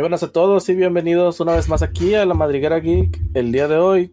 Buenas 0.00 0.22
a 0.22 0.32
todos 0.32 0.66
y 0.70 0.74
bienvenidos 0.74 1.40
una 1.40 1.54
vez 1.54 1.68
más 1.68 1.82
aquí 1.82 2.14
a 2.14 2.24
la 2.24 2.32
Madriguera 2.32 2.80
Geek. 2.80 3.20
El 3.34 3.52
día 3.52 3.68
de 3.68 3.76
hoy, 3.76 4.10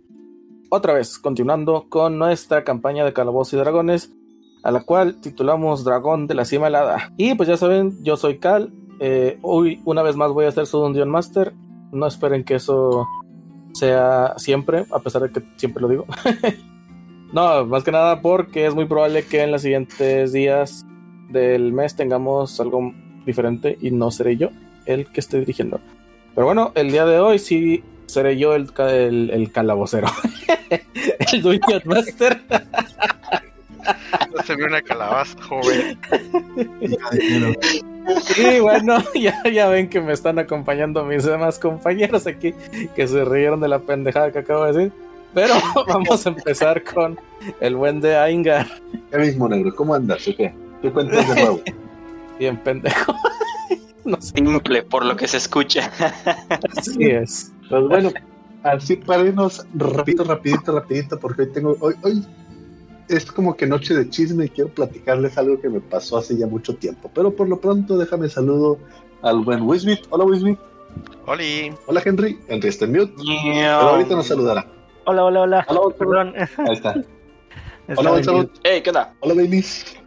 otra 0.69 0.91
vez, 0.91 1.17
continuando 1.17 1.85
con 1.87 2.19
nuestra 2.19 2.65
campaña 2.65 3.05
de 3.05 3.13
Calabozos 3.13 3.53
y 3.53 3.57
Dragones, 3.57 4.11
a 4.63 4.71
la 4.71 4.81
cual 4.81 5.21
titulamos 5.21 5.85
Dragón 5.85 6.27
de 6.27 6.35
la 6.35 6.43
Cima 6.43 6.67
Helada. 6.67 7.13
Y 7.15 7.35
pues 7.35 7.47
ya 7.47 7.55
saben, 7.55 8.03
yo 8.03 8.17
soy 8.17 8.37
Cal. 8.37 8.73
Eh, 8.99 9.39
hoy, 9.41 9.81
una 9.85 10.03
vez 10.03 10.17
más, 10.17 10.33
voy 10.33 10.43
a 10.43 10.49
hacer 10.49 10.65
su 10.65 10.77
Dungeon 10.77 11.09
Master. 11.09 11.53
No 11.93 12.05
esperen 12.05 12.43
que 12.43 12.55
eso 12.55 13.07
sea 13.73 14.33
siempre, 14.35 14.85
a 14.91 14.99
pesar 14.99 15.21
de 15.21 15.31
que 15.31 15.41
siempre 15.55 15.81
lo 15.81 15.87
digo. 15.87 16.05
no, 17.33 17.65
más 17.65 17.85
que 17.85 17.93
nada 17.93 18.21
porque 18.21 18.65
es 18.65 18.75
muy 18.75 18.85
probable 18.85 19.23
que 19.25 19.41
en 19.41 19.53
los 19.53 19.61
siguientes 19.61 20.33
días 20.33 20.85
del 21.29 21.71
mes 21.71 21.95
tengamos 21.95 22.59
algo 22.59 22.91
diferente 23.25 23.77
y 23.79 23.91
no 23.91 24.11
seré 24.11 24.35
yo 24.35 24.49
el 24.87 25.07
que 25.07 25.19
esté 25.19 25.39
dirigiendo. 25.39 25.79
Pero 26.35 26.45
bueno, 26.45 26.71
el 26.75 26.91
día 26.91 27.05
de 27.05 27.19
hoy 27.19 27.39
sí 27.39 27.83
seré 28.05 28.37
yo 28.37 28.55
el, 28.55 28.71
el, 28.77 29.29
el 29.31 29.51
calabocero. 29.51 30.07
el 31.31 31.41
Dungeon 31.41 31.81
Master. 31.85 32.41
Se 34.45 34.55
ve 34.55 34.65
una 34.65 34.81
calabaza, 34.81 35.41
joven. 35.41 35.97
Y 38.37 38.59
bueno, 38.59 39.03
ya, 39.15 39.43
ya 39.51 39.67
ven 39.67 39.89
que 39.89 39.99
me 40.01 40.13
están 40.13 40.39
acompañando 40.39 41.03
mis 41.03 41.23
demás 41.23 41.59
compañeros 41.59 42.27
aquí 42.27 42.53
que 42.95 43.07
se 43.07 43.25
rieron 43.25 43.59
de 43.59 43.67
la 43.67 43.79
pendejada 43.79 44.31
que 44.31 44.39
acabo 44.39 44.65
de 44.65 44.73
decir. 44.73 44.91
Pero 45.33 45.53
vamos 45.87 46.25
a 46.25 46.29
empezar 46.29 46.83
con 46.83 47.19
el 47.59 47.75
buen 47.75 47.99
de 47.99 48.17
Aingar. 48.17 48.67
¿Qué 49.11 49.17
mismo, 49.17 49.47
negro? 49.49 49.75
¿Cómo 49.75 49.93
andas? 49.93 50.27
¿O 50.27 50.35
qué? 50.35 50.53
¿Qué 50.81 50.91
cuentas 50.91 51.27
de 51.27 51.41
nuevo? 51.41 51.61
Bien 52.39 52.57
pendejo. 52.57 53.13
No 54.11 54.21
sé. 54.21 54.33
Simple, 54.35 54.83
por 54.83 55.05
lo 55.05 55.15
que 55.17 55.27
se 55.27 55.37
escucha. 55.37 55.91
Así 56.77 57.03
es. 57.03 57.51
Pues 57.69 57.83
bueno, 57.87 58.11
así 58.63 58.95
para 58.95 59.23
irnos 59.23 59.65
rapidito, 59.75 60.23
rapidito, 60.23 60.71
rapidito, 60.71 61.19
porque 61.19 61.41
hoy 61.41 61.51
tengo, 61.51 61.75
hoy, 61.81 61.93
hoy 62.03 62.25
es 63.09 63.25
como 63.25 63.55
que 63.57 63.67
noche 63.67 63.93
de 63.93 64.09
chisme 64.09 64.45
y 64.45 64.49
quiero 64.49 64.69
platicarles 64.69 65.37
algo 65.37 65.59
que 65.59 65.69
me 65.69 65.81
pasó 65.81 66.17
hace 66.17 66.37
ya 66.37 66.47
mucho 66.47 66.75
tiempo. 66.75 67.11
Pero 67.13 67.35
por 67.35 67.49
lo 67.49 67.59
pronto 67.59 67.97
déjame 67.97 68.29
saludo 68.29 68.79
al 69.23 69.41
buen 69.41 69.63
Wisbit. 69.63 70.05
Hola 70.09 70.23
Wisbit. 70.23 70.57
Oli. 71.25 71.73
Hola 71.87 72.01
Henry. 72.03 72.39
Henry 72.47 72.69
está 72.69 72.85
en 72.85 72.93
mute. 72.93 73.13
Pero 73.17 73.71
ahorita 73.71 74.15
nos 74.15 74.27
saludará. 74.27 74.65
Hola, 75.05 75.25
hola, 75.25 75.41
hola. 75.41 75.65
Hola, 75.67 75.79
hola. 75.81 75.95
Perdón. 75.97 76.33
Ahí 76.67 76.75
está. 76.75 76.95
Hola, 77.95 78.11
Gonzalo. 78.11 78.49
Hey, 78.63 78.81
¿qué 78.81 78.89
onda? 78.89 79.13
Hola 79.19 79.33
Baileys. 79.33 79.97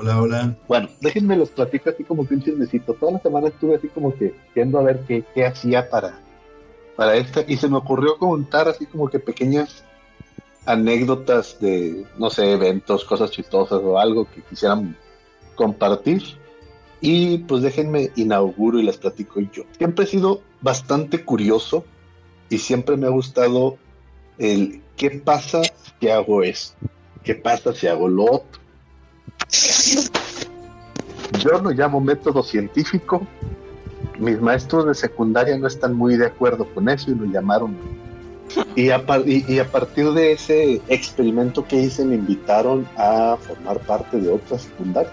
Hola, 0.00 0.18
hola. 0.18 0.56
Bueno, 0.66 0.88
déjenme 1.02 1.36
los 1.36 1.50
platico 1.50 1.90
así 1.90 2.04
como 2.04 2.26
que 2.26 2.32
un 2.32 2.42
chismecito. 2.42 2.94
Toda 2.94 3.12
la 3.12 3.18
semana 3.18 3.48
estuve 3.48 3.74
así 3.74 3.88
como 3.88 4.14
que 4.14 4.34
viendo 4.54 4.78
a 4.78 4.82
ver 4.82 5.00
qué, 5.06 5.22
qué 5.34 5.44
hacía 5.44 5.90
para, 5.90 6.18
para 6.96 7.16
esta 7.16 7.44
y 7.46 7.58
se 7.58 7.68
me 7.68 7.76
ocurrió 7.76 8.16
contar 8.16 8.66
así 8.66 8.86
como 8.86 9.10
que 9.10 9.18
pequeñas 9.18 9.84
anécdotas 10.64 11.60
de, 11.60 12.06
no 12.16 12.30
sé, 12.30 12.50
eventos, 12.50 13.04
cosas 13.04 13.30
chistosas 13.30 13.78
o 13.84 13.98
algo 13.98 14.24
que 14.24 14.40
quisieran 14.40 14.96
compartir. 15.54 16.22
Y 17.02 17.36
pues 17.38 17.60
déjenme 17.60 18.10
inauguro 18.16 18.78
y 18.78 18.84
les 18.84 18.96
platico 18.96 19.40
yo. 19.40 19.64
Siempre 19.76 20.06
he 20.06 20.08
sido 20.08 20.40
bastante 20.62 21.26
curioso 21.26 21.84
y 22.48 22.56
siempre 22.56 22.96
me 22.96 23.06
ha 23.06 23.10
gustado 23.10 23.76
el 24.38 24.80
qué 24.96 25.10
pasa 25.10 25.60
si 26.00 26.08
hago 26.08 26.42
esto, 26.42 26.78
qué 27.22 27.34
pasa 27.34 27.74
si 27.74 27.86
hago 27.86 28.08
lo 28.08 28.24
otro. 28.24 28.59
Yo 31.38 31.60
lo 31.60 31.70
llamo 31.70 32.00
método 32.00 32.42
científico. 32.42 33.26
Mis 34.18 34.40
maestros 34.40 34.86
de 34.86 34.94
secundaria 34.94 35.56
no 35.56 35.66
están 35.66 35.94
muy 35.94 36.16
de 36.16 36.26
acuerdo 36.26 36.66
con 36.74 36.88
eso 36.88 37.10
y 37.10 37.14
lo 37.14 37.24
llamaron. 37.24 37.76
Y 38.74 38.90
a, 38.90 39.04
partir 39.06 40.12
de 40.12 40.32
ese 40.32 40.80
experimento 40.88 41.64
que 41.64 41.76
hice 41.76 42.04
me 42.04 42.16
invitaron 42.16 42.86
a 42.96 43.36
formar 43.40 43.78
parte 43.80 44.20
de 44.20 44.28
otra 44.28 44.58
secundaria 44.58 45.12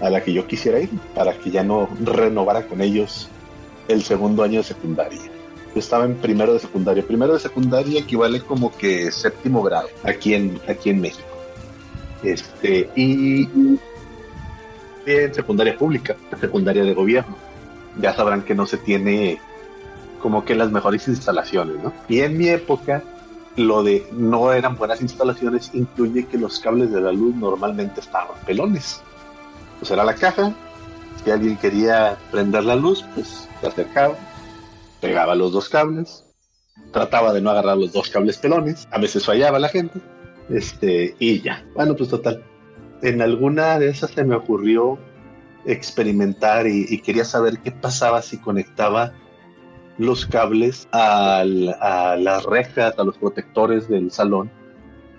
a 0.00 0.10
la 0.10 0.22
que 0.22 0.32
yo 0.32 0.46
quisiera 0.46 0.80
ir 0.80 0.90
para 1.14 1.38
que 1.38 1.50
ya 1.50 1.62
no 1.62 1.88
renovara 2.00 2.66
con 2.66 2.80
ellos 2.80 3.28
el 3.88 4.02
segundo 4.02 4.42
año 4.42 4.58
de 4.58 4.64
secundaria. 4.64 5.20
Yo 5.74 5.80
estaba 5.80 6.04
en 6.04 6.14
primero 6.16 6.54
de 6.54 6.60
secundaria. 6.60 7.06
Primero 7.06 7.34
de 7.34 7.40
secundaria 7.40 8.00
equivale 8.00 8.40
como 8.40 8.74
que 8.76 9.10
séptimo 9.10 9.62
grado 9.62 9.88
aquí 10.04 10.34
en, 10.34 10.60
aquí 10.68 10.90
en 10.90 11.00
México. 11.00 11.33
Este, 12.24 12.90
y 12.96 13.48
en 15.06 15.34
secundaria 15.34 15.76
pública, 15.76 16.16
secundaria 16.40 16.82
de 16.82 16.94
gobierno. 16.94 17.36
Ya 18.00 18.14
sabrán 18.14 18.42
que 18.42 18.54
no 18.54 18.66
se 18.66 18.78
tiene 18.78 19.40
como 20.20 20.44
que 20.44 20.54
las 20.54 20.70
mejores 20.70 21.06
instalaciones, 21.06 21.82
¿no? 21.82 21.92
Y 22.08 22.20
en 22.20 22.38
mi 22.38 22.48
época, 22.48 23.02
lo 23.56 23.82
de 23.82 24.06
no 24.12 24.52
eran 24.52 24.76
buenas 24.76 25.00
instalaciones 25.02 25.70
incluye 25.74 26.26
que 26.26 26.38
los 26.38 26.58
cables 26.60 26.90
de 26.90 27.00
la 27.00 27.12
luz 27.12 27.34
normalmente 27.36 28.00
estaban 28.00 28.36
pelones. 28.46 29.02
Pues 29.78 29.90
era 29.90 30.02
la 30.02 30.14
caja, 30.14 30.54
si 31.22 31.30
alguien 31.30 31.56
quería 31.56 32.16
prender 32.30 32.64
la 32.64 32.74
luz, 32.74 33.04
pues 33.14 33.48
se 33.60 33.66
acercaba, 33.66 34.16
pegaba 35.00 35.34
los 35.34 35.52
dos 35.52 35.68
cables, 35.68 36.24
trataba 36.90 37.32
de 37.32 37.42
no 37.42 37.50
agarrar 37.50 37.76
los 37.76 37.92
dos 37.92 38.08
cables 38.08 38.38
pelones, 38.38 38.88
a 38.90 38.98
veces 38.98 39.24
fallaba 39.24 39.58
la 39.58 39.68
gente, 39.68 40.00
este, 40.50 41.14
y 41.18 41.40
ya. 41.40 41.64
Bueno, 41.74 41.94
pues 41.96 42.10
total. 42.10 42.42
En 43.02 43.20
alguna 43.22 43.78
de 43.78 43.88
esas 43.88 44.10
se 44.10 44.24
me 44.24 44.34
ocurrió 44.34 44.98
experimentar 45.66 46.66
y, 46.66 46.86
y 46.88 46.98
quería 47.00 47.24
saber 47.24 47.58
qué 47.60 47.70
pasaba 47.72 48.22
si 48.22 48.38
conectaba 48.38 49.12
los 49.98 50.26
cables 50.26 50.88
al- 50.92 51.74
a 51.80 52.16
las 52.16 52.44
rejas, 52.44 52.98
a 52.98 53.04
los 53.04 53.16
protectores 53.18 53.88
del 53.88 54.10
salón, 54.10 54.50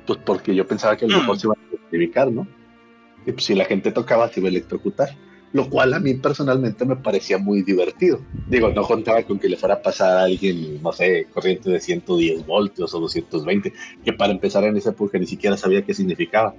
pues 0.05 0.19
porque 0.25 0.53
yo 0.53 0.67
pensaba 0.67 0.97
que 0.97 1.05
a 1.05 1.07
lo 1.07 1.19
mejor 1.19 1.39
se 1.39 1.47
iban 1.47 1.57
a 1.59 1.67
electrificar, 1.69 2.31
¿no? 2.31 2.47
Y 3.25 3.31
pues 3.31 3.45
si 3.45 3.55
la 3.55 3.65
gente 3.65 3.91
tocaba 3.91 4.27
se 4.29 4.39
iba 4.39 4.47
a 4.47 4.51
electrocutar, 4.51 5.09
lo 5.55 5.69
cual 5.69 5.93
a 5.93 6.01
mí 6.01 6.15
personalmente 6.15 6.83
me 6.83 6.97
parecía 6.97 7.37
muy 7.37 7.61
divertido. 7.61 8.19
Digo, 8.49 8.71
no 8.71 8.83
contaba 8.83 9.23
con 9.23 9.39
que 9.39 9.47
le 9.47 9.55
fuera 9.55 9.75
a 9.75 9.81
pasar 9.81 10.17
a 10.17 10.23
alguien, 10.23 10.83
no 10.83 10.91
sé, 10.91 11.27
corriente 11.33 11.69
de 11.69 11.79
110 11.79 12.45
voltios 12.45 12.93
o 12.93 12.99
220, 12.99 13.71
que 14.03 14.11
para 14.11 14.33
empezar 14.33 14.65
en 14.65 14.75
esa 14.75 14.89
época 14.89 15.17
ni 15.17 15.25
siquiera 15.25 15.55
sabía 15.55 15.81
qué 15.81 15.93
significaba. 15.93 16.53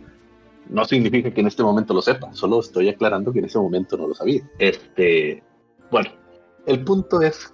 No 0.70 0.86
significa 0.86 1.30
que 1.30 1.42
en 1.42 1.46
este 1.46 1.62
momento 1.62 1.92
lo 1.92 2.00
sepa, 2.00 2.32
solo 2.32 2.58
estoy 2.58 2.88
aclarando 2.88 3.34
que 3.34 3.40
en 3.40 3.44
ese 3.44 3.58
momento 3.58 3.98
no 3.98 4.08
lo 4.08 4.14
sabía. 4.14 4.48
Este, 4.58 5.42
bueno, 5.90 6.08
el 6.64 6.82
punto 6.82 7.20
es 7.20 7.52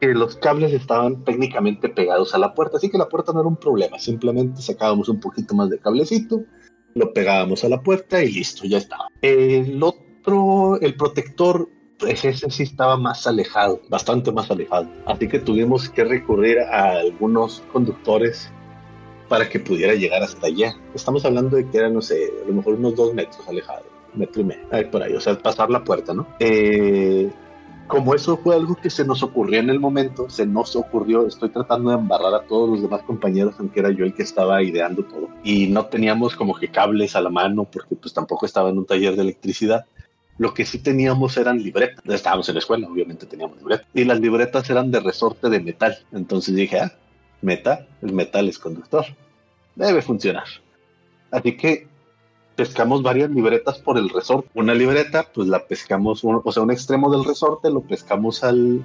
que 0.00 0.14
los 0.14 0.36
cables 0.36 0.72
estaban 0.72 1.24
técnicamente 1.24 1.88
pegados 1.88 2.32
a 2.32 2.38
la 2.38 2.54
puerta, 2.54 2.76
así 2.76 2.90
que 2.90 2.98
la 2.98 3.08
puerta 3.08 3.32
no 3.32 3.40
era 3.40 3.48
un 3.48 3.56
problema, 3.56 3.98
simplemente 3.98 4.62
sacábamos 4.62 5.08
un 5.08 5.18
poquito 5.18 5.52
más 5.56 5.68
de 5.68 5.80
cablecito, 5.80 6.44
lo 6.94 7.12
pegábamos 7.12 7.64
a 7.64 7.68
la 7.68 7.82
puerta 7.82 8.22
y 8.22 8.30
listo, 8.30 8.68
ya 8.68 8.78
estaba. 8.78 9.08
El 9.20 9.82
otro, 9.82 10.05
el 10.80 10.94
protector, 10.96 11.68
pues 11.98 12.24
ese 12.24 12.50
sí 12.50 12.64
estaba 12.64 12.96
más 12.96 13.26
alejado, 13.26 13.80
bastante 13.88 14.32
más 14.32 14.50
alejado, 14.50 14.88
así 15.06 15.28
que 15.28 15.38
tuvimos 15.38 15.88
que 15.88 16.04
recurrir 16.04 16.60
a 16.60 16.98
algunos 16.98 17.62
conductores 17.72 18.50
para 19.28 19.48
que 19.48 19.60
pudiera 19.60 19.94
llegar 19.94 20.22
hasta 20.22 20.46
allá. 20.46 20.74
Estamos 20.94 21.24
hablando 21.24 21.56
de 21.56 21.68
que 21.68 21.78
era, 21.78 21.88
no 21.88 22.02
sé, 22.02 22.30
a 22.44 22.48
lo 22.48 22.54
mejor 22.54 22.74
unos 22.74 22.94
dos 22.94 23.14
metros 23.14 23.46
alejado, 23.48 23.84
metro 24.14 24.42
y 24.42 24.44
medio, 24.44 24.66
ahí 24.70 24.84
por 24.84 25.02
ahí, 25.02 25.14
o 25.14 25.20
sea, 25.20 25.38
pasar 25.38 25.70
la 25.70 25.84
puerta, 25.84 26.12
¿no? 26.12 26.26
Eh, 26.38 27.30
como 27.86 28.14
eso 28.14 28.36
fue 28.36 28.56
algo 28.56 28.74
que 28.74 28.90
se 28.90 29.04
nos 29.04 29.22
ocurrió 29.22 29.60
en 29.60 29.70
el 29.70 29.78
momento, 29.78 30.28
se 30.28 30.44
nos 30.44 30.74
ocurrió, 30.74 31.26
estoy 31.26 31.50
tratando 31.50 31.90
de 31.90 31.96
embarrar 31.96 32.34
a 32.34 32.42
todos 32.42 32.68
los 32.68 32.82
demás 32.82 33.02
compañeros, 33.02 33.54
aunque 33.58 33.80
era 33.80 33.90
yo 33.90 34.04
el 34.04 34.12
que 34.12 34.24
estaba 34.24 34.60
ideando 34.62 35.04
todo. 35.04 35.28
Y 35.44 35.68
no 35.68 35.86
teníamos 35.86 36.34
como 36.34 36.54
que 36.54 36.68
cables 36.68 37.14
a 37.14 37.20
la 37.20 37.30
mano, 37.30 37.68
porque 37.70 37.94
pues 37.94 38.12
tampoco 38.12 38.44
estaba 38.44 38.70
en 38.70 38.78
un 38.78 38.86
taller 38.86 39.14
de 39.14 39.22
electricidad. 39.22 39.86
Lo 40.38 40.52
que 40.52 40.66
sí 40.66 40.78
teníamos 40.78 41.36
eran 41.36 41.62
libretas. 41.62 42.04
Estábamos 42.06 42.48
en 42.48 42.56
la 42.56 42.58
escuela, 42.58 42.88
obviamente 42.88 43.26
teníamos 43.26 43.58
libretas. 43.58 43.86
Y 43.94 44.04
las 44.04 44.20
libretas 44.20 44.68
eran 44.68 44.90
de 44.90 45.00
resorte 45.00 45.48
de 45.48 45.60
metal. 45.60 45.96
Entonces 46.12 46.54
dije, 46.54 46.80
ah, 46.80 46.92
metal, 47.40 47.88
el 48.02 48.12
metal 48.12 48.48
es 48.48 48.58
conductor. 48.58 49.04
Debe 49.74 50.02
funcionar. 50.02 50.46
Así 51.30 51.56
que 51.56 51.88
pescamos 52.54 53.02
varias 53.02 53.30
libretas 53.30 53.78
por 53.78 53.98
el 53.98 54.08
resorte. 54.08 54.48
Una 54.54 54.74
libreta, 54.74 55.26
pues 55.32 55.48
la 55.48 55.66
pescamos, 55.66 56.22
o 56.24 56.52
sea, 56.52 56.62
un 56.62 56.70
extremo 56.70 57.10
del 57.10 57.24
resorte 57.24 57.70
lo 57.70 57.82
pescamos 57.82 58.42
al, 58.44 58.84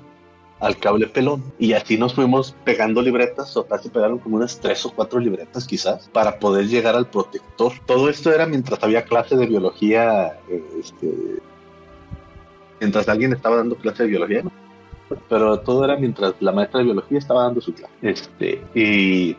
al 0.62 0.78
cable 0.78 1.08
pelón. 1.08 1.44
Y 1.60 1.74
así 1.74 1.98
nos 1.98 2.14
fuimos 2.14 2.56
pegando 2.64 3.02
libretas, 3.02 3.58
o 3.58 3.66
casi 3.66 3.90
pegaron 3.90 4.20
como 4.20 4.38
unas 4.38 4.60
tres 4.60 4.86
o 4.86 4.94
cuatro 4.94 5.20
libretas 5.20 5.68
quizás, 5.68 6.08
para 6.14 6.40
poder 6.40 6.68
llegar 6.68 6.96
al 6.96 7.08
protector. 7.08 7.74
Todo 7.86 8.10
esto 8.10 8.32
era 8.32 8.46
mientras 8.46 8.82
había 8.84 9.04
clase 9.04 9.36
de 9.36 9.48
biología, 9.48 10.40
eh, 10.50 10.64
este, 10.80 11.12
mientras 12.80 13.10
alguien 13.10 13.34
estaba 13.34 13.58
dando 13.58 13.76
clase 13.76 14.04
de 14.04 14.10
biología, 14.10 14.44
¿no? 14.44 14.52
Pero 15.28 15.60
todo 15.60 15.84
era 15.84 15.98
mientras 15.98 16.36
la 16.40 16.54
maestra 16.54 16.78
de 16.78 16.86
biología 16.86 17.18
estaba 17.18 17.44
dando 17.44 17.60
su 17.60 17.74
clase. 17.74 17.94
Este, 18.02 18.64
y 18.74 19.36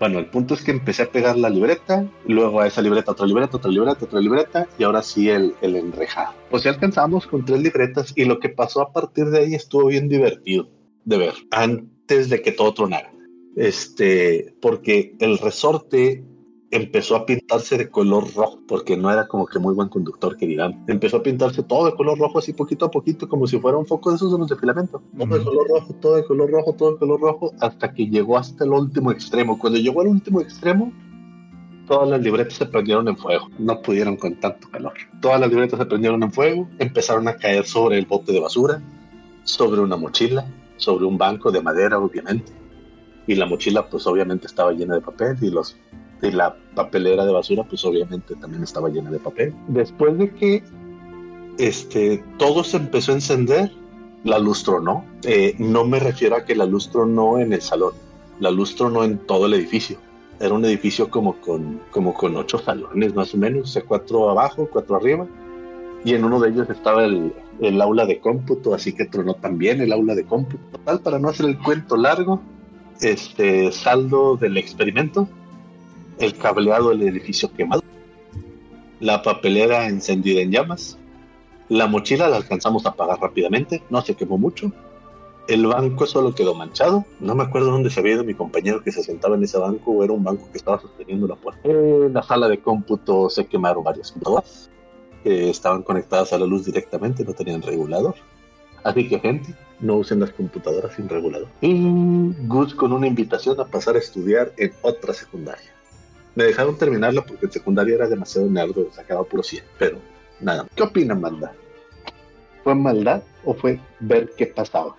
Bueno, 0.00 0.18
el 0.18 0.30
punto 0.30 0.54
es 0.54 0.62
que 0.62 0.70
empecé 0.70 1.02
a 1.02 1.12
pegar 1.12 1.36
la 1.36 1.50
libreta, 1.50 2.06
luego 2.26 2.62
a 2.62 2.66
esa 2.66 2.80
libreta 2.80 3.12
otra 3.12 3.26
libreta, 3.26 3.58
otra 3.58 3.70
libreta, 3.70 4.06
otra 4.06 4.18
libreta, 4.18 4.66
y 4.78 4.84
ahora 4.84 5.02
sí 5.02 5.28
el, 5.28 5.54
el 5.60 5.76
enrejado. 5.76 6.32
Pues 6.48 6.62
ya 6.62 6.70
alcanzamos 6.70 7.26
con 7.26 7.44
tres 7.44 7.60
libretas 7.60 8.14
y 8.16 8.24
lo 8.24 8.40
que 8.40 8.48
pasó 8.48 8.80
a 8.80 8.94
partir 8.94 9.26
de 9.26 9.40
ahí 9.40 9.54
estuvo 9.54 9.88
bien 9.88 10.08
divertido 10.08 10.70
de 11.04 11.18
ver, 11.18 11.34
antes 11.50 12.30
de 12.30 12.40
que 12.40 12.50
todo 12.50 12.72
tronara. 12.72 13.12
Este, 13.56 14.54
porque 14.62 15.16
el 15.18 15.36
resorte 15.36 16.24
empezó 16.70 17.16
a 17.16 17.26
pintarse 17.26 17.76
de 17.76 17.90
color 17.90 18.32
rojo, 18.34 18.60
porque 18.68 18.96
no 18.96 19.10
era 19.10 19.26
como 19.26 19.46
que 19.46 19.58
muy 19.58 19.74
buen 19.74 19.88
conductor, 19.88 20.36
que 20.36 20.46
digan. 20.46 20.84
Empezó 20.86 21.18
a 21.18 21.22
pintarse 21.22 21.62
todo 21.62 21.86
de 21.86 21.94
color 21.94 22.18
rojo, 22.18 22.38
así 22.38 22.52
poquito 22.52 22.84
a 22.84 22.90
poquito, 22.90 23.28
como 23.28 23.46
si 23.46 23.58
fuera 23.58 23.76
un 23.76 23.86
foco 23.86 24.10
de 24.10 24.16
esos 24.16 24.32
de 24.32 24.38
los 24.38 24.48
de 24.48 24.56
filamento. 24.56 25.02
Todo 25.16 25.38
de 25.38 25.44
color 25.44 25.68
rojo, 25.68 25.94
todo 26.00 26.16
de 26.16 26.24
color 26.24 26.50
rojo, 26.50 26.72
todo 26.74 26.92
de 26.92 26.98
color 26.98 27.20
rojo, 27.20 27.52
hasta 27.60 27.92
que 27.92 28.06
llegó 28.06 28.38
hasta 28.38 28.64
el 28.64 28.70
último 28.70 29.10
extremo. 29.10 29.58
Cuando 29.58 29.78
llegó 29.78 30.00
al 30.00 30.08
último 30.08 30.40
extremo, 30.40 30.92
todas 31.88 32.08
las 32.08 32.22
libretas 32.22 32.54
se 32.54 32.66
prendieron 32.66 33.08
en 33.08 33.16
fuego. 33.16 33.48
No 33.58 33.82
pudieron 33.82 34.16
con 34.16 34.38
tanto 34.38 34.68
calor. 34.70 34.92
Todas 35.20 35.40
las 35.40 35.50
libretas 35.50 35.78
se 35.78 35.86
prendieron 35.86 36.22
en 36.22 36.32
fuego, 36.32 36.68
empezaron 36.78 37.26
a 37.26 37.36
caer 37.36 37.66
sobre 37.66 37.98
el 37.98 38.06
bote 38.06 38.32
de 38.32 38.40
basura, 38.40 38.80
sobre 39.42 39.80
una 39.80 39.96
mochila, 39.96 40.46
sobre 40.76 41.04
un 41.04 41.18
banco 41.18 41.50
de 41.50 41.62
madera, 41.62 41.98
obviamente. 41.98 42.52
Y 43.26 43.34
la 43.34 43.46
mochila, 43.46 43.88
pues 43.88 44.06
obviamente 44.06 44.46
estaba 44.46 44.72
llena 44.72 44.94
de 44.94 45.00
papel 45.00 45.36
y 45.40 45.50
los 45.50 45.76
y 46.22 46.30
la 46.30 46.56
papelera 46.74 47.24
de 47.24 47.32
basura, 47.32 47.64
pues 47.64 47.84
obviamente 47.84 48.34
también 48.36 48.62
estaba 48.62 48.88
llena 48.88 49.10
de 49.10 49.18
papel. 49.18 49.54
Después 49.68 50.18
de 50.18 50.30
que 50.34 50.62
este, 51.58 52.22
todo 52.38 52.64
se 52.64 52.76
empezó 52.76 53.12
a 53.12 53.16
encender, 53.16 53.70
la 54.24 54.38
luz 54.38 54.62
tronó. 54.62 55.04
Eh, 55.24 55.54
no 55.58 55.84
me 55.84 55.98
refiero 55.98 56.36
a 56.36 56.44
que 56.44 56.54
la 56.54 56.66
luz 56.66 56.90
tronó 56.90 57.38
en 57.38 57.52
el 57.52 57.62
salón, 57.62 57.94
la 58.38 58.50
luz 58.50 58.74
tronó 58.76 59.04
en 59.04 59.18
todo 59.18 59.46
el 59.46 59.54
edificio. 59.54 59.98
Era 60.40 60.54
un 60.54 60.64
edificio 60.64 61.10
como 61.10 61.36
con, 61.40 61.80
como 61.90 62.14
con 62.14 62.36
ocho 62.36 62.58
salones 62.58 63.14
más 63.14 63.34
o 63.34 63.36
menos, 63.36 63.76
o 63.76 63.84
cuatro 63.86 64.30
abajo, 64.30 64.68
cuatro 64.70 64.96
arriba. 64.96 65.26
Y 66.02 66.14
en 66.14 66.24
uno 66.24 66.40
de 66.40 66.48
ellos 66.48 66.70
estaba 66.70 67.04
el, 67.04 67.34
el 67.60 67.80
aula 67.80 68.06
de 68.06 68.20
cómputo, 68.20 68.74
así 68.74 68.94
que 68.94 69.04
tronó 69.04 69.34
también 69.34 69.82
el 69.82 69.92
aula 69.92 70.14
de 70.14 70.24
cómputo. 70.24 70.64
Total, 70.78 71.00
para 71.00 71.18
no 71.18 71.28
hacer 71.28 71.44
el 71.46 71.58
cuento 71.58 71.96
largo, 71.98 72.40
este 73.02 73.70
saldo 73.70 74.36
del 74.36 74.56
experimento, 74.56 75.28
el 76.20 76.36
cableado 76.36 76.90
del 76.90 77.02
edificio 77.02 77.52
quemado, 77.52 77.82
la 79.00 79.22
papelera 79.22 79.88
encendida 79.88 80.40
en 80.40 80.52
llamas, 80.52 80.98
la 81.68 81.86
mochila 81.86 82.28
la 82.28 82.36
alcanzamos 82.36 82.84
a 82.86 82.90
apagar 82.90 83.20
rápidamente, 83.20 83.82
no 83.90 84.02
se 84.02 84.14
quemó 84.14 84.36
mucho, 84.36 84.72
el 85.48 85.66
banco 85.66 86.06
solo 86.06 86.34
quedó 86.34 86.54
manchado, 86.54 87.04
no 87.18 87.34
me 87.34 87.42
acuerdo 87.42 87.70
dónde 87.70 87.90
se 87.90 88.00
había 88.00 88.14
ido 88.14 88.24
mi 88.24 88.34
compañero 88.34 88.82
que 88.82 88.92
se 88.92 89.02
sentaba 89.02 89.36
en 89.36 89.44
ese 89.44 89.58
banco, 89.58 90.04
era 90.04 90.12
un 90.12 90.22
banco 90.22 90.48
que 90.52 90.58
estaba 90.58 90.80
sosteniendo 90.80 91.26
la 91.26 91.36
puerta. 91.36 91.60
En 91.64 92.12
la 92.12 92.22
sala 92.22 92.48
de 92.48 92.60
cómputo 92.60 93.30
se 93.30 93.46
quemaron 93.46 93.82
varias 93.82 94.12
computadoras 94.12 94.70
que 95.24 95.50
estaban 95.50 95.82
conectadas 95.82 96.32
a 96.32 96.38
la 96.38 96.46
luz 96.46 96.66
directamente, 96.66 97.24
no 97.24 97.32
tenían 97.32 97.62
regulador. 97.62 98.14
Así 98.84 99.08
que 99.08 99.18
gente, 99.18 99.54
no 99.80 99.96
usen 99.96 100.20
las 100.20 100.30
computadoras 100.30 100.94
sin 100.94 101.08
regulador. 101.08 101.48
Y 101.60 102.32
Gus 102.46 102.74
con 102.74 102.92
una 102.92 103.06
invitación 103.06 103.60
a 103.60 103.66
pasar 103.66 103.96
a 103.96 103.98
estudiar 103.98 104.52
en 104.56 104.72
otra 104.82 105.12
secundaria. 105.12 105.74
Me 106.34 106.44
dejaron 106.44 106.76
terminarla 106.78 107.22
porque 107.24 107.46
en 107.46 107.52
secundaria 107.52 107.94
era 107.96 108.08
demasiado 108.08 108.48
nerdo, 108.48 108.88
sacaba 108.92 109.24
puro 109.24 109.42
100, 109.42 109.64
pero 109.78 109.98
nada. 110.40 110.66
¿Qué 110.74 110.82
opina 110.82 111.14
Manda? 111.14 111.52
¿Fue 112.62 112.74
maldad 112.74 113.22
o 113.44 113.54
fue 113.54 113.80
ver 114.00 114.30
qué 114.36 114.46
pasaba? 114.46 114.96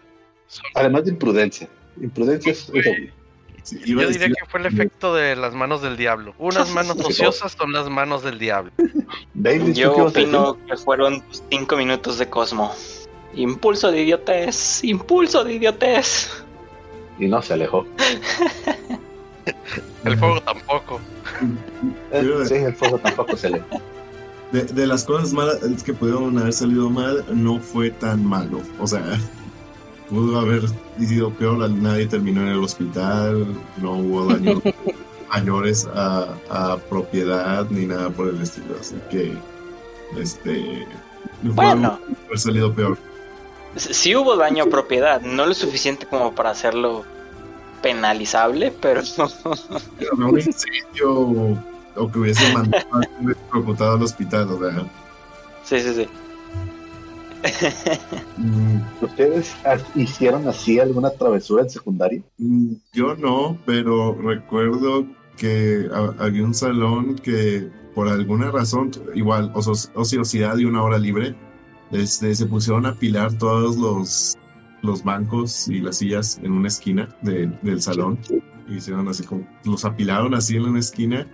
Además 0.76 1.06
de 1.06 1.12
imprudencia. 1.12 1.70
Imprudencia 2.02 2.52
es, 2.52 2.70
obvio. 2.70 2.84
Sí, 3.64 3.78
Yo 3.86 4.00
diría 4.00 4.08
decir- 4.08 4.34
que 4.36 4.46
fue 4.50 4.60
el 4.60 4.66
efecto 4.66 5.14
de 5.14 5.36
las 5.36 5.54
manos 5.54 5.82
del 5.82 5.96
diablo. 5.96 6.34
Unas 6.40 6.70
manos 6.74 6.98
ociosas 7.00 7.52
son 7.52 7.72
las 7.72 7.88
manos 7.90 8.24
del 8.24 8.40
diablo. 8.40 8.72
David, 9.34 9.74
¿tú 9.74 9.80
Yo 9.80 10.06
opino 10.08 10.58
que 10.66 10.76
fueron 10.78 11.24
cinco 11.50 11.78
minutos 11.78 12.18
de 12.18 12.28
Cosmo. 12.28 12.74
Impulso 13.36 13.92
de 13.92 14.02
idiotez, 14.02 14.84
impulso 14.84 15.44
de 15.44 15.54
idiotez. 15.54 16.44
Y 17.20 17.28
no 17.28 17.42
se 17.42 17.54
alejó. 17.54 17.86
El 20.06 20.18
fuego 20.18 20.42
tampoco. 20.42 21.00
Sí, 22.48 22.56
el 22.56 22.76
fuego 22.76 23.00
tampoco 23.00 23.36
se 23.38 23.48
alejó. 23.48 23.82
De, 24.52 24.64
de 24.64 24.86
las 24.86 25.04
cosas 25.06 25.34
malas 25.34 25.60
que 25.84 25.94
pudieron 25.94 26.38
haber 26.38 26.54
salido 26.54 26.90
mal, 26.90 27.24
no 27.34 27.60
fue 27.60 27.90
tan 27.90 28.24
malo. 28.26 28.62
O 28.80 28.86
sea, 28.86 29.02
pudo 30.10 30.40
haber 30.40 30.64
sido 31.00 31.32
peor. 31.32 31.70
Nadie 31.70 32.06
terminó 32.06 32.42
en 32.42 32.50
el 32.50 32.64
hospital, 32.64 33.48
no 33.78 33.94
hubo 33.94 34.26
daños 34.34 34.62
mayores 35.30 35.88
a, 35.96 36.36
a 36.50 36.78
propiedad 36.78 37.66
ni 37.70 37.86
nada 37.86 38.10
por 38.10 38.28
el 38.28 38.42
estilo. 38.42 38.76
Así 38.80 38.96
que, 39.10 39.34
este. 40.20 40.86
pudo 41.42 41.54
Bueno. 41.54 42.00
haber 42.28 42.40
salido 42.40 42.74
peor. 42.76 42.98
Sí 43.78 44.16
hubo 44.18 44.36
daño 44.36 44.66
a 44.66 44.68
propiedad, 44.68 45.22
no 45.22 45.46
lo 45.46 45.54
suficiente 45.54 46.06
como 46.06 46.36
para 46.36 46.50
hacerlo 46.50 47.06
penalizable, 47.82 48.72
pero 48.82 49.02
Pero 50.00 50.16
no 50.18 50.30
un 50.30 50.40
incendio 50.40 51.12
o, 51.12 51.58
o 51.96 52.12
que 52.12 52.20
hubiese 52.20 52.52
mandado 52.54 52.86
a 52.94 53.02
electrocutado 53.24 53.96
al 53.98 54.04
hospital. 54.04 54.50
O 54.52 54.60
sea, 54.60 54.86
sí, 55.64 55.80
sí, 55.82 55.94
sí. 55.96 56.08
mm, 58.38 58.78
¿Ustedes 59.04 59.52
hicieron 59.96 60.48
así 60.48 60.80
alguna 60.80 61.10
travesura 61.12 61.64
en 61.64 61.70
secundaria? 61.70 62.22
Mm, 62.38 62.74
Yo 62.94 63.16
no, 63.16 63.58
pero 63.66 64.14
recuerdo 64.22 65.06
que 65.38 65.88
ha- 65.94 66.24
había 66.24 66.44
un 66.44 66.54
salón 66.54 67.16
que 67.16 67.68
por 67.96 68.08
alguna 68.08 68.52
razón, 68.52 68.92
igual, 69.16 69.52
ociosidad 69.54 70.58
y 70.58 70.66
una 70.66 70.82
hora 70.84 70.98
libre, 70.98 71.36
este, 71.92 72.34
se 72.36 72.46
pusieron 72.46 72.86
a 72.86 72.90
apilar 72.90 73.34
todos 73.34 73.76
los, 73.76 74.38
los 74.82 75.04
bancos 75.04 75.68
y 75.68 75.80
las 75.80 75.98
sillas 75.98 76.40
en 76.44 76.52
una 76.54 76.68
esquina 76.68 77.10
de- 77.22 77.48
del 77.62 77.82
salón. 77.82 78.20
Y 78.68 78.76
hicieron 78.76 79.08
así 79.08 79.24
como, 79.24 79.48
los 79.66 79.86
apilaron 79.86 80.34
así 80.34 80.56
en 80.56 80.64
una 80.64 80.80
esquina. 80.80 81.28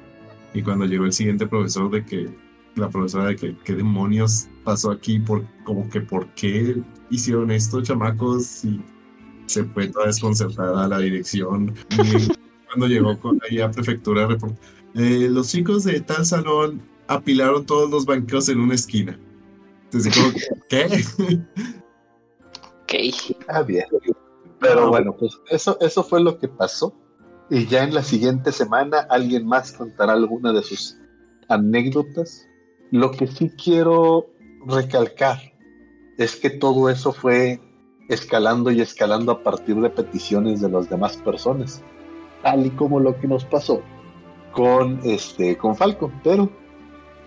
Y 0.53 0.61
cuando 0.61 0.85
llegó 0.85 1.05
el 1.05 1.13
siguiente 1.13 1.45
profesor 1.47 1.89
de 1.91 2.03
que, 2.05 2.29
la 2.75 2.89
profesora 2.89 3.25
de 3.25 3.35
que, 3.35 3.55
¿qué 3.63 3.73
demonios 3.73 4.47
pasó 4.63 4.91
aquí? 4.91 5.19
Por, 5.19 5.45
como 5.63 5.89
que, 5.89 6.01
¿por 6.01 6.27
qué 6.35 6.81
hicieron 7.09 7.51
esto, 7.51 7.81
chamacos? 7.81 8.63
Y 8.65 8.81
se 9.45 9.63
fue 9.63 9.87
toda 9.87 10.07
desconcertada 10.07 10.87
la 10.87 10.99
dirección. 10.99 11.73
Cuando 12.67 12.87
llegó 12.87 13.19
con 13.19 13.39
ahí 13.49 13.59
a 13.61 13.71
prefectura, 13.71 14.27
eh, 14.93 15.27
los 15.31 15.49
chicos 15.49 15.83
de 15.85 16.01
tal 16.01 16.25
salón 16.25 16.81
apilaron 17.07 17.65
todos 17.65 17.89
los 17.89 18.05
banqueos 18.05 18.49
en 18.49 18.59
una 18.59 18.75
esquina. 18.75 19.17
Entonces, 19.85 20.13
como, 20.15 20.33
¿qué? 20.69 21.05
Ok. 22.87 22.93
Ah, 23.49 23.63
bien. 23.63 23.85
Pero 24.59 24.87
bueno, 24.87 25.13
pues 25.15 25.37
eso, 25.49 25.77
eso 25.81 26.03
fue 26.03 26.21
lo 26.21 26.39
que 26.39 26.47
pasó. 26.47 26.93
Y 27.49 27.65
ya 27.65 27.83
en 27.83 27.93
la 27.93 28.01
siguiente 28.01 28.51
semana 28.51 29.05
alguien 29.09 29.45
más 29.45 29.73
contará 29.73 30.13
alguna 30.13 30.53
de 30.53 30.63
sus 30.63 30.97
anécdotas. 31.49 32.47
Lo 32.91 33.11
que 33.11 33.27
sí 33.27 33.51
quiero 33.61 34.27
recalcar 34.65 35.37
es 36.17 36.37
que 36.37 36.49
todo 36.49 36.89
eso 36.89 37.11
fue 37.11 37.59
escalando 38.07 38.71
y 38.71 38.79
escalando 38.79 39.33
a 39.33 39.43
partir 39.43 39.75
de 39.75 39.89
peticiones 39.89 40.61
de 40.61 40.69
las 40.69 40.89
demás 40.89 41.17
personas, 41.17 41.83
tal 42.41 42.65
y 42.65 42.69
como 42.71 43.01
lo 43.01 43.19
que 43.19 43.27
nos 43.27 43.43
pasó 43.43 43.81
con 44.53 44.99
este 45.03 45.57
con 45.57 45.75
Falco, 45.75 46.11
pero 46.23 46.49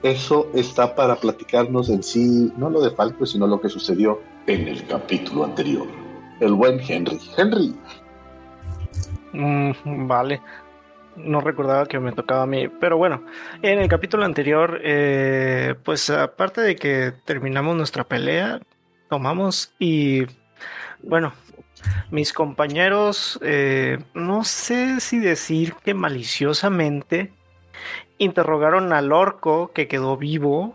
eso 0.03 0.49
está 0.55 0.95
para 0.95 1.17
platicarnos 1.17 1.91
en 1.91 2.03
sí, 2.03 2.51
no 2.57 2.71
lo 2.71 2.81
de 2.81 2.91
Falco, 2.91 3.27
sino 3.27 3.47
lo 3.47 3.61
que 3.61 3.69
sucedió 3.69 4.21
en 4.51 4.67
el 4.67 4.85
capítulo 4.87 5.45
anterior. 5.45 5.87
El 6.41 6.55
buen 6.55 6.81
Henry. 6.81 7.19
Henry, 7.37 7.75
Mm, 9.33 10.09
vale. 10.09 10.43
No 11.15 11.41
recordaba 11.41 11.87
que 11.87 12.01
me 12.01 12.11
tocaba 12.11 12.43
a 12.43 12.47
mí. 12.47 12.67
Pero 12.81 12.97
bueno, 12.97 13.25
en 13.63 13.79
el 13.79 13.89
capítulo 13.89 14.25
anterior, 14.25 14.81
eh, 14.83 15.77
pues 15.85 16.11
aparte 16.11 16.63
de 16.63 16.75
que 16.75 17.13
terminamos 17.25 17.77
nuestra 17.77 18.03
pelea, 18.03 18.61
tomamos 19.09 19.73
y 19.79 20.27
bueno, 21.01 21.33
mis 22.11 22.33
compañeros, 22.33 23.39
eh, 23.43 23.99
no 24.15 24.43
sé 24.43 24.99
si 24.99 25.21
decir 25.21 25.75
que 25.85 25.95
maliciosamente 25.95 27.33
interrogaron 28.19 28.93
al 28.93 29.13
orco 29.13 29.71
que 29.73 29.87
quedó 29.87 30.17
vivo 30.17 30.75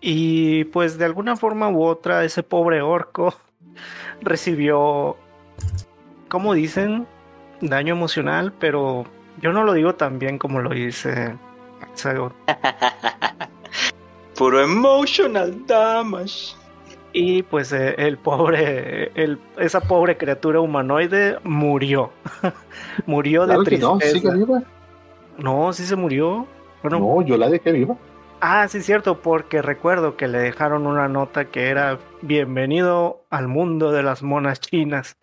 y 0.00 0.64
pues 0.64 0.98
de 0.98 1.04
alguna 1.04 1.36
forma 1.36 1.68
u 1.68 1.82
otra 1.82 2.24
ese 2.24 2.42
pobre 2.42 2.82
orco 2.82 3.34
recibió, 4.20 5.16
como 6.28 6.54
dicen, 6.54 7.06
daño 7.60 7.94
emocional, 7.94 8.52
pero 8.58 9.04
yo 9.40 9.52
no 9.52 9.64
lo 9.64 9.72
digo 9.72 9.94
tan 9.94 10.18
bien 10.18 10.38
como 10.38 10.60
lo 10.60 10.70
dice 10.70 11.36
Sago. 11.94 12.32
Puro 14.36 14.60
emotional 14.60 15.66
damage. 15.66 16.54
Y 17.12 17.42
pues 17.42 17.72
eh, 17.72 17.94
el 17.98 18.18
pobre, 18.18 19.10
el, 19.20 19.40
esa 19.56 19.80
pobre 19.80 20.16
criatura 20.16 20.60
humanoide 20.60 21.38
murió. 21.42 22.12
murió 23.06 23.42
de 23.46 23.54
claro 23.54 23.64
que 23.64 23.78
no, 23.78 23.98
tristeza. 23.98 24.20
sigue 24.30 24.34
viva. 24.44 24.62
No, 25.38 25.72
sí 25.72 25.84
se 25.84 25.96
murió. 25.96 26.46
Bueno, 26.82 27.00
No, 27.00 27.22
yo 27.22 27.36
la 27.36 27.48
dejé 27.48 27.72
viva. 27.72 27.96
Ah, 28.40 28.68
sí, 28.68 28.82
cierto, 28.82 29.20
porque 29.20 29.62
recuerdo 29.62 30.16
que 30.16 30.28
le 30.28 30.38
dejaron 30.38 30.86
una 30.86 31.08
nota 31.08 31.46
que 31.46 31.68
era 31.68 31.98
bienvenido 32.22 33.22
al 33.30 33.48
mundo 33.48 33.90
de 33.90 34.02
las 34.02 34.22
monas 34.22 34.60
chinas, 34.60 35.16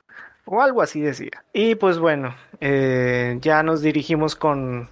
o 0.46 0.62
algo 0.62 0.82
así 0.82 1.00
decía. 1.00 1.44
Y 1.54 1.76
pues 1.76 1.98
bueno, 1.98 2.36
eh, 2.60 3.38
ya 3.42 3.64
nos 3.64 3.82
dirigimos 3.82 4.36
con, 4.36 4.90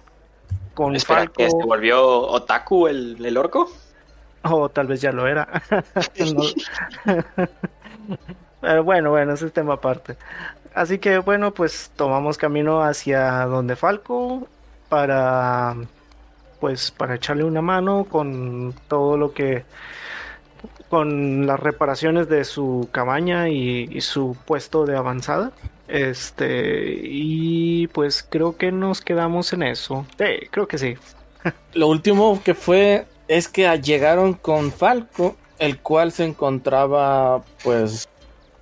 con 0.74 0.96
Espera, 0.96 1.20
Falco, 1.20 1.34
¿que 1.34 1.50
¿se 1.50 1.64
volvió 1.64 2.02
otaku 2.02 2.86
el, 2.86 3.24
el 3.24 3.36
orco? 3.36 3.70
o 4.44 4.68
tal 4.68 4.86
vez 4.86 5.00
ya 5.00 5.12
lo 5.12 5.26
era. 5.26 5.48
Pero 8.60 8.84
bueno, 8.84 9.10
bueno, 9.10 9.32
ese 9.32 9.46
es 9.46 9.52
tema 9.52 9.74
aparte. 9.74 10.16
Así 10.74 10.98
que 10.98 11.18
bueno, 11.18 11.52
pues 11.52 11.92
tomamos 11.96 12.38
camino 12.38 12.82
hacia 12.82 13.44
donde 13.46 13.76
Falco 13.76 14.48
para 14.88 15.76
pues 16.64 16.90
para 16.92 17.16
echarle 17.16 17.44
una 17.44 17.60
mano 17.60 18.06
con 18.08 18.72
todo 18.88 19.18
lo 19.18 19.34
que 19.34 19.64
con 20.88 21.46
las 21.46 21.60
reparaciones 21.60 22.26
de 22.30 22.46
su 22.46 22.88
cabaña 22.90 23.50
y, 23.50 24.00
su 24.00 24.34
puesto 24.46 24.86
de 24.86 24.96
avanzada. 24.96 25.52
Este, 25.88 27.00
y 27.02 27.86
pues 27.88 28.26
creo 28.26 28.56
que 28.56 28.72
nos 28.72 29.02
quedamos 29.02 29.52
en 29.52 29.62
eso. 29.64 30.06
Creo 30.16 30.66
que 30.66 30.78
sí. 30.78 30.94
Lo 31.74 31.88
último 31.88 32.40
que 32.42 32.54
fue 32.54 33.04
es 33.28 33.46
que 33.46 33.68
llegaron 33.82 34.32
con 34.32 34.72
Falco, 34.72 35.36
el 35.58 35.80
cual 35.80 36.12
se 36.12 36.24
encontraba 36.24 37.42
pues 37.62 38.08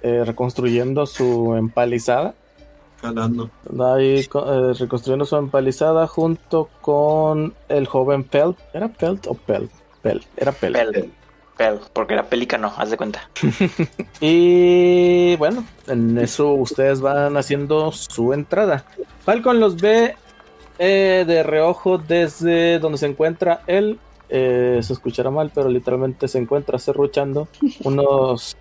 eh, 0.03 0.25
reconstruyendo 0.27 1.07
su 1.07 1.55
empalizada. 1.55 2.35
Jalando. 3.03 3.51
Ahí 3.81 4.21
eh, 4.21 4.73
reconstruyendo 4.79 5.25
su 5.25 5.37
empalizada 5.37 6.07
junto 6.07 6.69
con 6.81 7.53
el 7.69 7.87
joven 7.87 8.23
Pelt. 8.23 8.57
¿Era 8.73 8.89
Pelt 8.89 9.27
o 9.27 9.35
Pelt? 9.35 9.71
Pelt. 10.03 10.25
Era 10.37 10.53
Pelt. 10.53 10.77
Pel, 10.77 11.13
pel, 11.57 11.81
porque 11.93 12.15
era 12.15 12.29
pelícano, 12.29 12.73
haz 12.77 12.91
de 12.91 12.97
cuenta. 12.97 13.29
Y 14.21 15.35
bueno, 15.37 15.65
en 15.89 16.17
eso 16.19 16.53
ustedes 16.53 17.01
van 17.01 17.37
haciendo 17.37 17.91
su 17.91 18.33
entrada. 18.33 18.85
Falcon 19.25 19.59
los 19.59 19.81
ve 19.81 20.15
eh, 20.79 21.25
de 21.27 21.43
reojo 21.43 21.99
desde 21.99 22.79
donde 22.79 22.99
se 22.99 23.07
encuentra 23.07 23.63
él. 23.67 23.99
Eh, 24.29 24.79
se 24.83 24.93
escuchará 24.93 25.31
mal, 25.31 25.51
pero 25.53 25.69
literalmente 25.69 26.29
se 26.29 26.39
encuentra 26.39 26.79
serruchando 26.79 27.49
unos, 27.85 28.57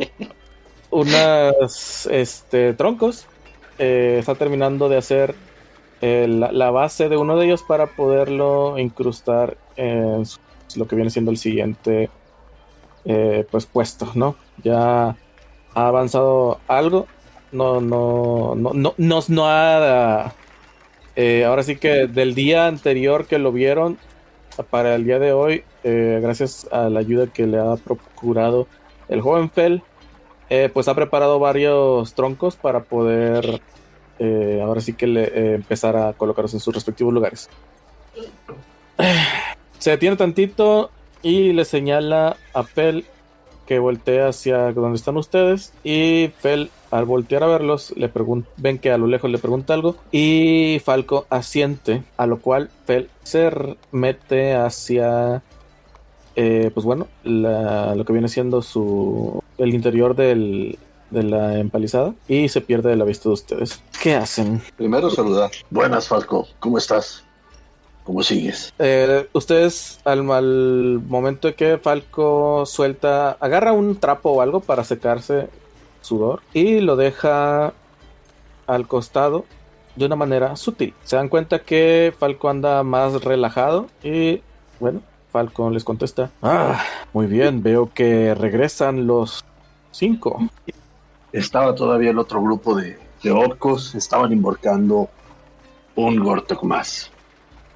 unos 0.90 2.06
este, 2.06 2.72
troncos. 2.72 3.26
Eh, 3.78 4.16
está 4.20 4.34
terminando 4.36 4.88
de 4.88 4.96
hacer 4.98 5.34
eh, 6.00 6.26
la, 6.28 6.52
la 6.52 6.70
base 6.70 7.08
de 7.08 7.16
uno 7.16 7.36
de 7.36 7.46
ellos 7.46 7.62
para 7.64 7.88
poderlo 7.88 8.78
incrustar 8.78 9.58
en 9.76 10.26
su- 10.26 10.40
lo 10.76 10.86
que 10.88 10.96
viene 10.96 11.10
siendo 11.10 11.30
el 11.30 11.38
siguiente 11.38 12.10
eh, 13.04 13.46
pues 13.50 13.66
puesto, 13.66 14.10
¿no? 14.14 14.36
Ya 14.62 15.08
ha 15.10 15.88
avanzado 15.88 16.60
algo. 16.68 17.06
No, 17.52 17.80
no, 17.80 18.54
no, 18.56 18.72
no, 18.74 18.94
no, 18.96 19.20
no 19.28 19.48
ha. 19.48 20.34
eh, 21.16 21.44
ahora 21.44 21.62
sí 21.62 21.76
que 21.78 22.06
del 22.08 22.34
día 22.34 22.66
anterior 22.66 23.26
que 23.26 23.38
lo 23.38 23.52
vieron 23.52 23.98
para 24.70 24.94
el 24.94 25.04
día 25.04 25.18
de 25.18 25.32
hoy, 25.32 25.64
eh, 25.84 26.20
gracias 26.22 26.68
a 26.72 26.88
la 26.88 27.00
ayuda 27.00 27.26
que 27.28 27.46
le 27.46 27.58
ha 27.58 27.76
procurado 27.76 28.68
el 29.08 29.20
joven 29.20 29.50
Fel, 29.50 29.82
eh, 30.50 30.70
pues 30.72 30.88
ha 30.88 30.94
preparado 30.94 31.38
varios 31.38 32.14
troncos 32.14 32.56
para 32.56 32.84
poder 32.84 33.60
eh, 34.18 34.60
ahora 34.64 34.80
sí 34.80 34.92
que 34.94 35.06
le, 35.06 35.24
eh, 35.24 35.54
empezar 35.54 35.96
a 35.96 36.12
colocarlos 36.12 36.54
en 36.54 36.60
sus 36.60 36.74
respectivos 36.74 37.12
lugares. 37.12 37.48
Se 39.78 39.90
detiene 39.90 40.16
tantito 40.16 40.90
y 41.22 41.52
le 41.52 41.64
señala 41.64 42.36
a 42.52 42.62
Fel 42.62 43.04
que 43.66 43.78
voltea 43.78 44.28
hacia 44.28 44.72
donde 44.72 44.96
están 44.96 45.16
ustedes 45.16 45.72
y 45.82 46.30
Fel 46.38 46.70
al 46.90 47.06
voltear 47.06 47.42
a 47.42 47.48
verlos 47.48 47.92
le 47.96 48.10
ven 48.56 48.78
que 48.78 48.92
a 48.92 48.98
lo 48.98 49.06
lejos 49.06 49.30
le 49.30 49.38
pregunta 49.38 49.74
algo 49.74 49.96
y 50.12 50.80
Falco 50.84 51.26
asiente, 51.28 52.04
a 52.16 52.26
lo 52.26 52.38
cual 52.38 52.70
Fel 52.84 53.10
se 53.24 53.50
mete 53.90 54.54
hacia 54.54 55.42
eh, 56.36 56.70
pues 56.74 56.84
bueno, 56.84 57.06
la- 57.22 57.94
lo 57.94 58.04
que 58.04 58.12
viene 58.12 58.28
siendo 58.28 58.62
su 58.62 59.42
el 59.58 59.74
interior 59.74 60.16
del, 60.16 60.78
de 61.10 61.22
la 61.22 61.58
empalizada 61.58 62.14
y 62.28 62.48
se 62.48 62.60
pierde 62.60 62.90
de 62.90 62.96
la 62.96 63.04
vista 63.04 63.28
de 63.28 63.34
ustedes. 63.34 63.80
¿Qué 64.02 64.14
hacen? 64.16 64.60
Primero 64.76 65.10
saludar. 65.10 65.50
Buenas, 65.70 66.08
Falco. 66.08 66.46
¿Cómo 66.58 66.78
estás? 66.78 67.24
¿Cómo 68.02 68.22
sigues? 68.22 68.74
Eh, 68.78 69.26
ustedes 69.32 69.98
al, 70.04 70.28
al 70.30 71.00
momento 71.08 71.48
de 71.48 71.54
que 71.54 71.78
Falco 71.78 72.66
suelta, 72.66 73.32
agarra 73.40 73.72
un 73.72 73.96
trapo 73.96 74.30
o 74.30 74.40
algo 74.42 74.60
para 74.60 74.84
secarse 74.84 75.48
sudor 76.02 76.40
y 76.52 76.80
lo 76.80 76.96
deja 76.96 77.72
al 78.66 78.86
costado 78.88 79.44
de 79.96 80.04
una 80.06 80.16
manera 80.16 80.56
sutil. 80.56 80.92
Se 81.04 81.16
dan 81.16 81.28
cuenta 81.28 81.60
que 81.60 82.12
Falco 82.18 82.48
anda 82.50 82.82
más 82.82 83.22
relajado 83.24 83.86
y 84.02 84.42
bueno, 84.80 85.00
Falco 85.34 85.68
les 85.68 85.82
contesta, 85.82 86.30
ah, 86.42 86.80
muy 87.12 87.26
bien, 87.26 87.60
veo 87.60 87.92
que 87.92 88.36
regresan 88.36 89.08
los 89.08 89.44
cinco. 89.90 90.38
Estaba 91.32 91.74
todavía 91.74 92.10
el 92.12 92.20
otro 92.20 92.40
grupo 92.40 92.76
de, 92.76 92.96
de 93.20 93.32
orcos. 93.32 93.96
Estaban 93.96 94.32
embarcando 94.32 95.08
un 95.96 96.20
Gortok 96.20 96.62
más. 96.62 97.10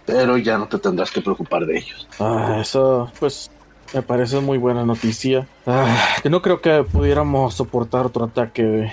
Pero 0.06 0.36
ya 0.38 0.56
no 0.56 0.68
te 0.68 0.78
tendrás 0.78 1.10
que 1.10 1.20
preocupar 1.20 1.66
de 1.66 1.78
ellos. 1.78 2.06
Ah, 2.20 2.58
eso, 2.60 3.10
pues, 3.18 3.50
me 3.92 4.02
parece 4.02 4.38
muy 4.38 4.58
buena 4.58 4.84
noticia. 4.84 5.48
Ah, 5.66 5.96
que 6.22 6.30
no 6.30 6.40
creo 6.40 6.60
que 6.60 6.84
pudiéramos 6.84 7.54
soportar 7.54 8.06
otro 8.06 8.26
ataque 8.26 8.92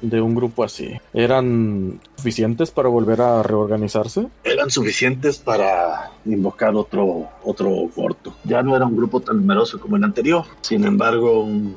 de, 0.00 0.20
un 0.20 0.34
grupo 0.34 0.64
así. 0.64 0.92
¿Eran 1.12 2.00
suficientes 2.16 2.70
para 2.70 2.88
volver 2.88 3.20
a 3.20 3.42
reorganizarse? 3.42 4.28
Eran 4.44 4.70
suficientes 4.70 5.38
para 5.38 6.10
invocar 6.24 6.74
otro, 6.74 7.28
otro 7.44 7.70
Gortok. 7.94 8.34
Ya 8.44 8.62
no 8.62 8.76
era 8.76 8.86
un 8.86 8.96
grupo 8.96 9.20
tan 9.20 9.36
numeroso 9.38 9.80
como 9.80 9.96
el 9.96 10.04
anterior. 10.04 10.44
Sin 10.60 10.84
embargo, 10.84 11.42
un 11.42 11.76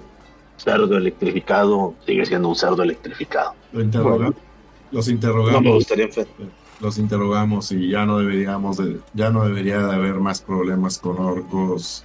cerdo 0.58 0.98
electrificado 0.98 1.96
sigue 2.06 2.26
siendo 2.26 2.50
un 2.50 2.56
cerdo 2.56 2.84
electrificado. 2.84 3.54
Lo 3.72 3.82
interroga- 3.82 4.34
Los 4.92 5.08
No 5.08 5.12
me 5.12 5.16
interrogamos. 5.16 5.74
gustaría 5.76 6.08
los 6.80 6.98
interrogamos 6.98 7.72
y 7.72 7.90
ya 7.90 8.06
no 8.06 8.18
deberíamos 8.20 8.78
de, 8.78 9.00
ya 9.14 9.30
no 9.30 9.46
debería 9.46 9.80
de 9.80 9.96
haber 9.96 10.16
más 10.16 10.42
problemas 10.42 10.98
con 11.00 11.18
orcos 11.18 12.04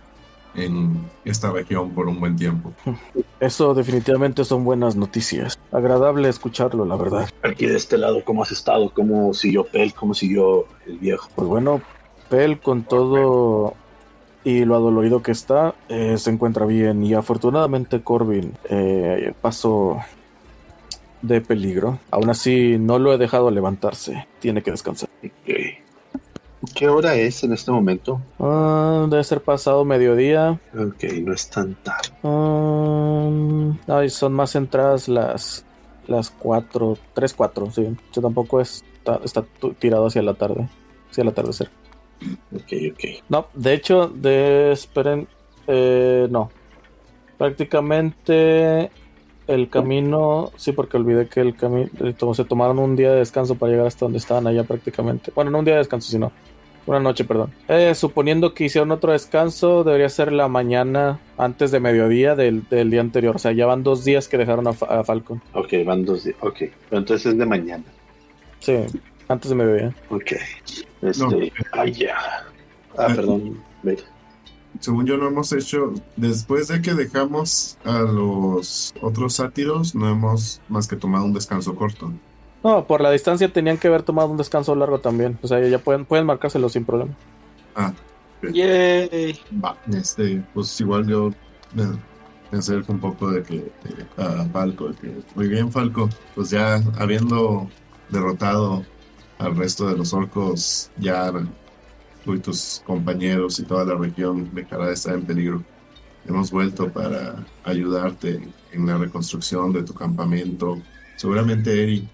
en 0.54 0.96
esta 1.24 1.50
región 1.50 1.90
por 1.90 2.08
un 2.08 2.20
buen 2.20 2.36
tiempo. 2.36 2.72
Eso 3.40 3.74
definitivamente 3.74 4.44
son 4.44 4.64
buenas 4.64 4.96
noticias. 4.96 5.58
Agradable 5.72 6.28
escucharlo, 6.28 6.84
la 6.84 6.96
verdad. 6.96 7.28
Aquí 7.42 7.66
de 7.66 7.76
este 7.76 7.98
lado, 7.98 8.24
¿cómo 8.24 8.42
has 8.42 8.50
estado? 8.50 8.90
¿Cómo 8.90 9.32
siguió 9.34 9.64
Pel? 9.64 9.94
¿Cómo 9.94 10.14
siguió 10.14 10.66
el 10.86 10.98
viejo? 10.98 11.28
Pues 11.34 11.48
bueno, 11.48 11.80
Pel 12.28 12.58
con 12.60 12.82
todo 12.82 13.74
y 14.44 14.64
lo 14.64 14.76
adolorido 14.76 15.22
que 15.22 15.32
está, 15.32 15.74
eh, 15.88 16.16
se 16.18 16.30
encuentra 16.30 16.66
bien. 16.66 17.04
Y 17.04 17.14
afortunadamente 17.14 18.00
Corbin 18.00 18.54
eh, 18.68 19.32
pasó 19.40 19.98
de 21.22 21.40
peligro. 21.40 21.98
Aún 22.10 22.30
así, 22.30 22.76
no 22.78 22.98
lo 22.98 23.12
he 23.12 23.18
dejado 23.18 23.50
levantarse. 23.50 24.26
Tiene 24.40 24.62
que 24.62 24.70
descansar. 24.70 25.08
Ok. 25.22 25.77
¿Qué 26.74 26.88
hora 26.88 27.14
es 27.14 27.44
en 27.44 27.52
este 27.52 27.70
momento? 27.70 28.20
Ah, 28.38 29.06
debe 29.08 29.22
ser 29.22 29.40
pasado 29.40 29.84
mediodía. 29.84 30.60
Ok, 30.74 31.04
no 31.22 31.32
es 31.32 31.48
tan 31.48 31.74
tarde. 31.76 32.10
Um, 32.22 33.78
ay, 33.86 34.10
son 34.10 34.32
más 34.32 34.54
entradas 34.56 35.08
las 35.08 35.64
las 36.08 36.30
4, 36.30 36.98
3, 37.14 37.34
4, 37.34 37.70
sí. 37.70 37.82
O 37.82 38.14
sea, 38.14 38.22
tampoco 38.22 38.60
es, 38.60 38.82
está, 38.94 39.20
está 39.24 39.44
tirado 39.78 40.06
hacia 40.06 40.22
la 40.22 40.34
tarde, 40.34 40.68
hacia 41.10 41.22
el 41.22 41.28
atardecer. 41.28 41.70
Ok, 42.52 42.72
ok. 42.92 43.04
No, 43.28 43.46
de 43.54 43.74
hecho, 43.74 44.08
de 44.08 44.72
esperen, 44.72 45.28
eh, 45.66 46.26
no. 46.30 46.50
Prácticamente 47.36 48.90
el 49.48 49.68
camino, 49.68 50.52
sí, 50.56 50.72
porque 50.72 50.96
olvidé 50.96 51.26
que 51.26 51.40
el 51.40 51.56
camino, 51.56 51.88
se 52.34 52.44
tomaron 52.44 52.78
un 52.78 52.94
día 52.94 53.10
de 53.10 53.18
descanso 53.18 53.56
para 53.56 53.72
llegar 53.72 53.86
hasta 53.86 54.04
donde 54.04 54.18
estaban 54.18 54.46
allá 54.46 54.62
prácticamente. 54.62 55.32
Bueno, 55.34 55.50
no 55.50 55.58
un 55.58 55.64
día 55.64 55.74
de 55.74 55.78
descanso, 55.78 56.10
sino 56.10 56.30
una 56.86 57.00
noche, 57.00 57.24
perdón. 57.24 57.52
Eh, 57.66 57.94
suponiendo 57.94 58.54
que 58.54 58.64
hicieron 58.64 58.90
otro 58.92 59.12
descanso, 59.12 59.84
debería 59.84 60.08
ser 60.08 60.32
la 60.32 60.48
mañana 60.48 61.18
antes 61.36 61.70
de 61.70 61.80
mediodía 61.80 62.34
del, 62.34 62.66
del 62.68 62.90
día 62.90 63.00
anterior. 63.00 63.36
O 63.36 63.38
sea, 63.38 63.52
ya 63.52 63.66
van 63.66 63.82
dos 63.82 64.04
días 64.04 64.28
que 64.28 64.38
dejaron 64.38 64.68
a, 64.68 64.70
a 64.70 65.04
Falcon. 65.04 65.42
Ok, 65.52 65.72
van 65.84 66.04
dos 66.04 66.24
días. 66.24 66.36
Ok, 66.40 66.58
pero 66.88 67.00
entonces 67.00 67.32
es 67.32 67.38
de 67.38 67.46
mañana. 67.46 67.84
Sí, 68.60 68.76
antes 69.28 69.50
de 69.50 69.54
mediodía. 69.54 69.94
Ok. 70.10 70.32
Este. 71.02 71.22
No. 71.22 71.30
Ay, 71.72 71.92
ya. 71.92 72.16
Ah, 72.96 73.08
perdón. 73.14 73.62
Ve. 73.82 73.98
Según 74.80 75.06
yo 75.06 75.16
no 75.16 75.26
hemos 75.28 75.52
hecho, 75.52 75.92
después 76.16 76.68
de 76.68 76.80
que 76.80 76.94
dejamos 76.94 77.78
a 77.84 78.00
los 78.00 78.94
otros 79.00 79.34
sátiros, 79.34 79.94
no 79.94 80.08
hemos 80.08 80.60
más 80.68 80.86
que 80.86 80.96
tomado 80.96 81.24
un 81.24 81.32
descanso 81.32 81.74
corto. 81.74 82.12
No, 82.62 82.86
por 82.86 83.00
la 83.00 83.10
distancia 83.10 83.52
tenían 83.52 83.78
que 83.78 83.88
haber 83.88 84.02
tomado 84.02 84.28
un 84.28 84.36
descanso 84.36 84.74
largo 84.74 85.00
también. 85.00 85.38
O 85.42 85.48
sea, 85.48 85.60
ya 85.66 85.78
pueden, 85.78 86.04
pueden 86.04 86.26
marcárselo 86.26 86.68
sin 86.68 86.84
problema. 86.84 87.16
Ah, 87.74 87.92
Yay. 88.42 89.38
va. 89.64 89.76
Este, 89.92 90.44
pues 90.54 90.80
igual 90.80 91.06
yo 91.06 91.30
me, 91.72 91.84
me 92.50 92.58
acerco 92.58 92.92
un 92.92 93.00
poco 93.00 93.30
de 93.30 93.42
que 93.42 93.72
a 94.16 94.44
Falco. 94.52 94.88
de 94.88 94.96
que, 94.96 95.22
muy 95.34 95.48
bien, 95.48 95.70
Falco. 95.70 96.08
Pues 96.34 96.50
ya 96.50 96.76
habiendo 96.98 97.72
derrotado 98.08 98.84
al 99.38 99.56
resto 99.56 99.86
de 99.88 99.96
los 99.96 100.12
orcos, 100.12 100.90
ya 100.96 101.32
tú 102.28 102.34
y 102.34 102.40
tus 102.40 102.82
compañeros 102.84 103.58
y 103.58 103.62
toda 103.62 103.86
la 103.86 103.94
región 103.94 104.50
dejará 104.52 104.88
de 104.88 104.92
estar 104.92 105.14
en 105.14 105.24
peligro. 105.24 105.62
Hemos 106.26 106.50
vuelto 106.50 106.92
para 106.92 107.42
ayudarte 107.64 108.38
en 108.70 108.86
la 108.86 108.98
reconstrucción 108.98 109.72
de 109.72 109.82
tu 109.82 109.94
campamento. 109.94 110.78
Seguramente 111.16 111.82
Eri, 111.82 112.06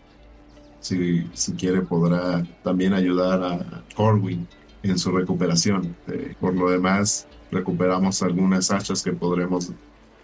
si, 0.78 1.28
si 1.32 1.52
quiere, 1.54 1.82
podrá 1.82 2.44
también 2.62 2.94
ayudar 2.94 3.42
a 3.42 3.82
Corwin 3.96 4.46
en 4.84 4.96
su 5.00 5.10
recuperación. 5.10 5.96
Eh, 6.06 6.36
por 6.38 6.54
lo 6.54 6.70
demás, 6.70 7.26
recuperamos 7.50 8.22
algunas 8.22 8.70
hachas 8.70 9.02
que 9.02 9.10
podremos 9.10 9.72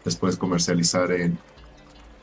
después 0.05 0.37
comercializar 0.37 1.11
en 1.11 1.37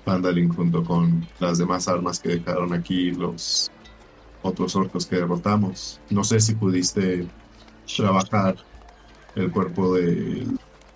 Pandalin 0.05 0.47
junto 0.47 0.85
con 0.85 1.27
las 1.41 1.57
demás 1.57 1.89
armas 1.89 2.21
que 2.21 2.29
dejaron 2.29 2.71
aquí 2.71 3.11
los 3.11 3.69
otros 4.41 4.73
orcos 4.77 5.05
que 5.05 5.17
derrotamos. 5.17 5.99
No 6.09 6.23
sé 6.23 6.39
si 6.39 6.55
pudiste 6.55 7.27
trabajar 7.95 8.55
el 9.35 9.51
cuerpo 9.51 9.95
de, 9.95 10.45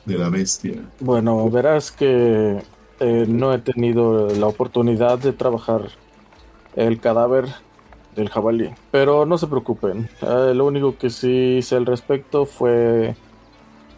de 0.06 0.18
la 0.18 0.30
bestia. 0.30 0.74
Bueno, 1.00 1.50
verás 1.50 1.92
que 1.92 2.62
eh, 3.00 3.26
no 3.28 3.54
he 3.54 3.60
tenido 3.60 4.30
la 4.30 4.48
oportunidad 4.48 5.20
de 5.20 5.34
trabajar 5.34 5.90
el 6.76 7.00
cadáver 7.00 7.46
del 8.16 8.30
jabalí. 8.30 8.70
Pero 8.92 9.26
no 9.26 9.38
se 9.38 9.48
preocupen. 9.48 10.10
eh, 10.22 10.54
lo 10.54 10.66
único 10.66 10.98
que 10.98 11.10
sí 11.10 11.58
hice 11.60 11.76
al 11.76 11.86
respecto 11.86 12.46
fue 12.46 13.16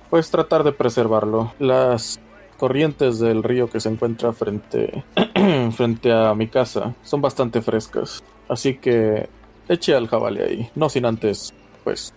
pues 0.09 0.29
tratar 0.29 0.63
de 0.63 0.71
preservarlo. 0.71 1.53
Las 1.59 2.19
corrientes 2.57 3.19
del 3.19 3.43
río 3.43 3.69
que 3.69 3.79
se 3.79 3.89
encuentra 3.89 4.31
frente 4.31 5.03
frente 5.75 6.13
a 6.13 6.33
mi 6.35 6.47
casa 6.47 6.93
son 7.03 7.21
bastante 7.21 7.61
frescas. 7.61 8.23
Así 8.47 8.77
que 8.77 9.27
eché 9.67 9.95
al 9.95 10.07
jabalí 10.07 10.41
ahí, 10.41 10.69
no 10.75 10.89
sin 10.89 11.05
antes 11.05 11.53
pues 11.83 12.13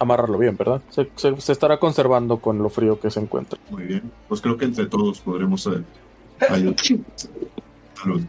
amarrarlo 0.00 0.36
bien, 0.38 0.56
¿verdad? 0.56 0.82
Se, 0.90 1.08
se- 1.14 1.40
se 1.40 1.52
estará 1.52 1.78
conservando 1.78 2.38
con 2.38 2.58
lo 2.58 2.68
frío 2.70 2.98
que 2.98 3.10
se 3.10 3.20
encuentra. 3.20 3.60
Muy 3.70 3.84
bien. 3.84 4.10
Pues 4.28 4.40
creo 4.40 4.56
que 4.56 4.64
entre 4.64 4.86
todos 4.86 5.20
podremos 5.20 5.64
eh, 5.68 5.82
ayudar. 6.48 6.74
Salud. 7.94 8.22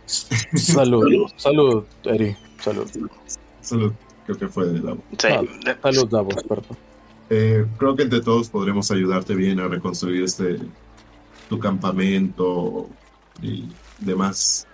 Salud, 0.53 1.31
salud, 1.37 1.83
Eri, 2.03 2.35
salud. 2.59 2.87
Salud. 3.61 3.93
Creo 4.25 4.37
que 4.37 4.47
fue 4.49 4.65
de 4.67 4.79
la 4.79 4.93
Sí. 5.17 5.27
Ah, 5.29 5.41
Salud, 5.81 6.07
Davos, 6.09 6.35
perdón. 6.47 6.77
Eh, 7.29 7.65
creo 7.77 7.95
que 7.95 8.03
entre 8.03 8.19
todos 8.21 8.49
podremos 8.49 8.91
ayudarte 8.91 9.33
bien 9.33 9.59
a 9.61 9.67
reconstruir 9.67 10.23
este 10.23 10.57
tu 11.49 11.57
campamento 11.59 12.89
y 13.41 13.65
demás 13.99 14.67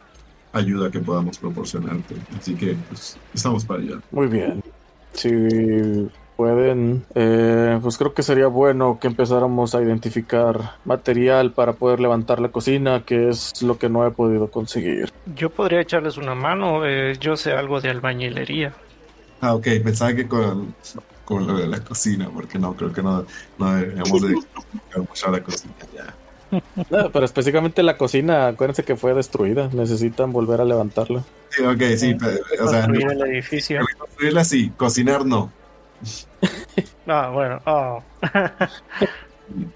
ayuda 0.51 0.89
que 0.89 0.99
podamos 0.99 1.37
proporcionarte. 1.37 2.15
Así 2.37 2.55
que 2.55 2.75
pues, 2.89 3.17
estamos 3.33 3.63
para 3.65 3.81
allá. 3.81 4.01
Muy 4.11 4.27
bien. 4.27 4.63
Si 5.13 5.29
pueden, 6.37 7.07
eh, 7.15 7.79
pues 7.81 7.97
creo 7.97 8.13
que 8.13 8.23
sería 8.23 8.47
bueno 8.47 8.99
que 9.01 9.07
empezáramos 9.07 9.75
a 9.75 9.81
identificar 9.83 10.79
material 10.85 11.53
para 11.53 11.77
poder 11.77 11.99
levantar 11.99 12.39
la 12.39 12.51
cocina, 12.51 13.03
que 13.05 13.29
es 13.29 13.61
lo 13.61 13.77
que 13.79 13.89
no 13.89 14.07
he 14.07 14.11
podido 14.11 14.51
conseguir. 14.51 15.09
Yo 15.25 15.53
podría 15.53 15.81
echarles 15.81 16.17
una 16.17 16.35
mano. 16.35 16.85
eh, 16.85 17.17
yo 17.19 17.35
sé 17.37 17.53
algo 17.53 17.81
de 17.81 17.89
albañilería. 17.89 18.81
Ah, 19.39 19.55
ok, 19.55 19.67
pensaba 19.83 20.15
que 20.15 20.27
con, 20.27 20.75
con 21.23 21.47
lo 21.47 21.57
de 21.57 21.67
la 21.67 21.83
cocina, 21.83 22.31
porque 22.33 22.59
no, 22.59 22.75
creo 22.75 22.91
que 22.91 23.03
no, 23.03 23.25
no 23.57 23.75
deberíamos 23.75 24.21
de 24.21 24.29
dedicar 24.29 25.01
mucho 25.07 25.27
a 25.27 25.31
la 25.31 25.43
cocina 25.43 25.75
ya. 25.93 26.17
No, 26.89 27.11
pero 27.11 27.25
específicamente 27.25 27.83
la 27.83 27.97
cocina, 27.97 28.47
acuérdense 28.47 28.85
que 28.85 28.95
fue 28.95 29.13
destruida, 29.13 29.69
necesitan 29.73 30.31
volver 30.31 30.61
a 30.61 30.65
levantarla. 30.65 31.27
Sí, 31.49 31.63
ok, 31.65 31.81
sí, 31.97 32.15
pero, 32.15 32.37
o 32.59 32.67
sea, 32.67 32.87
Construir 32.87 33.11
el 33.11 33.21
edificio. 33.23 33.89
construirla 33.97 34.43
sí, 34.45 34.73
cocinar 34.77 35.25
no. 35.25 35.56
Ah, 37.07 37.29
bueno. 37.33 37.61
ah. 37.65 37.99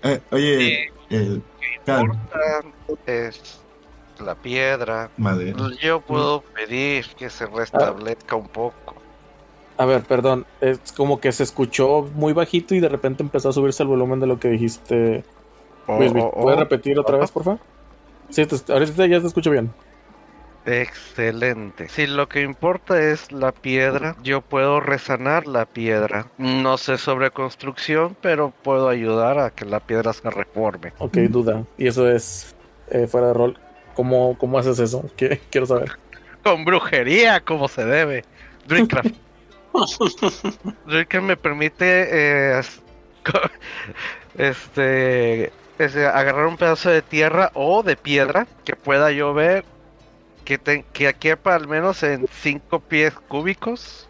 Eh, 0.03 0.19
oye, 0.31 0.83
Eh, 1.09 1.41
es 3.05 3.63
la 4.19 4.35
piedra. 4.35 5.09
madera. 5.17 5.57
Yo 5.81 6.01
puedo 6.01 6.41
pedir 6.41 7.05
que 7.17 7.29
se 7.29 7.45
restablezca 7.45 8.35
un 8.35 8.47
poco. 8.49 8.95
A 9.77 9.85
ver, 9.85 10.01
perdón, 10.03 10.45
es 10.59 10.79
como 10.91 11.21
que 11.21 11.31
se 11.31 11.43
escuchó 11.43 12.03
muy 12.15 12.33
bajito 12.33 12.75
y 12.75 12.81
de 12.81 12.89
repente 12.89 13.23
empezó 13.23 13.49
a 13.49 13.53
subirse 13.53 13.81
el 13.83 13.89
volumen 13.89 14.19
de 14.19 14.27
lo 14.27 14.39
que 14.39 14.49
dijiste. 14.49 15.23
O- 15.87 15.97
Luismi. 15.97 16.19
o- 16.21 16.31
¿Puedes 16.31 16.57
o- 16.59 16.63
repetir 16.63 16.99
otra 16.99 17.17
vez, 17.17 17.31
por 17.31 17.45
favor? 17.45 17.59
Sí, 18.29 18.45
te- 18.45 18.73
ahorita 18.73 19.07
ya 19.07 19.21
te 19.21 19.27
escucho 19.27 19.51
bien. 19.51 19.71
Excelente. 20.65 21.89
Si 21.89 22.05
lo 22.07 22.29
que 22.29 22.41
importa 22.41 23.01
es 23.01 23.31
la 23.31 23.51
piedra, 23.51 24.15
yo 24.21 24.41
puedo 24.41 24.79
resanar 24.79 25.47
la 25.47 25.65
piedra. 25.65 26.27
No 26.37 26.77
sé 26.77 26.97
sobre 26.97 27.31
construcción, 27.31 28.15
pero 28.21 28.51
puedo 28.63 28.87
ayudar 28.89 29.39
a 29.39 29.49
que 29.49 29.65
la 29.65 29.79
piedra 29.79 30.13
se 30.13 30.29
reforme. 30.29 30.93
Ok, 30.99 31.17
duda. 31.29 31.63
Y 31.77 31.87
eso 31.87 32.09
es 32.09 32.55
eh, 32.89 33.07
fuera 33.07 33.27
de 33.27 33.33
rol. 33.33 33.57
¿Cómo, 33.95 34.37
cómo 34.37 34.57
haces 34.59 34.79
eso? 34.79 35.03
Qui- 35.17 35.39
Quiero 35.49 35.65
saber. 35.65 35.97
Con 36.43 36.63
brujería, 36.63 37.39
como 37.41 37.67
se 37.67 37.83
debe. 37.85 38.23
Druidcraft. 38.67 39.09
Druidcraft 40.85 41.25
me 41.25 41.37
permite 41.37 42.07
eh, 42.57 42.61
este, 44.37 45.51
este, 45.79 46.05
agarrar 46.05 46.45
un 46.47 46.57
pedazo 46.57 46.89
de 46.89 47.01
tierra 47.01 47.51
o 47.53 47.83
de 47.83 47.95
piedra 47.95 48.47
que 48.63 48.75
pueda 48.75 49.11
yo 49.11 49.33
ver 49.33 49.65
que, 50.45 50.57
te, 50.57 50.83
que 50.93 51.13
quepa 51.13 51.55
al 51.55 51.67
menos 51.67 52.03
en 52.03 52.27
5 52.41 52.79
pies 52.79 53.13
cúbicos 53.27 54.07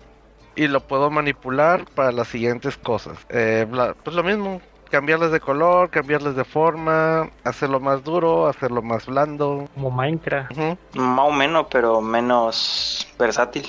y 0.56 0.68
lo 0.68 0.82
puedo 0.82 1.10
manipular 1.10 1.86
para 1.96 2.12
las 2.12 2.28
siguientes 2.28 2.78
cosas. 2.78 3.18
Eh, 3.30 3.66
bla- 3.70 3.96
pues 4.04 4.16
lo 4.16 4.24
mismo, 4.24 4.62
cambiarles 4.90 5.32
de 5.32 5.40
color, 5.40 5.90
cambiarles 5.90 6.36
de 6.36 6.44
forma, 6.44 7.30
hacerlo 7.44 7.80
más 7.80 8.04
duro, 8.04 8.48
hacerlo 8.48 8.82
más 8.82 9.06
blando. 9.06 9.68
Como 9.74 9.92
Minecraft. 9.92 10.52
Más 10.96 11.20
o 11.20 11.32
menos, 11.32 11.68
pero 11.72 12.02
menos 12.02 13.08
versátil. 13.18 13.66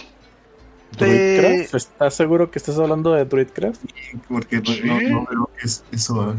¿Druidcraft? 0.98 1.74
¿Estás 1.74 2.14
seguro 2.14 2.50
que 2.50 2.58
estás 2.58 2.78
hablando 2.78 3.12
de 3.12 3.24
Druidcraft? 3.24 3.80
Porque 4.28 4.56
no, 4.56 4.74
no, 4.84 5.00
no 5.00 5.26
veo 5.30 5.50
que 5.58 5.66
es 5.66 5.84
eso. 5.92 6.32
¿eh? 6.32 6.34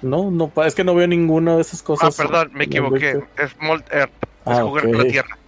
No, 0.00 0.30
no, 0.30 0.52
es 0.64 0.74
que 0.76 0.84
no 0.84 0.94
veo 0.94 1.08
ninguna 1.08 1.56
de 1.56 1.62
esas 1.62 1.80
Ah, 1.80 1.84
cosas. 1.84 2.16
perdón, 2.16 2.50
me 2.52 2.64
equivoqué. 2.64 3.20
Es 3.36 3.56
Mold 3.60 3.84
Earth. 3.90 4.12
Ah, 4.50 4.62
jugar 4.62 4.84
con 4.84 4.98
la 4.98 5.04
tierra. 5.04 5.38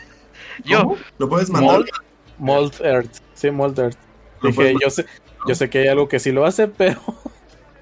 Yo, 0.64 0.80
¿Cómo? 0.82 0.96
¿Lo 1.18 1.28
puedes 1.28 1.50
mandar? 1.50 1.72
Mold, 1.78 1.88
Mold 2.38 2.74
Earth. 2.82 3.16
Sí, 3.34 3.50
Mold 3.50 3.78
Earth. 3.78 3.96
¿Lo 4.42 4.50
Dije, 4.50 4.74
yo 4.82 4.90
sé, 4.90 5.04
yo 5.46 5.54
sé 5.54 5.68
que 5.70 5.78
hay 5.80 5.88
algo 5.88 6.08
que 6.08 6.18
sí 6.18 6.32
lo 6.32 6.44
hace, 6.46 6.66
pero. 6.68 7.00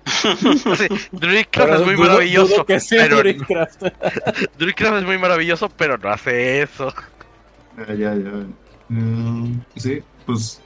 sí, 0.07 0.87
Druidcraft 1.13 1.73
es 1.75 1.85
muy 1.87 1.95
dudo- 1.95 2.07
maravilloso. 2.09 2.55
dudo 2.55 2.67
que 2.67 2.81
sea 2.81 3.03
pero 3.05 3.19
Druidcraft. 3.19 3.83
Druidcraft 4.59 4.97
es 4.99 5.05
muy 5.05 5.19
maravilloso, 5.19 5.69
pero 5.69 5.99
no 5.99 6.09
hace 6.09 6.63
eso. 6.63 6.93
Ya, 7.77 7.95
ya, 7.95 8.15
ya. 8.15 8.47
Mm, 8.89 9.61
sí, 9.77 10.03
pues. 10.27 10.61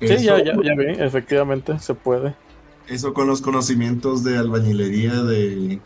Sí, 0.00 0.06
eso- 0.06 0.22
ya, 0.38 0.44
ya, 0.44 0.52
ya 0.62 0.74
vi, 0.74 0.86
efectivamente, 1.02 1.78
se 1.78 1.94
puede. 1.94 2.34
Eso 2.88 3.14
con 3.14 3.26
los 3.26 3.40
conocimientos 3.42 4.24
de 4.24 4.36
albañilería 4.38 5.14
de 5.22 5.78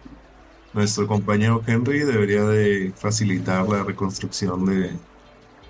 nuestro 0.77 1.07
compañero 1.09 1.63
Henry 1.67 2.01
debería 2.01 2.45
de 2.45 2.93
facilitar 2.95 3.67
la 3.67 3.83
reconstrucción 3.83 4.67
de, 4.67 4.93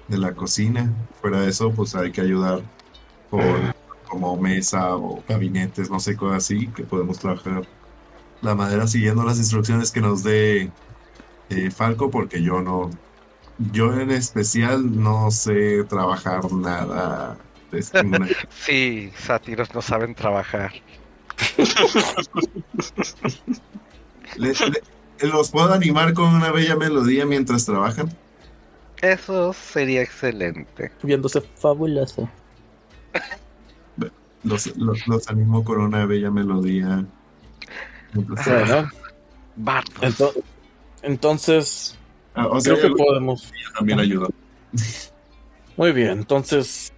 de 0.09 0.19
la 0.19 0.35
cocina. 0.35 0.93
Fuera 1.21 1.41
de 1.41 1.49
eso, 1.51 1.71
pues 1.71 1.95
hay 1.95 2.11
que 2.11 2.21
ayudar 2.21 2.61
por 3.31 3.75
como 4.09 4.37
mesa 4.37 4.97
o 4.97 5.23
gabinetes, 5.29 5.91
no 5.91 6.01
sé, 6.01 6.17
cosas 6.17 6.39
así, 6.45 6.67
que 6.69 6.83
podemos 6.83 7.19
trabajar 7.19 7.63
la 8.43 8.55
madera 8.55 8.87
siguiendo 8.87 9.25
las 9.25 9.39
instrucciones 9.39 9.91
que 9.93 10.01
nos 10.01 10.23
dé 10.23 10.71
eh, 11.51 11.71
Falco, 11.71 12.11
porque 12.11 12.43
yo 12.43 12.61
no, 12.61 12.91
yo 13.73 13.95
en 13.99 14.11
especial 14.11 15.01
no 15.03 15.31
sé 15.31 15.85
trabajar 15.85 16.53
nada 16.53 17.39
ninguna 18.03 18.29
Sí, 18.51 19.13
sátiros 19.17 19.73
no 19.75 19.83
saben 19.83 20.15
trabajar. 20.17 20.73
Le- 24.37 24.49
le- 24.53 24.96
¿Los 25.23 25.51
puedo 25.51 25.73
animar 25.73 26.13
con 26.15 26.35
una 26.35 26.51
bella 26.53 26.77
melodía 26.77 27.25
mientras 27.27 27.65
trabajan? 27.65 28.11
Eso 29.03 29.53
sería 29.53 30.03
excelente. 30.03 30.91
Viéndose 31.03 31.41
fabuloso. 31.41 32.29
Los, 34.45 34.77
los, 34.77 35.05
los 35.09 35.29
animo 35.29 35.65
con 35.65 35.81
una 35.81 36.07
bella 36.07 36.31
melodía. 36.31 37.05
Bueno, 39.57 39.83
ento- 40.03 40.33
entonces, 41.03 41.97
Ah, 42.35 42.47
o 42.49 42.61
sea, 42.61 42.75
creo 42.75 42.91
que 42.95 43.03
podemos. 43.03 43.51
también 43.77 43.99
ayudo. 43.99 44.29
Muy 45.77 45.93
bien, 45.93 46.11
entonces 46.19 46.93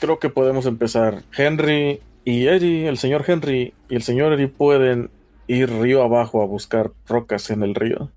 creo 0.00 0.18
que 0.18 0.28
podemos 0.28 0.66
empezar. 0.66 1.22
Henry 1.36 2.00
y 2.24 2.46
Eri, 2.46 2.86
el 2.86 2.98
señor 2.98 3.24
Henry 3.26 3.72
y 3.88 3.94
el 3.94 4.02
señor 4.02 4.32
Eri 4.32 4.48
pueden 4.48 5.10
ir 5.50 5.70
río 5.70 6.02
abajo 6.02 6.42
a 6.42 6.46
buscar 6.46 6.92
rocas 7.06 7.50
en 7.50 7.62
el 7.62 7.74
río. 7.74 8.10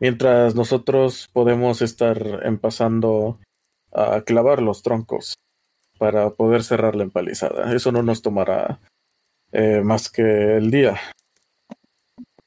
Mientras 0.00 0.54
nosotros 0.54 1.28
podemos 1.32 1.82
estar 1.82 2.40
empezando 2.44 3.40
a 3.92 4.20
clavar 4.20 4.62
los 4.62 4.82
troncos 4.82 5.34
para 5.98 6.30
poder 6.30 6.62
cerrar 6.62 6.94
la 6.94 7.02
empalizada. 7.02 7.74
Eso 7.74 7.90
no 7.90 8.04
nos 8.04 8.22
tomará 8.22 8.78
eh, 9.50 9.80
más 9.82 10.08
que 10.08 10.56
el 10.56 10.70
día. 10.70 11.00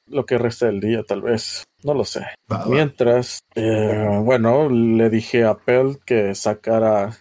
Lo 0.05 0.25
que 0.25 0.37
resta 0.37 0.67
del 0.67 0.79
día, 0.79 1.03
tal 1.03 1.21
vez. 1.21 1.65
No 1.83 1.93
lo 1.93 2.05
sé. 2.05 2.25
Mientras, 2.67 3.41
eh, 3.55 4.21
bueno, 4.23 4.69
le 4.69 5.09
dije 5.09 5.43
a 5.43 5.55
Pell 5.55 5.97
que 6.05 6.35
sacara 6.35 7.17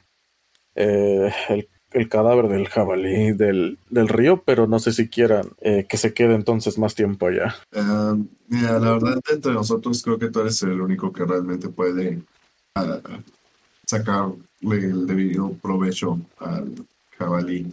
eh, 0.76 1.32
el, 1.48 1.69
el 1.92 2.08
cadáver 2.08 2.48
del 2.48 2.68
jabalí 2.68 3.32
del, 3.32 3.78
del 3.88 4.08
río, 4.08 4.42
pero 4.44 4.66
no 4.66 4.78
sé 4.78 4.92
si 4.92 5.08
quieran 5.08 5.50
eh, 5.60 5.86
que 5.88 5.96
se 5.96 6.14
quede 6.14 6.34
entonces 6.34 6.78
más 6.78 6.94
tiempo 6.94 7.26
allá. 7.26 7.54
Ah, 7.74 8.16
mira, 8.48 8.78
la 8.78 8.92
verdad, 8.92 9.20
entre 9.30 9.52
nosotros 9.52 10.02
creo 10.02 10.18
que 10.18 10.30
tú 10.30 10.40
eres 10.40 10.62
el 10.62 10.80
único 10.80 11.12
que 11.12 11.24
realmente 11.24 11.68
puede 11.68 12.22
ah, 12.74 12.98
sacarle 13.86 14.36
el 14.60 15.06
debido 15.06 15.52
provecho 15.54 16.18
al 16.38 16.74
jabalí. 17.18 17.72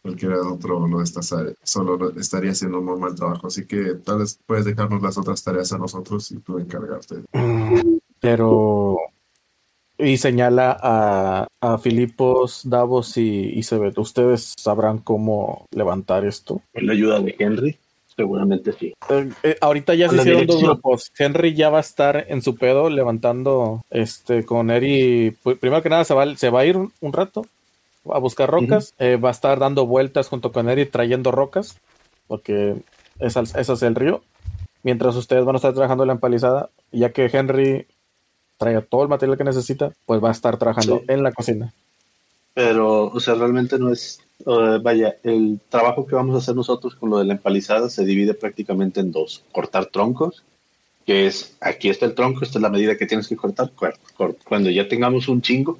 Cualquiera 0.00 0.40
otro 0.40 0.86
lo 0.86 1.02
está, 1.02 1.20
solo 1.62 1.96
lo- 1.96 2.10
estaría 2.18 2.52
haciendo 2.52 2.78
un 2.78 2.86
muy 2.86 2.98
mal 2.98 3.14
trabajo. 3.14 3.48
Así 3.48 3.66
que 3.66 3.96
tal 3.96 4.18
vez 4.20 4.38
puedes 4.46 4.64
dejarnos 4.64 5.02
las 5.02 5.18
otras 5.18 5.42
tareas 5.42 5.72
a 5.72 5.78
nosotros 5.78 6.30
y 6.30 6.36
tú 6.38 6.58
encargarte. 6.58 7.16
Mm, 7.32 7.98
Pero. 8.20 8.96
Y 9.98 10.16
señala 10.18 10.78
a, 10.80 11.48
a 11.60 11.78
Filipos, 11.78 12.62
Davos 12.64 13.16
y, 13.16 13.50
y 13.58 13.64
Sebet. 13.64 13.98
¿Ustedes 13.98 14.54
sabrán 14.56 14.98
cómo 14.98 15.66
levantar 15.74 16.24
esto? 16.24 16.62
Con 16.72 16.86
la 16.86 16.92
ayuda 16.92 17.18
de 17.18 17.34
Henry, 17.36 17.76
seguramente 18.14 18.72
sí. 18.72 18.94
Eh, 19.10 19.30
eh, 19.42 19.56
ahorita 19.60 19.96
ya 19.96 20.08
se 20.08 20.16
hicieron 20.18 20.46
dos 20.46 20.62
grupos. 20.62 21.10
Henry 21.18 21.54
ya 21.54 21.68
va 21.70 21.78
a 21.78 21.80
estar 21.80 22.26
en 22.28 22.42
su 22.42 22.54
pedo 22.54 22.90
levantando 22.90 23.82
este 23.90 24.44
con 24.44 24.70
Eri. 24.70 25.36
Primero 25.60 25.82
que 25.82 25.88
nada 25.88 26.04
se 26.04 26.14
va, 26.14 26.36
se 26.36 26.50
va 26.50 26.60
a 26.60 26.66
ir 26.66 26.76
un, 26.76 26.92
un 27.00 27.12
rato 27.12 27.44
a 28.08 28.18
buscar 28.20 28.48
rocas. 28.48 28.94
Eh, 29.00 29.16
va 29.16 29.30
a 29.30 29.32
estar 29.32 29.58
dando 29.58 29.84
vueltas 29.84 30.28
junto 30.28 30.52
con 30.52 30.68
Eri 30.68 30.86
trayendo 30.86 31.32
rocas. 31.32 31.76
Porque 32.28 32.76
ese 33.18 33.40
es 33.42 33.82
el 33.82 33.96
río. 33.96 34.22
Mientras 34.84 35.16
ustedes 35.16 35.44
van 35.44 35.56
a 35.56 35.58
estar 35.58 35.72
trabajando 35.72 36.04
en 36.04 36.08
la 36.08 36.14
empalizada. 36.14 36.70
Ya 36.92 37.10
que 37.10 37.28
Henry 37.32 37.86
traiga 38.58 38.82
todo 38.82 39.02
el 39.02 39.08
material 39.08 39.38
que 39.38 39.44
necesita, 39.44 39.92
pues 40.04 40.22
va 40.22 40.28
a 40.28 40.32
estar 40.32 40.58
trabajando 40.58 40.98
Sí. 40.98 41.04
en 41.08 41.22
la 41.22 41.32
cocina. 41.32 41.72
Pero, 42.54 43.04
o 43.06 43.20
sea, 43.20 43.34
realmente 43.34 43.78
no 43.78 43.90
es. 43.92 44.20
vaya, 44.82 45.16
el 45.24 45.60
trabajo 45.68 46.06
que 46.06 46.14
vamos 46.14 46.34
a 46.34 46.38
hacer 46.38 46.54
nosotros 46.54 46.94
con 46.94 47.10
lo 47.10 47.18
de 47.18 47.24
la 47.24 47.34
empalizada 47.34 47.88
se 47.88 48.04
divide 48.04 48.34
prácticamente 48.34 49.00
en 49.00 49.12
dos: 49.12 49.42
cortar 49.52 49.86
troncos, 49.86 50.42
que 51.06 51.26
es 51.26 51.56
aquí 51.60 51.88
está 51.88 52.06
el 52.06 52.14
tronco, 52.14 52.44
esta 52.44 52.58
es 52.58 52.62
la 52.62 52.68
medida 52.68 52.96
que 52.96 53.06
tienes 53.06 53.28
que 53.28 53.36
cortar. 53.36 53.70
Cuando 54.44 54.70
ya 54.70 54.88
tengamos 54.88 55.28
un 55.28 55.40
chingo, 55.40 55.78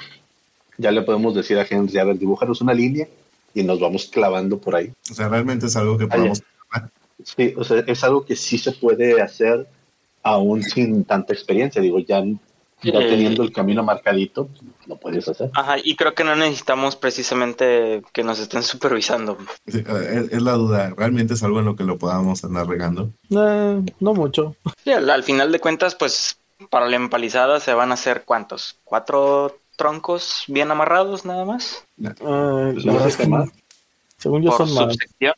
ya 0.76 0.90
le 0.90 1.02
podemos 1.02 1.34
decir 1.34 1.58
a 1.58 1.66
Henry, 1.68 1.98
a 1.98 2.04
ver, 2.04 2.18
dibújanos 2.18 2.60
una 2.60 2.74
línea 2.74 3.06
y 3.54 3.62
nos 3.62 3.80
vamos 3.80 4.06
clavando 4.06 4.58
por 4.58 4.76
ahí. 4.76 4.92
O 5.10 5.14
sea, 5.14 5.28
realmente 5.28 5.66
es 5.66 5.76
algo 5.76 5.98
que 5.98 6.06
podemos... 6.06 6.42
Sí, 7.24 7.52
o 7.56 7.64
sea, 7.64 7.82
es 7.86 8.04
algo 8.04 8.24
que 8.24 8.36
sí 8.36 8.58
se 8.58 8.72
puede 8.72 9.20
hacer 9.20 9.66
aún 10.22 10.62
sin 10.62 11.04
tanta 11.04 11.32
experiencia. 11.32 11.82
Digo, 11.82 11.98
ya, 11.98 12.22
ya 12.82 13.00
Eh. 13.00 13.08
teniendo 13.10 13.42
el 13.42 13.52
camino 13.52 13.82
marcadito, 13.82 14.48
lo 14.86 14.96
puedes 14.96 15.26
hacer. 15.28 15.50
Ajá, 15.54 15.76
y 15.82 15.96
creo 15.96 16.14
que 16.14 16.24
no 16.24 16.34
necesitamos 16.36 16.96
precisamente 16.96 18.02
que 18.12 18.22
nos 18.22 18.38
estén 18.38 18.62
supervisando. 18.62 19.36
Sí, 19.66 19.82
Es, 19.86 20.32
es 20.32 20.42
la 20.42 20.52
duda. 20.52 20.94
¿Realmente 20.96 21.34
es 21.34 21.42
algo 21.42 21.58
en 21.58 21.64
lo 21.66 21.76
que 21.76 21.84
lo 21.84 21.98
podamos 21.98 22.44
andar 22.44 22.66
regando? 22.68 23.10
Eh, 23.30 23.82
no 24.00 24.14
mucho. 24.14 24.54
Sí, 24.84 24.92
al, 24.92 25.08
al 25.10 25.22
final 25.24 25.50
de 25.52 25.60
cuentas, 25.60 25.94
pues 25.94 26.38
para 26.70 26.88
la 26.88 26.96
empalizada 26.96 27.60
se 27.60 27.74
van 27.74 27.90
a 27.90 27.94
hacer 27.94 28.22
cuántos? 28.24 28.76
¿Cuatro 28.84 29.56
troncos 29.76 30.44
bien 30.48 30.70
amarrados 30.70 31.24
nada 31.24 31.44
más? 31.44 31.84
Eh, 32.02 32.10
Pues 32.20 32.84
la 32.84 32.92
no 32.92 32.98
verdad 32.98 33.02
se 33.04 33.08
es 33.08 33.16
que 33.16 33.22
quema. 33.24 33.38
no. 33.44 33.52
Según 34.18 34.42
yo 34.42 34.50
Por 34.50 34.66
son 34.66 34.74
más. 34.74 34.92
subsección. 34.94 35.34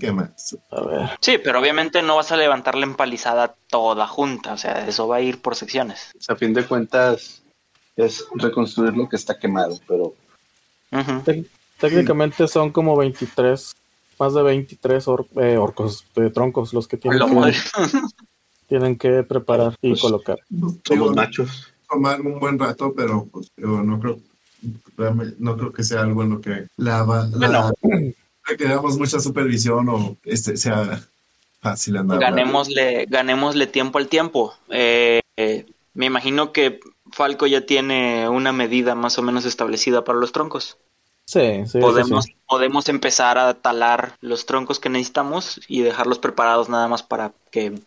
¿Qué 0.00 0.10
más? 0.12 0.56
A 0.70 0.80
ver. 0.82 1.10
Sí, 1.20 1.38
pero 1.42 1.60
obviamente 1.60 2.02
no 2.02 2.16
vas 2.16 2.32
a 2.32 2.36
levantar 2.36 2.74
la 2.74 2.86
empalizada 2.86 3.54
toda 3.68 4.06
junta, 4.06 4.52
o 4.54 4.56
sea, 4.56 4.86
eso 4.86 5.06
va 5.08 5.16
a 5.16 5.20
ir 5.20 5.40
por 5.42 5.54
secciones. 5.54 6.12
A 6.28 6.34
fin 6.36 6.54
de 6.54 6.66
cuentas, 6.66 7.42
es 7.96 8.24
reconstruir 8.34 8.96
lo 8.96 9.08
que 9.08 9.16
está 9.16 9.38
quemado, 9.38 9.78
pero 9.86 10.14
técnicamente 11.78 12.48
son 12.48 12.70
como 12.70 12.96
23, 12.96 13.74
más 14.18 14.34
de 14.34 14.42
23 14.42 15.08
or- 15.08 15.26
eh, 15.36 15.56
orcos 15.58 16.04
de 16.14 16.30
troncos 16.30 16.72
los 16.72 16.88
que 16.88 16.96
tienen 16.96 17.18
Lo 17.20 17.26
que, 17.26 17.34
madre. 17.34 17.56
tienen 18.68 18.96
que 18.96 19.22
preparar 19.22 19.74
y 19.82 19.90
Pues, 19.90 20.00
colocar. 20.00 20.38
somos 20.86 21.14
machos. 21.14 21.72
tomar 21.88 22.20
un 22.20 22.38
buen 22.40 22.58
rato, 22.58 22.92
pero 22.96 23.26
pues, 23.30 23.50
no 23.56 24.00
creo 24.00 24.18
no 25.38 25.56
creo 25.58 25.72
que 25.72 25.82
sea 25.82 26.00
algo 26.00 26.22
en 26.22 26.30
lo 26.30 26.40
que 26.40 26.66
la, 26.78 27.02
va- 27.02 27.26
la 27.26 27.72
que 28.58 28.68
damos 28.68 28.98
mucha 28.98 29.20
supervisión 29.20 29.88
o 29.88 30.16
este 30.24 30.56
sea 30.56 31.02
fácil 31.60 31.96
andar. 31.96 32.20
Ganémosle, 32.20 33.06
ganémosle 33.08 33.66
tiempo 33.66 33.98
al 33.98 34.08
tiempo. 34.08 34.54
Eh, 34.68 35.20
eh, 35.36 35.66
me 35.94 36.06
imagino 36.06 36.52
que 36.52 36.80
Falco 37.10 37.46
ya 37.46 37.64
tiene 37.64 38.28
una 38.28 38.52
medida 38.52 38.94
más 38.94 39.18
o 39.18 39.22
menos 39.22 39.44
establecida 39.44 40.04
para 40.04 40.18
los 40.18 40.32
troncos. 40.32 40.76
Sí, 41.26 41.62
sí, 41.64 41.66
sí, 41.66 41.78
podemos, 41.80 42.24
sí. 42.26 42.36
podemos 42.46 42.88
empezar 42.90 43.38
a 43.38 43.54
talar 43.54 44.16
los 44.20 44.44
troncos 44.44 44.78
que 44.78 44.90
necesitamos 44.90 45.60
y 45.68 45.80
dejarlos 45.80 46.18
preparados 46.18 46.68
nada 46.68 46.86
más 46.86 47.02
para 47.02 47.32
que 47.50 47.80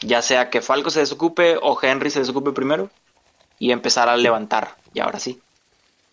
ya 0.00 0.22
sea 0.22 0.48
que 0.48 0.62
Falco 0.62 0.90
se 0.90 1.00
desocupe 1.00 1.56
o 1.60 1.78
Henry 1.80 2.10
se 2.10 2.20
desocupe 2.20 2.52
primero 2.52 2.90
y 3.58 3.70
empezar 3.70 4.08
a 4.08 4.16
levantar, 4.16 4.76
y 4.92 5.00
ahora 5.00 5.18
sí. 5.18 5.40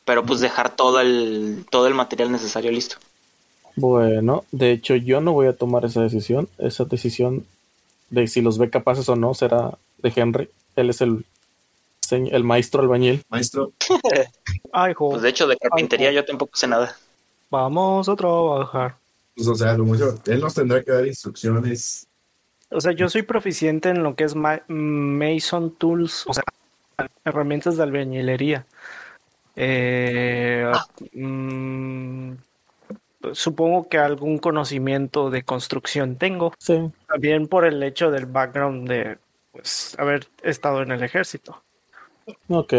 Pero 0.06 0.26
pues 0.26 0.40
dejar 0.40 0.76
todo 0.76 1.00
el, 1.00 1.66
todo 1.70 1.88
el 1.88 1.94
material 1.94 2.32
necesario 2.32 2.72
listo. 2.72 2.98
Bueno, 3.76 4.44
de 4.52 4.72
hecho 4.72 4.96
yo 4.96 5.22
no 5.22 5.34
voy 5.34 5.48
a 5.48 5.56
tomar 5.56 5.86
esa 5.86 6.02
decisión. 6.02 6.48
Esa 6.58 6.86
decisión 6.86 7.46
de 8.10 8.28
si 8.28 8.42
los 8.42 8.58
ve 8.58 8.70
capaces 8.70 9.08
o 9.10 9.16
no 9.16 9.34
será 9.34 9.78
de 10.00 10.12
Henry. 10.16 10.50
Él 10.76 10.90
es 10.90 11.02
el, 11.02 11.26
el 12.12 12.44
maestro 12.44 12.82
albañil. 12.82 13.22
Maestro, 13.30 13.72
Ay, 14.74 14.94
jo, 14.94 15.12
Pues 15.12 15.22
de 15.22 15.30
hecho 15.30 15.48
de 15.48 15.58
carpintería 15.58 16.12
yo 16.12 16.24
tampoco 16.26 16.52
sé 16.56 16.68
nada. 16.68 16.96
vamos 17.50 18.08
a 18.10 18.16
trabajar. 18.16 18.96
pues 19.36 19.48
o 19.48 19.56
sea, 19.56 19.74
lo 19.78 19.86
mucho, 19.86 20.20
él 20.26 20.40
nos 20.42 20.54
tendrá 20.54 20.84
que 20.84 20.92
dar 20.92 21.08
instrucciones. 21.08 22.08
O 22.70 22.80
sea, 22.80 22.92
yo 22.94 23.10
soy 23.10 23.22
proficiente 23.24 23.90
en 23.90 24.02
lo 24.04 24.16
que 24.16 24.24
es 24.24 24.34
ma- 24.36 24.62
Mason 24.70 25.72
Tools, 25.76 26.26
o 26.28 26.34
sea, 26.34 26.44
herramientas 27.26 27.76
de 27.78 27.84
albañilería. 27.84 28.66
Eh, 29.58 30.72
mm, 31.14 32.32
supongo 33.34 33.88
que 33.88 33.98
algún 33.98 34.38
conocimiento 34.38 35.30
de 35.30 35.44
construcción 35.44 36.16
tengo, 36.18 36.54
Sí, 36.58 36.90
también 37.08 37.48
por 37.48 37.66
el 37.66 37.82
hecho 37.84 38.12
del 38.12 38.26
background 38.26 38.88
de 38.88 39.18
pues, 39.52 39.96
haber 40.00 40.28
estado 40.44 40.82
en 40.82 40.92
el 40.92 41.04
ejército. 41.04 41.64
ok. 42.48 42.74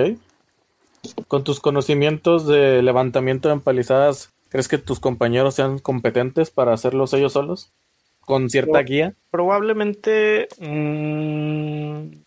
Con 1.27 1.43
tus 1.43 1.61
conocimientos 1.61 2.47
de 2.47 2.81
levantamiento 2.83 3.49
de 3.49 3.55
empalizadas, 3.55 4.33
¿crees 4.51 4.69
que 4.69 4.79
tus 4.79 5.01
compañeros 5.01 5.55
sean 5.55 5.79
competentes 5.79 6.51
para 6.51 6.73
hacerlos 6.73 7.13
ellos 7.13 7.33
solos? 7.33 7.73
¿Con 8.21 8.49
cierta 8.49 8.81
guía? 8.83 9.15
Probablemente, 9.31 10.47
mm, 10.61 12.23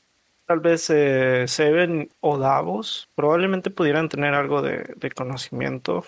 tal 0.46 0.60
vez 0.60 0.90
eh, 0.90 1.46
Seven 1.48 2.10
o 2.20 2.38
Davos, 2.38 3.08
probablemente 3.16 3.70
pudieran 3.70 4.10
tener 4.10 4.34
algo 4.34 4.62
de, 4.62 4.94
de 4.98 5.12
conocimiento. 5.12 6.04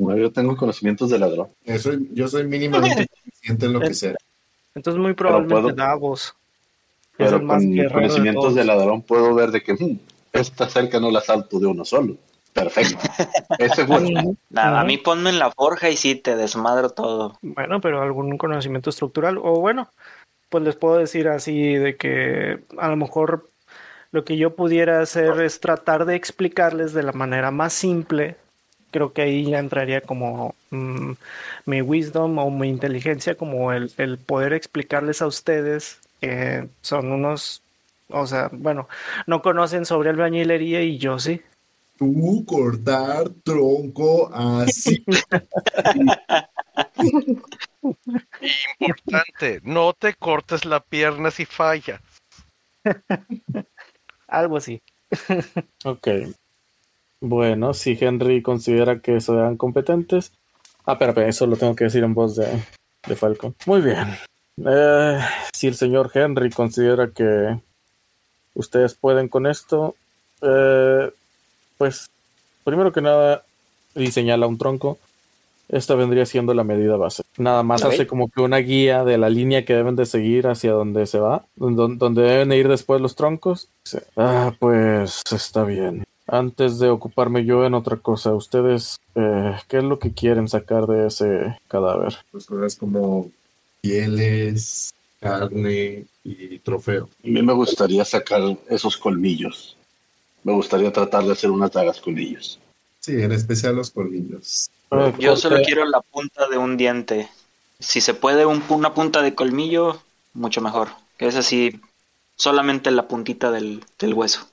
Bueno, 0.00 0.20
yo 0.20 0.32
tengo 0.32 0.56
conocimientos 0.56 1.10
de 1.10 1.18
ladrón. 1.18 1.48
Yo 1.64 1.78
soy, 1.78 2.08
yo 2.12 2.26
soy 2.28 2.46
mínimamente 2.46 3.06
eficiente 3.26 3.66
en 3.66 3.72
lo 3.72 3.80
que 3.80 3.94
sea. 3.94 4.14
Entonces, 4.74 5.00
muy 5.00 5.14
probablemente 5.14 5.62
puedo- 5.62 5.74
Davos. 5.76 6.34
es 7.18 7.26
Pero 7.26 7.36
el 7.36 7.42
más 7.42 7.62
con 7.62 7.88
conocimientos 8.00 8.54
de 8.54 8.64
ladrón 8.64 9.02
puedo 9.02 9.34
ver 9.34 9.50
de 9.50 9.62
que 9.62 9.74
"Hmm, 9.74 9.98
esta 10.32 10.68
cerca 10.68 10.98
no 11.00 11.10
la 11.10 11.20
salto 11.20 11.58
de 11.60 11.66
uno 11.66 11.84
solo. 11.84 12.16
Perfecto. 12.52 12.98
Ese 13.58 13.86
fue. 13.86 14.12
Nada, 14.48 14.80
a 14.80 14.84
mí 14.84 14.96
ponme 14.98 15.30
en 15.30 15.38
la 15.38 15.50
forja 15.50 15.90
y 15.90 15.96
sí, 15.96 16.14
te 16.16 16.34
desmadro 16.36 16.90
todo. 16.90 17.38
Bueno, 17.42 17.80
pero 17.80 18.00
algún 18.02 18.38
conocimiento 18.38 18.90
estructural. 18.90 19.38
O 19.38 19.60
bueno, 19.60 19.88
pues 20.48 20.64
les 20.64 20.76
puedo 20.76 20.96
decir 20.96 21.28
así 21.28 21.74
de 21.74 21.96
que 21.96 22.60
a 22.78 22.88
lo 22.88 22.96
mejor 22.96 23.48
lo 24.12 24.24
que 24.24 24.36
yo 24.36 24.56
pudiera 24.56 25.00
hacer 25.00 25.40
es 25.42 25.60
tratar 25.60 26.06
de 26.06 26.16
explicarles 26.16 26.92
de 26.92 27.02
la 27.04 27.12
manera 27.12 27.50
más 27.52 27.72
simple. 27.72 28.36
Creo 28.90 29.12
que 29.12 29.22
ahí 29.22 29.44
ya 29.44 29.58
entraría 29.58 30.00
como 30.00 30.54
mm, 30.70 31.12
mi 31.66 31.82
wisdom 31.82 32.38
o 32.38 32.50
mi 32.50 32.68
inteligencia, 32.68 33.34
como 33.36 33.72
el, 33.72 33.92
el 33.98 34.18
poder 34.18 34.52
explicarles 34.52 35.22
a 35.22 35.26
ustedes 35.26 36.00
que 36.20 36.68
son 36.82 37.12
unos, 37.12 37.62
o 38.08 38.26
sea, 38.26 38.50
bueno, 38.52 38.88
no 39.26 39.42
conocen 39.42 39.86
sobre 39.86 40.10
albañilería 40.10 40.82
y 40.82 40.98
yo 40.98 41.18
sí. 41.18 41.40
tú 41.98 42.44
cortar 42.46 43.30
tronco 43.42 44.30
así. 44.32 45.04
Importante, 48.78 49.60
no 49.62 49.92
te 49.94 50.14
cortes 50.14 50.64
la 50.64 50.80
pierna 50.80 51.30
si 51.30 51.46
falla. 51.46 52.00
Algo 54.28 54.56
así. 54.58 54.80
Ok. 55.84 56.08
Bueno, 57.20 57.74
si 57.74 57.96
Henry 58.00 58.42
considera 58.42 59.00
que 59.00 59.20
sean 59.20 59.56
competentes. 59.56 60.32
Ah, 60.86 60.92
espera, 60.98 61.28
eso 61.28 61.46
lo 61.46 61.56
tengo 61.56 61.76
que 61.76 61.84
decir 61.84 62.02
en 62.02 62.14
voz 62.14 62.36
de, 62.36 62.46
de 63.06 63.16
Falcon. 63.16 63.54
Muy 63.66 63.80
bien. 63.82 64.16
Eh, 64.66 65.18
si 65.54 65.66
el 65.66 65.74
señor 65.74 66.10
Henry 66.14 66.50
considera 66.50 67.10
que 67.10 67.58
ustedes 68.54 68.94
pueden 68.94 69.28
con 69.28 69.46
esto, 69.46 69.94
eh, 70.42 71.10
pues 71.78 72.10
primero 72.64 72.92
que 72.92 73.02
nada, 73.02 73.44
y 73.94 74.10
señala 74.10 74.46
un 74.46 74.58
tronco, 74.58 74.98
esta 75.68 75.94
vendría 75.94 76.26
siendo 76.26 76.52
la 76.54 76.64
medida 76.64 76.96
base. 76.96 77.22
Nada 77.36 77.62
más 77.62 77.82
hace 77.88 78.06
como 78.06 78.28
que 78.28 78.40
una 78.40 78.58
guía 78.58 79.04
de 79.04 79.18
la 79.18 79.28
línea 79.30 79.64
que 79.64 79.74
deben 79.74 79.94
de 79.96 80.06
seguir 80.06 80.48
hacia 80.48 80.72
donde 80.72 81.06
se 81.06 81.20
va, 81.20 81.44
don- 81.56 81.96
donde 81.98 82.22
deben 82.22 82.52
ir 82.52 82.68
después 82.68 83.00
los 83.00 83.14
troncos. 83.14 83.68
Ah, 84.16 84.52
pues 84.58 85.22
está 85.30 85.64
bien. 85.64 86.04
Antes 86.32 86.78
de 86.78 86.88
ocuparme 86.88 87.44
yo 87.44 87.66
en 87.66 87.74
otra 87.74 87.96
cosa, 87.96 88.32
ustedes, 88.34 89.00
eh, 89.16 89.56
¿qué 89.66 89.78
es 89.78 89.84
lo 89.84 89.98
que 89.98 90.12
quieren 90.12 90.46
sacar 90.46 90.86
de 90.86 91.08
ese 91.08 91.58
cadáver? 91.66 92.16
Pues 92.30 92.46
cosas 92.46 92.76
como 92.76 93.28
pieles, 93.80 94.94
carne 95.18 96.06
y 96.22 96.58
trofeo. 96.60 97.08
A 97.24 97.26
mí 97.26 97.42
me 97.42 97.52
gustaría 97.52 98.04
sacar 98.04 98.42
esos 98.68 98.96
colmillos. 98.96 99.76
Me 100.44 100.52
gustaría 100.52 100.92
tratar 100.92 101.24
de 101.24 101.32
hacer 101.32 101.50
unas 101.50 101.72
dagas 101.72 102.00
con 102.00 102.16
ellos. 102.16 102.60
Sí, 103.00 103.20
en 103.20 103.32
especial 103.32 103.74
los 103.74 103.90
colmillos. 103.90 104.70
Eh, 104.92 105.14
Yo 105.18 105.34
solo 105.34 105.56
quiero 105.64 105.84
la 105.84 106.00
punta 106.00 106.46
de 106.48 106.58
un 106.58 106.76
diente. 106.76 107.28
Si 107.80 108.00
se 108.00 108.14
puede 108.14 108.46
un, 108.46 108.62
una 108.68 108.94
punta 108.94 109.20
de 109.22 109.34
colmillo, 109.34 110.00
mucho 110.34 110.60
mejor. 110.60 110.90
Que 111.18 111.26
es 111.26 111.34
así, 111.34 111.80
solamente 112.36 112.92
la 112.92 113.08
puntita 113.08 113.50
del, 113.50 113.84
del 113.98 114.14
hueso. 114.14 114.46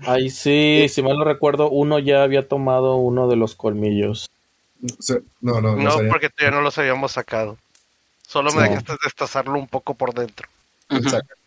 Ay, 0.00 0.30
sí, 0.30 0.86
si 0.88 1.02
mal 1.02 1.16
no 1.18 1.24
recuerdo, 1.24 1.70
uno 1.70 1.98
ya 1.98 2.22
había 2.22 2.48
tomado 2.48 2.96
uno 2.96 3.28
de 3.28 3.36
los 3.36 3.54
colmillos. 3.54 4.28
No, 5.40 5.60
no, 5.60 5.76
no, 5.76 5.76
No, 5.76 5.96
porque 6.08 6.30
todavía 6.30 6.56
no 6.56 6.62
los 6.62 6.76
habíamos 6.78 7.12
sacado. 7.12 7.58
Solo 8.26 8.50
me 8.52 8.56
No. 8.62 8.62
dejaste 8.68 8.92
destazarlo 9.04 9.58
un 9.58 9.68
poco 9.68 9.94
por 9.94 10.12
dentro. 10.14 10.48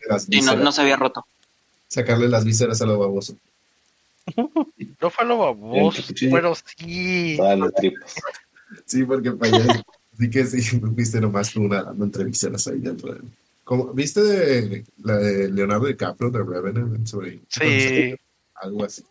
Las 0.08 0.26
Y 0.28 0.40
no, 0.40 0.56
no 0.56 0.72
se 0.72 0.80
había 0.82 0.96
roto. 0.96 1.24
sacarle 1.88 2.28
las 2.28 2.44
vísceras 2.44 2.80
a 2.82 2.86
lo 2.86 2.98
baboso. 2.98 3.34
No 5.00 5.10
fue 5.10 5.24
lo 5.26 5.38
baboso, 5.38 6.02
Sí. 6.14 6.28
pero 6.30 6.54
sí. 6.54 7.36
Dale, 7.36 7.70
tripas. 7.72 8.14
Sí, 8.86 9.04
porque 9.04 9.32
para 9.32 9.56
allá. 9.56 9.82
Así 10.14 10.30
que 10.30 10.44
sí, 10.46 10.80
viste 10.82 11.20
nomás 11.20 11.52
tú 11.52 11.66
nadando 11.68 12.04
entre 12.04 12.24
vísceras 12.24 12.66
ahí 12.68 12.78
dentro. 12.78 13.12
de- 13.14 13.20
Como, 13.64 13.92
¿Viste 13.92 14.20
de, 14.22 14.84
la 15.02 15.16
de 15.16 15.50
Leonardo 15.50 15.86
DiCaprio 15.86 16.30
de 16.30 16.38
Revenant? 16.42 17.06
Sobre, 17.06 17.40
Sí. 17.48 18.14
Algo 18.62 18.84
así. 18.84 19.02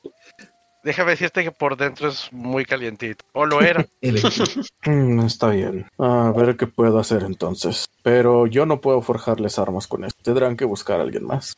Déjame 0.83 1.11
decirte 1.11 1.43
que 1.43 1.51
por 1.51 1.77
dentro 1.77 2.09
es 2.09 2.31
muy 2.31 2.65
calientito. 2.65 3.23
O 3.33 3.45
lo 3.45 3.61
era. 3.61 3.85
Mm, 4.83 5.19
está 5.19 5.49
bien. 5.49 5.85
A 5.99 6.33
ver 6.35 6.57
qué 6.57 6.65
puedo 6.65 6.97
hacer 6.97 7.21
entonces. 7.21 7.87
Pero 8.01 8.47
yo 8.47 8.65
no 8.65 8.81
puedo 8.81 9.03
forjarles 9.03 9.59
armas 9.59 9.85
con 9.85 10.03
esto. 10.05 10.19
Tendrán 10.23 10.57
que 10.57 10.65
buscar 10.65 10.99
a 10.99 11.03
alguien 11.03 11.23
más. 11.23 11.55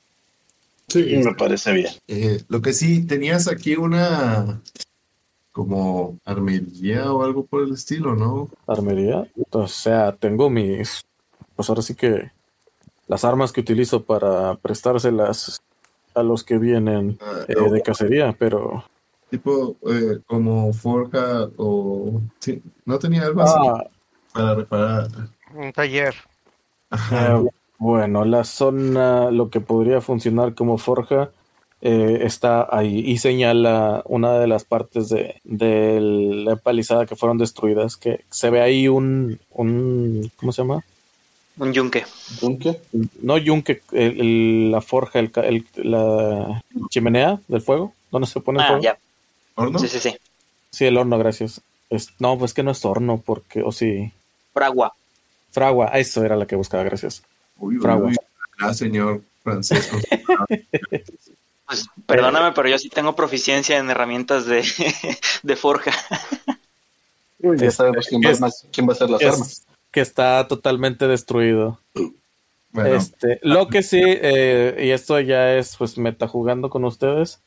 Sí, 0.90 1.16
Me 1.24 1.34
parece 1.34 1.72
bien. 1.72 1.94
Eh, 2.10 2.44
lo 2.50 2.62
que 2.62 2.74
sí, 2.74 3.08
tenías 3.08 3.48
aquí 3.48 3.78
una 3.78 4.62
como 5.54 6.20
armería 6.26 7.14
o 7.14 7.24
algo 7.24 7.46
por 7.46 7.64
el 7.64 7.74
estilo, 7.74 8.14
¿no? 8.14 8.50
Armería. 8.68 9.26
O 9.52 9.68
sea, 9.68 10.12
tengo 10.12 10.50
mis. 10.50 11.06
Pues 11.56 11.70
ahora 11.70 11.82
sí 11.82 11.96
que. 11.96 12.32
Las 13.08 13.24
armas 13.24 13.54
que 13.54 13.62
utilizo 13.62 14.04
para 14.04 14.56
prestárselas 14.56 15.62
a 16.16 16.24
los 16.24 16.44
que 16.44 16.58
vienen 16.58 17.18
Ah, 17.22 17.46
eh, 17.48 17.70
de 17.72 17.82
cacería, 17.82 18.36
pero. 18.38 18.84
tipo 19.30 19.76
eh, 19.90 20.20
como 20.28 20.72
forja 20.74 21.50
o 21.58 22.22
sí, 22.40 22.62
no 22.86 23.00
tenía 23.00 23.24
algo 23.24 23.42
así 23.42 23.56
Ah, 23.58 23.84
para 24.34 24.56
reparar. 24.56 25.08
Un 25.56 25.72
taller. 25.74 26.16
Ajá. 26.90 27.38
Eh, 27.38 27.50
bueno, 27.80 28.24
la 28.26 28.44
zona, 28.44 29.30
lo 29.32 29.50
que 29.50 29.60
podría 29.60 30.00
funcionar 30.02 30.54
como 30.56 30.78
forja, 30.78 31.32
eh, 31.82 32.20
está 32.22 32.68
ahí 32.72 33.00
y 33.00 33.18
señala 33.18 34.04
una 34.06 34.40
de 34.40 34.48
las 34.48 34.64
partes 34.64 35.10
de, 35.10 35.42
de 35.44 36.00
la 36.00 36.52
empalizada 36.54 37.06
que 37.06 37.16
fueron 37.18 37.38
destruidas, 37.38 37.98
que 37.98 38.24
se 38.30 38.50
ve 38.50 38.62
ahí 38.62 38.88
un, 38.88 39.40
un 39.52 40.32
¿cómo 40.38 40.52
se 40.54 40.62
llama? 40.62 40.84
Un 41.58 41.72
yunque. 41.74 42.06
¿Yunque? 42.42 42.82
No 43.22 43.38
yunque, 43.38 43.82
el- 43.92 44.20
el- 44.20 44.72
la 44.72 44.82
forja, 44.82 45.20
el, 45.20 45.32
ca- 45.32 45.46
el- 45.46 45.66
la 45.76 46.64
chimenea 46.90 47.40
del 47.48 47.62
fuego, 47.62 47.94
donde 48.12 48.28
se 48.28 48.40
pone 48.40 48.60
el 48.60 48.66
Ah, 48.66 48.68
fuego. 48.70 48.82
ya. 48.84 48.98
¿Horno? 49.56 49.78
Sí, 49.80 49.88
sí, 49.88 50.00
sí. 50.00 50.16
Sí, 50.72 50.86
el 50.86 50.98
horno, 50.98 51.18
gracias. 51.20 51.62
Es- 51.90 52.10
no, 52.20 52.38
pues 52.40 52.54
que 52.56 52.64
no 52.64 52.72
es 52.72 52.84
horno, 52.86 53.22
porque, 53.24 53.62
o 53.62 53.72
sí, 53.72 54.12
Fragua. 54.52 54.94
fragua, 55.52 55.88
eso 55.90 56.24
era 56.26 56.36
la 56.36 56.48
que 56.48 56.56
buscaba, 56.56 56.84
gracias. 56.84 57.22
Uy, 57.60 57.76
uy, 57.76 57.82
Fragua. 57.82 58.08
uy. 58.10 58.16
Ah, 58.60 58.74
señor 58.74 59.22
Francisco. 59.44 59.98
Pues, 61.66 61.86
perdóname, 62.06 62.52
pero 62.54 62.68
yo 62.70 62.78
sí 62.78 62.90
tengo 62.90 63.16
proficiencia 63.16 63.78
en 63.78 63.90
herramientas 63.90 64.46
de, 64.46 64.64
de 65.44 65.56
forja. 65.56 65.92
Uy, 67.40 67.58
ya 67.58 67.72
sabemos 67.72 68.06
quién 68.08 68.22
va, 68.24 68.30
es- 68.32 68.42
más- 68.42 68.68
quién 68.72 68.86
va 68.88 68.92
a 68.92 68.96
hacer 68.96 69.10
las 69.10 69.22
Es- 69.22 69.34
armas. 69.34 69.66
Que 69.94 70.02
está 70.02 70.46
totalmente 70.50 71.08
destruido. 71.08 71.80
Bueno, 72.72 72.96
Este, 72.96 73.40
lo 73.44 73.68
que 73.68 73.84
sí, 73.84 74.02
eh, 74.04 74.82
y 74.86 74.90
esto 74.90 75.20
ya 75.20 75.56
es 75.56 75.78
pues 75.78 75.98
meta 75.98 76.28
jugando 76.28 76.70
con 76.72 76.84
ustedes, 76.84 77.40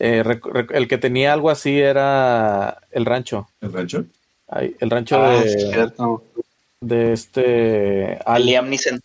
eh, 0.00 0.22
rec- 0.24 0.42
rec- 0.42 0.74
el 0.74 0.88
que 0.88 0.98
tenía 0.98 1.32
algo 1.32 1.48
así 1.48 1.80
era 1.80 2.80
el 2.90 3.06
rancho. 3.06 3.48
el 3.60 3.72
rancho. 3.72 4.04
Ay, 4.48 4.76
el 4.80 4.90
rancho 4.90 5.16
Ah, 5.22 5.40
de, 5.40 5.44
es 5.46 5.72
de 6.80 7.12
este. 7.12 8.18
Liam 8.40 8.68
Neeson. 8.68 9.00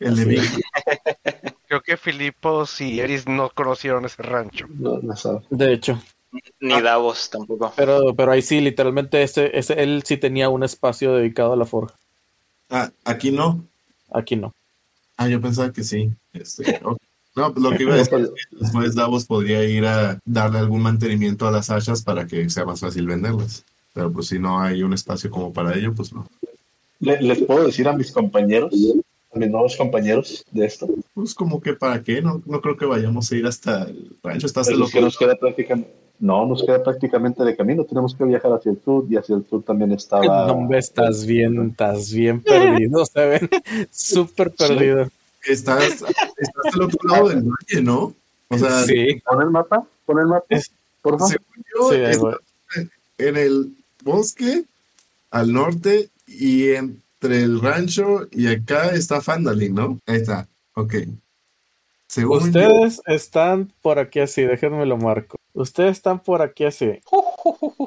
El 0.00 0.16
de. 0.16 0.42
Creo 1.68 1.80
que 1.82 1.96
Filipos 1.96 2.80
y 2.80 3.00
Eris 3.00 3.26
no 3.26 3.50
conocieron 3.50 4.04
ese 4.04 4.22
rancho. 4.22 4.66
No, 4.68 4.98
no 4.98 5.16
sabe. 5.16 5.40
De 5.50 5.72
hecho, 5.72 6.00
Ni 6.60 6.80
Davos 6.80 7.30
tampoco. 7.30 7.72
pero, 7.76 8.14
pero 8.14 8.32
ahí 8.32 8.42
sí, 8.42 8.60
literalmente 8.60 9.22
ese, 9.22 9.56
ese, 9.56 9.80
él 9.82 10.02
sí 10.04 10.16
tenía 10.16 10.48
un 10.48 10.62
espacio 10.64 11.14
dedicado 11.14 11.52
a 11.54 11.56
la 11.56 11.64
forja. 11.64 11.94
Ah, 12.70 12.90
aquí 13.04 13.30
no. 13.30 13.64
Aquí 14.12 14.36
no. 14.36 14.52
Ah, 15.16 15.28
yo 15.28 15.40
pensaba 15.40 15.72
que 15.72 15.82
sí. 15.84 16.10
Este. 16.32 16.80
No, 17.34 17.50
lo 17.56 17.70
que 17.76 17.82
iba 17.82 17.94
a 17.94 17.96
decir 17.98 18.18
es 18.18 18.46
que 18.50 18.56
después 18.60 18.94
Davos 18.94 19.24
podría 19.24 19.64
ir 19.64 19.84
a 19.86 20.18
darle 20.24 20.58
algún 20.58 20.82
mantenimiento 20.82 21.46
a 21.46 21.50
las 21.50 21.70
hachas 21.70 22.02
para 22.02 22.26
que 22.26 22.48
sea 22.50 22.64
más 22.64 22.80
fácil 22.80 23.06
venderlas. 23.06 23.64
Pero 23.92 24.12
pues 24.12 24.26
si 24.28 24.38
no 24.38 24.60
hay 24.60 24.82
un 24.82 24.92
espacio 24.92 25.30
como 25.30 25.52
para 25.52 25.74
ello, 25.76 25.94
pues 25.94 26.12
no. 26.12 26.26
Le- 27.00 27.20
¿Les 27.22 27.42
puedo 27.42 27.64
decir 27.66 27.88
a 27.88 27.92
mis 27.94 28.10
compañeros, 28.12 28.72
a 29.34 29.38
mis 29.38 29.50
nuevos 29.50 29.76
compañeros 29.76 30.44
de 30.50 30.66
esto? 30.66 30.88
Pues 31.14 31.34
como 31.34 31.60
que 31.60 31.74
para 31.74 32.02
qué, 32.02 32.22
no, 32.22 32.42
no 32.46 32.60
creo 32.60 32.76
que 32.76 32.86
vayamos 32.86 33.30
a 33.30 33.36
ir 33.36 33.46
hasta 33.46 33.84
el 33.84 34.16
rancho, 34.22 34.46
está 34.46 34.60
hasta 34.60 34.72
el 34.72 34.90
que 34.90 35.00
nos 35.00 35.16
queda 35.16 35.34
prácticamente, 35.36 35.90
no, 36.18 36.46
nos 36.46 36.64
queda 36.64 36.82
prácticamente 36.82 37.44
de 37.44 37.54
camino. 37.56 37.84
Tenemos 37.84 38.14
que 38.14 38.24
viajar 38.24 38.52
hacia 38.52 38.72
el 38.72 38.80
sur 38.82 39.04
y 39.08 39.16
hacia 39.16 39.36
el 39.36 39.46
sur 39.46 39.62
también 39.62 39.92
estaba. 39.92 40.24
No, 40.24 40.52
hombre, 40.54 40.78
estás 40.78 41.26
bien, 41.26 41.70
estás 41.70 42.12
bien 42.12 42.40
perdido, 42.42 43.04
se 43.04 43.26
ven 43.26 43.50
súper 43.90 44.50
perdido. 44.52 45.08
Estás, 45.44 45.84
estás 46.36 46.74
al 46.74 46.82
otro 46.82 46.98
lado 47.08 47.28
del 47.28 47.42
valle, 47.42 47.82
¿no? 47.82 48.14
O 48.48 48.58
sea, 48.58 48.82
Sí, 48.84 49.20
Pon 49.24 49.42
el 49.42 49.50
mapa, 49.50 49.86
pon 50.06 50.18
el 50.18 50.26
mapa, 50.26 50.46
por 51.02 51.18
favor. 51.18 51.28
según 51.28 51.64
yo, 51.74 52.32
Sí, 52.72 52.80
en 53.18 53.36
el 53.36 53.72
bosque 54.02 54.64
al 55.30 55.52
norte 55.52 56.08
y 56.26 56.68
entre 57.26 57.42
el 57.42 57.60
rancho 57.60 58.26
y 58.30 58.46
acá 58.48 58.90
está 58.90 59.20
Fandalin, 59.20 59.74
¿no? 59.74 59.98
Ahí 60.06 60.16
está, 60.16 60.48
ok. 60.74 60.94
Según 62.08 62.38
yo- 62.40 62.46
Ustedes 62.46 63.02
están 63.06 63.72
por 63.82 63.98
aquí 63.98 64.20
así, 64.20 64.42
déjenme 64.42 64.86
lo 64.86 64.96
marco. 64.96 65.36
Ustedes 65.52 65.92
están 65.92 66.20
por 66.20 66.40
aquí 66.42 66.64
así, 66.64 67.00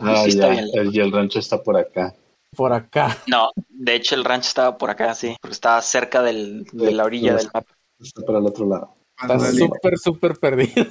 Ah, 0.01 0.21
Sí, 0.23 0.29
está 0.31 0.47
ya, 0.47 0.49
bien. 0.49 0.65
el, 0.73 0.95
y 0.95 0.99
el 0.99 1.11
rancho 1.11 1.39
está 1.39 1.61
por 1.61 1.77
acá. 1.77 2.13
por 2.55 2.73
acá. 2.73 3.17
No, 3.27 3.51
de 3.69 3.95
hecho 3.95 4.15
el 4.15 4.23
rancho 4.25 4.47
estaba 4.49 4.77
por 4.77 4.89
acá, 4.89 5.13
sí. 5.15 5.35
Porque 5.41 5.53
estaba 5.53 5.81
cerca 5.81 6.21
del, 6.21 6.65
de 6.71 6.91
la 6.91 7.05
orilla 7.05 7.35
del 7.35 7.45
mapa. 7.53 7.73
Está 7.99 8.21
para 8.25 8.39
el 8.39 8.45
otro 8.45 8.67
lado. 8.67 8.95
Fandalin. 9.17 9.67
súper, 9.67 9.97
súper 9.97 10.33
perdido. 10.37 10.85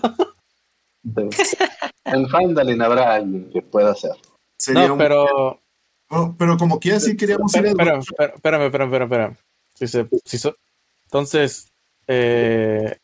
Pero 1.14 1.28
en 2.04 2.28
Fandalin 2.28 2.82
habrá 2.82 3.14
alguien 3.14 3.50
que 3.50 3.62
pueda 3.62 3.92
hacer. 3.92 4.12
Sería 4.56 4.86
No, 4.88 4.92
un- 4.94 4.98
pero. 4.98 5.60
Pero 6.38 6.56
como 6.56 6.80
que 6.80 6.92
así 6.92 7.16
queríamos 7.16 7.54
ir 7.54 7.66
espérame, 7.66 8.00
espérame, 8.34 8.62
espérame, 8.64 9.02
espérame. 9.02 9.36
Si 9.74 9.86
se- 9.86 10.08
si 10.24 10.38
so- 10.38 10.56
entonces, 11.04 11.68
eh, 12.06 12.96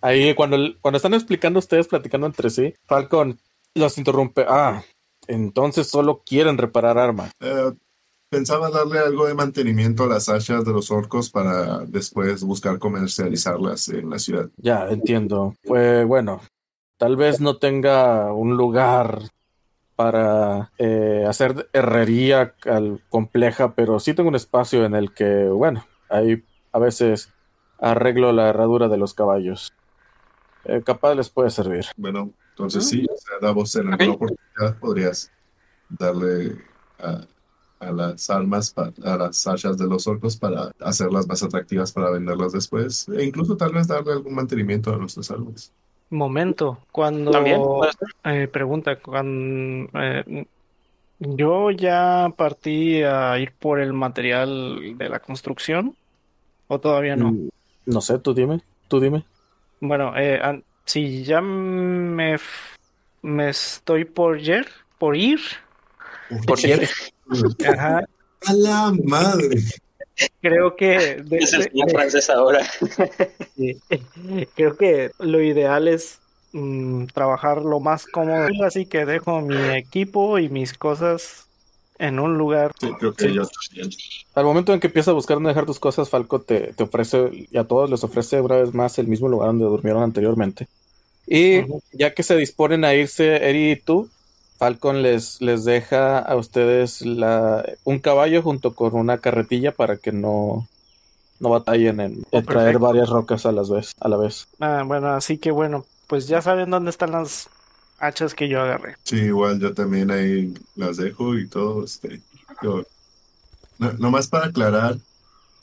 ahí 0.00 0.34
cuando, 0.34 0.56
cuando 0.80 0.96
están 0.96 1.14
explicando 1.14 1.58
ustedes, 1.58 1.88
platicando 1.88 2.26
entre 2.26 2.50
sí, 2.50 2.74
Falcon, 2.86 3.38
Los 3.74 3.96
interrumpe. 3.96 4.44
Ah, 4.46 4.82
entonces 5.26 5.86
solo 5.88 6.22
quieren 6.26 6.58
reparar 6.58 6.98
armas. 6.98 7.30
Eh, 7.40 7.72
pensaba 8.28 8.70
darle 8.70 8.98
algo 8.98 9.26
de 9.26 9.32
mantenimiento 9.34 10.04
a 10.04 10.08
las 10.08 10.28
hachas 10.28 10.64
de 10.64 10.72
los 10.72 10.90
orcos 10.90 11.30
para 11.30 11.78
después 11.86 12.42
buscar 12.44 12.78
comercializarlas 12.78 13.88
en 13.88 14.10
la 14.10 14.18
ciudad. 14.18 14.50
Ya, 14.56 14.88
entiendo. 14.90 15.54
Pues 15.64 16.06
bueno, 16.06 16.42
tal 16.98 17.16
vez 17.16 17.40
no 17.40 17.56
tenga 17.56 18.32
un 18.34 18.56
lugar 18.58 19.22
para 20.02 20.72
eh, 20.78 21.24
hacer 21.28 21.68
herrería 21.72 22.56
al- 22.64 23.00
compleja, 23.08 23.74
pero 23.76 24.00
sí 24.00 24.14
tengo 24.14 24.28
un 24.30 24.34
espacio 24.34 24.84
en 24.84 24.94
el 24.96 25.14
que, 25.14 25.44
bueno, 25.46 25.86
ahí 26.08 26.42
a 26.72 26.78
veces 26.80 27.32
arreglo 27.78 28.32
la 28.32 28.48
herradura 28.48 28.88
de 28.88 28.96
los 28.96 29.14
caballos. 29.14 29.72
Eh, 30.64 30.82
capaz 30.84 31.14
les 31.14 31.30
puede 31.30 31.50
servir. 31.50 31.84
Bueno, 31.96 32.32
entonces 32.50 32.84
sí, 32.88 33.06
o 33.08 33.16
sea, 33.16 33.36
Davos, 33.40 33.74
en 33.76 33.92
alguna 33.92 34.12
oportunidad 34.16 34.78
podrías 34.80 35.30
darle 35.88 36.56
a, 36.98 37.24
a 37.78 37.92
las 37.92 38.28
armas, 38.28 38.72
pa- 38.72 38.92
a 39.04 39.16
las 39.16 39.46
hachas 39.46 39.78
de 39.78 39.86
los 39.86 40.08
orcos 40.08 40.36
para 40.36 40.72
hacerlas 40.80 41.28
más 41.28 41.44
atractivas 41.44 41.92
para 41.92 42.10
venderlas 42.10 42.52
después, 42.52 43.08
e 43.08 43.24
incluso 43.24 43.56
tal 43.56 43.72
vez 43.72 43.86
darle 43.86 44.12
algún 44.14 44.34
mantenimiento 44.34 44.92
a 44.92 44.96
nuestros 44.96 45.30
árboles. 45.30 45.72
Momento, 46.12 46.78
cuando 46.92 47.32
También 47.32 47.62
eh, 48.24 48.46
pregunta, 48.46 48.96
cuando 48.96 49.88
eh, 49.98 50.46
yo 51.18 51.70
ya 51.70 52.32
partí 52.36 53.02
a 53.02 53.38
ir 53.38 53.52
por 53.58 53.80
el 53.80 53.94
material 53.94 54.98
de 54.98 55.08
la 55.08 55.20
construcción, 55.20 55.96
o 56.68 56.78
todavía 56.78 57.16
no. 57.16 57.32
Mm, 57.32 57.48
No 57.86 58.00
sé, 58.02 58.18
tú 58.18 58.34
dime, 58.34 58.60
tú 58.88 59.00
dime. 59.00 59.24
Bueno, 59.80 60.12
eh, 60.16 60.62
si 60.84 61.24
ya 61.24 61.40
me, 61.40 62.36
me 63.22 63.48
estoy 63.48 64.04
por 64.04 64.38
ir, 64.38 64.66
por 64.98 65.16
ir, 65.16 65.40
Por 66.46 66.58
cierto, 66.60 66.86
ajá, 67.66 68.04
¡A 68.46 68.52
la 68.52 68.92
madre! 69.04 69.56
Creo 70.40 70.76
que 70.76 71.22
de- 71.22 71.38
es 71.38 71.52
el 71.52 71.62
de- 71.64 71.70
señor 71.70 71.90
francés 71.90 72.30
ahora. 72.30 72.60
Sí. 73.56 73.76
Creo 74.54 74.76
que 74.76 75.10
lo 75.18 75.42
ideal 75.42 75.88
es 75.88 76.18
mm, 76.52 77.06
trabajar 77.06 77.62
lo 77.62 77.80
más 77.80 78.06
cómodo, 78.06 78.48
así 78.64 78.86
que 78.86 79.04
dejo 79.06 79.40
mi 79.40 79.56
equipo 79.76 80.38
y 80.38 80.48
mis 80.48 80.74
cosas 80.74 81.46
en 81.98 82.18
un 82.18 82.36
lugar. 82.36 82.72
Sí, 82.80 82.90
creo 82.98 83.12
que 83.14 83.32
yo 83.32 83.42
también. 83.46 83.90
Al 84.34 84.44
momento 84.44 84.74
en 84.74 84.80
que 84.80 84.88
empiezas 84.88 85.10
a 85.12 85.14
buscar 85.14 85.36
dónde 85.36 85.50
dejar 85.50 85.66
tus 85.66 85.78
cosas, 85.78 86.08
Falco 86.10 86.40
te, 86.40 86.72
te 86.72 86.82
ofrece, 86.82 87.30
y 87.50 87.56
a 87.56 87.64
todos 87.64 87.88
les 87.90 88.02
ofrece 88.02 88.40
una 88.40 88.56
vez 88.56 88.74
más 88.74 88.98
el 88.98 89.06
mismo 89.06 89.28
lugar 89.28 89.48
donde 89.48 89.64
durmieron 89.66 90.02
anteriormente. 90.02 90.66
Y 91.26 91.60
ya 91.92 92.12
que 92.12 92.22
se 92.24 92.36
disponen 92.36 92.84
a 92.84 92.94
irse, 92.94 93.36
Eri 93.48 93.70
y 93.72 93.76
tú, 93.76 94.08
Falcon 94.62 95.02
les, 95.02 95.40
les 95.40 95.64
deja 95.64 96.20
a 96.20 96.36
ustedes 96.36 97.02
la, 97.02 97.64
un 97.82 97.98
caballo 97.98 98.42
junto 98.42 98.74
con 98.76 98.94
una 98.94 99.18
carretilla 99.18 99.72
para 99.72 99.96
que 99.96 100.12
no, 100.12 100.68
no 101.40 101.48
batallen 101.48 101.98
en, 101.98 102.22
en 102.30 102.46
traer 102.46 102.78
varias 102.78 103.08
rocas 103.08 103.44
a, 103.44 103.50
las 103.50 103.68
vez, 103.70 103.92
a 103.98 104.08
la 104.08 104.16
vez. 104.16 104.46
Ah, 104.60 104.84
bueno, 104.86 105.08
así 105.08 105.36
que 105.38 105.50
bueno, 105.50 105.84
pues 106.06 106.28
ya 106.28 106.40
saben 106.42 106.70
dónde 106.70 106.90
están 106.90 107.10
las 107.10 107.48
hachas 107.98 108.34
que 108.34 108.48
yo 108.48 108.60
agarré. 108.60 108.94
Sí, 109.02 109.16
igual 109.16 109.58
yo 109.58 109.74
también 109.74 110.12
ahí 110.12 110.54
las 110.76 110.96
dejo 110.96 111.36
y 111.36 111.48
todo. 111.48 111.84
Este, 111.84 112.20
yo- 112.62 112.84
no, 113.80 113.92
nomás 113.94 114.28
para 114.28 114.46
aclarar, 114.46 114.96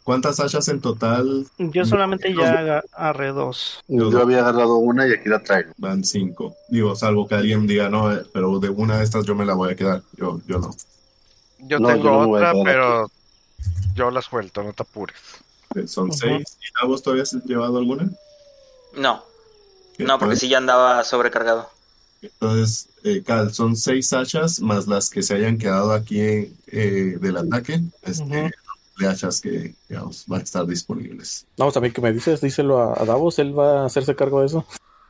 ¿cuántas 0.09 0.39
hachas 0.39 0.67
en 0.69 0.81
total? 0.81 1.45
Yo 1.59 1.85
solamente 1.85 2.33
ya 2.35 2.57
aga- 2.57 2.83
agarré 2.93 3.27
dos. 3.31 3.79
Yo 3.87 4.19
había 4.19 4.39
agarrado 4.39 4.77
una 4.77 5.07
y 5.07 5.11
aquí 5.13 5.29
la 5.29 5.43
traigo. 5.43 5.71
Van 5.77 6.03
cinco. 6.03 6.55
Digo, 6.67 6.95
salvo 6.95 7.27
que 7.27 7.35
alguien 7.35 7.67
diga, 7.67 7.89
no, 7.89 8.11
eh, 8.11 8.25
pero 8.33 8.59
de 8.59 8.69
una 8.69 8.97
de 8.97 9.03
estas 9.03 9.23
yo 9.25 9.35
me 9.35 9.45
la 9.45 9.53
voy 9.53 9.71
a 9.71 9.75
quedar. 9.75 10.01
Yo, 10.17 10.41
yo 10.47 10.57
no. 10.57 10.75
Yo 11.59 11.77
No, 11.79 11.89
tengo 11.89 12.03
yo 12.03 12.11
no 12.25 12.29
otra, 12.31 12.53
pero 12.63 13.11
yo 13.93 14.09
la 14.09 14.23
suelto, 14.23 14.63
no 14.63 14.73
te 14.73 14.81
apures. 14.81 15.15
Eh, 15.75 15.85
Son 15.87 16.11
seis. 16.11 16.57
¿Y 16.59 16.81
Davos 16.81 17.03
todavía 17.03 17.21
has 17.21 17.33
llevado 17.45 17.77
alguna? 17.77 18.09
No, 18.97 19.23
no, 19.99 20.17
porque 20.17 20.37
sí 20.37 20.49
ya 20.49 20.57
andaba 20.57 21.03
sobrecargado. 21.03 21.69
Entonces, 22.23 22.89
eh, 23.03 23.21
Cal, 23.23 23.53
son 23.53 23.75
seis 23.77 24.11
hachas 24.11 24.59
más 24.59 24.87
las 24.87 25.11
que 25.11 25.21
se 25.21 25.35
hayan 25.35 25.59
quedado 25.59 25.91
aquí 25.93 26.19
eh, 26.19 27.17
del 27.21 27.37
ataque. 27.37 27.81
Este, 28.01 28.49
hachas 29.07 29.39
que, 29.41 29.73
digamos, 29.87 30.25
van 30.27 30.41
a 30.41 30.43
estar 30.43 30.65
disponibles. 30.65 31.45
Vamos, 31.57 31.75
a 31.77 31.81
mí 31.81 31.91
que 31.91 32.01
me 32.01 32.11
dices, 32.11 32.41
díselo 32.41 32.79
a, 32.79 33.01
a 33.01 33.05
Davos, 33.05 33.39
él 33.39 33.57
va 33.57 33.81
a 33.81 33.85
hacerse 33.85 34.15
cargo 34.15 34.41
de 34.41 34.47
eso. 34.47 34.65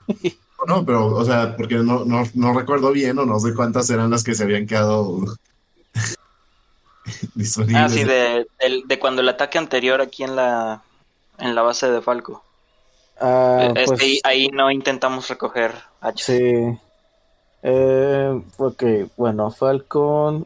No, 0.68 0.86
pero, 0.86 1.16
o 1.16 1.24
sea, 1.24 1.56
porque 1.56 1.76
no, 1.76 2.04
no, 2.04 2.24
no 2.34 2.54
recuerdo 2.54 2.92
bien 2.92 3.18
o 3.18 3.26
no 3.26 3.40
sé 3.40 3.56
cuántas 3.56 3.90
eran 3.92 4.10
las 4.10 4.26
que 4.26 4.36
se 4.36 4.44
habían 4.44 4.68
quedado 4.68 5.22
disponibles. 7.34 7.82
Ah, 7.82 7.88
sí, 7.90 8.04
de, 8.04 8.46
del- 8.60 8.84
de 8.86 9.00
cuando 9.00 9.22
el 9.22 9.30
ataque 9.30 9.58
anterior 9.58 10.02
aquí 10.02 10.24
en 10.24 10.36
la, 10.36 10.82
en 11.38 11.56
la 11.56 11.62
base 11.62 11.90
de 11.90 12.02
Falco. 12.02 12.44
Ah, 13.22 13.72
es 13.76 13.86
pues, 13.88 14.00
que 14.00 14.06
ahí, 14.06 14.20
ahí 14.24 14.48
no 14.50 14.70
intentamos 14.70 15.30
recoger 15.30 15.74
hachas. 16.02 16.26
Sí. 16.26 16.78
Eh, 17.64 18.42
ok, 18.58 18.84
bueno, 19.18 19.52
Falcon 19.52 20.46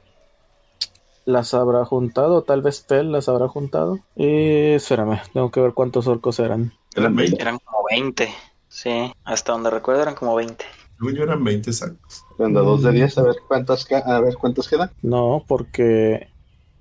las 1.25 1.53
habrá 1.53 1.85
juntado, 1.85 2.43
tal 2.43 2.61
vez 2.61 2.81
Pel 2.81 3.11
las 3.11 3.29
habrá 3.29 3.47
juntado. 3.47 3.99
Y 4.15 4.71
espérame, 4.73 5.19
tengo 5.33 5.51
que 5.51 5.59
ver 5.61 5.73
cuántos 5.73 6.07
orcos 6.07 6.39
eran. 6.39 6.73
Eran 6.95 7.15
20. 7.15 7.41
Eran 7.41 7.59
como 7.59 7.79
20. 7.89 8.29
Sí, 8.67 9.13
hasta 9.23 9.51
donde 9.51 9.69
recuerdo 9.69 10.01
eran 10.01 10.15
como 10.15 10.35
20. 10.35 10.65
Según 10.97 11.15
yo 11.15 11.23
eran 11.23 11.43
20 11.43 11.71
sacos. 11.73 12.23
Anda, 12.39 12.61
dos 12.61 12.83
de 12.83 12.91
diez, 12.91 13.17
a 13.17 13.23
ver 13.23 13.35
cuántas, 13.47 13.85
ca- 13.85 14.03
a 14.05 14.19
ver 14.19 14.35
cuántos 14.35 14.67
quedan. 14.67 14.91
No, 15.01 15.43
porque 15.47 16.27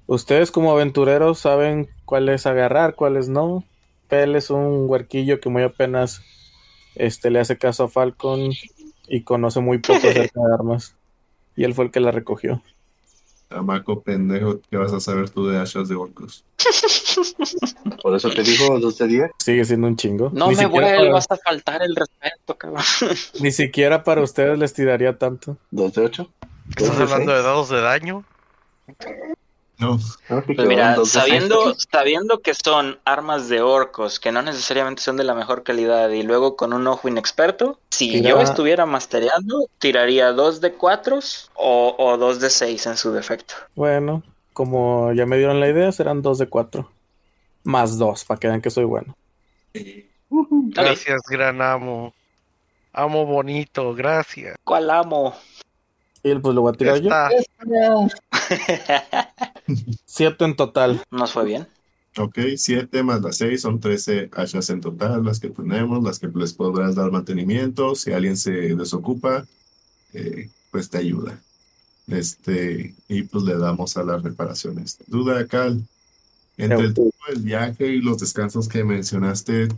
ustedes 0.07 0.51
como 0.51 0.73
aventureros 0.73 1.39
saben 1.39 1.89
cuáles 2.05 2.47
agarrar, 2.47 2.95
cuáles 2.95 3.29
no. 3.29 3.65
Pel 4.09 4.37
es 4.37 4.51
un 4.51 4.85
huerquillo 4.89 5.41
que 5.41 5.49
muy 5.49 5.63
apenas 5.63 6.23
este, 6.95 7.31
le 7.31 7.41
hace 7.41 7.57
caso 7.59 7.85
a 7.85 7.89
Falcon 7.89 8.51
y 9.09 9.23
conoce 9.23 9.61
muy 9.61 9.79
poco 9.79 10.09
acerca 10.09 10.41
de 10.41 10.55
armas. 10.55 10.97
Y 11.57 11.65
él 11.65 11.75
fue 11.75 11.87
el 11.87 11.91
que 11.91 12.01
la 12.01 12.11
recogió. 12.11 12.63
Chamaco 13.53 14.01
pendejo, 14.03 14.61
¿qué 14.71 14.77
vas 14.77 14.93
a 14.93 15.01
saber 15.01 15.29
tú 15.31 15.47
de 15.47 15.59
hachas 15.59 15.89
de 15.89 15.95
orcos? 15.95 16.45
Por 18.03 18.17
eso 18.17 18.31
te 18.31 18.43
digo 18.43 18.79
dos 18.81 18.99
de 18.99 19.07
diez. 19.07 19.31
Sigue 19.39 19.65
siendo 19.65 19.87
un 19.87 19.97
chingo. 19.97 20.31
No 20.33 20.49
Ni 20.49 20.57
me 20.57 20.63
siquiera 20.65 20.87
para- 20.87 20.99
vuelvas 20.99 21.27
a 21.31 21.37
faltar 21.37 21.83
el 21.83 21.95
respeto, 21.95 22.57
cabrón. 22.57 22.83
Ni 23.41 23.53
siquiera 23.53 24.03
para 24.05 24.23
ustedes 24.23 24.59
les 24.59 24.73
tiraría 24.73 25.19
tanto. 25.19 25.57
Dos 25.71 25.93
de 25.95 26.03
ocho. 26.05 26.31
¿Estás 26.71 26.99
hablando 26.99 27.33
de 27.33 27.43
dados 27.43 27.69
de 27.69 27.81
daño? 27.81 28.25
No, 29.83 29.99
Pues 30.47 30.69
mira, 30.69 30.97
sabiendo, 31.05 31.75
sabiendo 31.91 32.39
que 32.41 32.55
son 32.55 32.99
armas 33.05 33.49
de 33.49 33.61
orcos, 33.61 34.21
que 34.21 34.31
no 34.31 34.41
necesariamente 34.43 35.03
son 35.03 35.17
de 35.17 35.25
la 35.25 35.35
mejor 35.35 35.65
calidad, 35.65 36.09
y 36.11 36.23
luego 36.23 36.57
con 36.57 36.73
un 36.73 36.87
ojo 36.87 37.09
inexperto, 37.09 37.81
si 37.91 38.13
Tira- 38.13 38.29
yo 38.31 38.41
estuviera 38.41 38.87
mastereando, 38.87 39.67
tiraría 39.79 40.33
dos 40.33 40.61
de 40.61 40.73
cuatro 40.75 41.19
o, 41.55 41.95
o 41.99 42.17
dos 42.17 42.39
de 42.41 42.49
seis 42.51 42.87
en 42.87 42.97
su 42.97 43.13
defecto. 43.13 43.55
Bueno, 43.75 44.23
como 44.53 45.13
ya 45.13 45.27
me 45.27 45.37
dieron 45.37 45.59
la 45.61 45.69
idea, 45.69 45.91
serán 45.93 46.23
dos 46.23 46.39
de 46.39 46.49
cuatro. 46.49 46.91
Más 47.65 47.99
dos, 47.99 48.25
para 48.25 48.39
que 48.41 48.49
vean 48.49 48.61
que 48.63 48.71
soy 48.71 48.85
bueno. 48.85 49.17
Gracias, 50.41 51.21
gran 51.29 51.61
amo. 51.61 52.15
Amo 52.93 53.27
bonito, 53.27 53.95
gracias. 53.95 54.57
¿Cuál 54.65 54.91
amo? 54.91 55.35
Y 56.23 56.35
pues 56.37 56.55
lo 56.55 56.61
voy 56.63 56.73
a 56.73 56.77
tirar 56.77 57.01
yo. 57.01 57.11
Siete 60.05 60.45
en 60.45 60.57
total. 60.57 61.03
Nos 61.11 61.33
fue 61.33 61.45
bien. 61.45 61.69
ok, 62.17 62.39
7 62.57 63.03
más 63.03 63.23
las 63.23 63.37
6 63.37 63.61
son 63.61 63.81
13 63.81 64.31
hachas 64.33 64.71
en 64.71 64.81
total, 64.81 65.25
las 65.25 65.41
que 65.41 65.51
tenemos, 65.51 66.03
las 66.03 66.19
que 66.19 66.29
les 66.35 66.53
podrás 66.53 66.95
dar 66.95 67.11
mantenimiento. 67.11 67.95
Si 67.95 68.13
alguien 68.13 68.37
se 68.37 68.75
desocupa, 68.75 69.47
eh, 70.13 70.51
pues 70.71 70.91
te 70.91 70.99
ayuda. 70.99 71.41
Este, 72.09 72.95
y 73.09 73.23
pues 73.23 73.45
le 73.45 73.57
damos 73.57 73.97
a 73.97 74.03
las 74.03 74.23
reparaciones. 74.23 74.99
Duda, 75.07 75.47
Cal. 75.47 75.83
Entre 76.59 76.85
el 76.85 76.95
tiempo 76.95 77.17
del 77.29 77.43
viaje 77.43 77.87
y 77.87 78.01
los 78.03 78.19
descansos 78.19 78.69
que 78.69 78.85
mencionaste, 78.85 79.69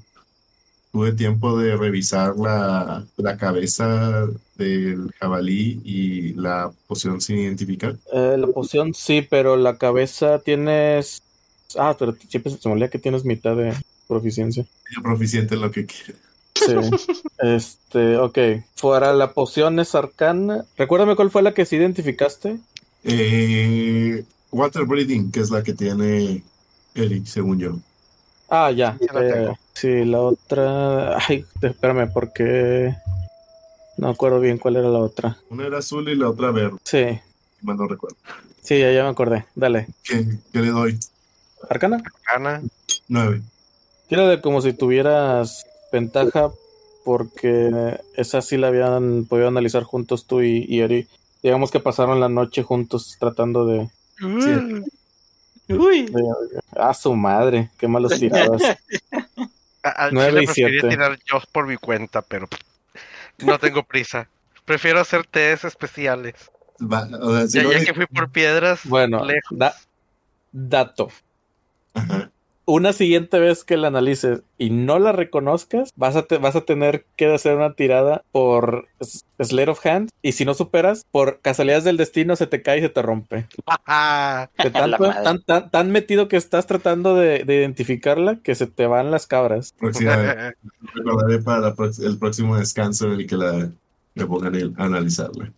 tuve 0.95 1.11
tiempo 1.11 1.59
de 1.59 1.77
revisar 1.77 2.37
la, 2.37 3.05
la 3.17 3.37
cabeza 3.37 4.29
del 4.57 5.11
jabalí 5.19 5.81
y 5.85 6.35
la 6.35 6.71
poción 6.87 7.21
sin 7.21 7.39
identificar. 7.39 7.97
Eh, 8.13 8.37
la 8.39 8.47
poción 8.47 8.95
sí, 8.95 9.27
pero 9.29 9.57
la 9.57 9.77
cabeza 9.77 10.39
tienes. 10.39 11.21
Ah, 11.77 11.97
pero 11.99 12.15
siempre 12.29 12.53
se 12.53 12.69
me 12.69 12.75
olvida 12.75 12.91
que 12.91 13.01
tienes 13.01 13.25
mitad 13.25 13.57
de 13.57 13.75
proficiencia. 14.07 14.65
Yo 14.95 15.03
proficiente 15.03 15.57
en 15.57 15.63
lo 15.63 15.73
que 15.73 15.85
quiera. 15.85 16.15
Sí. 16.55 16.75
este, 17.39 18.17
ok. 18.17 18.39
Fuera 18.77 19.13
la 19.15 19.33
poción 19.33 19.81
es 19.81 19.97
arcana. 19.97 20.65
Recuérdame 20.79 21.17
cuál 21.17 21.33
fue 21.33 21.43
la 21.43 21.55
que 21.55 21.67
sí 21.67 21.75
identificaste. 21.75 22.61
Eh, 23.03 24.23
water 24.53 24.85
breathing, 24.85 25.33
que 25.33 25.41
es 25.41 25.51
la 25.51 25.65
que 25.65 25.75
tiene 25.75 26.45
Eric, 26.95 27.27
según 27.27 27.59
yo. 27.59 27.79
Ah, 28.49 28.71
ya. 28.71 28.97
Sí, 29.01 29.07
la 29.13 29.21
Eh, 29.27 29.33
tengo. 29.33 29.59
sí, 29.73 30.05
la 30.05 30.21
otra. 30.21 31.19
Ay, 31.29 31.45
espérame, 31.61 32.11
porque. 32.13 32.95
No 33.97 34.09
me 34.09 34.13
acuerdo 34.13 34.41
bien 34.41 34.59
cuál 34.59 34.77
era 34.77 34.89
la 34.89 34.99
otra. 34.99 35.37
Una 35.51 35.67
era 35.67 35.79
azul 35.79 36.09
y 36.09 36.17
la 36.17 36.29
otra 36.29 36.51
verde, 36.51 36.77
Sí, 36.83 37.05
mal 37.63 37.77
no 37.77 37.87
recuerdo. 37.87 38.17
sí, 38.61 38.79
ya, 38.81 38.91
ya 38.93 39.05
me 39.05 39.11
acordé. 39.11 39.47
Dale. 39.55 39.87
¿Qué, 40.03 40.27
qué 40.53 40.59
le 40.61 40.69
doy? 40.71 40.99
¿Arcana? 41.71 42.03
Gana. 42.33 42.61
Nueve. 43.09 43.41
Tírale 44.09 44.41
como 44.41 44.61
si 44.61 44.73
tuvieras 44.73 45.65
ventaja 45.93 46.51
porque 47.05 47.99
esa 48.17 48.43
sí 48.43 48.57
la 48.57 48.67
habían 48.69 49.27
podido 49.27 49.47
analizar 49.49 49.85
juntos 49.85 50.27
tú 50.27 50.43
y, 50.43 50.65
y 50.69 50.81
Eri. 50.81 51.07
Digamos 51.43 51.71
que 51.71 51.79
pasaron 51.81 52.19
la 52.21 52.29
noche 52.29 52.63
juntos 52.65 53.17
tratando 53.21 53.65
de... 53.67 53.89
Uy. 55.69 56.07
de- 56.07 56.61
¡Ah, 56.77 56.93
su 56.95 57.15
madre! 57.15 57.71
¡Qué 57.79 57.89
malos 57.89 58.19
tirados! 58.19 58.63
A- 59.83 59.89
Al 60.07 60.15
Nueve 60.15 60.31
chile 60.31 60.43
y 60.43 60.47
preferiría 60.47 60.81
siete. 60.81 60.89
tirar 60.97 61.19
yo 61.27 61.39
por 61.53 61.67
mi 61.67 61.77
cuenta, 61.77 62.23
pero 62.23 62.49
no 63.39 63.59
tengo 63.59 63.83
prisa. 63.83 64.29
Prefiero 64.65 65.01
hacer 65.01 65.27
test 65.27 65.65
especiales. 65.65 66.35
Va, 66.81 67.09
o 67.21 67.33
sea, 67.37 67.47
si 67.47 67.59
Ya, 67.59 67.63
no 67.65 67.73
ya 67.73 67.79
le- 67.79 67.85
que 67.85 67.95
fui 67.95 68.07
por 68.07 68.31
piedras, 68.31 68.81
Bueno, 68.85 69.25
lejos. 69.25 69.59
da- 69.59 69.75
dato. 70.53 71.11
Ajá. 71.95 72.31
Una 72.67 72.95
siguiente 72.95 73.39
vez 73.41 73.63
que 73.63 73.77
la 73.77 73.89
analices 73.89 74.43
y 74.57 74.71
no 74.71 74.99
la 74.99 75.13
reconozcas, 75.13 75.93
vas 75.97 76.17
a, 76.17 76.23
te- 76.23 76.39
vas 76.39 76.57
a 76.57 76.63
tener 76.63 77.05
que 77.17 77.27
hacer 77.33 77.57
una 77.57 77.75
tirada 77.75 78.25
por 78.33 78.89
Slate 79.39 79.71
of 79.71 79.85
Hand. 79.85 80.09
Y 80.23 80.33
si 80.33 80.47
no 80.47 80.55
superas, 80.55 81.05
por 81.11 81.41
casualidades 81.41 81.85
del 81.85 81.99
destino, 81.99 82.37
se 82.37 82.47
te 82.47 82.63
cae 82.63 82.79
y 82.79 82.81
se 82.81 82.89
te 82.89 83.03
rompe. 83.03 83.47
De 84.63 84.71
tanto- 84.71 85.11
tan, 85.11 85.43
tan, 85.43 85.71
tan 85.71 85.91
metido 85.91 86.27
que 86.29 86.37
estás 86.39 86.67
tratando 86.67 87.15
de, 87.17 87.45
de 87.45 87.55
identificarla 87.57 88.37
que 88.43 88.55
se 88.55 88.67
te 88.67 88.87
van 88.87 89.11
las 89.11 89.27
cabras. 89.27 89.75
Recordaré 89.81 91.39
para 91.43 91.61
la 91.61 91.75
el 92.03 92.19
próximo 92.19 92.57
descanso 92.57 93.07
en 93.07 93.21
el 93.21 93.27
que 93.27 93.37
la, 93.37 93.71
me 94.15 94.27
pongan 94.27 94.55
el- 94.55 94.75
a 94.79 94.85
analizarla. 94.85 95.53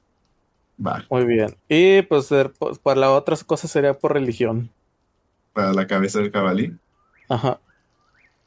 Va. 0.85 1.05
Muy 1.09 1.25
bien. 1.25 1.55
Y 1.69 2.03
pues, 2.03 2.29
pues, 2.59 2.79
para 2.81 3.01
la 3.01 3.11
otra 3.13 3.37
cosa 3.47 3.69
sería 3.69 3.95
por 3.99 4.13
religión. 4.13 4.71
Para 5.53 5.73
la 5.73 5.87
cabeza 5.87 6.19
del 6.19 6.31
cabalí. 6.33 6.75
Ajá, 7.29 7.61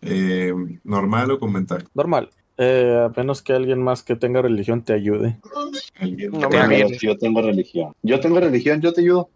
eh, 0.01 0.53
normal 0.84 1.32
o 1.32 1.39
con 1.39 1.53
ventaja. 1.53 1.86
normal. 1.93 2.30
Eh, 2.57 3.05
a 3.05 3.09
menos 3.17 3.41
que 3.41 3.53
alguien 3.53 3.82
más 3.82 4.03
que 4.03 4.17
tenga 4.17 4.41
religión 4.41 4.84
te 4.84 4.93
ayude. 4.93 5.38
Alguien. 5.97 6.32
No 6.32 6.49
me 6.49 6.97
yo 6.99 7.17
tengo 7.17 7.41
religión. 7.41 7.93
Yo 8.03 8.19
tengo 8.19 8.39
religión, 8.39 8.82
yo 8.82 8.91
te 8.91 9.01
ayudo. 9.01 9.30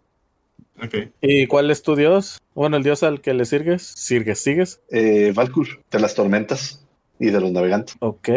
Ok. 0.82 0.94
¿Y 1.22 1.46
cuál 1.46 1.70
es 1.70 1.82
tu 1.82 1.96
dios? 1.96 2.42
Bueno, 2.54 2.76
el 2.76 2.82
dios 2.82 3.02
al 3.02 3.22
que 3.22 3.32
le 3.32 3.46
sirgues. 3.46 3.82
Sirgues, 3.82 4.40
sigues. 4.40 4.82
Eh, 4.90 5.32
Valkur, 5.34 5.68
de 5.90 6.00
las 6.00 6.14
tormentas 6.14 6.84
y 7.18 7.30
de 7.30 7.40
los 7.40 7.50
navegantes. 7.50 7.96
Ok. 8.00 8.28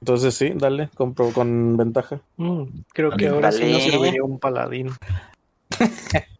Entonces 0.00 0.34
sí, 0.34 0.52
dale, 0.54 0.88
compro 0.94 1.30
con 1.30 1.76
ventaja. 1.76 2.20
Mm, 2.36 2.62
creo 2.92 3.10
que 3.12 3.28
ahora 3.28 3.52
sí 3.52 3.70
nos 3.70 3.82
serviría 3.82 4.24
un 4.24 4.38
paladín. 4.38 4.90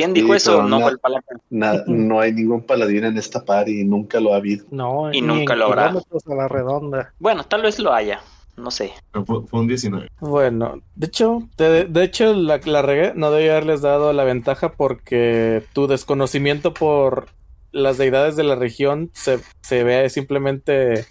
¿Quién 0.00 0.14
dijo 0.14 0.28
Sí, 0.28 0.36
eso? 0.36 0.62
No 0.62 0.80
fue 0.80 0.92
el 0.92 0.98
palaca. 0.98 1.36
Na- 1.50 1.82
no 1.86 2.20
hay 2.20 2.32
ningún 2.32 2.62
paladín 2.62 3.04
en 3.04 3.18
esta 3.18 3.44
par 3.44 3.68
y 3.68 3.84
nunca 3.84 4.18
lo 4.20 4.32
ha 4.32 4.36
habido. 4.36 4.64
No, 4.70 5.12
Y 5.12 5.20
nunca 5.20 5.52
en 5.52 5.58
lo 5.58 5.66
habrá. 5.66 5.88
kilómetros 5.88 6.26
a 6.26 6.34
la 6.34 6.48
redonda. 6.48 7.12
Bueno, 7.18 7.44
tal 7.44 7.62
vez 7.62 7.78
lo 7.78 7.92
haya. 7.92 8.20
No 8.56 8.70
sé. 8.70 8.92
Fue, 9.12 9.42
fue 9.46 9.60
un 9.60 9.66
19. 9.68 10.08
Bueno, 10.20 10.80
de 10.94 11.06
hecho, 11.06 11.48
de, 11.56 11.84
de 11.84 12.02
hecho 12.04 12.34
la, 12.34 12.58
la 12.64 12.82
regué, 12.82 13.12
no 13.14 13.30
debía 13.30 13.52
haberles 13.52 13.80
dado 13.80 14.12
la 14.12 14.24
ventaja 14.24 14.72
porque 14.72 15.62
tu 15.72 15.86
desconocimiento 15.86 16.74
por 16.74 17.28
las 17.72 17.96
deidades 17.96 18.36
de 18.36 18.42
la 18.42 18.56
región 18.56 19.10
se, 19.14 19.38
se 19.62 19.84
ve 19.84 20.10
simplemente 20.10 21.06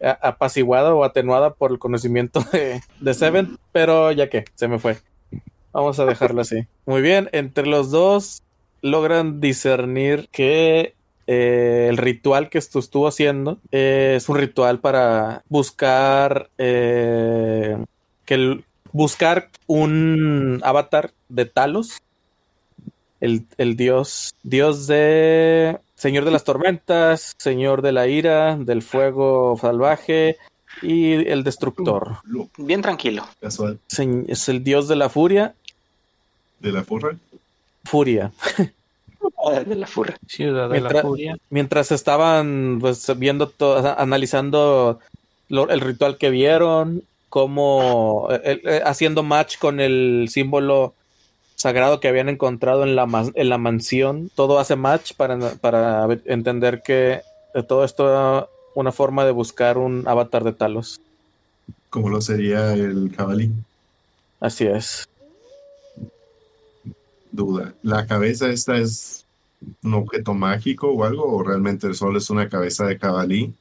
apaciguada 0.00 0.94
o 0.94 1.04
atenuada 1.04 1.54
por 1.54 1.72
el 1.72 1.78
conocimiento 1.78 2.40
de, 2.52 2.80
de 3.00 3.14
Seven, 3.14 3.58
pero 3.72 4.12
ya 4.12 4.28
que, 4.30 4.44
se 4.54 4.68
me 4.68 4.78
fue. 4.78 4.96
Vamos 5.72 5.98
a 6.00 6.04
dejarlo 6.06 6.40
así. 6.40 6.66
Muy 6.86 7.02
bien, 7.02 7.28
entre 7.32 7.66
los 7.66 7.90
dos 7.90 8.42
logran 8.82 9.40
discernir 9.40 10.28
que 10.32 10.94
eh, 11.26 11.86
el 11.90 11.96
ritual 11.96 12.48
que 12.48 12.58
esto 12.58 12.78
estuvo 12.78 13.06
haciendo 13.06 13.58
eh, 13.70 14.14
es 14.16 14.28
un 14.28 14.36
ritual 14.36 14.80
para 14.80 15.42
buscar 15.48 16.50
eh, 16.58 17.76
que 18.24 18.34
el- 18.34 18.64
buscar 18.92 19.50
un 19.68 20.60
avatar 20.64 21.12
de 21.28 21.44
Talos, 21.44 22.00
el, 23.20 23.46
el 23.58 23.76
dios, 23.76 24.34
dios 24.42 24.86
de 24.86 25.78
Señor 25.94 26.24
de 26.24 26.30
las 26.30 26.44
tormentas, 26.44 27.34
Señor 27.38 27.82
de 27.82 27.92
la 27.92 28.08
ira, 28.08 28.56
del 28.56 28.82
fuego 28.82 29.56
salvaje 29.60 30.38
y 30.82 31.12
el 31.28 31.44
destructor. 31.44 32.16
Bien 32.56 32.80
tranquilo. 32.80 33.26
casual 33.40 33.78
es 33.88 34.48
el 34.48 34.64
dios 34.64 34.88
de 34.88 34.96
la 34.96 35.08
furia, 35.10 35.54
de 36.60 36.72
la 36.72 36.84
furra. 36.84 37.16
furia. 37.84 38.32
De 39.66 39.74
la 39.74 39.86
furra. 39.86 40.16
Ciudad 40.26 40.64
de 40.68 40.72
Mientras- 40.80 40.94
la 40.94 41.02
Furia. 41.02 41.36
mientras 41.50 41.92
estaban 41.92 42.78
pues 42.80 43.06
viendo 43.18 43.48
todo, 43.48 43.94
analizando 43.98 44.98
lo- 45.48 45.68
el 45.70 45.80
ritual 45.80 46.16
que 46.18 46.30
vieron, 46.30 47.02
cómo 47.28 48.28
eh, 48.30 48.82
haciendo 48.84 49.22
match 49.22 49.58
con 49.58 49.80
el 49.80 50.28
símbolo 50.30 50.94
sagrado 51.56 52.00
que 52.00 52.08
habían 52.08 52.28
encontrado 52.30 52.82
en 52.84 52.96
la, 52.96 53.06
en 53.34 53.48
la 53.48 53.58
mansión, 53.58 54.30
todo 54.34 54.58
hace 54.58 54.76
match 54.76 55.12
para, 55.14 55.38
para 55.56 56.06
entender 56.24 56.82
que 56.82 57.20
eh, 57.54 57.62
todo 57.62 57.84
esto 57.84 58.08
era 58.08 58.46
una 58.74 58.92
forma 58.92 59.24
de 59.26 59.32
buscar 59.32 59.76
un 59.76 60.06
avatar 60.08 60.44
de 60.44 60.52
Talos. 60.52 61.00
Como 61.90 62.08
lo 62.08 62.20
sería 62.22 62.72
el 62.72 63.12
jabalí. 63.14 63.50
Así 64.40 64.64
es. 64.66 65.06
Duda. 67.32 67.74
¿La 67.82 68.06
cabeza 68.06 68.48
esta 68.50 68.76
es 68.78 69.24
un 69.82 69.94
objeto 69.94 70.34
mágico 70.34 70.88
o 70.88 71.04
algo? 71.04 71.24
¿O 71.24 71.42
realmente 71.42 71.92
solo 71.94 72.18
es 72.18 72.28
una 72.30 72.48
cabeza 72.48 72.86
de 72.86 72.98
jabalí 72.98 73.52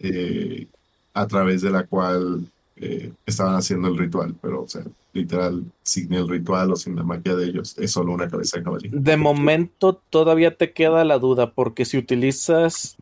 eh, 0.00 0.66
a 1.14 1.26
través 1.26 1.62
de 1.62 1.70
la 1.70 1.84
cual 1.86 2.46
eh, 2.76 3.12
estaban 3.26 3.56
haciendo 3.56 3.88
el 3.88 3.98
ritual? 3.98 4.34
Pero, 4.40 4.62
o 4.62 4.68
sea, 4.68 4.82
literal, 5.12 5.64
sin 5.82 6.12
el 6.14 6.28
ritual 6.28 6.72
o 6.72 6.76
sin 6.76 6.96
la 6.96 7.02
magia 7.02 7.34
de 7.34 7.46
ellos, 7.46 7.76
es 7.78 7.90
solo 7.90 8.12
una 8.12 8.28
cabeza 8.28 8.58
de 8.58 8.64
jabalí. 8.64 8.88
De 8.92 9.16
momento 9.16 10.00
todavía 10.10 10.56
te 10.56 10.72
queda 10.72 11.04
la 11.04 11.18
duda, 11.18 11.52
porque 11.52 11.84
si 11.84 11.98
utilizas 11.98 12.96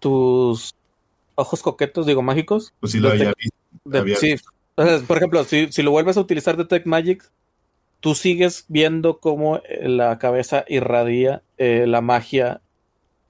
tus 0.00 0.74
ojos 1.34 1.62
coquetos, 1.62 2.06
digo 2.06 2.22
mágicos, 2.22 2.72
Pues 2.80 2.92
sí 2.92 2.98
lo 3.00 3.10
había 3.10 3.32
visto. 3.38 3.56
De- 3.84 3.98
Había- 3.98 4.16
sí, 4.16 4.34
o 4.74 4.84
sea, 4.84 5.00
por 5.06 5.16
ejemplo, 5.18 5.44
si, 5.44 5.70
si 5.70 5.82
lo 5.82 5.90
vuelves 5.90 6.16
a 6.16 6.20
utilizar 6.20 6.56
de 6.56 6.64
Tech 6.64 6.86
Magic, 6.86 7.28
tú 8.06 8.14
sigues 8.14 8.66
viendo 8.68 9.18
cómo 9.18 9.56
eh, 9.56 9.88
la 9.88 10.16
cabeza 10.20 10.64
irradia 10.68 11.42
eh, 11.58 11.86
la 11.88 12.02
magia 12.02 12.60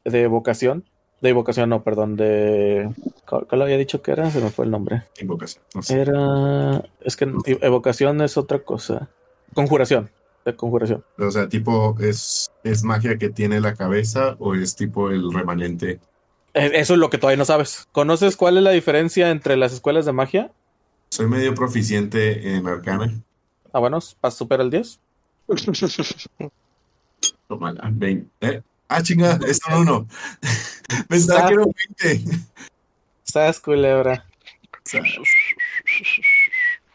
de 0.05 0.20
evocación. 0.20 0.85
De 1.22 1.31
evocación, 1.31 1.70
no, 1.70 1.83
perdón, 1.83 2.16
de... 2.16 2.91
¿Cuál 3.24 3.62
había 3.62 3.79
dicho 3.79 4.03
que 4.03 4.11
era? 4.11 4.31
Se 4.31 4.39
me 4.39 4.51
fue 4.51 4.66
el 4.66 4.70
nombre. 4.70 5.05
Invocación. 5.18 5.64
No 5.74 5.81
sé. 5.81 5.99
Era... 5.99 6.85
Es 7.01 7.16
que 7.16 7.27
evocación 7.62 8.20
es 8.20 8.37
otra 8.37 8.59
cosa. 8.59 9.09
Conjuración. 9.55 10.11
De 10.45 10.55
conjuración. 10.55 11.03
O 11.18 11.31
sea, 11.31 11.49
tipo, 11.49 11.97
¿es, 11.99 12.51
¿es 12.62 12.83
magia 12.83 13.16
que 13.16 13.31
tiene 13.31 13.62
la 13.62 13.74
cabeza 13.77 14.37
o 14.41 14.55
es 14.55 14.77
tipo 14.77 15.09
el 15.09 15.33
remanente? 15.33 16.01
Eh, 16.53 16.72
Eso 16.74 16.93
es 16.93 17.01
lo 17.01 17.09
que 17.09 17.16
todavía 17.16 17.39
no 17.39 17.47
sabes. 17.47 17.89
¿Conoces 17.93 18.37
cuál 18.37 18.59
es 18.59 18.62
la 18.62 18.72
diferencia 18.72 19.31
entre 19.31 19.57
las 19.57 19.72
escuelas 19.72 20.05
de 20.05 20.12
magia? 20.12 20.53
Soy 21.09 21.29
medio 21.29 21.55
proficiente 21.55 22.55
en 22.55 22.68
arcana. 22.68 23.22
Ah, 23.77 23.79
bueno, 23.79 23.99
¿pas- 24.22 24.31
supera 24.35 24.62
el 24.62 24.70
10? 24.70 24.99
Tómala, 27.47 27.91
20. 27.93 28.31
¿Eh? 28.41 28.62
Ah, 28.89 29.03
chinga, 29.03 29.39
es 29.47 29.61
un 29.68 29.74
1. 29.87 30.07
Pensaba 31.11 31.47
que 31.49 31.53
era 31.53 31.62
un 31.62 31.74
20. 32.01 32.24
Sas, 33.22 33.61
culebra. 33.61 34.24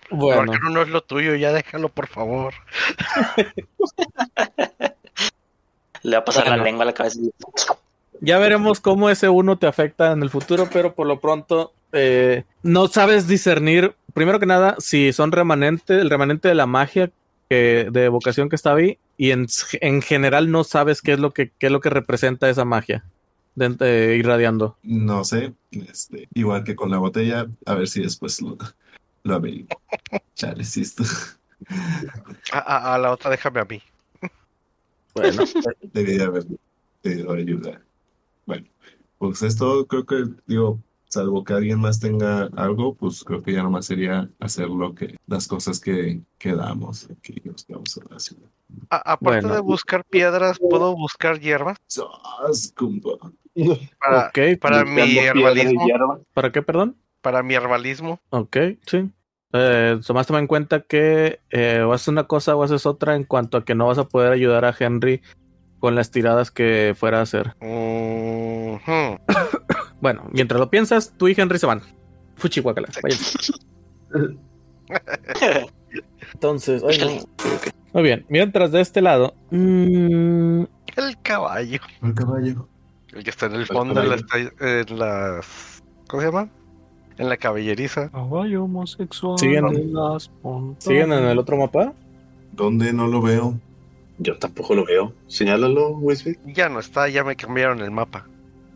Bueno. 0.10 0.54
Porque 0.54 0.70
no 0.72 0.82
es 0.82 0.88
lo 0.90 1.04
tuyo, 1.04 1.36
ya 1.36 1.52
déjalo, 1.54 1.90
por 1.90 2.08
favor. 2.08 2.56
Le 6.02 6.16
va 6.16 6.22
a 6.22 6.26
pasar 6.26 6.46
Bueno. 6.46 6.58
la 6.58 6.64
lengua 6.64 6.82
a 6.82 6.86
la 6.88 6.94
cabeza. 6.94 7.20
Ya 8.22 8.40
veremos 8.40 8.80
cómo 8.80 9.12
ese 9.12 9.30
uno 9.30 9.60
te 9.60 9.68
afecta 9.68 10.14
en 10.14 10.24
el 10.24 10.32
futuro, 10.32 10.68
pero 10.74 10.96
por 10.96 11.06
lo 11.06 11.20
pronto 11.20 11.74
eh, 11.94 12.44
no 12.64 12.88
sabes 12.88 13.28
discernir, 13.28 13.96
primero 14.14 14.40
que 14.40 14.46
nada, 14.46 14.76
si 14.80 15.14
son 15.14 15.32
remanente, 15.32 16.00
el 16.00 16.10
remanente 16.10 16.48
de 16.48 16.56
la 16.56 16.66
magia 16.66 17.12
que, 17.50 17.88
de 17.92 18.06
evocación 18.06 18.50
que 18.50 18.56
está 18.56 18.74
ahí, 18.74 18.98
y 19.18 19.32
en, 19.32 19.48
en 19.82 20.02
general 20.02 20.52
no 20.52 20.64
sabes 20.64 21.02
qué 21.02 21.14
es 21.14 21.20
lo 21.20 21.32
que, 21.32 21.52
qué 21.58 21.68
es 21.68 21.72
lo 21.72 21.82
que 21.82 21.90
representa 21.90 22.50
esa 22.50 22.66
magia 22.66 23.04
de, 23.56 23.70
de 23.70 24.16
irradiando. 24.18 24.78
No 24.84 25.24
sé, 25.24 25.54
este, 25.72 26.28
igual 26.34 26.64
que 26.64 26.76
con 26.76 26.90
la 26.90 26.98
botella, 26.98 27.48
a 27.66 27.76
ver 27.76 27.88
si 27.88 28.02
después 28.02 28.42
lo, 28.42 28.58
lo 29.24 29.36
averiguo. 29.36 29.82
Chale, 30.36 30.64
sí, 30.64 30.82
esto 30.82 31.04
A, 32.52 32.60
a- 32.60 32.96
a 32.96 32.98
la 32.98 33.12
otra 33.12 33.30
déjame 33.30 33.60
a 33.60 33.66
mí. 33.66 33.82
Bueno, 35.14 35.44
debí 35.94 36.18
de 36.18 36.24
haber 36.24 36.46
pedido 37.02 37.34
ayuda. 37.34 37.82
Bueno, 38.46 38.68
pues 39.18 39.42
esto 39.44 39.86
creo 39.88 40.06
que, 40.06 40.24
digo, 40.48 40.80
salvo 41.12 41.44
que 41.44 41.54
alguien 41.54 41.80
más 41.80 42.00
tenga 42.00 42.50
algo, 42.56 42.96
pues 42.96 43.24
creo 43.24 43.42
que 43.44 43.52
ya 43.52 43.64
nomás 43.64 43.86
sería 43.86 44.30
hacer 44.40 44.70
lo 44.70 44.96
que, 44.96 45.18
las 45.28 45.48
cosas 45.48 45.80
que 45.80 46.22
quedamos 46.38 47.10
aquí, 47.12 47.42
nos 47.44 47.66
quedamos 47.66 47.98
en 47.98 48.04
la 48.10 48.20
ciudad. 48.20 48.48
A- 48.90 49.14
aparte 49.14 49.42
Bueno. 49.42 49.56
de 49.56 49.62
buscar 49.62 50.06
piedras, 50.06 50.58
¿puedo 50.58 50.96
buscar 50.96 51.40
hierbas? 51.40 51.78
Para, 54.00 54.28
ok, 54.30 54.60
para 54.62 54.86
mi 54.86 55.18
herbalismo. 55.18 55.86
hierba. 55.86 56.20
¿para 56.34 56.52
qué, 56.54 56.62
perdón? 56.62 56.96
Para 57.22 57.44
mi 57.44 57.54
herbalismo. 57.56 58.20
Ok, 58.30 58.58
sí. 58.86 59.12
Eh, 59.54 60.00
toma 60.08 60.40
en 60.40 60.48
cuenta 60.48 60.80
que 60.80 61.42
eh, 61.50 61.82
o 61.82 61.92
haces 61.92 62.08
una 62.08 62.24
cosa 62.24 62.56
o 62.56 62.64
haces 62.64 62.86
otra 62.86 63.18
en 63.18 63.26
cuanto 63.26 63.58
a 63.58 63.66
que 63.66 63.76
no 63.76 63.88
vas 63.88 63.98
a 63.98 64.08
poder 64.08 64.32
ayudar 64.32 64.64
a 64.64 64.74
Henry 64.80 65.22
con 65.80 65.94
las 65.96 66.10
tiradas 66.10 66.52
que 66.52 66.96
fuera 66.98 67.20
a 67.20 67.24
hacer. 67.24 67.54
Bueno, 70.02 70.28
mientras 70.32 70.60
lo 70.60 70.70
piensas, 70.70 71.14
tú 71.18 71.28
y 71.28 71.36
Henry 71.38 71.60
se 71.60 71.66
van. 71.68 71.82
Fuchi, 72.36 72.60
guácala, 72.62 72.90
váyanse. 73.02 73.54
Entonces, 76.34 76.82
no. 76.84 76.90
muy 77.94 78.04
bien. 78.04 78.26
Mientras 78.30 78.72
de 78.72 78.82
este 78.82 79.02
lado, 79.02 79.34
mm, 79.52 80.62
El 80.98 81.18
caballo. 81.22 81.80
El 82.02 82.14
caballo. 82.14 82.68
El 83.14 83.24
que 83.24 83.30
está 83.30 83.46
en 83.48 83.56
el 83.56 83.66
fondo, 83.66 84.02
en 84.02 84.10
las, 84.10 84.24
en 84.60 85.00
las... 85.00 85.84
¿Cómo 86.08 86.22
se 86.22 86.28
llama? 86.30 86.50
En 87.18 87.30
la 87.30 87.38
caballeriza. 87.38 88.10
Caballo 88.10 88.64
homosexual. 88.64 89.38
Siguen- 89.38 89.74
de 89.74 89.86
las 89.86 90.32
siguen 90.80 91.12
en 91.14 91.26
el 91.26 91.38
otro 91.38 91.58
mapa. 91.58 91.94
¿Dónde 92.54 92.94
no 92.94 93.08
lo 93.08 93.22
veo? 93.22 93.60
Yo 94.18 94.38
tampoco 94.38 94.76
lo 94.76 94.86
veo. 94.86 95.14
Señálalo, 95.28 95.90
Wisby. 95.90 96.38
Ya 96.54 96.70
no 96.70 96.80
está, 96.80 97.10
ya 97.10 97.24
me 97.24 97.36
cambiaron 97.36 97.82
el 97.82 97.92
mapa. 97.92 98.28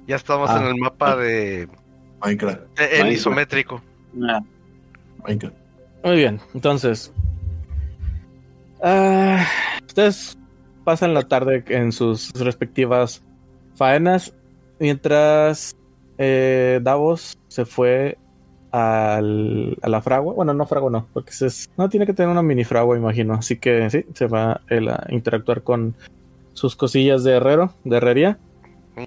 Ya 0.07 0.15
estamos 0.17 0.49
Ah. 0.49 0.59
en 0.61 0.67
el 0.67 0.75
mapa 0.75 1.15
de... 1.15 1.67
Minecraft. 2.23 2.61
el 2.79 2.87
Minecraft. 2.89 3.11
isométrico. 3.11 3.81
Ah, 4.29 4.41
Minecraft. 5.27 5.55
Muy 6.03 6.15
bien, 6.17 6.39
entonces. 6.53 7.11
ah, 8.81 9.45
ustedes 9.85 10.37
pasan 10.83 11.13
la 11.13 11.23
tarde 11.23 11.63
en 11.67 11.91
sus 11.91 12.31
respectivas 12.33 13.23
faenas. 13.75 14.33
Mientras 14.79 15.75
eh, 16.17 16.79
Davos 16.83 17.37
se 17.47 17.65
fue 17.65 18.17
al, 18.71 19.77
a 19.81 19.89
la 19.89 20.01
fragua. 20.01 20.33
Bueno, 20.33 20.53
no 20.53 20.65
fragua, 20.65 20.91
no, 20.91 21.07
porque 21.13 21.31
ese 21.31 21.47
es- 21.47 21.69
no 21.77 21.89
tiene 21.89 22.05
que 22.05 22.13
tener 22.13 22.29
una 22.29 22.41
mini 22.43 22.63
fragua, 22.63 22.97
imagino. 22.97 23.33
Así 23.35 23.57
que 23.57 23.89
sí, 23.89 24.05
se 24.13 24.27
va 24.27 24.61
él 24.69 24.89
a 24.89 25.05
interactuar 25.09 25.63
con 25.63 25.95
sus 26.53 26.75
cosillas 26.75 27.23
de 27.23 27.33
herrero, 27.33 27.73
de 27.83 27.97
herrería. 27.97 28.37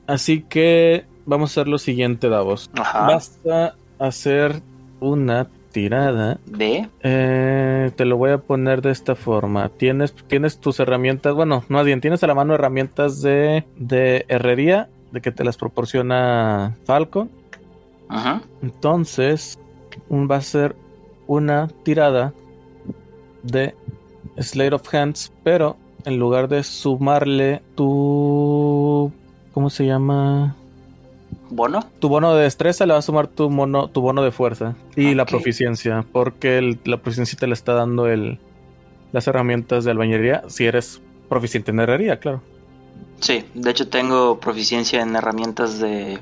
Así 0.07 0.43
que 0.43 1.05
vamos 1.27 1.51
a 1.51 1.53
hacer 1.61 1.69
lo 1.69 1.79
siguiente, 1.79 2.29
Davos. 2.29 2.71
Ajá. 2.79 3.07
Basta 3.07 3.75
hacer 3.99 4.61
una 5.01 5.49
tirada 5.73 6.39
De. 6.47 6.89
eh, 7.03 7.91
te 7.95 8.05
lo 8.05 8.17
voy 8.17 8.31
a 8.31 8.39
poner 8.39 8.81
de 8.83 8.91
esta 8.91 9.15
forma. 9.15 9.69
Tienes, 9.69 10.15
tienes 10.27 10.59
tus 10.59 10.81
herramientas, 10.81 11.35
bueno, 11.35 11.65
más 11.69 11.85
bien, 11.85 12.01
tienes 12.01 12.23
a 12.23 12.27
la 12.27 12.35
mano 12.35 12.55
herramientas 12.55 13.21
de, 13.23 13.65
de 13.77 14.25
herrería, 14.29 14.89
de 15.13 15.21
que 15.21 15.31
te 15.31 15.45
las 15.45 15.57
proporciona 15.57 16.77
Falcon. 16.85 17.31
Ajá. 18.09 18.43
Entonces, 18.63 19.59
un- 20.09 20.29
va 20.31 20.37
a 20.37 20.41
ser 20.43 20.75
una 21.27 21.69
tirada 21.83 22.33
de 23.43 23.75
Slate 24.39 24.75
of 24.75 24.95
Hands, 24.95 25.33
pero 25.45 25.77
en 26.05 26.19
lugar 26.19 26.49
de 26.49 26.63
sumarle 26.63 27.61
tu... 27.75 28.48
¿Cómo 29.59 29.71
se 29.71 29.85
llama? 29.87 30.55
Bono. 31.51 31.81
Tu 31.99 32.09
bono 32.09 32.33
de 32.37 32.45
destreza 32.45 32.87
le 32.87 32.93
va 32.93 33.01
a 33.01 33.03
sumar 33.03 33.27
tu, 33.27 33.51
mono, 33.51 33.89
tu 33.89 34.01
bono 34.01 34.23
de 34.23 34.31
fuerza 34.31 34.77
y 34.95 35.17
la 35.17 35.27
proficiencia, 35.27 36.05
porque 36.13 36.59
el- 36.59 36.79
la 36.85 36.99
proficiencia 36.99 37.37
te 37.37 37.49
le 37.49 37.55
está 37.55 37.73
dando 37.75 38.07
el, 38.07 38.39
las 39.11 39.27
herramientas 39.27 39.83
de 39.83 39.91
albañería 39.91 40.45
si 40.47 40.67
eres 40.67 41.03
proficiente 41.29 41.73
en 41.73 41.81
herrería, 41.81 42.21
claro. 42.21 42.41
Sí, 43.19 43.47
de 43.55 43.69
hecho 43.73 43.89
tengo 43.89 44.39
proficiencia 44.39 45.03
en 45.03 45.17
herramientas 45.17 45.81
de, 45.81 46.21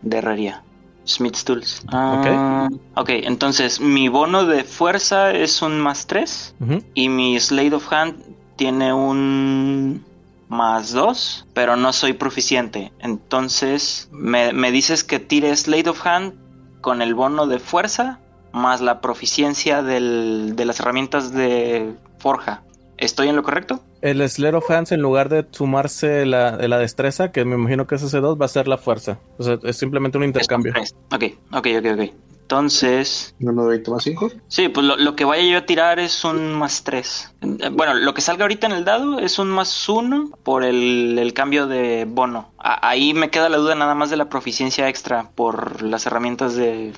de 0.00 0.16
herrería. 0.16 0.62
Smith's 1.04 1.44
Tools. 1.44 1.82
Ah, 1.88 2.70
ok, 2.94 3.10
entonces 3.10 3.78
mi 3.78 4.08
bono 4.08 4.46
de 4.46 4.64
fuerza 4.64 5.32
es 5.32 5.60
un 5.60 5.78
más 5.80 6.06
3 6.06 6.54
Ujú. 6.60 6.82
y 6.94 7.10
mi 7.10 7.38
Slade 7.38 7.74
of 7.74 7.92
Hand 7.92 8.14
tiene 8.56 8.94
un 8.94 10.02
más 10.50 10.92
2, 10.92 11.46
pero 11.54 11.76
no 11.76 11.92
soy 11.94 12.12
proficiente. 12.12 12.92
Entonces 12.98 14.08
me, 14.12 14.52
me 14.52 14.70
dices 14.70 15.04
que 15.04 15.18
tire 15.20 15.56
Slade 15.56 15.88
of 15.88 16.06
Hand 16.06 16.34
con 16.82 17.00
el 17.00 17.14
bono 17.14 17.46
de 17.46 17.58
fuerza 17.58 18.18
más 18.52 18.80
la 18.80 19.00
proficiencia 19.00 19.82
del- 19.82 20.54
de 20.56 20.64
las 20.64 20.80
herramientas 20.80 21.32
de 21.32 21.94
forja. 22.18 22.62
¿Estoy 22.98 23.28
en 23.28 23.36
lo 23.36 23.42
correcto? 23.42 23.82
El 24.02 24.28
Slayer 24.28 24.56
of 24.56 24.70
Hands, 24.70 24.92
en 24.92 25.00
lugar 25.00 25.28
de 25.30 25.46
sumarse 25.52 26.26
la, 26.26 26.56
la 26.56 26.78
destreza, 26.78 27.32
que 27.32 27.44
me 27.46 27.54
imagino 27.54 27.86
que 27.86 27.94
es 27.94 28.02
ese 28.02 28.18
2, 28.20 28.38
va 28.38 28.44
a 28.44 28.48
ser 28.48 28.66
la 28.68 28.76
fuerza. 28.76 29.18
O 29.38 29.42
sea, 29.42 29.58
es 29.62 29.76
simplemente 29.78 30.18
un 30.18 30.24
intercambio. 30.24 30.74
Ok, 31.12 31.24
ok, 31.52 31.66
ok, 31.78 31.86
ok. 31.94 32.10
Entonces, 32.54 33.32
Uno 33.40 33.62
de 33.62 33.68
20 33.70 33.90
más 33.92 34.02
5. 34.02 34.28
sí, 34.48 34.68
pues 34.68 34.84
lo, 34.84 34.96
lo 34.96 35.14
que 35.14 35.24
vaya 35.24 35.44
yo 35.44 35.58
a 35.58 35.66
tirar 35.66 36.00
es 36.00 36.24
un 36.24 36.52
más 36.52 36.82
3. 36.82 37.32
Bueno, 37.72 37.94
lo 37.94 38.12
que 38.12 38.20
salga 38.22 38.42
ahorita 38.44 38.66
en 38.66 38.72
el 38.72 38.84
dado 38.84 39.20
es 39.20 39.38
un 39.38 39.48
más 39.48 39.88
1 39.88 40.30
por 40.42 40.64
el, 40.64 41.16
el 41.16 41.32
cambio 41.32 41.68
de 41.68 42.06
bono. 42.08 42.50
A- 42.58 42.88
ahí 42.88 43.14
me 43.14 43.30
queda 43.30 43.48
la 43.48 43.56
duda 43.58 43.76
nada 43.76 43.94
más 43.94 44.10
de 44.10 44.16
la 44.16 44.28
proficiencia 44.28 44.88
extra 44.88 45.30
por 45.36 45.80
las 45.82 46.06
herramientas 46.06 46.56
de, 46.56 46.92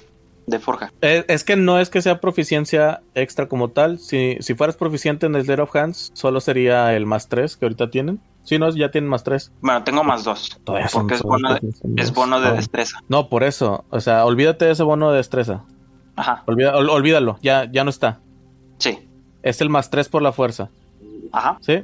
de 0.46 0.58
forja. 0.58 0.90
Eh, 1.02 1.26
Es, 1.28 1.44
que 1.44 1.56
no 1.56 1.78
es 1.78 1.90
que 1.90 2.00
sea 2.00 2.18
proficiencia 2.18 3.02
extra 3.14 3.46
como 3.46 3.68
tal. 3.68 3.98
Si, 3.98 4.38
si 4.40 4.54
fueras 4.54 4.76
proficiente 4.76 5.26
en 5.26 5.34
el 5.34 5.42
Slayer 5.44 5.60
of 5.60 5.76
Hands, 5.76 6.12
solo 6.14 6.40
sería 6.40 6.96
el 6.96 7.04
más 7.04 7.28
3 7.28 7.58
que 7.58 7.66
ahorita 7.66 7.90
tienen. 7.90 8.20
Si 8.44 8.58
no, 8.58 8.68
ya 8.70 8.90
tienen 8.90 9.08
más 9.08 9.22
3. 9.22 9.52
Bueno, 9.60 9.84
tengo 9.84 10.02
más 10.02 10.24
2. 10.24 10.60
Todavía 10.64 10.88
Porque 10.92 11.14
es 11.14 11.22
bono 11.22 11.54
de, 11.54 11.60
es 11.96 12.12
bono 12.12 12.40
de 12.40 12.48
Ah. 12.48 12.52
destreza. 12.52 12.98
No, 13.08 13.28
por 13.28 13.44
eso. 13.44 13.84
O 13.90 14.00
sea, 14.00 14.24
olvídate 14.24 14.64
de 14.64 14.72
ese 14.72 14.82
bono 14.82 15.10
de 15.10 15.18
destreza. 15.18 15.62
Ajá, 16.16 16.42
Olvida- 16.46 16.74
ol- 16.76 16.90
olvídalo, 16.90 17.38
ya, 17.42 17.70
ya 17.70 17.84
no 17.84 17.90
está. 17.90 18.20
sí. 18.78 19.08
Es 19.42 19.60
el 19.60 19.68
más 19.70 19.90
3 19.90 20.08
por 20.08 20.22
la 20.22 20.30
fuerza, 20.32 20.70
Ajá, 21.32 21.58
¿sí? 21.62 21.82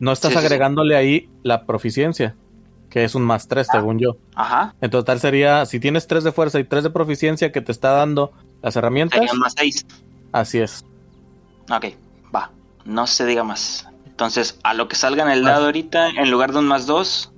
No 0.00 0.12
estás 0.12 0.32
Sí, 0.32 0.36
sí, 0.36 0.40
sí. 0.40 0.46
agregándole 0.46 0.96
ahí 0.96 1.30
la 1.42 1.64
proficiencia, 1.64 2.34
que 2.90 3.04
es 3.04 3.14
un 3.14 3.22
más 3.22 3.46
3 3.48 3.68
según 3.70 3.98
yo. 3.98 4.16
ajá. 4.34 4.74
En 4.82 4.90
total 4.90 5.18
sería, 5.20 5.64
si 5.66 5.80
tienes 5.80 6.06
3 6.06 6.24
de 6.24 6.32
fuerza 6.32 6.58
y 6.60 6.64
3 6.64 6.82
de 6.84 6.90
proficiencia 6.90 7.52
que 7.52 7.60
te 7.62 7.72
está 7.72 7.92
dando 7.92 8.32
las 8.62 8.76
herramientas, 8.76 9.18
Sería 9.18 9.32
un 9.32 9.38
más 9.38 9.54
6. 9.56 9.86
así 10.32 10.58
es. 10.58 10.84
Ok, 11.70 11.86
va. 12.34 12.50
No 12.84 13.06
se 13.06 13.24
diga 13.24 13.44
más. 13.44 13.86
Entonces, 14.20 14.60
a 14.64 14.74
lo 14.74 14.86
que 14.86 14.96
salga 14.96 15.22
en 15.24 15.30
el 15.30 15.42
dado 15.42 15.64
ahorita, 15.64 16.10
en 16.10 16.30
lugar 16.30 16.52
de 16.52 16.58
un 16.58 16.66
más 16.66 16.86
2, 16.86 17.32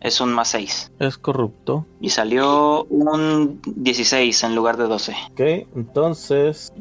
es 0.00 0.20
un 0.22 0.32
más 0.32 0.48
6. 0.48 0.92
Es 0.98 1.18
corrupto. 1.18 1.84
Y 2.00 2.08
salió 2.08 2.84
un 2.84 3.60
16 3.66 4.44
en 4.44 4.54
lugar 4.54 4.78
de 4.78 4.84
12. 4.84 5.14
Ok, 5.32 5.40
entonces, 5.76 6.72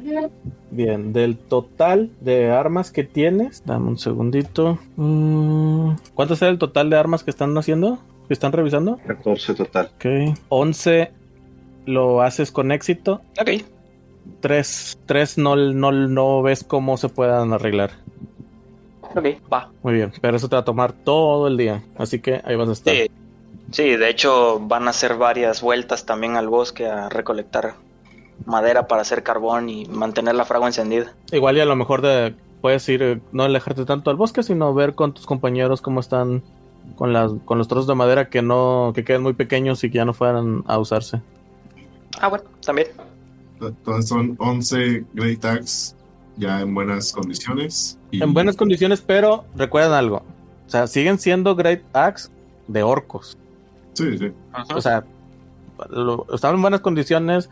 bien, 0.72 1.11
del 1.11 1.38
total 1.38 2.11
de 2.22 2.49
armas 2.49 2.91
que 2.91 3.03
tienes, 3.03 3.61
dame 3.65 3.89
un 3.89 3.97
segundito. 3.97 4.80
Mm, 4.95 5.95
¿Cuánto 6.13 6.38
será 6.38 6.49
el 6.49 6.57
total 6.57 6.89
de 6.89 6.95
armas 6.95 7.26
que 7.26 7.32
están 7.32 7.57
haciendo? 7.57 7.99
¿Que 8.30 8.34
están 8.34 8.53
revisando? 8.53 8.99
14 9.05 9.53
total. 9.53 9.91
Ok, 9.95 10.38
11 10.47 11.11
lo 11.88 12.22
haces 12.22 12.53
con 12.53 12.72
éxito. 12.72 13.20
Ok, 13.38 13.49
Tres, 14.39 14.97
tres 15.05 15.38
no, 15.38 15.55
no, 15.57 15.91
no 15.91 16.41
ves 16.41 16.63
cómo 16.63 16.95
se 16.95 17.09
puedan 17.09 17.51
arreglar. 17.51 17.91
Ok, 19.16 19.51
va. 19.51 19.72
Muy 19.84 19.93
bien, 19.93 20.12
pero 20.22 20.38
eso 20.38 20.49
te 20.49 20.55
va 20.55 20.62
a 20.62 20.66
tomar 20.66 20.93
todo 20.93 21.47
el 21.47 21.57
día. 21.57 21.84
Así 21.97 22.20
que 22.20 22.41
ahí 22.43 22.55
vas 22.55 22.70
a 22.70 22.74
estar. 22.74 22.93
Sí. 22.95 23.12
sí, 23.72 23.95
de 23.95 24.10
hecho 24.10 24.60
van 24.60 24.88
a 24.88 24.91
hacer 24.91 25.16
varias 25.16 25.62
vueltas 25.62 26.05
también 26.05 26.36
al 26.36 26.49
bosque 26.49 26.88
a 26.88 27.10
recolectar 27.10 27.76
madera 28.45 28.88
para 28.88 29.01
hacer 29.01 29.24
carbón 29.24 29.70
y 29.70 29.86
mantener 29.86 30.36
la 30.36 30.45
fragua 30.45 30.68
encendida. 30.68 31.14
Igual 31.32 31.57
y 31.57 31.60
a 31.60 31.66
lo 31.66 31.76
mejor 31.76 32.01
de, 32.01 32.36
puedes 32.62 32.88
ir, 32.89 33.03
eh, 33.03 33.22
no 33.32 33.43
alejarte 33.43 33.86
tanto 33.86 34.10
al 34.10 34.18
bosque, 34.18 34.43
sino 34.43 34.74
ver 34.74 34.95
con 34.95 35.14
tus 35.14 35.26
compañeros 35.26 35.82
cómo 35.82 35.99
están 35.99 36.43
con, 36.95 37.14
las, 37.14 37.32
con 37.45 37.57
los 37.57 37.68
trozos 37.68 37.88
de 37.88 37.95
madera 37.95 38.30
que 38.30 38.41
no 38.41 38.91
que 38.95 39.03
queden 39.03 39.24
muy 39.24 39.34
pequeños 39.34 39.84
y 39.84 39.91
que 39.91 39.97
ya 39.97 40.05
no 40.05 40.14
fueran 40.14 40.64
a 40.68 40.78
usarse. 40.78 41.22
Ah, 42.20 42.28
bueno, 42.28 42.45
también. 42.66 42.88
Entonces 43.62 44.07
son 44.07 44.36
11 44.39 45.05
Great 45.14 45.43
Axe 45.45 45.95
ya 46.38 46.62
en 46.62 46.74
buenas 46.74 47.12
condiciones. 47.12 47.99
Y- 48.12 48.22
En 48.24 48.34
buenas 48.34 48.55
condiciones, 48.55 49.01
pero 49.05 49.45
recuerden 49.55 49.93
algo. 49.93 50.18
O 50.68 50.70
sea, 50.70 50.88
siguen 50.88 51.20
siendo 51.20 51.55
Great 51.55 51.82
Axe 51.93 52.30
de 52.68 52.84
orcos. 52.84 53.38
Sí, 53.93 54.18
sí. 54.18 54.32
O 54.76 54.82
sea, 54.82 55.03
lo- 55.89 56.26
están 56.34 56.55
en 56.55 56.62
buenas 56.62 56.82
condiciones 56.82 57.49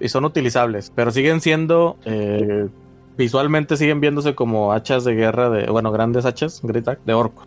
y 0.00 0.08
son 0.08 0.24
utilizables, 0.24 0.92
pero 0.94 1.10
siguen 1.10 1.40
siendo 1.40 1.96
eh, 2.04 2.68
visualmente 3.16 3.76
siguen 3.76 4.00
viéndose 4.00 4.34
como 4.36 4.72
hachas 4.72 5.02
de 5.04 5.14
guerra 5.14 5.50
de, 5.50 5.66
bueno, 5.70 5.90
grandes 5.90 6.24
hachas, 6.24 6.60
Great 6.62 6.86
Axe, 6.88 7.02
de 7.04 7.14
orcos. 7.14 7.46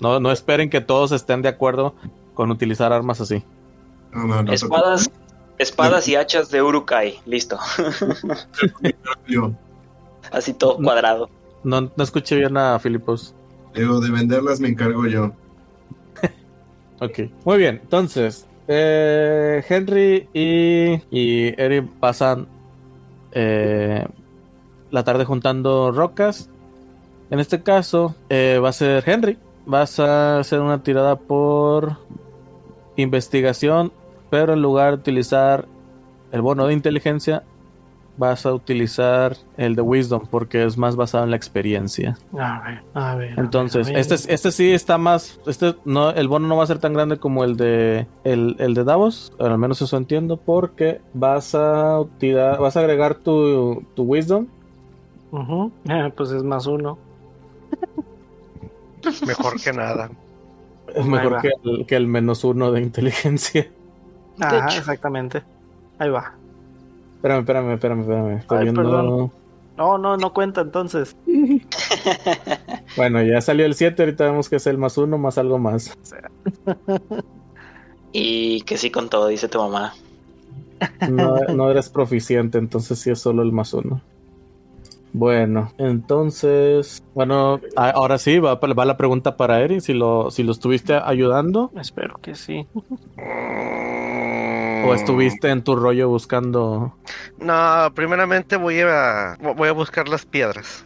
No, 0.00 0.18
no 0.18 0.32
esperen 0.32 0.68
que 0.68 0.80
todos 0.80 1.12
estén 1.12 1.42
de 1.42 1.48
acuerdo 1.48 1.94
con 2.34 2.50
utilizar 2.50 2.92
armas 2.92 3.20
así. 3.20 3.44
No, 4.12 4.24
no, 4.26 4.42
no, 4.42 4.52
Espadas, 4.52 5.08
Espadas 5.58 6.08
y 6.08 6.16
hachas 6.16 6.50
de 6.50 6.60
Urukai. 6.62 7.20
Listo. 7.24 7.58
Así 10.32 10.54
todo 10.54 10.76
cuadrado. 10.78 11.30
No, 11.64 11.80
no 11.82 12.04
escuché 12.04 12.36
bien 12.36 12.56
a 12.56 12.78
Filipos. 12.78 13.34
digo, 13.74 14.00
de 14.00 14.10
venderlas 14.10 14.60
me 14.60 14.68
encargo 14.68 15.06
yo. 15.06 15.32
Ok, 17.00 17.18
muy 17.44 17.58
bien. 17.58 17.80
Entonces, 17.82 18.46
eh, 18.68 19.60
Henry 19.68 20.28
y, 20.32 21.00
y 21.10 21.60
Eric 21.60 21.88
pasan 21.98 22.46
eh, 23.32 24.06
la 24.92 25.02
tarde 25.02 25.24
juntando 25.24 25.90
rocas. 25.90 26.48
En 27.30 27.40
este 27.40 27.62
caso, 27.62 28.14
eh, 28.28 28.60
va 28.62 28.68
a 28.68 28.72
ser 28.72 29.02
Henry. 29.04 29.36
Vas 29.66 29.98
a 29.98 30.38
hacer 30.38 30.60
una 30.60 30.82
tirada 30.84 31.16
por 31.16 31.96
investigación, 32.96 33.92
pero 34.30 34.52
en 34.52 34.62
lugar 34.62 34.90
de 34.90 35.00
utilizar 35.00 35.66
el 36.30 36.40
bono 36.40 36.66
de 36.66 36.74
inteligencia, 36.74 37.42
vas 38.16 38.44
a 38.46 38.52
utilizar 38.52 39.36
el 39.56 39.74
de 39.74 39.82
Wisdom 39.82 40.22
porque 40.30 40.64
es 40.64 40.76
más 40.76 40.96
basado 40.96 41.24
en 41.24 41.30
la 41.30 41.36
experiencia. 41.36 42.16
A 42.38 42.60
ver, 42.60 42.82
a 42.94 43.14
ver. 43.16 43.38
a 43.38 43.40
Entonces, 43.42 43.86
ver, 43.86 43.94
a 43.94 43.98
ver. 43.98 44.00
este, 44.00 44.14
es- 44.14 44.28
este 44.28 44.52
sí 44.52 44.72
está 44.72 44.98
más. 44.98 45.40
Este 45.46 45.74
no, 45.84 46.10
el 46.10 46.28
bono 46.28 46.46
no 46.48 46.56
va 46.56 46.64
a 46.64 46.66
ser 46.66 46.78
tan 46.78 46.92
grande 46.92 47.16
como 47.18 47.42
el 47.44 47.56
de 47.56 48.06
el, 48.24 48.56
el 48.58 48.74
de 48.74 48.84
Davos. 48.84 49.32
Al 49.38 49.56
menos 49.58 49.80
eso 49.82 49.96
entiendo. 49.96 50.36
Porque 50.36 51.00
vas 51.14 51.54
a 51.54 52.02
tirar, 52.18 52.58
vas 52.60 52.76
a 52.76 52.80
agregar 52.80 53.14
tu, 53.14 53.82
tu 53.94 54.02
wisdom. 54.04 54.46
Eh, 55.88 56.12
pues 56.16 56.30
es 56.32 56.42
más 56.42 56.66
uno. 56.66 56.98
Mejor 59.26 59.60
que 59.60 59.72
nada. 59.72 60.10
Es 60.94 61.06
mejor 61.06 61.40
que 61.40 61.50
el, 61.64 61.86
que 61.86 61.96
el 61.96 62.06
menos 62.06 62.44
uno 62.44 62.70
de 62.70 62.82
inteligencia. 62.82 63.70
Ajá, 64.38 64.76
exactamente. 64.76 65.42
Ahí 65.98 66.10
va. 66.10 66.34
Espérame, 67.22 67.40
espérame, 67.42 67.72
espérame, 67.74 68.00
espérame. 68.00 68.36
Estoy 68.38 68.58
Ay, 68.58 68.64
viendo. 68.64 68.82
perdón. 68.82 69.32
No, 69.76 69.96
no, 69.96 70.16
no 70.16 70.32
cuenta 70.32 70.62
entonces. 70.62 71.16
Bueno, 72.96 73.22
ya 73.22 73.40
salió 73.40 73.64
el 73.64 73.74
7. 73.74 74.02
Ahorita 74.02 74.24
vemos 74.24 74.48
que 74.50 74.56
es 74.56 74.66
el 74.66 74.76
más 74.76 74.98
uno 74.98 75.16
más 75.18 75.38
algo 75.38 75.58
más. 75.58 75.96
Y 78.12 78.60
que 78.62 78.76
sí 78.76 78.90
con 78.90 79.08
todo, 79.08 79.28
dice 79.28 79.48
tu 79.48 79.58
mamá. 79.58 79.94
No, 81.08 81.36
no 81.54 81.70
eres 81.70 81.88
proficiente, 81.88 82.58
entonces 82.58 82.98
sí 82.98 83.08
es 83.10 83.20
solo 83.20 83.42
el 83.42 83.52
más 83.52 83.72
uno. 83.72 84.02
Bueno, 85.14 85.72
entonces, 85.78 87.02
bueno, 87.14 87.60
ahora 87.76 88.18
sí 88.18 88.38
va, 88.38 88.56
va 88.56 88.84
la 88.84 88.96
pregunta 88.96 89.36
para 89.36 89.60
Eri, 89.62 89.80
si 89.80 89.94
lo, 89.94 90.30
si 90.30 90.42
lo 90.42 90.52
estuviste 90.52 90.94
ayudando 90.94 91.70
Espero 91.78 92.18
que 92.20 92.34
sí. 92.34 92.66
O 94.84 94.94
estuviste 94.94 95.48
en 95.50 95.62
tu 95.62 95.76
rollo 95.76 96.08
buscando. 96.08 96.94
No, 97.38 97.92
primeramente 97.94 98.56
voy 98.56 98.80
a 98.80 99.36
voy 99.56 99.68
a 99.68 99.72
buscar 99.72 100.08
las 100.08 100.24
piedras. 100.26 100.84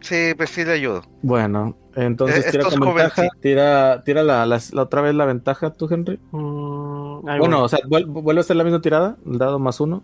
Sí, 0.00 0.32
pues 0.36 0.50
sí 0.50 0.64
le 0.64 0.72
ayudo. 0.72 1.02
Bueno, 1.22 1.76
entonces 1.96 2.46
Eh, 2.46 2.50
tira 2.52 2.62
estos 2.62 2.78
con 2.78 2.94
ventaja, 2.94 3.22
jovenci- 3.24 3.40
tira, 3.40 4.02
tira 4.04 4.22
la, 4.22 4.46
la- 4.46 4.60
la 4.72 4.82
otra 4.82 5.00
vez 5.02 5.14
la 5.14 5.24
ventaja 5.24 5.70
tú, 5.72 5.88
Henry. 5.90 6.20
Mm, 6.30 7.20
Bueno, 7.22 7.56
voy. 7.56 7.64
o 7.64 7.68
sea, 7.68 7.80
vuel- 7.80 8.06
vuelve 8.06 8.38
a 8.40 8.42
hacer 8.42 8.54
la 8.56 8.62
misma 8.64 8.80
tirada, 8.80 9.16
el 9.26 9.38
dado 9.38 9.58
más 9.58 9.80
uno. 9.80 10.02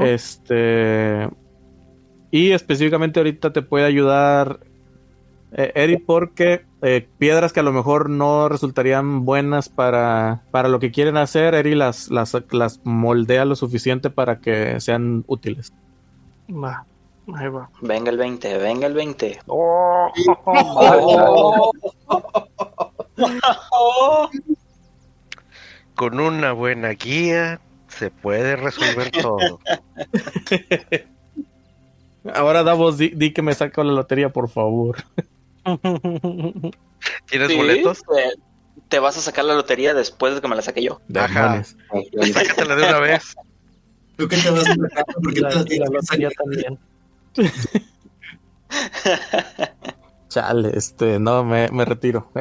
Este. 0.00 1.28
Y 2.30 2.50
específicamente 2.52 3.20
ahorita 3.20 3.52
te 3.52 3.62
puede 3.62 3.84
ayudar 3.84 4.60
eh, 5.52 5.72
Eri 5.74 5.96
porque 5.98 6.65
eh, 6.82 7.08
piedras 7.18 7.52
que 7.52 7.60
a 7.60 7.62
lo 7.62 7.72
mejor 7.72 8.10
no 8.10 8.48
resultarían 8.48 9.24
buenas 9.24 9.68
para, 9.68 10.42
para 10.50 10.68
lo 10.68 10.78
que 10.78 10.90
quieren 10.90 11.16
hacer, 11.16 11.54
Eri 11.54 11.74
las, 11.74 12.10
las, 12.10 12.36
las 12.50 12.80
moldea 12.84 13.44
lo 13.44 13.56
suficiente 13.56 14.10
para 14.10 14.40
que 14.40 14.80
sean 14.80 15.24
útiles. 15.26 15.72
Va. 16.50 16.84
Ahí 17.34 17.48
va. 17.48 17.68
Venga 17.80 18.10
el 18.10 18.18
20, 18.18 18.58
venga 18.58 18.86
el 18.86 18.94
20. 18.94 19.40
Oh, 23.08 24.30
Con 25.94 26.20
una 26.20 26.52
buena 26.52 26.90
guía 26.90 27.60
se 27.88 28.10
puede 28.10 28.56
resolver 28.56 29.10
todo. 29.10 29.58
Ahora 32.34 32.62
Davos, 32.62 32.98
di, 32.98 33.08
di 33.08 33.32
que 33.32 33.40
me 33.42 33.54
saco 33.54 33.82
la 33.82 33.92
lotería, 33.92 34.30
por 34.30 34.48
favor. 34.48 34.96
¿Tienes 37.26 37.48
Sí, 37.48 37.56
boletos? 37.56 38.02
Te, 38.02 38.32
te 38.88 38.98
vas 38.98 39.16
a 39.16 39.20
sacar 39.20 39.44
la 39.44 39.54
lotería 39.54 39.94
después 39.94 40.34
de 40.34 40.40
que 40.40 40.48
me 40.48 40.56
la 40.56 40.62
saqué 40.62 40.82
yo. 40.82 41.00
Ajá. 41.14 41.62
Sácatela 42.32 42.76
de 42.76 42.82
una 42.88 43.00
vez. 43.00 43.34
¿Tú 44.16 44.28
qué 44.28 44.36
te 44.36 44.50
vas 44.50 44.66
a 44.68 44.74
sacar? 44.74 45.04
¿Por 45.22 45.34
qué 45.34 45.40
la, 45.40 45.64
te 45.64 45.78
la 45.78 45.86
lotería 45.86 46.30
también. 46.30 46.78
Chale, 50.28 50.70
este, 50.76 51.18
no, 51.18 51.44
me, 51.44 51.68
me 51.68 51.84
retiro. 51.84 52.30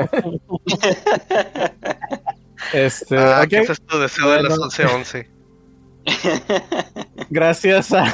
este, 2.73 3.17
Ah, 3.17 3.45
ese 3.49 3.71
es 3.73 3.81
tu 3.81 3.97
deseo 3.99 4.29
de 4.31 4.43
las 4.43 4.57
Bueno. 4.57 4.71
11:11. 4.71 5.27
gracias 7.31 7.91
a 7.93 8.13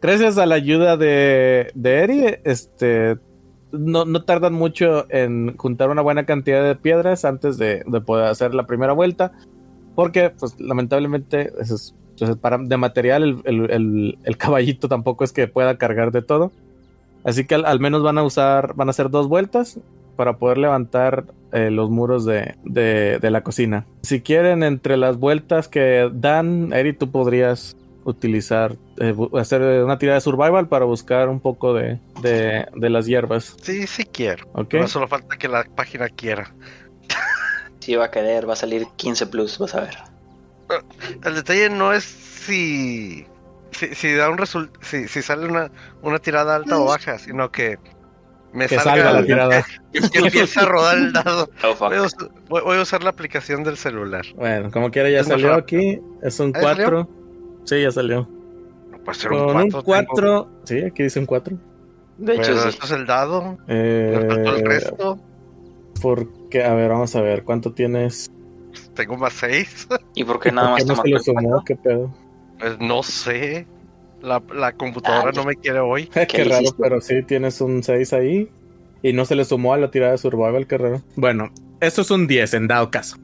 gracias 0.00 0.38
a 0.38 0.46
la 0.46 0.54
ayuda 0.54 0.96
de, 0.96 1.70
de 1.74 1.98
Eri, 1.98 2.38
este 2.44 3.18
no, 3.72 4.04
no 4.04 4.22
tardan 4.24 4.52
mucho 4.54 5.06
en 5.10 5.56
juntar 5.56 5.90
una 5.90 6.02
buena 6.02 6.24
cantidad 6.24 6.62
de 6.64 6.74
piedras 6.76 7.24
antes 7.24 7.58
de, 7.58 7.82
de 7.86 8.00
poder 8.00 8.26
hacer 8.26 8.54
la 8.54 8.66
primera 8.66 8.92
vuelta. 8.92 9.32
Porque, 9.94 10.30
pues, 10.30 10.58
lamentablemente, 10.60 11.52
eso 11.60 11.74
es, 11.74 11.94
para, 12.40 12.58
de 12.58 12.76
material, 12.76 13.42
el, 13.44 13.70
el- 13.70 14.18
el- 14.24 14.36
caballito 14.38 14.88
tampoco 14.88 15.24
es 15.24 15.32
que 15.32 15.48
pueda 15.48 15.76
cargar 15.76 16.12
de 16.12 16.22
todo. 16.22 16.52
Así 17.24 17.44
que 17.46 17.54
al, 17.56 17.64
al 17.64 17.80
menos 17.80 18.02
van 18.02 18.18
a 18.18 18.22
usar, 18.22 18.74
van 18.74 18.88
a 18.88 18.90
hacer 18.90 19.10
dos 19.10 19.28
vueltas 19.28 19.78
para 20.16 20.36
poder 20.38 20.58
levantar 20.58 21.24
eh, 21.52 21.70
los 21.70 21.90
muros 21.90 22.24
de, 22.24 22.54
de- 22.64 23.18
de 23.20 23.30
la 23.30 23.42
cocina. 23.42 23.86
Si 24.02 24.20
quieren, 24.20 24.62
entre 24.62 24.96
las 24.96 25.18
vueltas 25.18 25.68
que 25.68 26.10
dan, 26.12 26.72
Eri, 26.72 26.92
tú 26.94 27.10
podrías 27.10 27.76
utilizar, 28.04 28.76
eh, 28.98 29.14
hacer 29.38 29.62
una 29.84 29.98
tirada 29.98 30.16
de 30.16 30.20
survival 30.22 30.68
para 30.68 30.84
buscar 30.84 31.28
un 31.28 31.40
poco 31.40 31.74
de, 31.74 31.98
de, 32.20 32.66
de 32.74 32.90
las 32.90 33.06
hierbas. 33.06 33.56
Sí, 33.62 33.86
sí 33.86 34.04
quiero. 34.04 34.46
¿Ok? 34.52 34.68
Pero 34.70 34.88
solo 34.88 35.08
falta 35.08 35.36
que 35.36 35.48
la 35.48 35.64
página 35.64 36.08
quiera. 36.08 36.52
Sí, 37.80 37.96
va 37.96 38.04
a 38.06 38.10
querer, 38.10 38.48
va 38.48 38.52
a 38.52 38.56
salir 38.56 38.86
15 38.96 39.26
plus, 39.26 39.58
vas 39.58 39.74
a 39.74 39.80
ver. 39.80 39.96
El 41.24 41.34
detalle 41.34 41.68
no 41.68 41.92
es 41.92 42.04
si 42.04 43.26
si, 43.72 43.94
si 43.94 44.12
da 44.14 44.30
un 44.30 44.38
result 44.38 44.70
si, 44.82 45.08
si 45.08 45.20
sale 45.22 45.46
una, 45.46 45.70
una 46.02 46.18
tirada 46.18 46.56
alta 46.56 46.78
o 46.78 46.84
baja, 46.86 47.18
sino 47.18 47.50
que 47.50 47.78
me 48.52 48.66
Que 48.68 48.76
salga, 48.78 49.02
salga 49.04 49.12
la 49.20 49.26
tirada. 49.26 49.64
que, 49.92 50.00
que 50.10 50.18
empiece 50.18 50.60
a 50.60 50.64
rodar 50.66 50.98
el 50.98 51.12
dado. 51.12 51.48
Oh. 51.64 51.74
Voy 51.88 51.96
a, 51.96 52.02
us- 52.02 52.16
voy- 52.48 52.62
voy 52.62 52.78
a 52.78 52.82
usar 52.82 53.02
la 53.02 53.10
aplicación 53.10 53.64
del 53.64 53.76
celular. 53.76 54.24
Bueno, 54.36 54.70
como 54.70 54.90
quiera 54.90 55.10
ya 55.10 55.24
salió 55.24 55.54
aquí. 55.54 56.00
Es 56.22 56.38
un 56.38 56.52
¿Ah, 56.54 56.60
ya 56.60 56.68
salió? 56.68 56.84
4. 56.84 57.08
Sí, 57.64 57.82
ya 57.82 57.90
salió. 57.90 58.28
No 58.90 58.98
puede 59.04 59.18
ser 59.18 59.30
Con 59.30 59.56
un 59.56 59.62
un 59.62 59.70
4. 59.70 59.84
4. 59.84 60.48
Sí, 60.64 60.80
aquí 60.80 61.02
dice 61.04 61.20
un 61.20 61.26
4. 61.26 61.56
De 62.18 62.34
hecho, 62.34 62.56
sí. 62.58 62.68
esto 62.68 62.84
es 62.86 62.92
el 62.92 63.06
dado. 63.06 63.58
Eh, 63.68 64.12
Respecto 64.14 64.50
al 64.50 64.64
resto, 64.64 65.18
porque, 66.00 66.62
a 66.64 66.74
ver, 66.74 66.90
vamos 66.90 67.14
a 67.16 67.20
ver, 67.22 67.44
¿cuánto 67.44 67.72
tienes? 67.72 68.30
tengo 68.94 69.16
más 69.16 69.32
6. 69.34 69.88
¿Y 70.14 70.24
por 70.24 70.40
qué 70.40 70.52
nada 70.52 70.68
¿Por 70.68 70.72
más 70.72 70.82
qué 70.82 70.88
no 70.88 71.02
se 71.02 71.08
lo 71.08 71.16
el 71.16 71.22
sumó? 71.22 71.64
¿Qué 71.64 71.76
pedo? 71.76 72.14
Pues 72.58 72.78
no 72.78 73.02
sé. 73.02 73.66
La, 74.20 74.40
la 74.54 74.72
computadora 74.72 75.30
Ah, 75.30 75.32
no 75.34 75.44
me 75.44 75.56
quiere 75.56 75.80
hoy. 75.80 76.06
qué 76.28 76.44
le 76.44 76.54
raro, 76.54 76.76
pero 76.78 77.00
sí 77.00 77.22
tienes 77.24 77.60
un 77.60 77.82
6 77.82 78.12
ahí. 78.12 78.48
Y 79.02 79.12
no 79.12 79.24
se 79.24 79.34
le 79.34 79.44
sumó 79.44 79.74
a 79.74 79.78
la 79.78 79.90
tirada 79.90 80.12
de 80.12 80.18
survival, 80.18 80.66
qué 80.68 80.78
raro. 80.78 81.02
Bueno, 81.16 81.50
esto 81.80 82.02
es 82.02 82.10
un 82.12 82.28
10 82.28 82.54
en 82.54 82.68
dado 82.68 82.90
caso. 82.90 83.16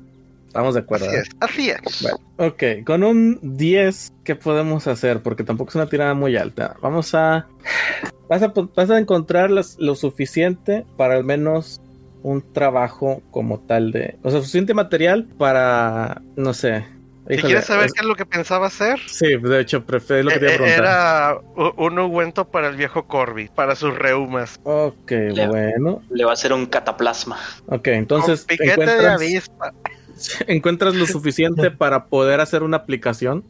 Estamos 0.49 0.74
de 0.74 0.80
acuerdo. 0.80 1.07
Es, 1.12 1.28
así 1.40 1.70
es. 1.70 1.78
Bueno, 2.03 2.18
ok, 2.38 2.84
con 2.84 3.05
un 3.05 3.38
10, 3.42 4.12
¿qué 4.24 4.34
podemos 4.34 4.86
hacer? 4.86 5.22
Porque 5.22 5.44
tampoco 5.44 5.70
es 5.70 5.76
una 5.76 5.88
tirada 5.88 6.14
muy 6.14 6.36
alta. 6.36 6.74
Vamos 6.82 7.14
a. 7.14 7.46
Vas 8.28 8.42
a, 8.42 8.53
vas 8.74 8.90
a 8.90 8.99
encontrar 8.99 9.51
las- 9.51 9.76
lo 9.78 9.94
suficiente 9.94 10.84
para 10.96 11.14
al 11.14 11.24
menos 11.24 11.80
un 12.22 12.42
trabajo 12.53 13.22
como 13.30 13.61
tal 13.61 13.92
de. 13.92 14.16
O 14.22 14.30
sea, 14.30 14.40
suficiente 14.40 14.74
material 14.74 15.26
para. 15.38 16.20
No 16.36 16.53
sé. 16.55 16.84
Si 17.28 17.34
Híjole, 17.34 17.49
quieres 17.49 17.66
saber 17.66 17.86
es- 17.86 17.92
qué 17.92 18.01
es 18.01 18.07
lo 18.07 18.14
que 18.14 18.24
pensaba 18.24 18.68
hacer, 18.68 18.99
Sí, 19.07 19.36
de 19.36 19.61
hecho, 19.61 19.84
prefiero 19.84 20.22
lo 20.24 20.30
que 20.30 20.38
te 20.38 20.44
iba 20.46 20.53
a 20.53 20.55
eh, 20.55 20.59
preguntar. 20.59 20.82
era 21.57 21.72
un 21.76 21.99
ungüento 21.99 22.46
para 22.49 22.68
el 22.68 22.76
viejo 22.76 23.07
Corby, 23.07 23.51
para 23.55 23.76
sus 23.76 23.94
reumas. 23.94 24.59
Ok, 24.62 25.11
Le- 25.11 25.46
bueno. 25.46 26.03
Le 26.11 26.24
va 26.24 26.30
a 26.30 26.34
hacer 26.34 26.55
un 26.55 26.64
cataplasma. 26.64 27.38
Ok, 27.66 27.88
entonces 27.88 28.46
Con 28.46 28.57
piquete 28.57 28.96
de 28.96 29.07
avispa. 29.09 29.74
encuentras 30.47 30.95
lo 30.95 31.07
suficiente 31.07 31.71
para 31.71 32.07
poder 32.07 32.41
hacer 32.41 32.62
una 32.62 32.79
aplicación, 32.79 33.45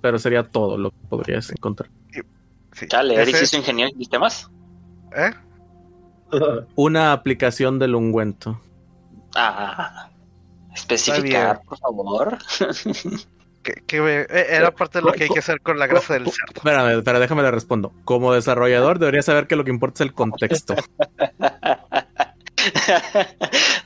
pero 0.00 0.18
sería 0.18 0.44
todo 0.44 0.78
lo 0.78 0.90
que 0.90 1.06
podrías 1.08 1.50
encontrar. 1.50 1.90
Sí, 2.72 2.86
Chale, 2.86 3.14
ese 3.14 3.22
Eric 3.22 3.36
es- 3.42 3.54
ingeniero 3.54 3.90
en 3.92 3.98
sistemas. 3.98 4.50
¿eh? 5.16 5.30
Una 6.76 7.12
aplicación 7.12 7.78
del 7.78 7.94
ungüento. 7.94 8.60
Ah, 9.34 10.10
especificar, 10.74 11.62
por 11.62 11.78
favor. 11.78 12.38
eh, 13.64 14.26
era 14.48 14.70
parte 14.70 14.98
de 14.98 15.04
lo 15.04 15.12
que 15.12 15.24
hay 15.24 15.30
que 15.30 15.38
hacer 15.40 15.60
con 15.60 15.78
la 15.78 15.86
grasa 15.86 16.14
del 16.14 16.24
cerdo. 16.24 16.54
Espérame, 16.54 17.02
pero 17.04 17.20
déjame 17.20 17.42
le 17.42 17.50
respondo. 17.50 17.92
Como 18.04 18.32
desarrollador 18.32 18.98
debería 18.98 19.22
saber 19.22 19.46
que 19.46 19.56
lo 19.56 19.64
que 19.64 19.70
importa 19.70 20.02
es 20.02 20.08
el 20.08 20.14
contexto. 20.14 20.74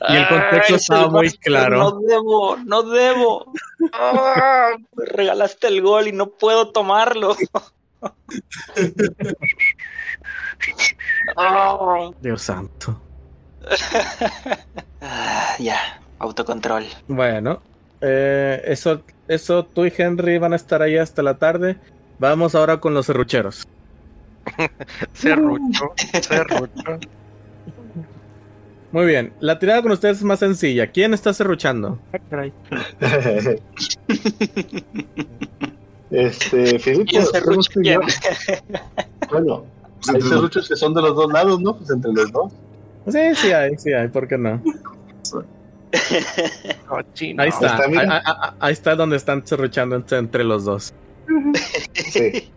Y 0.09 0.15
el 0.15 0.27
contexto 0.27 0.73
Ay, 0.73 0.75
estaba 0.75 1.07
muy 1.09 1.31
claro. 1.31 1.77
No 1.77 1.99
debo, 1.99 2.57
no 2.57 2.83
debo. 2.83 3.53
Ah, 3.93 4.71
me 4.95 5.05
regalaste 5.05 5.67
el 5.67 5.81
gol 5.81 6.07
y 6.07 6.11
no 6.11 6.27
puedo 6.27 6.71
tomarlo. 6.71 7.35
Ah, 11.37 12.11
Dios 12.21 12.41
santo. 12.41 13.01
ah, 15.01 15.55
ya, 15.59 16.01
autocontrol. 16.19 16.85
Bueno, 17.07 17.61
eh, 18.01 18.61
eso, 18.65 19.01
eso 19.27 19.65
tú 19.65 19.85
y 19.85 19.93
Henry 19.95 20.37
van 20.37 20.53
a 20.53 20.55
estar 20.55 20.81
ahí 20.81 20.97
hasta 20.97 21.23
la 21.23 21.37
tarde. 21.37 21.77
Vamos 22.19 22.55
ahora 22.55 22.79
con 22.79 22.93
los 22.93 23.07
serrucheros. 23.07 23.67
Serrucho, 25.13 25.93
serrucho. 26.21 26.99
Muy 28.95 29.05
bien, 29.07 29.33
la 29.41 29.59
tirada 29.59 29.81
con 29.81 29.91
ustedes 29.91 30.19
es 30.19 30.23
más 30.23 30.39
sencilla. 30.39 30.89
¿Quién 30.89 31.13
está 31.13 31.33
serruchando? 31.33 31.99
Ah, 32.13 32.17
este, 36.11 36.79
Felipe, 36.79 37.03
¿Quién 37.03 37.25
se 37.25 37.37
hacemos 37.37 37.67
tú 37.67 37.81
y 37.81 37.89
yo. 37.89 37.99
quién? 37.99 38.09
Bueno, 39.29 39.65
Pues 40.01 40.15
hay 40.15 40.21
serruchos 40.21 40.69
que 40.69 40.77
son 40.77 40.93
de 40.93 41.01
los 41.01 41.13
dos 41.13 41.29
lados, 41.29 41.59
¿no? 41.59 41.75
Pues 41.75 41.89
entre 41.89 42.13
los 42.13 42.31
dos. 42.31 42.53
Sí, 43.09 43.35
sí 43.35 43.51
hay, 43.51 43.77
sí 43.77 43.91
hay, 43.91 44.07
¿por 44.07 44.29
qué 44.29 44.37
no? 44.37 44.63
Cochino. 46.87 47.43
Ahí 47.43 47.49
está, 47.49 47.75
Está 47.75 48.55
ahí, 48.61 48.71
está 48.71 48.95
donde 48.95 49.17
están 49.17 49.45
serruchando 49.45 49.97
entre, 49.97 50.19
entre 50.19 50.45
los 50.45 50.63
dos. 50.63 50.93
Sí. 51.95 52.49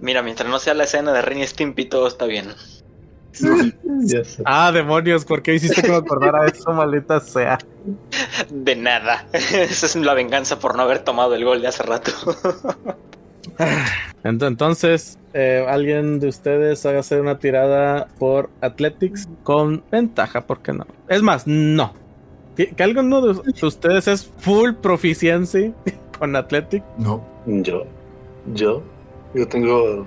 Mira, 0.00 0.24
mientras 0.24 0.50
no 0.50 0.58
sea 0.58 0.74
la 0.74 0.82
escena 0.82 1.12
de 1.12 1.22
Ren 1.22 1.38
y 1.38 1.46
Stimpy, 1.46 1.84
todo 1.84 2.08
está 2.08 2.26
bien. 2.26 2.48
Ah, 4.44 4.72
demonios, 4.72 5.24
¿por 5.24 5.42
qué 5.42 5.54
hiciste 5.54 5.80
que 5.82 5.88
me 5.88 5.96
acordara 5.96 6.42
de 6.44 6.50
eso, 6.50 6.72
maldita 6.72 7.20
sea? 7.20 7.58
De 8.50 8.74
nada. 8.76 9.26
Esa 9.32 9.86
es 9.86 9.96
la 9.96 10.14
venganza 10.14 10.58
por 10.58 10.76
no 10.76 10.82
haber 10.82 11.00
tomado 11.00 11.34
el 11.34 11.44
gol 11.44 11.62
de 11.62 11.68
hace 11.68 11.82
rato. 11.84 12.10
Ent- 14.24 14.46
Entonces, 14.46 15.18
eh, 15.34 15.64
alguien 15.68 16.20
de 16.20 16.28
ustedes 16.28 16.84
haga 16.86 17.00
hacer 17.00 17.20
una 17.20 17.38
tirada 17.38 18.08
por 18.18 18.50
Athletics 18.60 19.28
con 19.42 19.82
ventaja, 19.90 20.46
¿por 20.46 20.60
qué 20.60 20.72
no? 20.72 20.86
Es 21.08 21.22
más, 21.22 21.46
no. 21.46 21.92
Que, 22.56 22.68
que 22.68 22.82
alguno 22.82 23.20
de 23.20 23.34
de 23.52 23.66
ustedes 23.66 24.08
es 24.08 24.30
full 24.38 24.72
proficiency 24.74 25.72
con 26.18 26.36
Athletics. 26.36 26.84
No. 26.98 27.24
Yo, 27.46 27.84
yo, 28.54 28.82
yo 29.34 29.48
tengo 29.48 30.06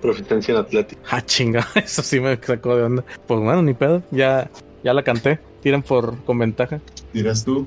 proficiencia 0.00 0.52
en 0.52 0.58
Atlético. 0.60 1.00
Ah, 1.10 1.24
chinga, 1.24 1.66
eso 1.74 2.02
sí 2.02 2.20
me 2.20 2.36
sacó 2.36 2.76
de 2.76 2.82
onda. 2.84 3.04
Pues 3.26 3.40
bueno, 3.40 3.62
ni 3.62 3.74
pedo, 3.74 4.02
ya, 4.10 4.50
ya 4.82 4.94
la 4.94 5.02
canté. 5.02 5.38
Tiran 5.62 5.82
por 5.82 6.16
con 6.24 6.38
ventaja. 6.38 6.80
Dirás 7.12 7.44
tú. 7.44 7.66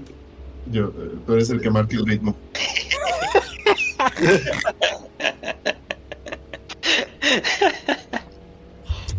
Yo, 0.72 0.86
eh, 0.88 1.12
tú 1.26 1.34
eres 1.34 1.50
el 1.50 1.62
que 1.62 1.70
marca 1.70 1.96
el 1.96 2.06
ritmo. 2.06 2.36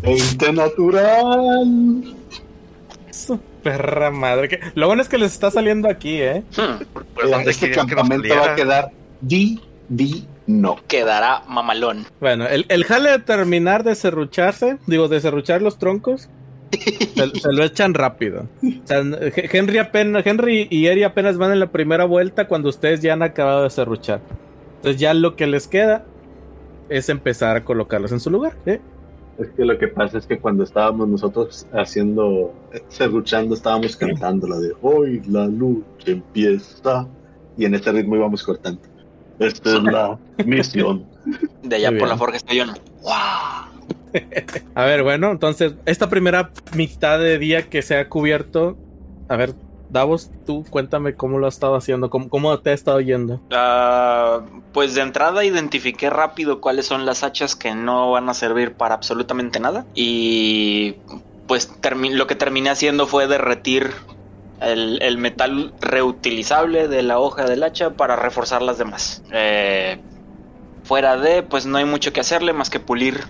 ¡Veinte 0.01 0.51
natural! 0.53 2.15
Su 3.11 3.39
perra 3.63 4.11
madre. 4.11 4.49
Que... 4.49 4.59
Lo 4.75 4.87
bueno 4.87 5.01
es 5.01 5.09
que 5.09 5.17
les 5.17 5.33
está 5.33 5.49
saliendo 5.51 5.89
aquí, 5.89 6.21
¿eh? 6.21 6.43
Hmm, 6.57 6.83
Pues, 6.93 7.05
Mira, 7.23 7.37
¿dónde 7.37 7.51
este 7.51 7.67
querías 7.69 7.85
que 7.85 7.95
campamento 7.95 8.35
va 8.35 8.51
a 8.51 8.55
quedar 8.55 8.91
divino. 10.45 10.77
Quedará 10.87 11.43
mamalón. 11.47 12.05
Bueno, 12.19 12.47
el, 12.47 12.65
el 12.69 12.83
jale 12.83 13.11
de 13.11 13.19
terminar 13.19 13.83
de 13.83 13.95
serrucharse, 13.95 14.77
digo, 14.87 15.07
de 15.07 15.19
serruchar 15.19 15.61
los 15.61 15.77
troncos, 15.77 16.29
se, 16.71 17.39
se 17.39 17.53
lo 17.53 17.63
echan 17.63 17.93
rápido. 17.93 18.47
O 18.63 18.87
sea, 18.87 18.99
H- 18.99 19.49
Henry, 19.57 19.77
apenas, 19.77 20.25
Henry 20.25 20.67
y 20.69 20.87
Eri 20.87 21.03
apenas 21.03 21.37
van 21.37 21.51
en 21.51 21.59
la 21.59 21.71
primera 21.71 22.05
vuelta 22.05 22.47
cuando 22.47 22.69
ustedes 22.69 23.01
ya 23.01 23.13
han 23.13 23.23
acabado 23.23 23.63
de 23.63 23.69
serruchar. 23.69 24.21
Entonces 24.77 24.99
ya 24.99 25.13
lo 25.13 25.35
que 25.35 25.47
les 25.47 25.67
queda 25.67 26.05
es 26.89 27.09
empezar 27.09 27.55
a 27.55 27.63
colocarlos 27.63 28.11
en 28.11 28.19
su 28.19 28.29
lugar. 28.29 28.55
¿eh? 28.65 28.79
Es 29.39 29.49
que 29.49 29.65
lo 29.65 29.77
que 29.77 29.87
pasa 29.87 30.17
es 30.17 30.27
que 30.27 30.37
cuando 30.37 30.63
estábamos 30.63 31.07
nosotros 31.07 31.65
haciendo, 31.73 32.53
serruchando, 32.89 33.55
estábamos 33.55 33.95
cantando 33.97 34.47
la 34.47 34.57
de 34.57 34.73
hoy 34.81 35.21
la 35.27 35.47
lucha 35.47 36.11
empieza 36.11 37.07
y 37.57 37.65
en 37.65 37.75
este 37.75 37.91
ritmo 37.91 38.15
íbamos 38.15 38.43
cortando. 38.43 38.81
Esta 39.39 39.77
es 39.77 39.83
la 39.83 40.17
misión. 40.45 41.05
De 41.63 41.75
allá 41.75 41.91
Muy 41.91 41.99
por 41.99 42.07
bien. 42.07 42.09
la 42.09 42.17
Forja 42.17 42.37
Estallón. 42.37 42.69
¡Wow! 43.01 43.11
A 44.75 44.85
ver, 44.85 45.03
bueno, 45.03 45.31
entonces 45.31 45.73
esta 45.85 46.09
primera 46.09 46.51
mitad 46.73 47.19
de 47.19 47.37
día 47.37 47.69
que 47.69 47.81
se 47.81 47.97
ha 47.97 48.07
cubierto, 48.07 48.77
a 49.27 49.35
ver, 49.35 49.55
Davos, 49.89 50.31
tú 50.45 50.65
cuéntame 50.69 51.15
cómo 51.15 51.37
lo 51.37 51.47
has 51.47 51.55
estado 51.55 51.75
haciendo, 51.75 52.09
cómo, 52.09 52.29
cómo 52.29 52.57
te 52.59 52.71
ha 52.71 52.73
estado 52.73 52.99
yendo. 53.01 53.41
Ah, 53.51 54.41
pues 54.73 54.95
de 54.95 55.01
entrada 55.01 55.43
identifiqué 55.45 56.09
rápido 56.09 56.59
cuáles 56.59 56.85
son 56.85 57.05
las 57.05 57.23
hachas 57.23 57.55
que 57.55 57.75
no 57.75 58.11
van 58.11 58.27
a 58.29 58.33
servir 58.33 58.73
para 58.73 58.95
absolutamente 58.95 59.59
nada. 59.59 59.85
Y 59.95 60.95
pues 61.47 61.71
lo 62.11 62.27
que 62.27 62.35
terminé 62.35 62.69
haciendo 62.69 63.07
fue 63.07 63.27
derretir 63.27 63.91
el, 64.61 65.01
el 65.01 65.17
metal 65.17 65.73
reutilizable 65.81 66.87
de 66.87 67.03
la 67.03 67.19
hoja 67.19 67.45
del 67.45 67.63
hacha 67.63 67.91
para 67.91 68.15
reforzar 68.15 68.61
las 68.61 68.77
demás. 68.77 69.23
Eh, 69.31 69.99
fuera 70.83 71.17
de, 71.17 71.43
pues 71.43 71.65
no 71.65 71.77
hay 71.77 71.85
mucho 71.85 72.13
que 72.13 72.21
hacerle 72.21 72.53
más 72.53 72.69
que 72.69 72.79
pulir, 72.79 73.23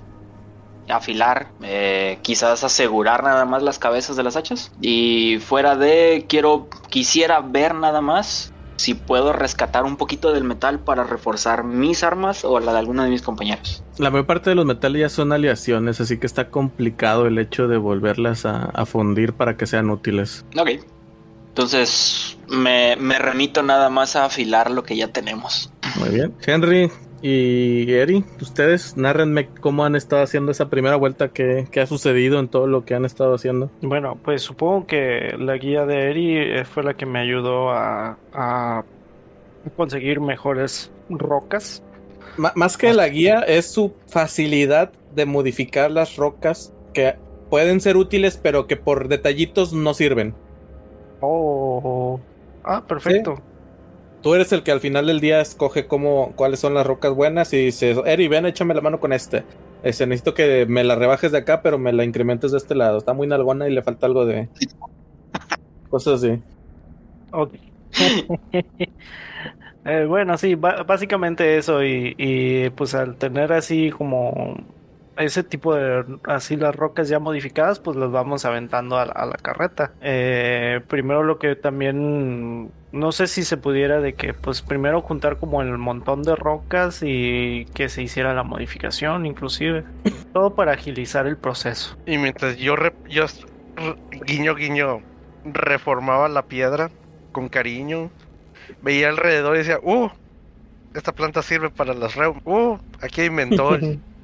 afilar, 0.90 1.48
eh, 1.64 2.20
quizás 2.22 2.64
asegurar 2.64 3.24
nada 3.24 3.46
más 3.46 3.64
las 3.64 3.80
cabezas 3.80 4.16
de 4.16 4.24
las 4.24 4.36
hachas. 4.36 4.72
Y 4.82 5.40
fuera 5.40 5.76
de, 5.76 6.26
quiero, 6.28 6.68
quisiera 6.90 7.40
ver 7.40 7.74
nada 7.76 8.02
más 8.02 8.52
si 8.78 8.94
puedo 8.94 9.32
rescatar 9.32 9.86
un 9.86 9.96
poquito 9.96 10.34
del 10.34 10.44
metal 10.44 10.80
para 10.80 11.06
reforzar 11.06 11.64
mis 11.64 12.04
armas 12.04 12.44
o 12.44 12.60
la 12.60 12.74
de 12.74 12.80
alguno 12.80 13.04
de 13.04 13.10
mis 13.10 13.22
compañeros. 13.22 13.84
La 13.98 14.12
mayor 14.12 14.26
parte 14.26 14.50
de 14.50 14.56
los 14.58 14.66
metales 14.66 15.00
ya 15.00 15.10
son 15.10 15.32
aleaciones, 15.32 16.02
así 16.02 16.20
que 16.20 16.26
está 16.28 16.50
complicado 16.50 17.26
el 17.26 17.40
hecho 17.40 17.70
de 17.70 17.78
volverlas 17.78 18.46
a, 18.46 18.66
a 18.66 18.86
fundir 18.86 19.32
para 19.32 19.56
que 19.56 19.66
sean 19.66 19.90
útiles. 19.90 20.46
Ok. 20.58 20.72
Entonces 21.56 22.38
me, 22.50 22.98
me 22.98 23.18
remito 23.18 23.64
nada 23.64 23.90
más 23.90 24.18
a 24.18 24.26
afilar 24.26 24.70
lo 24.70 24.84
que 24.84 24.98
ya 24.98 25.08
tenemos. 25.14 25.72
Muy 25.98 26.10
bien. 26.10 26.34
Henry 26.46 26.92
y 27.22 27.90
Eri, 27.94 28.26
ustedes 28.42 28.98
narrenme 28.98 29.48
cómo 29.62 29.86
han 29.86 29.96
estado 29.96 30.22
haciendo 30.22 30.52
esa 30.52 30.70
primera 30.70 30.98
vuelta, 30.98 31.30
qué, 31.30 31.66
qué 31.72 31.80
ha 31.80 31.88
sucedido 31.88 32.40
en 32.40 32.50
todo 32.50 32.68
lo 32.68 32.84
que 32.84 32.94
han 32.94 33.06
estado 33.06 33.36
haciendo. 33.36 33.72
Bueno, 33.82 34.20
pues 34.22 34.42
supongo 34.42 34.86
que 34.86 35.34
la 35.40 35.56
guía 35.56 35.86
de 35.86 36.10
Eri 36.10 36.38
eh, 36.38 36.66
fue 36.66 36.84
la 36.84 36.96
que 36.96 37.06
me 37.06 37.20
ayudó 37.20 37.70
a, 37.72 38.18
a 38.34 38.84
conseguir 39.78 40.20
mejores 40.20 40.92
rocas. 41.08 41.82
Más 42.36 42.76
que 42.76 42.94
la 42.94 43.08
guía, 43.08 43.40
es 43.40 43.72
su 43.72 43.94
facilidad 44.08 44.92
de 45.16 45.26
modificar 45.26 45.90
las 45.90 46.18
rocas 46.18 46.74
que 46.94 47.16
pueden 47.50 47.80
ser 47.80 47.96
útiles, 47.96 48.38
pero 48.44 48.68
que 48.68 48.76
por 48.76 49.08
detallitos 49.08 49.72
no 49.72 49.94
sirven. 49.94 50.36
Oh, 51.20 52.20
ah, 52.64 52.84
perfecto. 52.86 53.42
Tú 54.22 54.34
eres 54.34 54.52
el 54.52 54.64
que 54.64 54.72
al 54.72 54.80
final 54.80 55.06
del 55.06 55.20
día 55.20 55.40
escoge 55.40 55.86
cómo, 55.86 56.34
cuáles 56.36 56.60
son 56.60 56.74
las 56.74 56.88
rocas 56.88 57.14
buenas 57.14 57.54
y 57.54 57.66
dices, 57.66 57.98
Eri, 58.06 58.28
ven, 58.28 58.46
échame 58.46 58.74
la 58.74 58.82
mano 58.82 59.00
con 59.00 59.14
este. 59.14 59.44
Este, 59.84 60.08
necesito 60.08 60.34
que 60.34 60.66
me 60.66 60.84
la 60.84 60.96
rebajes 60.96 61.32
de 61.32 61.38
acá, 61.38 61.62
pero 61.62 61.78
me 61.78 61.94
la 61.94 62.04
incrementes 62.04 62.52
de 62.52 62.58
este 62.58 62.74
lado. 62.74 62.98
Está 62.98 63.14
muy 63.14 63.28
nalgona 63.28 63.68
y 63.68 63.72
le 63.72 63.84
falta 63.84 64.08
algo 64.08 64.26
de... 64.26 64.50
Cosas 65.90 66.24
así. 66.24 66.42
Ok. 67.32 67.54
Eh, 69.88 70.06
bueno, 70.06 70.36
sí, 70.36 70.56
básicamente 70.56 71.60
eso 71.60 71.84
y, 71.84 72.16
y, 72.18 72.72
pues 72.72 72.96
al 72.96 73.18
tener 73.18 73.54
así 73.54 73.92
como 73.92 74.58
ese 75.18 75.44
tipo 75.44 75.74
de 75.76 76.04
así 76.26 76.56
las 76.56 76.76
rocas 76.76 77.08
ya 77.10 77.20
modificadas, 77.20 77.80
pues 77.80 77.96
las 77.98 78.12
vamos 78.12 78.46
aventando 78.46 78.98
a 78.98 79.06
la, 79.06 79.14
a 79.14 79.26
la 79.26 79.38
carreta. 79.38 79.92
Eh, 80.02 80.82
primero 80.88 81.24
lo 81.24 81.40
que 81.40 81.56
también 81.56 82.72
no 82.92 83.12
sé 83.12 83.28
si 83.28 83.44
se 83.44 83.58
pudiera 83.58 84.00
de 84.00 84.14
que 84.14 84.34
pues 84.34 84.62
primero 84.62 85.02
juntar 85.02 85.38
como 85.38 85.62
el 85.62 85.78
montón 85.78 86.24
de 86.24 86.36
rocas 86.36 87.02
y 87.04 87.66
que 87.74 87.90
se 87.90 88.02
hiciera 88.04 88.34
la 88.34 88.44
modificación 88.44 89.26
inclusive. 89.26 89.84
Todo 90.34 90.56
para 90.56 90.74
agilizar 90.74 91.28
el 91.28 91.38
proceso. 91.38 91.98
Y 92.06 92.18
mientras 92.18 92.58
yo, 92.58 92.76
re- 92.76 92.94
yo 93.10 93.26
guiño 94.26 94.56
guiño 94.56 95.02
reformaba 95.44 96.28
la 96.30 96.44
piedra 96.44 96.90
con 97.32 97.50
cariño, 97.50 98.10
veía 98.82 99.10
alrededor 99.10 99.56
y 99.56 99.60
decía, 99.60 99.80
uh, 99.84 100.10
esta 100.94 101.12
planta 101.12 101.42
sirve 101.42 101.70
para 101.70 101.94
las 101.94 102.16
reumas, 102.16 102.42
uh, 102.46 102.78
aquí 103.02 103.22
hay 103.22 103.30
mentol, 103.30 104.00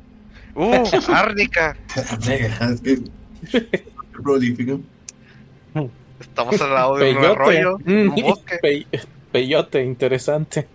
uh, 0.55 0.83
árnica, 1.13 1.75
Es 1.95 2.81
que- 2.81 3.01
prolífico. 4.23 4.79
estamos 6.19 6.61
al 6.61 6.73
lado 6.73 6.97
de 6.97 7.11
un 7.15 7.25
arroyo, 7.25 7.77
un 7.85 8.05
Mm, 8.07 8.15
bosque. 8.21 8.57
pe- 8.61 8.85
peyote, 9.31 9.83
interesante. 9.83 10.67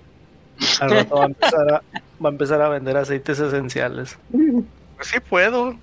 Al 0.81 0.91
rato 0.91 1.17
va 1.17 1.23
a 1.25 1.27
empezar 1.27 1.69
a, 1.69 1.83
va 2.25 2.29
a, 2.29 2.33
empezar 2.33 2.63
a 2.63 2.69
vender 2.71 2.97
aceites 2.97 3.39
esenciales. 3.39 4.19
Pues 4.31 5.09
sí 5.09 5.19
puedo. 5.21 5.77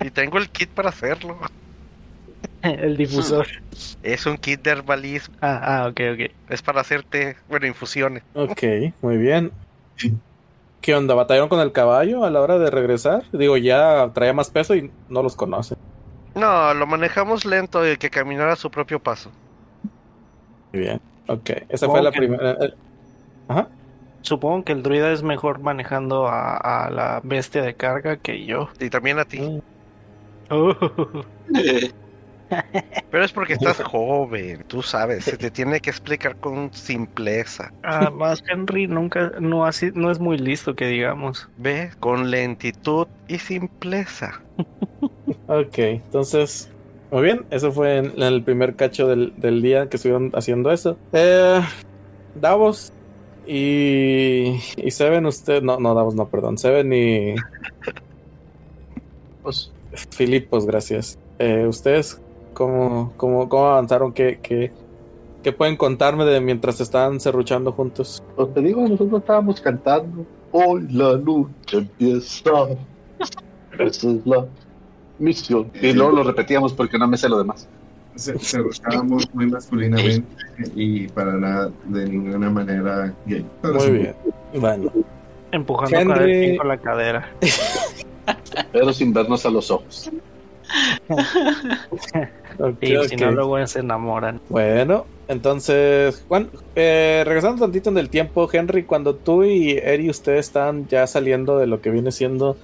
Y 0.00 0.10
tengo 0.10 0.38
el 0.38 0.48
kit 0.50 0.68
para 0.70 0.88
hacerlo. 0.88 1.38
El 2.62 2.96
difusor. 2.96 3.46
Es 4.02 4.26
un 4.26 4.36
kit 4.36 4.62
de 4.62 4.70
herbalismo. 4.70 5.34
Ah, 5.40 5.60
ah, 5.82 5.88
ok, 5.88 6.00
ok. 6.14 6.30
Es 6.48 6.62
para 6.62 6.80
hacerte, 6.80 7.36
bueno, 7.48 7.66
infusiones. 7.66 8.22
Ok, 8.34 8.62
muy 9.00 9.16
bien. 9.16 9.52
¿Qué 10.82 10.94
onda? 10.94 11.14
¿Batallaron 11.14 11.48
con 11.48 11.60
el 11.60 11.72
caballo 11.72 12.24
a 12.24 12.30
la 12.30 12.40
hora 12.42 12.58
de 12.58 12.70
regresar? 12.70 13.24
Digo, 13.32 13.56
ya 13.56 14.12
traía 14.14 14.34
más 14.34 14.50
peso 14.50 14.74
y 14.76 14.92
no 15.08 15.22
los 15.22 15.36
conoce. 15.36 15.76
No, 16.34 16.74
lo 16.74 16.86
manejamos 16.86 17.46
lento 17.46 17.90
y 17.90 17.96
que 17.96 18.10
caminara 18.10 18.52
a 18.52 18.56
su 18.56 18.70
propio 18.70 19.02
paso. 19.02 19.38
Muy 20.72 20.82
bien. 20.82 21.00
Ok, 21.28 21.50
esa 21.68 21.88
fue 21.88 22.02
la 22.02 22.14
primera. 22.14 22.52
eh, 22.60 22.74
Ajá. 23.48 23.68
Supongo 24.22 24.64
que 24.64 24.72
el 24.72 24.82
druida 24.82 25.12
es 25.12 25.22
mejor 25.22 25.60
manejando 25.60 26.28
a, 26.28 26.56
a 26.56 26.90
la 26.90 27.20
bestia 27.24 27.62
de 27.62 27.76
carga 27.76 28.18
que 28.18 28.44
yo. 28.46 28.70
Y 28.80 28.90
también 28.90 29.18
a 29.18 29.24
ti. 29.26 29.40
Mm. 29.40 29.60
Uh, 30.50 30.74
Pero 33.10 33.24
es 33.24 33.32
porque 33.32 33.54
estás 33.54 33.82
joven, 33.84 34.64
tú 34.66 34.82
sabes, 34.82 35.24
se 35.24 35.36
te 35.36 35.50
tiene 35.50 35.80
que 35.80 35.90
explicar 35.90 36.36
con 36.36 36.72
simpleza. 36.72 37.72
Además, 37.82 38.42
Henry 38.48 38.86
nunca, 38.86 39.32
no, 39.40 39.64
así, 39.64 39.90
no 39.94 40.10
es 40.10 40.18
muy 40.18 40.38
listo 40.38 40.74
que 40.74 40.86
digamos. 40.86 41.48
Ve, 41.58 41.90
con 42.00 42.30
lentitud 42.30 43.06
y 43.28 43.38
simpleza. 43.38 44.40
Ok, 45.48 45.78
entonces, 45.78 46.70
muy 47.10 47.22
bien, 47.24 47.44
eso 47.50 47.72
fue 47.72 47.98
en, 47.98 48.06
en 48.16 48.22
el 48.22 48.42
primer 48.42 48.74
cacho 48.76 49.08
del, 49.08 49.34
del 49.36 49.60
día 49.60 49.88
que 49.88 49.96
estuvieron 49.96 50.30
haciendo 50.34 50.70
eso. 50.70 50.96
Eh, 51.12 51.60
Davos 52.34 52.92
y, 53.46 54.60
y 54.76 54.90
Seven, 54.90 55.26
usted, 55.26 55.62
no, 55.62 55.78
no, 55.78 55.94
Davos, 55.94 56.14
no, 56.14 56.28
perdón, 56.28 56.58
Seven 56.58 56.92
y 56.92 57.34
Pues, 59.42 59.72
Filipos, 60.10 60.66
gracias. 60.66 61.18
Eh, 61.38 61.66
¿Ustedes 61.66 62.20
cómo, 62.54 63.12
cómo, 63.16 63.48
cómo 63.48 63.66
avanzaron? 63.66 64.12
¿Qué, 64.12 64.38
qué, 64.42 64.72
qué 65.42 65.52
pueden 65.52 65.76
contarme 65.76 66.24
de 66.24 66.40
mientras 66.40 66.80
estaban 66.80 67.20
serruchando 67.20 67.72
juntos? 67.72 68.22
pues 68.36 68.52
te 68.54 68.60
digo, 68.60 68.82
nosotros 68.86 69.20
estábamos 69.20 69.60
cantando. 69.60 70.24
Hoy 70.52 70.86
la 70.90 71.12
lucha 71.14 71.78
empieza. 71.78 72.50
Esa 73.78 74.10
es 74.10 74.26
la 74.26 74.46
misión. 75.18 75.70
Y 75.80 75.92
luego 75.92 76.12
lo 76.12 76.22
repetíamos 76.24 76.72
porque 76.74 76.98
no 76.98 77.08
me 77.08 77.16
sé 77.16 77.28
lo 77.28 77.38
demás. 77.38 77.68
Se, 78.16 78.38
se 78.38 78.60
buscábamos 78.60 79.26
muy 79.34 79.46
masculinamente 79.46 80.22
y 80.74 81.08
para 81.08 81.32
nada, 81.32 81.70
de 81.86 82.06
ninguna 82.10 82.50
manera 82.50 83.14
gay. 83.24 83.46
Pero 83.62 83.74
Muy 83.74 83.82
sí, 83.84 83.90
bien. 83.92 84.14
Bueno, 84.60 84.92
Empujando 85.50 85.96
Henry- 85.96 86.08
cada 86.14 86.20
vez 86.26 86.58
con 86.58 86.68
la 86.68 86.76
cadera. 86.78 87.30
Pero 88.72 88.92
sin 88.92 89.12
vernos 89.14 89.46
a 89.46 89.50
los 89.50 89.70
ojos. 89.70 90.10
Y 92.80 92.96
ok. 92.96 93.04
si 93.08 93.16
no, 93.16 93.30
luego 93.32 93.66
se 93.66 93.80
enamoran. 93.80 94.40
Bueno, 94.48 95.06
entonces, 95.28 96.24
Juan, 96.28 96.48
eh, 96.76 97.22
regresando 97.26 97.62
tantito 97.64 97.90
en 97.90 97.98
el 97.98 98.08
tiempo, 98.08 98.48
Henry, 98.52 98.84
cuando 98.84 99.14
tú 99.14 99.44
y 99.44 99.72
Eri 99.72 100.08
ustedes 100.10 100.46
están 100.46 100.86
ya 100.88 101.06
saliendo 101.06 101.58
de 101.58 101.66
lo 101.66 101.80
que 101.80 101.90
viene 101.90 102.12
siendo 102.12 102.56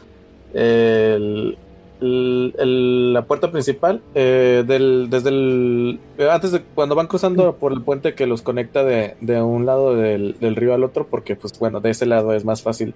el- 0.54 1.56
el- 2.00 2.54
el- 2.59 3.12
la 3.12 3.22
puerta 3.22 3.50
principal, 3.50 4.00
eh, 4.14 4.62
del, 4.66 5.09
desde 5.11 5.30
el... 5.30 5.98
eh, 6.18 6.28
Antes 6.30 6.52
de 6.52 6.62
cuando 6.74 6.94
van 6.94 7.09
cruzando 7.09 7.56
por 7.56 7.72
el 7.72 7.82
puente 7.82 8.14
que 8.14 8.26
los 8.26 8.42
conecta 8.42 8.84
de, 8.84 9.16
de 9.20 9.42
un 9.42 9.66
lado 9.66 9.96
del, 9.96 10.36
del 10.38 10.54
río 10.56 10.74
al 10.74 10.84
otro, 10.84 11.06
porque 11.09 11.34
pues 11.36 11.59
bueno, 11.59 11.80
de 11.80 11.90
ese 11.90 12.06
lado 12.06 12.32
es 12.34 12.44
más 12.44 12.62
fácil 12.62 12.94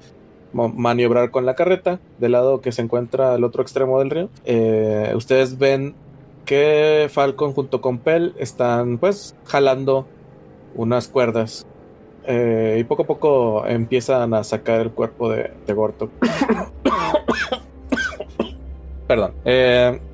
maniobrar 0.53 1.31
con 1.31 1.47
la 1.47 1.55
carreta, 1.55 2.01
del 2.19 2.33
lado 2.33 2.61
que 2.61 2.73
se 2.73 2.83
encuentra 2.83 3.35
al 3.35 3.45
otro 3.45 3.63
extremo 3.63 3.99
del 3.99 4.11
río, 4.11 4.29
eh, 4.45 5.13
ustedes 5.15 5.59
ven 5.59 5.95
que 6.45 7.09
Falcon 7.11 7.53
junto 7.53 7.81
con 7.81 7.99
Pell 7.99 8.35
están 8.39 8.99
pues 8.99 9.35
jalando 9.45 10.07
unas 10.75 11.09
cuerdas 11.09 11.67
eh, 12.27 12.79
y 12.81 12.85
poco 12.85 13.03
a 13.03 13.07
poco 13.07 13.67
empiezan 13.67 14.35
a 14.35 14.45
sacar 14.45 14.81
el 14.81 14.91
cuerpo 14.91 15.31
de, 15.31 15.53
de 15.67 15.73
Gortok. 15.73 16.11
Perdón. 19.07 19.35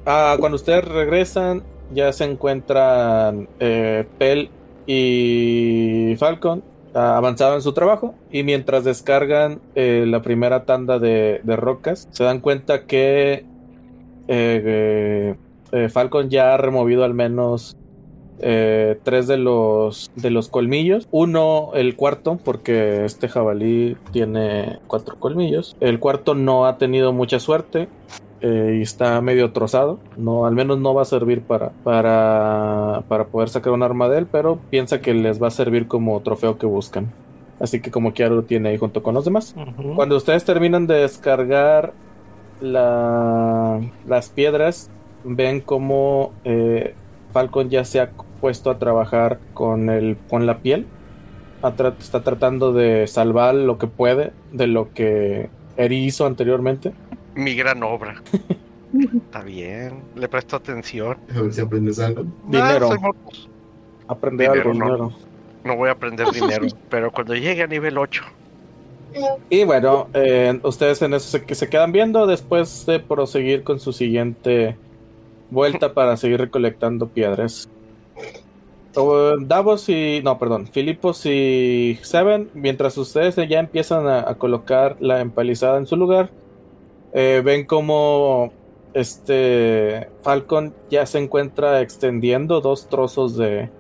Ah, 0.05 0.37
cuando 0.39 0.57
ustedes 0.57 0.85
regresan 0.85 1.63
ya 1.93 2.13
se 2.13 2.25
encuentran 2.25 3.49
Pell 3.59 4.51
y 4.87 6.15
Falcon 6.19 6.63
avanzaban 6.95 7.57
en 7.57 7.63
su 7.63 7.73
trabajo 7.73 8.15
y 8.31 8.43
mientras 8.43 8.85
descargan 8.85 9.61
eh, 9.75 10.05
la 10.07 10.23
primera 10.23 10.65
tanda 10.65 10.99
de, 10.99 11.41
de 11.43 11.57
rocas 11.57 12.09
se 12.11 12.25
dan 12.25 12.41
cuenta 12.41 12.87
que 12.87 13.45
eh, 14.29 15.35
eh, 15.73 15.89
Falcon 15.89 16.29
ya 16.31 16.55
ha 16.55 16.57
removido 16.57 17.05
al 17.05 17.15
menos 17.15 17.77
eh, 18.41 18.99
tres 19.03 19.27
de 19.27 19.39
los 19.39 20.11
colmillos. 20.51 21.09
Uno, 21.11 21.71
el 21.75 21.97
cuarto, 21.97 22.39
porque 22.45 23.05
este 23.05 23.29
jabalí 23.29 23.97
tiene 24.13 24.79
cuatro 24.87 25.19
colmillos. 25.19 25.77
El 25.81 25.99
cuarto 25.99 26.35
no 26.35 26.67
ha 26.67 26.79
tenido 26.79 27.13
mucha 27.13 27.41
suerte. 27.41 27.89
Eh, 28.41 28.77
y 28.79 28.83
está 28.83 29.21
medio 29.21 29.53
trozado. 29.53 29.99
No, 30.17 30.47
al 30.47 30.55
menos 30.55 30.79
no 30.79 30.95
va 30.95 31.03
a 31.03 31.05
servir 31.05 31.43
para, 31.43 31.71
para, 31.85 33.03
para 33.09 33.25
poder 33.27 33.49
sacar 33.49 33.73
un 33.73 33.83
arma 33.83 34.09
de 34.09 34.19
él, 34.19 34.27
pero 34.31 34.59
piensa 34.71 35.01
que 35.01 35.15
les 35.15 35.43
va 35.43 35.49
a 35.49 35.51
servir 35.51 35.87
como 35.89 36.21
trofeo 36.21 36.59
que 36.59 36.67
buscan. 36.67 37.13
Así 37.61 37.81
que 37.81 37.91
como 37.91 38.13
Kiara 38.13 38.35
lo 38.35 38.45
tiene 38.45 38.69
ahí 38.69 38.77
junto 38.79 39.03
con 39.03 39.15
los 39.15 39.25
demás. 39.25 39.55
Cuando 39.97 40.17
ustedes 40.17 40.45
terminan 40.45 40.87
de 40.87 40.95
descargar 40.97 41.93
la- 42.61 43.81
las 44.07 44.29
piedras, 44.29 44.91
ven 45.25 45.61
como 45.61 46.33
eh, 46.45 46.95
Falcon 47.33 47.69
ya 47.71 47.85
se 47.85 48.01
ha 48.01 48.11
puesto 48.41 48.71
a 48.71 48.79
trabajar 48.79 49.39
con, 49.55 49.91
el, 49.91 50.17
con 50.29 50.47
la 50.47 50.59
piel. 50.59 50.87
Tra- 51.63 51.95
está 51.99 52.23
tratando 52.23 52.73
de 52.73 53.07
salvar 53.09 53.55
lo 53.55 53.79
que 53.79 53.89
puede 53.89 54.31
de 54.53 54.67
lo 54.69 54.93
que 54.93 55.51
Eri 55.77 56.05
hizo 56.05 56.27
anteriormente. 56.27 56.93
Mi 57.39 57.55
gran 57.55 57.83
obra. 57.85 58.21
Está 59.15 59.43
bien, 59.43 60.03
le 60.17 60.29
presto 60.29 60.57
atención. 60.57 61.17
A 61.37 61.41
ver 61.43 61.55
si 61.55 61.61
aprendes 61.61 62.01
algo. 62.01 62.25
Dinero. 62.49 62.91
Ah, 62.91 62.99
morboso. 62.99 63.49
Aprender 64.09 64.51
Dinero, 64.51 64.71
algo, 64.73 64.75
no. 64.75 64.85
dinero. 64.87 65.13
No 65.63 65.77
voy 65.77 65.89
a 65.89 65.93
aprender 65.93 66.27
dinero, 66.33 66.67
pero 66.91 67.13
cuando 67.13 67.35
llegue 67.37 67.63
a 67.63 67.69
nivel 67.69 67.97
8, 67.97 68.25
Y 69.51 69.63
bueno, 69.65 70.09
eh, 70.15 70.59
ustedes 70.65 71.01
en 71.03 71.15
eso 71.15 71.39
se, 71.39 71.55
se 71.55 71.69
quedan 71.69 71.93
viendo 71.93 72.27
después 72.27 72.85
de 72.87 72.99
proseguir 72.99 73.63
con 73.63 73.79
su 73.79 73.93
siguiente 73.93 74.77
vuelta 75.51 75.95
para 75.95 76.17
seguir 76.17 76.41
recolectando 76.41 77.09
piedras. 77.09 77.69
Davos 79.41 79.89
y. 79.89 80.23
No, 80.25 80.41
perdón. 80.41 80.67
Filipos 80.67 81.25
y 81.25 82.01
Seven, 82.03 82.51
mientras 82.53 82.99
ustedes 82.99 83.37
ya 83.49 83.61
empiezan 83.61 84.09
a, 84.09 84.29
a 84.29 84.35
colocar 84.39 84.97
la 84.99 85.21
empalizada 85.21 85.79
en 85.79 85.87
su 85.87 85.97
lugar, 85.97 86.33
eh, 87.13 87.43
ven 87.45 87.65
como 87.67 88.53
este 88.95 90.09
Falcon 90.23 90.75
ya 90.91 91.07
se 91.07 91.19
encuentra 91.19 91.81
extendiendo 91.81 92.61
dos 92.61 92.89
trozos 92.89 93.37
de, 93.37 93.71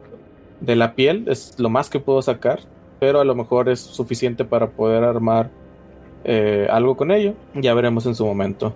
de 0.61 0.76
la 0.76 0.95
piel. 0.95 1.24
Es 1.29 1.59
lo 1.59 1.70
más 1.70 1.91
que 1.91 2.01
puedo 2.01 2.22
sacar 2.22 2.61
pero 2.99 3.20
a 3.20 3.24
lo 3.24 3.35
mejor 3.35 3.68
es 3.68 3.81
suficiente 3.81 4.45
para 4.45 4.68
poder 4.68 5.05
armar 5.05 5.51
eh, 6.24 6.66
algo 6.70 6.97
con 6.97 7.11
ello. 7.11 7.35
Ya 7.55 7.74
veremos 7.74 8.07
en 8.07 8.14
su 8.14 8.24
momento. 8.26 8.74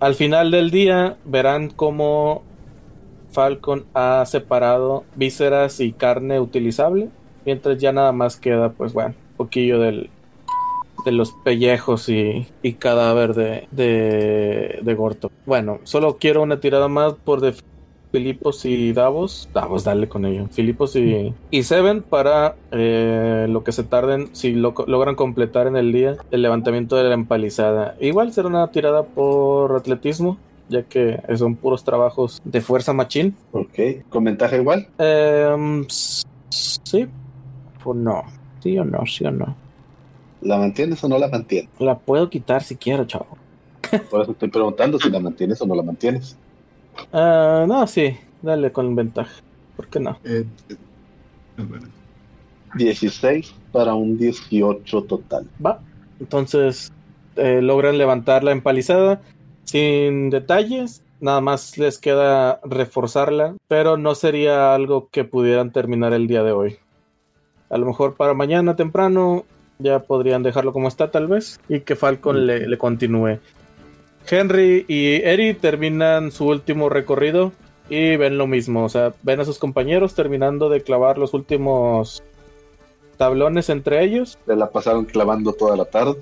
Al 0.00 0.14
final 0.14 0.50
del 0.50 0.70
día 0.70 1.16
verán 1.24 1.70
cómo 1.70 2.42
Falcon 3.30 3.86
ha 3.94 4.24
separado 4.26 5.04
vísceras 5.14 5.80
y 5.80 5.92
carne 5.92 6.40
utilizable, 6.40 7.08
mientras 7.44 7.78
ya 7.78 7.92
nada 7.92 8.12
más 8.12 8.36
queda, 8.36 8.70
pues 8.72 8.92
bueno, 8.92 9.14
un 9.32 9.36
poquillo 9.36 9.78
del, 9.80 10.10
de 11.04 11.12
los 11.12 11.32
pellejos 11.32 12.08
y, 12.08 12.46
y 12.62 12.74
cadáver 12.74 13.34
de, 13.34 13.68
de, 13.70 14.80
de 14.82 14.94
Gorto. 14.94 15.30
Bueno, 15.46 15.78
solo 15.84 16.16
quiero 16.18 16.42
una 16.42 16.60
tirada 16.60 16.88
más 16.88 17.14
por 17.14 17.40
de 17.40 17.54
Filipos 18.14 18.64
y 18.64 18.92
Davos. 18.92 19.48
Davos, 19.52 19.82
dale 19.82 20.08
con 20.08 20.24
ello. 20.24 20.46
Filipos 20.52 20.94
y, 20.94 21.34
y 21.50 21.62
Seven 21.64 22.00
para 22.00 22.54
eh, 22.70 23.46
lo 23.48 23.64
que 23.64 23.72
se 23.72 23.82
tarden, 23.82 24.28
si 24.36 24.52
lo, 24.52 24.72
logran 24.86 25.16
completar 25.16 25.66
en 25.66 25.76
el 25.76 25.92
día, 25.92 26.16
el 26.30 26.42
levantamiento 26.42 26.94
de 26.94 27.02
la 27.02 27.14
empalizada. 27.14 27.96
Igual 28.00 28.32
será 28.32 28.46
una 28.46 28.70
tirada 28.70 29.02
por 29.02 29.74
atletismo, 29.74 30.38
ya 30.68 30.84
que 30.84 31.20
son 31.36 31.56
puros 31.56 31.82
trabajos 31.82 32.40
de 32.44 32.60
fuerza 32.60 32.92
machín. 32.92 33.34
Ok. 33.50 34.06
¿Con 34.10 34.22
ventaja 34.22 34.56
igual? 34.56 34.86
Em, 34.96 35.84
sí, 35.88 37.08
o 37.84 37.94
no. 37.94 38.22
Sí 38.60 38.78
o 38.78 38.84
no, 38.84 39.06
sí 39.06 39.24
o 39.24 39.30
no. 39.30 39.54
¿La 40.40 40.58
mantienes 40.58 41.02
o 41.04 41.08
no 41.08 41.18
la 41.18 41.28
mantienes? 41.28 41.70
La 41.78 41.98
puedo 41.98 42.28
quitar 42.28 42.62
si 42.62 42.76
quiero, 42.76 43.04
chavo. 43.06 43.38
Por 44.10 44.22
eso 44.22 44.32
estoy 44.32 44.48
preguntando 44.50 44.98
si 44.98 45.10
la 45.10 45.20
mantienes 45.20 45.60
o 45.62 45.66
no 45.66 45.74
la 45.74 45.82
mantienes. 45.82 46.36
Ah, 47.12 47.64
no, 47.66 47.86
sí. 47.86 48.16
dale 48.42 48.72
con 48.72 48.94
ventaja. 48.94 49.42
¿Por 49.76 49.88
qué 49.88 50.00
no? 50.00 50.18
Eh, 50.24 50.44
eh, 50.68 50.76
bueno. 51.56 51.88
16 52.74 53.54
para 53.72 53.94
un 53.94 54.18
18 54.18 55.02
total. 55.04 55.46
Va. 55.64 55.80
Entonces 56.20 56.92
eh, 57.36 57.60
logran 57.62 57.98
levantar 57.98 58.44
la 58.44 58.52
empalizada 58.52 59.20
sin 59.64 60.30
detalles. 60.30 61.02
Nada 61.20 61.40
más 61.40 61.78
les 61.78 61.98
queda 61.98 62.60
reforzarla, 62.64 63.56
pero 63.66 63.96
no 63.96 64.14
sería 64.14 64.74
algo 64.74 65.08
que 65.10 65.24
pudieran 65.24 65.72
terminar 65.72 66.12
el 66.12 66.26
día 66.26 66.42
de 66.42 66.52
hoy. 66.52 66.76
A 67.70 67.78
lo 67.78 67.86
mejor 67.86 68.14
para 68.14 68.34
mañana 68.34 68.76
temprano 68.76 69.44
ya 69.78 70.00
podrían 70.00 70.42
dejarlo 70.42 70.72
como 70.72 70.88
está 70.88 71.10
tal 71.10 71.26
vez 71.26 71.60
y 71.68 71.80
que 71.80 71.96
Falcon 71.96 72.46
le, 72.46 72.68
le 72.68 72.78
continúe. 72.78 73.38
Henry 74.28 74.84
y 74.88 75.16
Eri 75.22 75.54
terminan 75.54 76.30
su 76.30 76.46
último 76.46 76.88
recorrido 76.88 77.52
y 77.88 78.16
ven 78.16 78.38
lo 78.38 78.46
mismo, 78.46 78.84
o 78.84 78.88
sea, 78.88 79.12
ven 79.22 79.40
a 79.40 79.44
sus 79.44 79.58
compañeros 79.58 80.14
terminando 80.14 80.70
de 80.70 80.82
clavar 80.82 81.18
los 81.18 81.34
últimos 81.34 82.22
tablones 83.18 83.68
entre 83.68 84.02
ellos. 84.02 84.38
Se 84.46 84.56
la 84.56 84.70
pasaron 84.70 85.04
clavando 85.04 85.52
toda 85.52 85.76
la 85.76 85.84
tarde. 85.84 86.16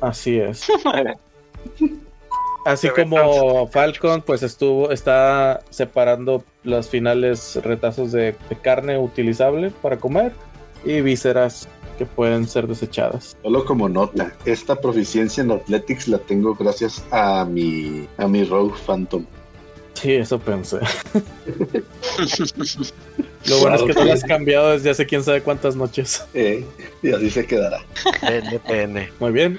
Así 0.00 0.38
es. 0.38 0.66
Así 2.64 2.88
como 2.88 3.66
Falcon, 3.68 4.22
pues 4.22 4.42
estuvo, 4.42 4.90
está 4.90 5.60
separando 5.68 6.42
los 6.62 6.88
finales 6.88 7.56
retazos 7.62 8.10
de, 8.10 8.34
de 8.48 8.56
carne 8.56 8.98
utilizable 8.98 9.70
para 9.82 9.98
comer 9.98 10.32
y 10.84 11.00
vísceras 11.00 11.68
que 11.98 12.06
pueden 12.06 12.48
ser 12.48 12.66
desechadas. 12.66 13.36
Solo 13.42 13.64
como 13.64 13.88
nota, 13.88 14.32
esta 14.44 14.76
proficiencia 14.76 15.42
en 15.42 15.52
Athletics 15.52 16.08
la 16.08 16.18
tengo 16.18 16.54
gracias 16.54 17.04
a 17.10 17.44
mi 17.44 18.08
a 18.18 18.26
mi 18.26 18.44
Rogue 18.44 18.74
Phantom. 18.86 19.24
Sí, 19.94 20.12
eso 20.12 20.38
pensé. 20.38 20.78
Lo 23.46 23.58
bueno 23.60 23.76
es 23.76 23.82
que 23.82 23.94
tú 23.94 24.04
lo 24.04 24.12
has 24.12 24.24
cambiado 24.24 24.70
desde 24.70 24.90
hace 24.90 25.06
quién 25.06 25.22
sabe 25.22 25.40
cuántas 25.42 25.76
noches. 25.76 26.24
Eh, 26.34 26.64
y 27.02 27.12
así 27.12 27.30
se 27.30 27.46
quedará. 27.46 27.84
NPN. 28.22 29.10
Muy 29.20 29.32
bien. 29.32 29.58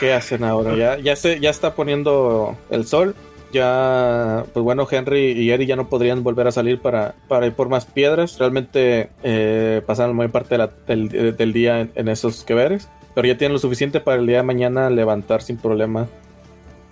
¿Qué 0.00 0.12
hacen 0.12 0.44
ahora? 0.44 0.76
Ya, 0.76 0.98
ya 0.98 1.16
se, 1.16 1.40
ya 1.40 1.50
está 1.50 1.74
poniendo 1.74 2.56
el 2.70 2.86
sol. 2.86 3.14
Ya, 3.54 4.44
pues 4.52 4.64
bueno, 4.64 4.84
Henry 4.90 5.30
y 5.30 5.50
Eri 5.52 5.64
ya 5.66 5.76
no 5.76 5.88
podrían 5.88 6.24
volver 6.24 6.48
a 6.48 6.50
salir 6.52 6.80
para, 6.80 7.14
para 7.28 7.46
ir 7.46 7.52
por 7.52 7.68
más 7.68 7.84
piedras. 7.86 8.36
Realmente 8.36 9.10
eh, 9.22 9.80
pasaron 9.86 10.10
la 10.10 10.16
mayor 10.16 10.32
parte 10.32 10.54
de 10.54 10.58
la- 10.58 10.70
del, 10.88 11.36
del 11.36 11.52
día 11.52 11.78
en, 11.82 11.92
en 11.94 12.08
esos 12.08 12.42
que 12.42 12.52
veres. 12.54 12.88
Pero 13.14 13.28
ya 13.28 13.38
tienen 13.38 13.52
lo 13.52 13.60
suficiente 13.60 14.00
para 14.00 14.20
el 14.20 14.26
día 14.26 14.38
de 14.38 14.42
mañana 14.42 14.90
levantar 14.90 15.40
sin 15.40 15.56
problema 15.56 16.08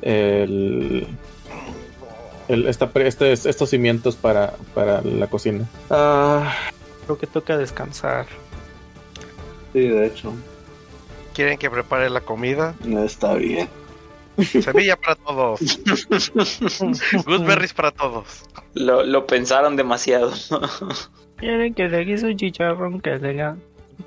el, 0.03 1.09
el- 2.47 2.69
esta 2.69 2.91
pre- 2.91 3.09
este- 3.09 3.33
estos 3.33 3.69
cimientos 3.69 4.15
para, 4.15 4.55
para 4.73 5.03
la 5.03 5.27
cocina. 5.27 5.69
Ah, 5.91 6.55
Creo 7.07 7.19
que 7.19 7.27
toca 7.27 7.59
descansar. 7.59 8.27
Sí, 9.73 9.81
de 9.81 10.07
hecho, 10.07 10.33
¿Quieren 11.35 11.59
que 11.59 11.69
prepare 11.71 12.09
la 12.11 12.21
comida? 12.21 12.75
no 12.85 13.03
está 13.03 13.35
bien. 13.35 13.69
Semilla 14.45 14.97
para 14.97 15.15
todos. 15.17 15.61
Gooseberries 17.27 17.73
para 17.73 17.91
todos. 17.91 18.45
Lo, 18.75 19.03
lo 19.05 19.27
pensaron 19.27 19.77
demasiado. 19.77 20.33
Quieren 21.37 21.75
que 21.75 21.89
le 21.89 22.05
guise 22.05 22.27
un 22.27 22.37
chicharrón 22.37 23.01
que 23.01 23.19
tenga. 23.19 23.57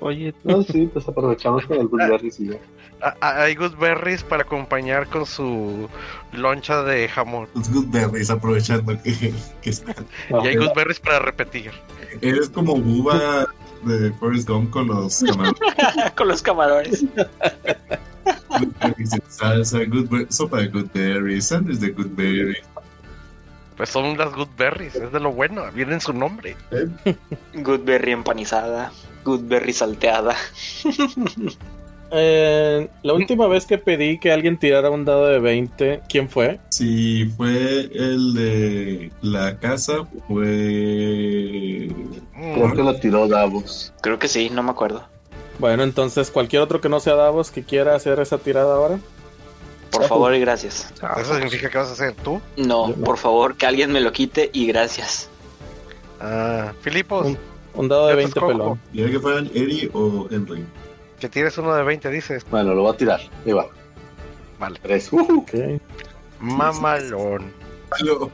Oye, 0.00 0.34
No, 0.44 0.62
sí, 0.62 0.88
pues 0.92 1.08
aprovechamos 1.08 1.64
con 1.66 1.78
el 1.78 1.86
Bulberries 1.86 2.40
y 2.40 2.48
ya. 2.48 2.58
Ah, 3.02 3.14
ah, 3.20 3.42
Hay 3.42 3.54
gooseberries 3.54 4.22
para 4.22 4.42
acompañar 4.42 5.06
con 5.08 5.26
su 5.26 5.88
loncha 6.32 6.82
de 6.82 7.08
jamón. 7.08 7.46
Los 7.54 7.70
Goodberries 7.70 8.30
aprovechando 8.30 9.00
que, 9.02 9.34
que 9.60 9.70
están. 9.70 9.94
Y 10.42 10.46
hay 10.46 10.56
gooseberries 10.56 11.00
para 11.00 11.18
repetir. 11.18 11.70
Eres 12.22 12.48
como 12.48 12.74
Buba 12.76 13.46
de 13.84 14.10
Forrest 14.12 14.48
Gump 14.48 14.70
con 14.70 14.88
los 14.88 15.22
camarones. 15.22 15.60
Con 16.16 16.28
los 16.28 16.42
camarones. 16.42 17.04
Goodberries 18.58 19.12
en 19.12 19.22
salsa, 19.28 19.78
sopa 20.28 20.58
de 20.58 20.68
Goodberries, 20.68 21.46
sándwich 21.46 21.78
de 21.78 21.90
Goodberry. 21.90 22.56
Pues 23.76 23.90
son 23.90 24.16
las 24.16 24.34
gooseberries, 24.34 24.94
es 24.94 25.12
de 25.12 25.20
lo 25.20 25.32
bueno, 25.32 25.62
viene 25.72 25.94
en 25.94 26.00
su 26.00 26.12
nombre. 26.12 26.56
Goodberry 27.54 28.12
empanizada. 28.12 28.90
Goodberry 29.22 29.72
salteada. 29.72 30.34
eh, 32.10 32.88
la 33.02 33.12
última 33.12 33.48
vez 33.48 33.66
que 33.66 33.76
pedí 33.76 34.18
que 34.18 34.32
alguien 34.32 34.58
tirara 34.58 34.88
un 34.88 35.04
dado 35.04 35.26
de 35.26 35.40
20, 35.40 36.02
¿quién 36.08 36.30
fue? 36.30 36.58
Si 36.70 37.26
fue 37.36 37.90
el 37.92 38.32
de 38.32 39.12
la 39.20 39.58
casa, 39.58 40.06
fue. 40.26 41.90
Creo 42.32 42.72
que 42.72 42.82
lo 42.82 42.94
tiró 42.96 43.28
Davos. 43.28 43.92
Creo 44.00 44.18
que 44.18 44.28
sí, 44.28 44.48
no 44.48 44.62
me 44.62 44.70
acuerdo. 44.70 45.04
Bueno, 45.58 45.82
entonces 45.82 46.30
cualquier 46.30 46.62
otro 46.62 46.80
que 46.80 46.88
no 46.88 47.00
sea 47.00 47.14
Davos 47.14 47.50
que 47.50 47.62
quiera 47.64 47.94
hacer 47.94 48.20
esa 48.20 48.38
tirada 48.38 48.74
ahora. 48.74 48.98
Por 49.90 50.04
favor 50.04 50.34
y 50.34 50.40
gracias. 50.40 50.92
¿Eso 51.18 51.34
significa 51.34 51.70
que 51.70 51.78
vas 51.78 51.88
a 51.88 51.92
hacer 51.92 52.12
tú? 52.14 52.40
No, 52.56 52.92
por 53.04 53.16
favor, 53.16 53.56
que 53.56 53.66
alguien 53.66 53.92
me 53.92 54.00
lo 54.00 54.12
quite 54.12 54.50
y 54.52 54.66
gracias. 54.66 55.28
Ah, 56.20 56.72
Filipos, 56.82 57.26
Un- 57.26 57.38
Un 57.74 57.88
dado 57.88 58.06
de 58.06 58.12
Yo 58.12 58.16
te 58.16 58.22
20 58.24 58.38
escojo. 58.38 58.52
pelón. 58.52 58.80
¿Quiere 58.92 59.10
que 59.12 59.20
fueran 59.20 59.50
Eri 59.54 59.90
o 59.92 60.26
Henry? 60.30 60.64
que 61.20 61.28
tienes 61.30 61.56
uno 61.56 61.74
de 61.74 61.82
20, 61.82 62.10
dices. 62.10 62.44
Bueno, 62.50 62.74
lo 62.74 62.82
va 62.84 62.90
a 62.90 62.96
tirar. 62.96 63.20
Ahí 63.46 63.52
va. 63.52 63.66
Vale. 64.58 64.78
Tres. 64.82 65.10
Mamalón. 66.40 67.52
Aló. 67.90 68.30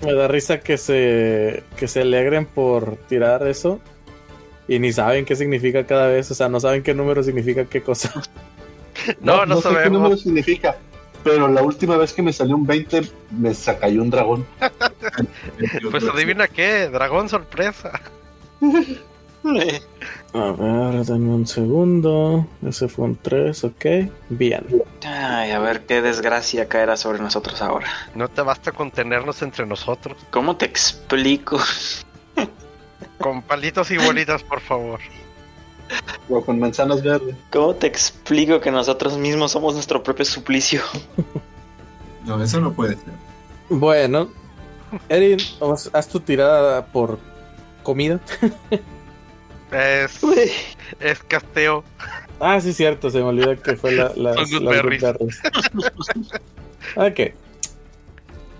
Me 0.00 0.12
da 0.14 0.28
risa 0.28 0.60
que 0.60 0.78
se, 0.78 1.62
que 1.76 1.88
se 1.88 2.02
alegren 2.02 2.46
por 2.46 2.96
tirar 3.08 3.46
eso 3.46 3.80
y 4.68 4.78
ni 4.78 4.92
saben 4.92 5.24
qué 5.24 5.36
significa 5.36 5.86
cada 5.86 6.08
vez. 6.08 6.30
O 6.30 6.34
sea, 6.34 6.48
no 6.48 6.60
saben 6.60 6.82
qué 6.82 6.94
número 6.94 7.22
significa 7.22 7.64
qué 7.64 7.82
cosa. 7.82 8.12
No, 9.20 9.44
no, 9.44 9.60
sé 9.60 9.68
qué 9.68 9.90
número 9.90 10.16
sabemos. 10.16 10.20
significa. 10.20 10.76
Pero 11.24 11.48
la 11.48 11.62
última 11.62 11.96
vez 11.96 12.12
que 12.12 12.22
me 12.22 12.32
salió 12.32 12.54
un 12.54 12.64
20, 12.64 13.02
me 13.32 13.52
sacayó 13.52 14.00
un 14.00 14.10
dragón. 14.10 14.46
Pues 15.90 16.04
adivina 16.04 16.46
qué, 16.46 16.88
dragón 16.88 17.28
sorpresa. 17.28 18.00
A 19.44 20.52
ver, 20.52 21.04
dame 21.04 21.34
un 21.34 21.46
segundo. 21.46 22.46
Ese 22.66 22.88
fue 22.88 23.04
un 23.04 23.16
3, 23.16 23.64
ok. 23.64 23.84
Bien. 24.30 24.64
Ay, 25.04 25.50
a 25.50 25.58
ver 25.58 25.82
qué 25.82 26.00
desgracia 26.00 26.66
caerá 26.66 26.96
sobre 26.96 27.18
nosotros 27.18 27.60
ahora. 27.60 27.86
No 28.14 28.28
te 28.28 28.40
basta 28.40 28.72
con 28.72 28.90
tenernos 28.90 29.42
entre 29.42 29.66
nosotros. 29.66 30.16
¿Cómo 30.30 30.56
te 30.56 30.64
explico? 30.64 31.60
Con 33.18 33.42
palitos 33.42 33.90
y 33.90 33.98
bolitas, 33.98 34.42
por 34.42 34.60
favor. 34.60 35.00
O 36.28 36.44
con 36.44 36.58
manzanas 36.58 37.02
verdes. 37.02 37.36
¿Cómo 37.52 37.74
te 37.74 37.86
explico 37.86 38.60
que 38.60 38.70
nosotros 38.70 39.18
mismos 39.18 39.52
somos 39.52 39.74
nuestro 39.74 40.02
propio 40.02 40.24
suplicio? 40.24 40.80
No, 42.24 42.42
eso 42.42 42.58
no 42.60 42.72
puede 42.72 42.94
ser. 42.94 43.12
Bueno, 43.68 44.30
Erin, 45.08 45.38
haz 45.92 46.08
tu 46.08 46.20
tirada 46.20 46.86
por 46.86 47.18
comida. 47.82 48.18
Es, 49.70 50.20
es 51.00 51.22
casteo. 51.24 51.84
Ah, 52.40 52.60
sí, 52.60 52.72
cierto, 52.72 53.10
se 53.10 53.18
me 53.18 53.24
olvida 53.24 53.56
que 53.56 53.76
fue 53.76 53.92
la, 53.92 54.12
las, 54.16 54.34
Son 54.34 54.34
las 54.36 54.50
good 54.50 54.68
berries. 54.68 55.02
good 55.02 55.12
berries. 55.12 55.42
ok. 56.96 57.34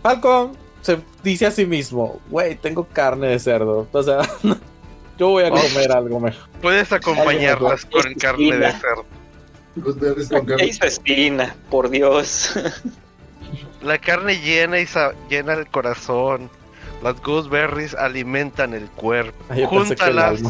Falcon 0.02 0.56
se 0.84 0.98
dice 1.22 1.46
a 1.46 1.50
sí 1.50 1.64
mismo, 1.66 2.20
güey, 2.30 2.56
tengo 2.56 2.84
carne 2.86 3.28
de 3.28 3.38
cerdo. 3.38 3.88
O 3.90 4.02
sea, 4.02 4.18
yo 5.18 5.28
voy 5.30 5.44
a 5.44 5.48
Oh. 5.48 5.56
comer 5.56 5.90
algo 5.92 6.20
mejor. 6.20 6.48
Puedes 6.60 6.92
acompañarlas 6.92 7.84
con 7.86 8.14
carne 8.14 8.56
de 8.58 8.70
cerdo. 8.72 9.04
Goodberries 9.76 10.28
con 10.28 10.46
¿Qué 10.46 10.52
carne. 10.56 10.70
Espina? 10.82 11.56
Por 11.70 11.88
Dios. 11.90 12.52
La 13.82 13.98
carne 13.98 14.38
llena 14.40 14.78
y 14.80 14.86
llena 15.28 15.54
el 15.54 15.66
corazón. 15.66 16.48
Las 17.02 17.20
gooseberries 17.22 17.94
alimentan 17.94 18.72
el 18.72 18.88
cuerpo. 18.90 19.44
Ah, 19.50 19.54
que 19.56 19.66
Júntalas. 19.66 20.40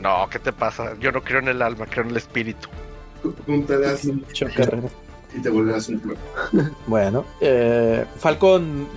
No, 0.00 0.28
¿qué 0.30 0.38
te 0.38 0.52
pasa? 0.52 0.94
Yo 1.00 1.12
no 1.12 1.22
creo 1.22 1.40
en 1.40 1.48
el 1.48 1.60
alma, 1.60 1.86
creo 1.86 2.04
en 2.04 2.10
el 2.10 2.16
espíritu. 2.16 2.68
Júntalas 3.46 4.04
Mucho 4.06 4.46
carne. 4.56 4.88
y 5.36 5.42
te 5.42 5.50
volverás 5.50 5.88
un 5.88 5.98
cuerpo. 5.98 6.22
Bueno, 6.86 7.24
eh, 7.40 8.04
Falcon 8.16 8.88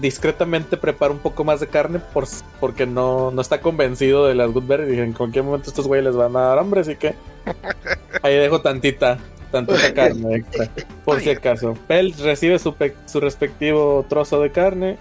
discretamente 0.00 0.76
prepara 0.76 1.12
un 1.12 1.18
poco 1.18 1.44
más 1.44 1.60
de 1.60 1.66
carne 1.68 1.98
por, 1.98 2.24
porque 2.60 2.86
no, 2.86 3.30
no 3.30 3.40
está 3.40 3.60
convencido 3.60 4.26
de 4.26 4.34
las 4.34 4.50
Goodberry. 4.52 4.86
Dije, 4.86 5.02
en 5.02 5.12
cualquier 5.12 5.44
momento 5.44 5.70
estos 5.70 5.86
güeyes 5.86 6.06
les 6.06 6.16
van 6.16 6.36
a 6.36 6.40
dar 6.40 6.58
hambre, 6.58 6.80
así 6.80 6.96
que 6.96 7.14
ahí 8.22 8.34
dejo 8.36 8.60
tantita, 8.60 9.18
tantita 9.50 9.92
carne 9.94 10.36
extra, 10.36 10.70
por 11.04 11.20
si 11.20 11.30
acaso. 11.30 11.74
Pel 11.86 12.12
recibe 12.14 12.58
su, 12.58 12.74
pe- 12.74 12.94
su 13.06 13.20
respectivo 13.20 14.04
trozo 14.08 14.40
de 14.40 14.50
carne 14.52 14.96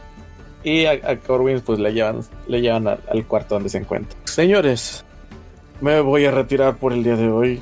y 0.63 0.85
a, 0.85 0.91
a 0.91 1.17
Corwin 1.17 1.61
pues 1.61 1.79
le 1.79 1.93
llevan, 1.93 2.21
le 2.47 2.61
llevan 2.61 2.87
al- 2.87 2.99
al 3.09 3.25
cuarto 3.27 3.55
donde 3.55 3.69
se 3.69 3.77
encuentra. 3.77 4.17
Señores, 4.25 5.05
me 5.81 6.01
voy 6.01 6.25
a 6.25 6.31
retirar 6.31 6.77
por 6.77 6.93
el 6.93 7.03
día 7.03 7.15
de 7.15 7.29
hoy. 7.29 7.61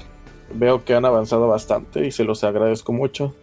Veo 0.53 0.85
que 0.85 0.93
han 0.93 1.05
avanzado 1.05 1.47
bastante 1.47 2.05
y 2.05 2.11
se 2.11 2.23
los 2.23 2.43
agradezco 2.43 2.93
mucho. 2.93 3.35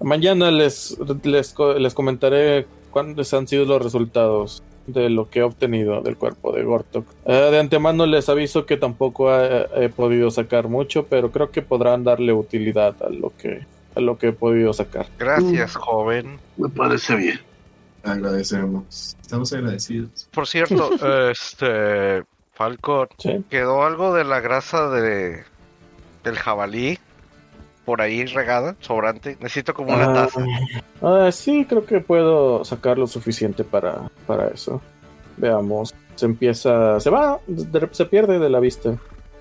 Mañana 0.00 0.50
les, 0.50 0.98
les, 1.22 1.54
les 1.78 1.94
comentaré 1.94 2.66
cuáles 2.92 3.34
han 3.34 3.48
sido 3.48 3.64
los 3.64 3.82
resultados. 3.82 4.62
de 4.86 5.08
lo 5.10 5.30
que 5.30 5.38
he 5.38 5.42
obtenido 5.44 6.00
del 6.02 6.16
cuerpo 6.16 6.50
de 6.50 6.64
Gortok. 6.64 7.06
Eh, 7.24 7.50
de 7.52 7.60
antemano 7.60 8.04
les 8.04 8.28
aviso 8.28 8.66
que 8.66 8.76
tampoco 8.76 9.32
he, 9.32 9.68
he 9.76 9.88
podido 9.88 10.28
sacar 10.32 10.66
mucho, 10.66 11.06
pero 11.06 11.30
creo 11.30 11.52
que 11.52 11.62
podrán 11.62 12.02
darle 12.02 12.32
utilidad 12.32 12.96
a 13.00 13.08
lo 13.08 13.32
que, 13.38 13.64
a 13.94 14.00
lo 14.00 14.18
que 14.18 14.28
he 14.28 14.32
podido 14.32 14.72
sacar. 14.72 15.06
Gracias, 15.20 15.76
joven. 15.76 16.40
Me 16.56 16.68
parece 16.68 17.14
bien. 17.14 17.40
Agradecemos. 18.02 19.16
Estamos 19.22 19.52
agradecidos. 19.52 20.28
Por 20.32 20.48
cierto, 20.48 20.90
este 21.30 22.24
Falcon, 22.54 23.08
¿Sí? 23.18 23.44
quedó 23.48 23.84
algo 23.84 24.12
de 24.14 24.24
la 24.24 24.40
grasa 24.40 24.88
de 24.90 25.44
del 26.24 26.36
jabalí 26.36 26.98
por 27.92 28.00
ahí 28.00 28.24
regada, 28.24 28.74
sobrante. 28.80 29.36
Necesito 29.38 29.74
como 29.74 29.92
una 29.94 30.14
taza. 30.14 30.42
Ah, 31.02 31.28
sí, 31.30 31.66
creo 31.68 31.84
que 31.84 32.00
puedo 32.00 32.64
sacar 32.64 32.96
lo 32.96 33.06
suficiente 33.06 33.64
para, 33.64 34.08
para 34.26 34.48
eso. 34.48 34.80
Veamos. 35.36 35.94
Se 36.14 36.24
empieza, 36.24 36.98
se 37.00 37.10
va, 37.10 37.38
de- 37.46 37.88
se 37.92 38.06
pierde 38.06 38.38
de 38.38 38.48
la 38.48 38.60
vista. 38.60 38.94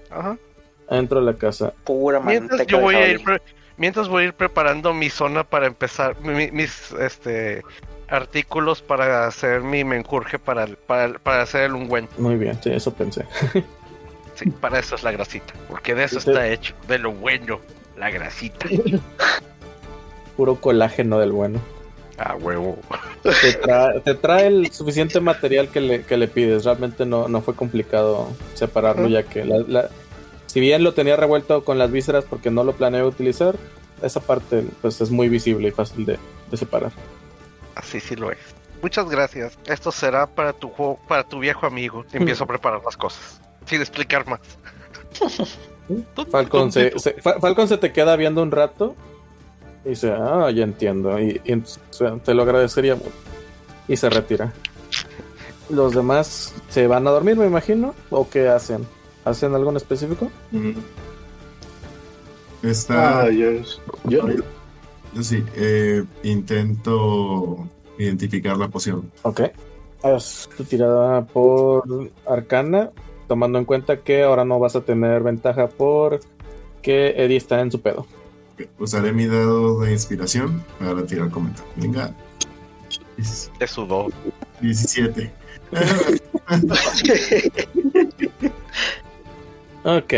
Ajá. 0.09 0.35
Entro 0.89 1.19
a 1.19 1.21
la 1.21 1.33
casa. 1.35 1.71
Pura 1.85 2.19
Mientras 2.19 2.67
yo 2.67 2.81
voy 2.81 2.95
a 2.95 3.07
ir 3.07 3.23
pre- 3.23 3.41
mientras 3.77 4.09
voy 4.09 4.23
a 4.23 4.25
ir 4.27 4.33
preparando 4.33 4.93
mi 4.93 5.09
zona 5.09 5.45
para 5.45 5.67
empezar 5.67 6.19
mi- 6.19 6.51
mis 6.51 6.91
este 6.99 7.63
artículos 8.09 8.81
para 8.81 9.27
hacer 9.27 9.61
mi 9.61 9.85
menjurje 9.85 10.39
para, 10.39 10.67
para, 10.87 11.17
para 11.19 11.43
hacer 11.43 11.61
el 11.63 11.75
ungüento. 11.75 12.11
Muy 12.17 12.35
bien, 12.35 12.59
sí, 12.61 12.69
eso 12.69 12.93
pensé. 12.93 13.25
Sí, 14.35 14.49
para 14.49 14.79
eso 14.79 14.95
es 14.95 15.03
la 15.03 15.11
grasita, 15.13 15.53
porque 15.69 15.93
de 15.95 16.03
eso 16.05 16.19
Sí. 16.19 16.29
está 16.29 16.47
hecho, 16.47 16.73
de 16.89 16.97
lo 16.97 17.11
bueno, 17.13 17.59
la 18.01 18.09
grasita. 18.09 18.65
Puro 20.35 20.55
colágeno 20.55 21.19
del 21.19 21.31
bueno. 21.31 21.59
Ah, 22.17 22.35
huevo. 22.39 22.77
Te 23.23 23.53
trae, 23.53 23.99
te 24.01 24.15
trae 24.15 24.47
el 24.47 24.71
suficiente 24.71 25.19
material 25.19 25.69
que 25.69 25.81
le, 25.81 26.03
que 26.03 26.17
le 26.17 26.27
pides. 26.27 26.65
Realmente 26.65 27.05
no, 27.05 27.27
no 27.27 27.41
fue 27.41 27.55
complicado 27.55 28.27
separarlo, 28.55 29.07
ya 29.07 29.23
que 29.23 29.45
la, 29.45 29.57
la- 29.67 29.89
si 30.47 30.59
bien 30.59 30.83
lo 30.83 30.93
tenía 30.93 31.15
revuelto 31.15 31.63
con 31.63 31.77
las 31.77 31.91
vísceras 31.91 32.25
porque 32.25 32.49
no 32.51 32.63
lo 32.63 32.73
planeé 32.73 33.03
utilizar, 33.03 33.55
esa 34.01 34.19
parte 34.19 34.65
pues 34.81 34.99
es 34.99 35.09
muy 35.11 35.29
visible 35.29 35.67
y 35.69 35.71
fácil 35.71 36.05
de, 36.05 36.17
de 36.49 36.57
separar. 36.57 36.91
Así 37.75 37.99
sí 37.99 38.15
lo 38.15 38.31
es. 38.31 38.39
Muchas 38.81 39.07
gracias. 39.09 39.57
Esto 39.65 39.91
será 39.91 40.25
para 40.27 40.53
tu 40.53 40.69
juego, 40.69 40.99
para 41.07 41.23
tu 41.23 41.39
viejo 41.39 41.65
amigo. 41.67 42.03
Empiezo 42.13 42.43
a 42.45 42.47
preparar 42.55 42.81
las 42.83 42.97
cosas. 42.97 43.39
Sin 43.65 43.79
explicar 43.79 44.25
más. 44.27 44.39
Falcon 46.29 46.71
se, 46.71 46.97
se- 46.99 47.13
Fa- 47.21 47.39
Falcon 47.39 47.67
se 47.67 47.77
te 47.77 47.91
queda 47.91 48.15
viendo 48.15 48.41
un 48.41 48.51
rato 48.51 48.95
y 49.85 49.89
dice, 49.89 50.11
ah, 50.11 50.49
ya 50.51 50.63
entiendo. 50.63 51.19
Y, 51.19 51.41
te 52.23 52.33
lo 52.33 52.43
agradecería 52.43 52.95
mucho. 52.95 53.09
Y 53.87 53.97
se 53.97 54.09
retira. 54.09 54.53
Los 55.69 55.93
demás 55.95 56.53
se 56.69 56.87
van 56.87 57.07
a 57.07 57.11
dormir, 57.11 57.35
me 57.37 57.45
imagino. 57.47 57.93
¿O 58.09 58.29
qué 58.29 58.47
hacen? 58.49 58.85
¿Hacen 59.25 59.53
algo 59.55 59.69
en 59.71 59.77
específico? 59.77 60.29
Mm. 60.51 60.71
Está. 62.63 63.21
Ah, 63.21 63.29
yo, 63.29 63.51
yo- 64.05 64.27
Yo 65.13 65.23
sí, 65.23 65.43
eh, 65.55 66.03
intento 66.23 67.67
identificar 67.97 68.55
la 68.57 68.67
poción. 68.67 69.11
Ok. 69.23 69.41
Haz 70.03 70.49
tu 70.57 70.63
tirada 70.63 71.23
por 71.25 72.09
arcana, 72.25 72.89
tomando 73.32 73.57
en 73.57 73.63
cuenta 73.63 74.01
que 74.01 74.23
ahora 74.23 74.43
no 74.43 74.59
vas 74.59 74.75
a 74.75 74.82
tener 74.82 75.23
ventaja 75.23 75.69
por 75.69 76.19
que 76.82 77.13
Eddie 77.15 77.38
está 77.38 77.61
en 77.61 77.71
su 77.71 77.79
pedo. 77.79 78.05
Usaré 78.77 79.13
mi 79.13 79.25
dado 79.25 79.79
de 79.79 79.93
inspiración 79.93 80.61
para 80.77 81.05
tirar 81.05 81.29
comentario. 81.29 81.71
Venga. 81.77 82.13
Te 83.57 83.67
sudó. 83.67 84.07
17. 84.59 85.32
Ok. 89.84 90.13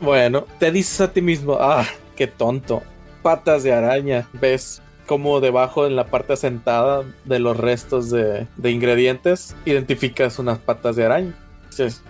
Bueno, 0.00 0.46
te 0.58 0.72
dices 0.72 1.00
a 1.02 1.12
ti 1.12 1.20
mismo, 1.20 1.58
ah, 1.60 1.86
qué 2.16 2.26
tonto. 2.26 2.82
Patas 3.22 3.64
de 3.64 3.74
araña. 3.74 4.28
Ves 4.32 4.80
como 5.06 5.40
debajo 5.40 5.86
en 5.86 5.94
la 5.94 6.06
parte 6.06 6.36
sentada 6.36 7.04
de 7.26 7.38
los 7.38 7.56
restos 7.56 8.10
de, 8.10 8.48
de 8.56 8.70
ingredientes, 8.70 9.54
identificas 9.64 10.40
unas 10.40 10.58
patas 10.58 10.96
de 10.96 11.04
araña. 11.04 11.34
Dices, 11.68 12.02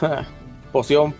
"Ja, 0.00 0.26
poción. 0.72 1.14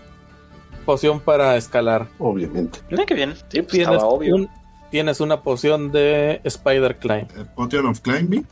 Poción 0.85 1.19
para 1.19 1.55
escalar. 1.55 2.07
obviamente. 2.17 2.79
Mira 2.89 3.05
qué 3.05 3.13
bien. 3.13 3.35
Sí, 3.49 3.61
pues 3.61 3.67
Tienes, 3.67 3.89
estaba 3.95 4.05
obvio. 4.11 4.35
un- 4.35 4.49
tienes 4.89 5.19
una 5.19 5.41
poción 5.41 5.91
de 5.91 6.41
Spider 6.43 6.97
Climb. 6.97 7.27
Eh, 7.37 7.45
Potion 7.55 7.85
of 7.85 7.99
Climbing. 8.01 8.47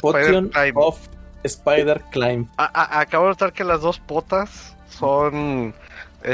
Potion 0.00 0.46
Spider 0.46 0.50
Climb. 0.50 0.76
of 0.76 0.98
Spider 1.44 2.02
Climb. 2.10 2.48
A- 2.56 2.64
a- 2.64 3.00
acabo 3.00 3.24
de 3.26 3.30
notar 3.30 3.52
que 3.52 3.62
las 3.62 3.80
dos 3.82 4.00
potas 4.00 4.74
son 4.90 5.74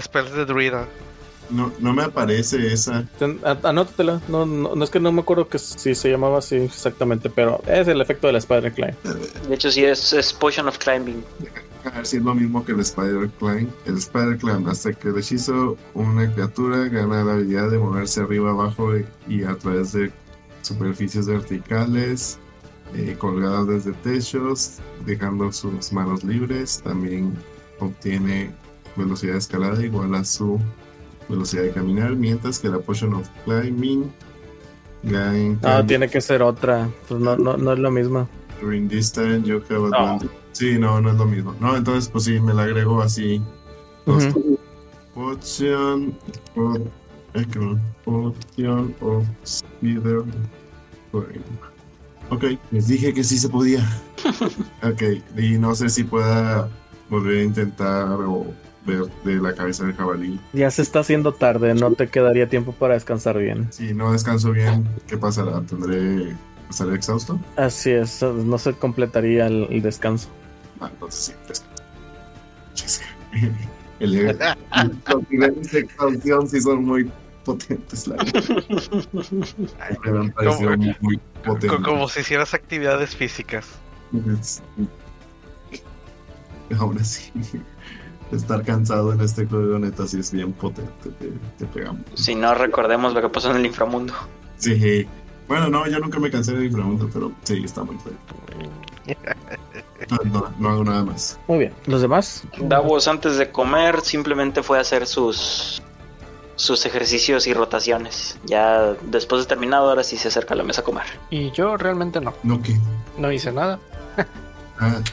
spells 0.00 0.32
de 0.32 0.46
druida. 0.46 0.86
No, 1.50 1.70
no 1.80 1.92
me 1.92 2.04
aparece 2.04 2.72
esa. 2.72 3.04
Anótatela. 3.62 4.22
No, 4.28 4.46
no, 4.46 4.74
no 4.74 4.84
es 4.84 4.88
que 4.88 5.00
no 5.00 5.12
me 5.12 5.20
acuerdo 5.20 5.48
que 5.48 5.58
si 5.58 5.94
se 5.94 6.10
llamaba 6.10 6.38
así 6.38 6.56
exactamente, 6.56 7.28
pero 7.28 7.60
es 7.66 7.86
el 7.88 8.00
efecto 8.00 8.26
de 8.28 8.32
la 8.32 8.38
Spider 8.38 8.72
Climb. 8.72 8.94
De 9.48 9.54
hecho, 9.54 9.70
sí, 9.70 9.84
es, 9.84 10.14
es 10.14 10.32
Potion 10.32 10.66
of 10.66 10.78
Climbing. 10.78 11.22
A 11.84 11.90
ver 11.90 12.06
si 12.06 12.18
es 12.18 12.22
lo 12.22 12.34
mismo 12.34 12.64
que 12.64 12.72
el 12.72 12.80
Spider 12.80 13.28
Climb. 13.38 13.68
El 13.86 13.96
Spider 13.96 14.38
Climb, 14.38 14.68
hasta 14.68 14.92
que 14.92 15.08
el 15.08 15.18
hechizo, 15.18 15.76
una 15.94 16.32
criatura 16.32 16.88
gana 16.88 17.24
la 17.24 17.32
habilidad 17.32 17.70
de 17.70 17.78
moverse 17.78 18.20
arriba, 18.20 18.50
abajo 18.50 18.92
y, 19.28 19.42
a 19.42 19.56
través 19.56 19.92
de 19.92 20.12
superficies 20.62 21.26
verticales, 21.26 22.38
eh, 22.94 23.16
colgadas 23.18 23.66
desde 23.66 23.92
techos, 23.94 24.78
dejando 25.04 25.50
sus 25.52 25.92
manos 25.92 26.22
libres. 26.22 26.80
También 26.84 27.34
obtiene 27.80 28.52
velocidad 28.96 29.32
de 29.32 29.38
escalada 29.38 29.82
igual 29.84 30.14
a 30.14 30.24
su 30.24 30.60
velocidad 31.28 31.62
de 31.64 31.70
caminar, 31.72 32.14
mientras 32.14 32.60
que 32.60 32.68
la 32.68 32.78
Potion 32.78 33.14
of 33.14 33.28
Climbing 33.44 34.12
gain 35.02 35.58
Ah, 35.64 35.82
tiene 35.84 36.08
que 36.08 36.20
ser 36.20 36.42
otra. 36.42 36.88
Pues 37.08 37.20
no, 37.20 37.36
no, 37.36 37.56
no 37.56 37.72
es 37.72 37.78
lo 37.80 37.90
mismo. 37.90 38.28
During 38.60 38.88
this 38.88 39.10
time 39.10 39.42
you 39.42 39.56
have 39.68 39.88
No. 39.90 39.96
advantage. 39.96 40.30
Sí, 40.52 40.78
no, 40.78 41.00
no 41.00 41.10
es 41.10 41.16
lo 41.16 41.24
mismo. 41.24 41.54
No, 41.60 41.76
entonces 41.76 42.08
pues 42.10 42.24
sí, 42.24 42.38
me 42.40 42.54
la 42.54 42.62
agrego 42.64 43.02
así. 43.02 43.42
Potion 45.14 46.16
of. 46.56 46.78
Potion 48.04 48.94
of 49.00 49.26
Spider. 49.44 50.22
Ok, 52.30 52.44
les 52.70 52.86
dije 52.86 53.12
que 53.12 53.24
sí 53.24 53.38
se 53.38 53.48
podía. 53.48 53.86
ok, 54.82 55.02
y 55.36 55.58
no 55.58 55.74
sé 55.74 55.88
si 55.88 56.04
pueda 56.04 56.68
volver 57.10 57.38
a 57.38 57.42
intentar 57.42 58.08
o 58.12 58.46
ver 58.86 59.04
de 59.24 59.36
la 59.36 59.54
cabeza 59.54 59.84
del 59.84 59.94
jabalí. 59.94 60.40
Ya 60.52 60.70
se 60.70 60.82
está 60.82 61.00
haciendo 61.00 61.32
tarde, 61.32 61.74
no 61.74 61.92
te 61.92 62.08
quedaría 62.08 62.48
tiempo 62.48 62.72
para 62.72 62.94
descansar 62.94 63.38
bien. 63.38 63.68
Si 63.70 63.94
no 63.94 64.12
descanso 64.12 64.52
bien, 64.52 64.88
¿qué 65.06 65.16
pasará? 65.16 65.60
¿Tendré. 65.62 66.34
¿Estaré 66.70 66.94
exhausto? 66.94 67.38
Así 67.56 67.90
es, 67.90 68.22
no 68.22 68.56
se 68.56 68.72
completaría 68.72 69.46
el, 69.46 69.66
el 69.70 69.82
descanso. 69.82 70.30
Entonces 70.90 71.24
sí, 71.24 71.32
descanso. 71.48 71.82
Chis. 72.74 73.02
El, 74.00 74.36
los 75.08 75.30
niveles 75.30 75.70
de 75.72 75.80
exhaustión 75.80 76.48
sí 76.48 76.60
son 76.60 76.84
muy 76.84 77.10
potentes, 77.44 78.06
la 78.08 78.16
verdad. 78.16 78.42
Ay, 79.80 79.96
me 80.12 80.18
han 80.18 80.30
parecido 80.32 80.70
Como- 80.70 80.76
muy, 80.84 80.96
muy 81.00 81.16
Co- 81.16 81.22
potentes. 81.44 81.80
Como 81.84 82.08
si 82.08 82.20
hicieras 82.20 82.52
actividades 82.54 83.14
físicas. 83.16 83.66
Es- 84.40 84.62
Aún 86.78 86.98
así, 86.98 87.30
estar 88.32 88.64
cansado 88.64 89.12
en 89.12 89.20
este 89.20 89.44
juego 89.46 89.78
neta 89.78 90.06
sí 90.06 90.18
es 90.20 90.32
bien 90.32 90.52
potente, 90.54 91.10
te, 91.20 91.30
te 91.58 91.66
pegamos. 91.66 92.00
Si 92.14 92.34
no, 92.34 92.54
recordemos 92.54 93.12
lo 93.12 93.20
que 93.20 93.28
pasó 93.28 93.50
en 93.50 93.58
el 93.58 93.66
inframundo. 93.66 94.14
Sí, 94.56 95.06
bueno, 95.48 95.68
no, 95.68 95.86
yo 95.86 95.98
nunca 95.98 96.18
me 96.18 96.30
cansé 96.30 96.54
de 96.54 96.64
inframundo, 96.66 97.10
pero 97.12 97.30
sí, 97.42 97.62
está 97.64 97.84
muy 97.84 97.96
feo. 97.98 98.14
No, 100.10 100.18
no, 100.24 100.54
no 100.58 100.68
hago 100.70 100.84
nada 100.84 101.04
más. 101.04 101.38
Muy 101.48 101.58
bien, 101.60 101.74
¿los 101.86 102.02
demás? 102.02 102.42
Davos, 102.58 103.08
antes 103.08 103.36
de 103.36 103.50
comer, 103.50 104.00
simplemente 104.02 104.62
fue 104.62 104.78
a 104.78 104.80
hacer 104.82 105.06
sus 105.06 105.82
sus 106.54 106.84
ejercicios 106.86 107.46
y 107.46 107.54
rotaciones. 107.54 108.38
Ya 108.44 108.92
después 109.02 109.42
de 109.42 109.48
terminado, 109.48 109.88
ahora 109.88 110.04
sí 110.04 110.16
se 110.16 110.28
acerca 110.28 110.54
a 110.54 110.56
la 110.56 110.62
mesa 110.62 110.82
a 110.82 110.84
comer. 110.84 111.04
Y 111.30 111.50
yo 111.52 111.76
realmente 111.76 112.20
no. 112.20 112.34
No, 112.42 112.60
que. 112.62 112.76
No 113.16 113.32
hice 113.32 113.50
nada. 113.52 113.78
Ah, 114.78 115.00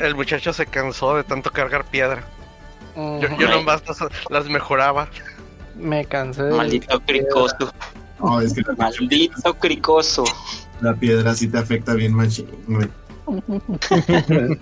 El 0.00 0.14
muchacho 0.14 0.52
se 0.52 0.66
cansó 0.66 1.16
de 1.16 1.24
tanto 1.24 1.50
cargar 1.50 1.84
piedra. 1.84 2.24
Yo, 2.96 3.20
yo 3.38 3.48
nomás 3.48 3.82
las, 3.86 3.98
las 4.28 4.48
mejoraba. 4.48 5.08
Me 5.76 6.04
cansé. 6.04 6.42
de- 6.42 6.54
Maldito 6.54 7.00
cricoso. 7.00 7.72
no, 8.20 8.40
es 8.40 8.52
que 8.52 8.62
Maldito 8.76 9.54
cricoso. 9.54 10.24
La 10.80 10.94
piedra 10.94 11.34
sí 11.34 11.48
te 11.48 11.58
afecta 11.58 11.94
bien, 11.94 12.14
machín, 12.14 12.46
güey. 12.66 12.88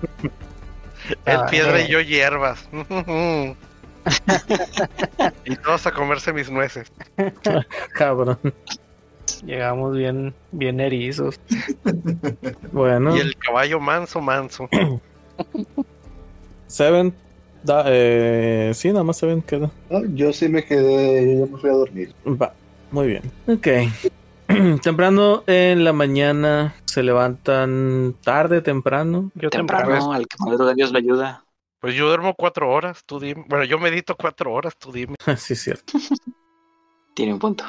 El 1.25 1.37
Ah, 1.37 1.47
piedra 1.49 1.81
y 1.83 1.89
yo 1.89 2.01
hierbas. 2.01 2.69
y 5.45 5.57
todos 5.57 5.87
a 5.87 5.93
comerse 5.93 6.33
mis 6.33 6.51
nueces. 6.51 6.91
Cabrón. 7.95 8.39
Llegamos 9.45 9.97
bien, 9.97 10.35
bien 10.53 10.81
erizos. 10.81 11.41
Bueno, 12.73 13.17
Y 13.17 13.21
el 13.21 13.37
caballo 13.37 13.79
manso, 13.81 14.21
manso. 14.21 14.69
Seven. 16.67 17.15
Da, 17.63 17.85
eh, 17.87 18.71
sí, 18.75 18.89
nada 18.89 19.03
más 19.03 19.17
Seven 19.19 19.43
queda. 19.43 19.71
No, 19.91 20.05
yo 20.15 20.33
sí 20.33 20.49
me 20.49 20.65
quedé, 20.65 21.35
yo 21.35 21.47
ya 21.47 21.53
me 21.53 21.59
fui 21.59 21.71
a 21.71 21.73
dormir. 21.73 22.15
Va, 22.27 22.53
muy 22.91 23.09
bien. 23.09 23.23
Ok. 23.49 23.67
temprano 24.83 25.45
en 25.47 25.85
la 25.85 25.93
mañana 25.93 26.75
se 26.85 27.03
levantan 27.03 28.15
tarde, 28.23 28.63
temprano. 28.63 29.31
Yo 29.35 29.51
Temprano, 29.51 29.85
temprano. 29.89 30.13
al 30.13 30.27
que 30.27 30.37
Madero 30.39 30.67
de 30.67 30.75
Dios 30.75 30.93
le 30.93 30.99
ayuda. 30.99 31.45
Pues 31.81 31.95
yo 31.95 32.09
duermo 32.09 32.35
cuatro 32.35 32.71
horas, 32.71 33.03
tú 33.05 33.21
dime. 33.21 33.45
Bueno, 33.49 33.65
yo 33.65 33.79
medito 33.79 34.17
cuatro 34.17 34.53
horas, 34.53 34.77
tú 34.79 34.93
dime. 34.93 35.15
sí, 35.37 35.53
es 35.55 35.63
cierto. 35.63 35.93
Tiene 37.15 37.33
un 37.33 37.39
punto. 37.39 37.65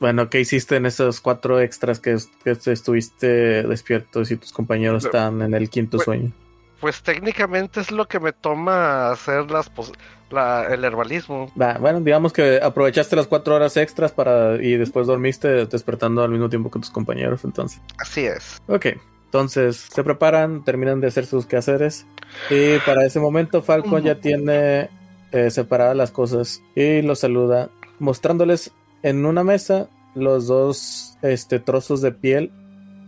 Bueno, 0.00 0.30
¿qué 0.30 0.40
hiciste 0.40 0.76
en 0.76 0.86
esos 0.86 1.20
cuatro 1.20 1.60
extras 1.60 1.98
que, 1.98 2.16
que 2.44 2.52
estuviste 2.52 3.64
despiertos 3.64 4.30
y 4.30 4.36
tus 4.36 4.52
compañeros 4.52 5.04
Pero- 5.04 5.18
están 5.18 5.42
en 5.42 5.54
el 5.54 5.68
quinto 5.70 5.96
pues- 5.98 6.04
sueño? 6.04 6.32
Pues 6.80 7.02
técnicamente 7.02 7.80
es 7.80 7.90
lo 7.90 8.06
que 8.06 8.20
me 8.20 8.32
toma 8.32 9.10
hacer 9.10 9.50
las 9.50 9.68
pos- 9.68 9.92
la- 10.30 10.66
el 10.70 10.84
herbalismo. 10.84 11.50
Bueno, 11.54 12.00
digamos 12.00 12.32
que 12.32 12.60
aprovechaste 12.62 13.16
las 13.16 13.26
cuatro 13.26 13.54
horas 13.54 13.76
extras 13.76 14.12
para 14.12 14.56
y 14.62 14.76
después 14.76 15.06
dormiste 15.06 15.66
despertando 15.66 16.22
al 16.22 16.30
mismo 16.30 16.48
tiempo 16.48 16.70
que 16.70 16.78
tus 16.80 16.90
compañeros, 16.90 17.44
entonces. 17.44 17.80
Así 17.98 18.24
es. 18.24 18.60
Ok, 18.66 18.86
entonces 19.24 19.86
se 19.92 20.04
preparan, 20.04 20.64
terminan 20.64 21.00
de 21.00 21.08
hacer 21.08 21.26
sus 21.26 21.46
quehaceres 21.46 22.06
y 22.50 22.78
para 22.80 23.04
ese 23.04 23.20
momento 23.20 23.62
Falcon 23.62 24.02
ya 24.02 24.14
tiene 24.16 24.88
eh, 25.32 25.50
separadas 25.50 25.96
las 25.96 26.10
cosas 26.10 26.62
y 26.74 27.02
los 27.02 27.18
saluda 27.20 27.70
mostrándoles 27.98 28.72
en 29.02 29.26
una 29.26 29.44
mesa 29.44 29.88
los 30.14 30.46
dos 30.46 31.16
este, 31.22 31.58
trozos 31.60 32.00
de 32.00 32.12
piel 32.12 32.50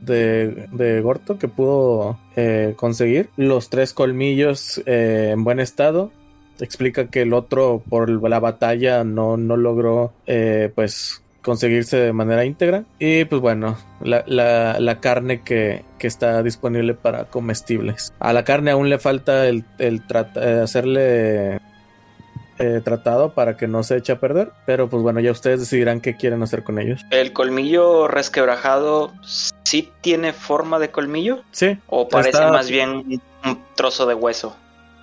de, 0.02 0.66
de 0.72 1.00
Gorto 1.00 1.38
que 1.38 1.48
pudo 1.48 2.18
eh, 2.36 2.74
conseguir, 2.76 3.28
los 3.36 3.68
tres 3.70 3.92
colmillos 3.92 4.80
eh, 4.86 5.30
en 5.32 5.44
buen 5.44 5.60
estado. 5.60 6.10
Explica 6.62 7.06
que 7.08 7.22
el 7.22 7.32
otro 7.32 7.82
por 7.88 8.10
la 8.28 8.38
batalla 8.40 9.04
no, 9.04 9.36
no 9.36 9.56
logró 9.56 10.12
eh, 10.26 10.70
pues 10.74 11.22
conseguirse 11.42 11.96
de 11.96 12.12
manera 12.12 12.44
íntegra. 12.44 12.84
Y 12.98 13.24
pues 13.24 13.40
bueno, 13.40 13.78
la, 14.02 14.22
la- 14.26 14.78
la 14.78 15.00
carne 15.00 15.42
que, 15.42 15.84
que 15.98 16.06
está 16.06 16.42
disponible 16.42 16.94
para 16.94 17.24
comestibles. 17.24 18.12
A 18.20 18.32
la 18.32 18.44
carne 18.44 18.70
aún 18.72 18.88
le 18.90 18.98
falta 18.98 19.46
el, 19.48 19.64
el 19.78 20.06
trata- 20.06 20.40
eh, 20.42 20.60
hacerle 20.60 21.58
eh, 22.58 22.82
tratado 22.84 23.32
para 23.32 23.56
que 23.56 23.66
no 23.66 23.82
se 23.82 23.96
eche 23.96 24.12
a 24.12 24.20
perder. 24.20 24.50
Pero 24.66 24.90
pues 24.90 25.02
bueno, 25.02 25.20
ya 25.20 25.30
ustedes 25.32 25.60
decidirán 25.60 26.00
qué 26.02 26.14
quieren 26.16 26.42
hacer 26.42 26.62
con 26.62 26.78
ellos. 26.78 27.00
¿El 27.10 27.32
colmillo 27.32 28.06
resquebrajado 28.06 29.12
sí 29.22 29.90
tiene 30.02 30.34
forma 30.34 30.78
de 30.78 30.90
colmillo? 30.90 31.40
Sí. 31.52 31.78
¿O 31.86 32.06
parece 32.08 32.30
Está- 32.30 32.50
más 32.52 32.68
bien 32.70 32.90
un- 32.90 33.22
un 33.46 33.58
trozo 33.76 34.04
de 34.06 34.14
hueso? 34.14 34.54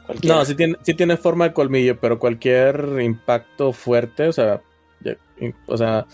Cualquiera. 0.08 0.38
No, 0.38 0.46
sí 0.46 0.56
tiene, 0.56 0.76
sí 0.82 0.94
tiene 0.96 1.18
forma 1.18 1.50
de 1.50 1.54
colmillo, 1.54 2.00
pero 2.00 2.18
cualquier 2.18 2.98
impacto 3.02 3.74
fuerte, 3.74 4.28
o 4.28 4.34
sea, 4.34 4.62
ya- 5.02 5.18
in- 5.40 5.54
o 5.68 5.78
sea, 5.78 6.06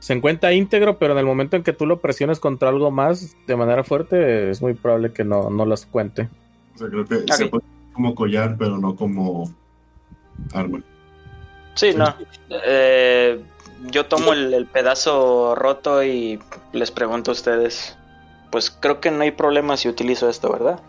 se 0.00 0.14
encuentra 0.14 0.52
íntegro, 0.52 0.98
pero 0.98 1.12
en 1.12 1.18
el 1.20 1.26
momento 1.26 1.56
en 1.56 1.62
que 1.62 1.72
tú 1.72 1.86
lo 1.86 2.00
presiones 2.00 2.40
contra 2.40 2.68
algo 2.70 2.90
más 2.90 3.36
de 3.46 3.56
manera 3.56 3.84
fuerte, 3.84 4.50
es 4.50 4.60
muy 4.62 4.74
probable 4.74 5.12
que 5.12 5.24
no, 5.24 5.50
no 5.50 5.66
las 5.66 5.86
cuente. 5.86 6.28
O 6.74 6.78
sea, 6.78 6.88
creo 6.88 7.04
que 7.04 7.24
se 7.32 7.46
puede 7.46 7.64
como 7.92 8.14
collar, 8.14 8.56
pero 8.58 8.78
no 8.78 8.96
como 8.96 9.52
árbol. 10.54 10.84
Sí, 11.74 11.92
no. 11.94 12.14
Eh, 12.64 13.40
yo 13.90 14.06
tomo 14.06 14.32
el, 14.32 14.54
el 14.54 14.66
pedazo 14.66 15.54
roto 15.54 16.02
y 16.02 16.40
les 16.72 16.90
pregunto 16.90 17.30
a 17.30 17.34
ustedes. 17.34 17.96
Pues 18.50 18.70
creo 18.70 19.00
que 19.00 19.10
no 19.10 19.22
hay 19.22 19.32
problema 19.32 19.76
si 19.76 19.88
utilizo 19.88 20.28
esto, 20.30 20.50
¿verdad? 20.50 20.80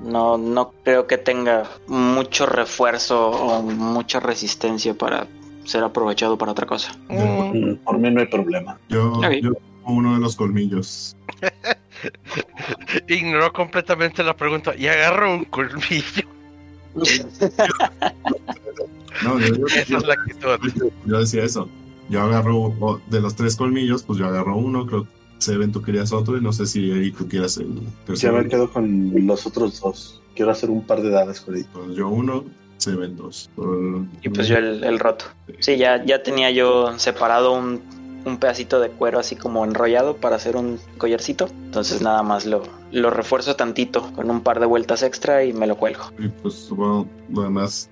No, 0.00 0.36
no 0.36 0.72
creo 0.84 1.06
que 1.06 1.16
tenga 1.18 1.64
mucho 1.86 2.46
refuerzo 2.46 3.30
o 3.30 3.62
mucha 3.62 4.20
resistencia 4.20 4.92
para 4.94 5.26
ser 5.64 5.82
aprovechado 5.84 6.36
para 6.38 6.52
otra 6.52 6.66
cosa. 6.66 6.92
Por 7.84 7.98
mí 7.98 8.10
no 8.10 8.20
hay 8.20 8.26
problema. 8.26 8.78
Yo, 8.88 9.12
Ok. 9.12 9.24
yo 9.42 9.52
uno 9.84 10.14
de 10.14 10.20
los 10.20 10.36
colmillos. 10.36 11.16
ignoró 13.08 13.52
completamente 13.52 14.22
la 14.22 14.36
pregunta 14.36 14.74
y 14.76 14.86
agarro 14.86 15.32
un 15.34 15.44
colmillo. 15.46 16.28
No, 19.22 19.38
yo, 19.38 19.46
yo- 19.54 19.66
Esa 19.66 19.96
es 19.96 20.06
la 20.06 20.14
actitud. 20.14 20.90
yo 21.04 21.18
decía 21.18 21.44
eso. 21.44 21.68
Yo 22.08 22.22
agarro 22.22 22.56
o- 22.58 23.00
de 23.08 23.20
los 23.20 23.34
tres 23.34 23.56
colmillos, 23.56 24.02
pues 24.02 24.18
yo 24.18 24.26
agarro 24.26 24.56
uno, 24.56 24.86
creo 24.86 25.04
que 25.04 25.08
Seven 25.38 25.70
tú 25.72 25.82
querías 25.82 26.12
otro 26.12 26.36
y 26.36 26.40
no 26.40 26.52
sé 26.52 26.66
si 26.66 26.90
Eric 26.90 27.16
tú 27.18 27.28
quieras 27.28 27.56
el 27.58 27.74
Ya 27.74 27.80
tercero. 28.06 28.32
me 28.34 28.48
quedo 28.48 28.70
con 28.72 29.12
los 29.26 29.46
otros 29.46 29.80
dos. 29.80 30.22
Quiero 30.34 30.50
hacer 30.50 30.70
un 30.70 30.82
par 30.84 31.02
de 31.02 31.10
dadas 31.10 31.40
con 31.40 31.54
ellos. 31.56 31.68
Pues 31.72 31.94
yo 31.96 32.08
uno, 32.08 32.44
Seven 32.78 33.16
dos. 33.16 33.50
Y 34.22 34.28
pues 34.28 34.48
yo 34.48 34.56
el, 34.58 34.84
el 34.84 34.98
roto. 34.98 35.24
Sí, 35.60 35.76
ya, 35.78 36.04
ya 36.04 36.22
tenía 36.22 36.50
yo 36.50 36.98
separado 36.98 37.52
un, 37.54 37.80
un 38.26 38.36
pedacito 38.38 38.80
de 38.80 38.90
cuero 38.90 39.18
así 39.18 39.34
como 39.36 39.64
enrollado 39.64 40.16
para 40.16 40.36
hacer 40.36 40.56
un 40.56 40.78
collarcito. 40.98 41.48
Entonces 41.64 42.02
nada 42.02 42.22
más 42.22 42.44
lo, 42.44 42.62
lo 42.92 43.10
refuerzo 43.10 43.56
tantito 43.56 44.12
con 44.12 44.30
un 44.30 44.42
par 44.42 44.60
de 44.60 44.66
vueltas 44.66 45.02
extra 45.02 45.42
y 45.44 45.52
me 45.54 45.66
lo 45.66 45.76
cuelgo. 45.76 46.04
Y 46.18 46.28
pues 46.28 46.54
supongo 46.54 47.08
lo 47.30 47.42
demás. 47.42 47.88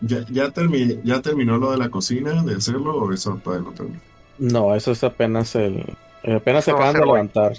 ¿Ya, 0.00 0.24
ya, 0.30 0.52
termi- 0.52 1.00
¿Ya 1.02 1.20
terminó 1.22 1.56
lo 1.58 1.72
de 1.72 1.78
la 1.78 1.88
cocina 1.88 2.42
de 2.44 2.54
hacerlo 2.56 2.94
o 2.96 3.12
eso 3.12 3.40
todavía 3.42 3.66
no 3.68 3.74
terminó? 3.74 4.00
No, 4.38 4.74
eso 4.74 4.92
es 4.92 5.02
apenas 5.02 5.54
el... 5.56 5.84
eh, 6.22 6.34
apenas 6.34 6.64
se 6.64 6.70
acaban 6.70 6.94
de 6.94 7.00
levantar. 7.04 7.52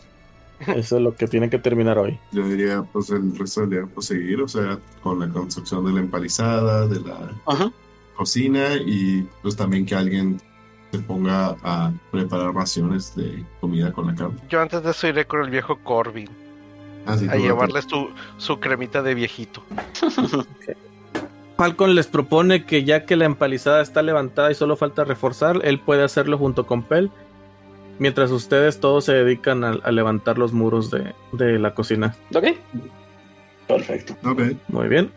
Eso 0.68 0.98
es 0.98 1.02
lo 1.02 1.16
que 1.16 1.28
tiene 1.28 1.50
que 1.50 1.58
terminar 1.58 1.98
hoy. 1.98 2.20
Yo 2.32 2.46
diría, 2.48 2.84
pues 2.92 3.10
el 3.10 3.38
resto 3.38 3.62
del 3.62 3.70
día 3.70 3.88
pues, 3.94 4.08
seguir, 4.08 4.42
o 4.42 4.48
sea, 4.48 4.78
con 5.02 5.20
la 5.20 5.30
construcción 5.30 5.86
de 5.86 5.94
la 5.94 6.00
empalizada, 6.00 6.88
de 6.88 7.00
la 7.00 7.32
Ajá. 7.46 7.72
cocina 8.16 8.76
y 8.76 9.28
pues 9.42 9.56
también 9.56 9.86
que 9.86 9.96
alguien 9.96 10.42
se 10.92 11.00
ponga 11.00 11.56
a 11.64 11.94
preparar 12.12 12.54
raciones 12.54 13.16
de 13.16 13.44
comida 13.62 13.92
con 13.92 14.08
la 14.08 14.16
carne. 14.16 14.38
Yo 14.50 14.60
antes 14.62 14.84
de 14.84 14.92
eso 14.92 15.08
iré 15.08 15.26
con 15.26 15.42
el 15.42 15.50
viejo 15.50 15.78
Corbin 15.84 16.30
Así 17.06 17.28
a 17.30 17.36
llevarle 17.36 17.82
su, 17.82 18.10
su 18.38 18.60
cremita 18.60 19.02
de 19.02 19.16
viejito. 19.16 19.64
Falcon 21.58 21.94
les 21.94 22.08
propone 22.08 22.66
que 22.66 22.86
ya 22.86 23.06
que 23.06 23.16
la 23.18 23.26
empalizada 23.26 23.82
está 23.82 24.02
levantada 24.02 24.50
y 24.52 24.56
solo 24.56 24.78
falta 24.78 25.04
reforzar, 25.04 25.60
él 25.64 25.80
puede 25.80 26.04
hacerlo 26.04 26.38
junto 26.38 26.66
con 26.66 26.84
Pel. 26.84 27.12
Mientras 28.00 28.32
ustedes 28.32 28.80
todos 28.80 29.06
se 29.06 29.14
dedican 29.14 29.64
a, 29.64 29.72
a 29.84 29.92
levantar 29.92 30.38
los 30.38 30.52
muros 30.54 30.90
de, 30.90 31.14
de 31.34 31.60
la 31.60 31.74
cocina. 31.74 32.16
¿Ok? 32.34 32.46
Perfecto. 33.68 34.16
Ok, 34.28 34.42
Muy 34.70 34.88
bien. 34.88 35.12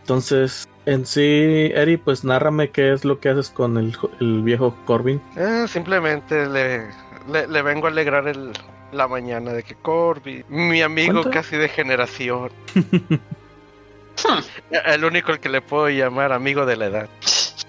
Entonces, 0.00 0.68
en 0.86 1.04
sí, 1.06 1.70
Eri, 1.74 1.96
pues 1.96 2.24
nárrame 2.24 2.70
qué 2.70 2.92
es 2.92 3.04
lo 3.04 3.20
que 3.20 3.28
haces 3.28 3.50
con 3.50 3.76
el, 3.76 3.96
el 4.20 4.42
viejo 4.42 4.74
Corbin. 4.84 5.20
Eh, 5.36 5.66
simplemente 5.68 6.46
le, 6.48 6.86
le, 7.30 7.46
le 7.46 7.62
vengo 7.62 7.86
a 7.86 7.90
alegrar 7.90 8.26
el, 8.26 8.52
la 8.92 9.06
mañana 9.06 9.52
de 9.52 9.62
que 9.62 9.74
Corbin, 9.74 10.44
mi 10.48 10.80
amigo 10.82 11.12
¿Cuánto? 11.12 11.30
casi 11.30 11.56
de 11.56 11.68
generación, 11.68 12.50
el 14.86 15.04
único 15.04 15.32
al 15.32 15.40
que 15.40 15.48
le 15.48 15.60
puedo 15.60 15.88
llamar 15.90 16.32
amigo 16.32 16.66
de 16.66 16.76
la 16.76 16.86
edad. 16.86 17.08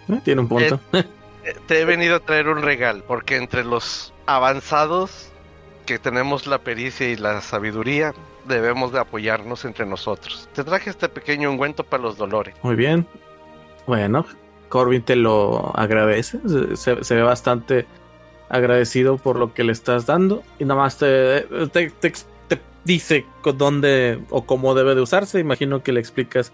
Eh, 0.08 0.20
Tiene 0.24 0.42
un 0.42 0.48
punto. 0.48 0.80
Eh, 0.94 1.04
Te 1.68 1.82
he 1.82 1.86
venido 1.86 2.16
a 2.16 2.20
traer 2.22 2.48
un 2.48 2.62
regalo, 2.62 3.04
porque 3.08 3.36
entre 3.36 3.64
los 3.64 4.14
avanzados 4.36 5.30
que 5.86 5.98
tenemos 5.98 6.46
la 6.46 6.60
pericia 6.60 7.10
y 7.10 7.16
la 7.16 7.42
sabiduría, 7.42 8.14
debemos 8.46 8.92
de 8.92 9.00
apoyarnos 9.00 9.66
entre 9.66 9.86
nosotros. 9.86 10.48
Te 10.54 10.64
traje 10.64 10.92
este 10.92 11.10
pequeño 11.10 11.50
ungüento 11.50 11.84
para 11.84 12.04
los 12.04 12.18
dolores. 12.18 12.54
Muy 12.62 12.76
bien. 12.76 13.08
Bueno, 13.88 14.26
Corbin 14.70 15.02
te 15.02 15.16
lo 15.16 15.72
agradece. 15.76 16.40
Se, 16.76 17.16
ve 17.16 17.24
bastante 17.24 17.88
agradecido 18.50 19.18
por 19.18 19.38
lo 19.38 19.54
que 19.54 19.64
le 19.64 19.72
estás 19.72 20.06
dando. 20.06 20.44
Y 20.60 20.66
nada 20.66 20.82
más 20.82 20.98
te, 20.98 21.42
te, 21.72 21.90
te 21.90 22.08
ex- 22.08 22.28
te 22.48 22.62
dice 22.84 23.26
con 23.42 23.58
dónde 23.58 24.22
o 24.30 24.46
cómo 24.46 24.76
debe 24.76 24.94
de 24.94 25.02
usarse. 25.02 25.40
Imagino 25.40 25.82
que 25.82 25.92
le 25.92 26.00
explicas 26.00 26.54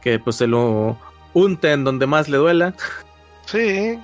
que 0.00 0.18
pues 0.18 0.36
se 0.36 0.48
lo 0.48 0.98
unte 1.34 1.70
en 1.70 1.84
donde 1.84 2.08
más 2.08 2.28
le 2.28 2.38
duela. 2.38 2.74
Sí, 3.46 3.98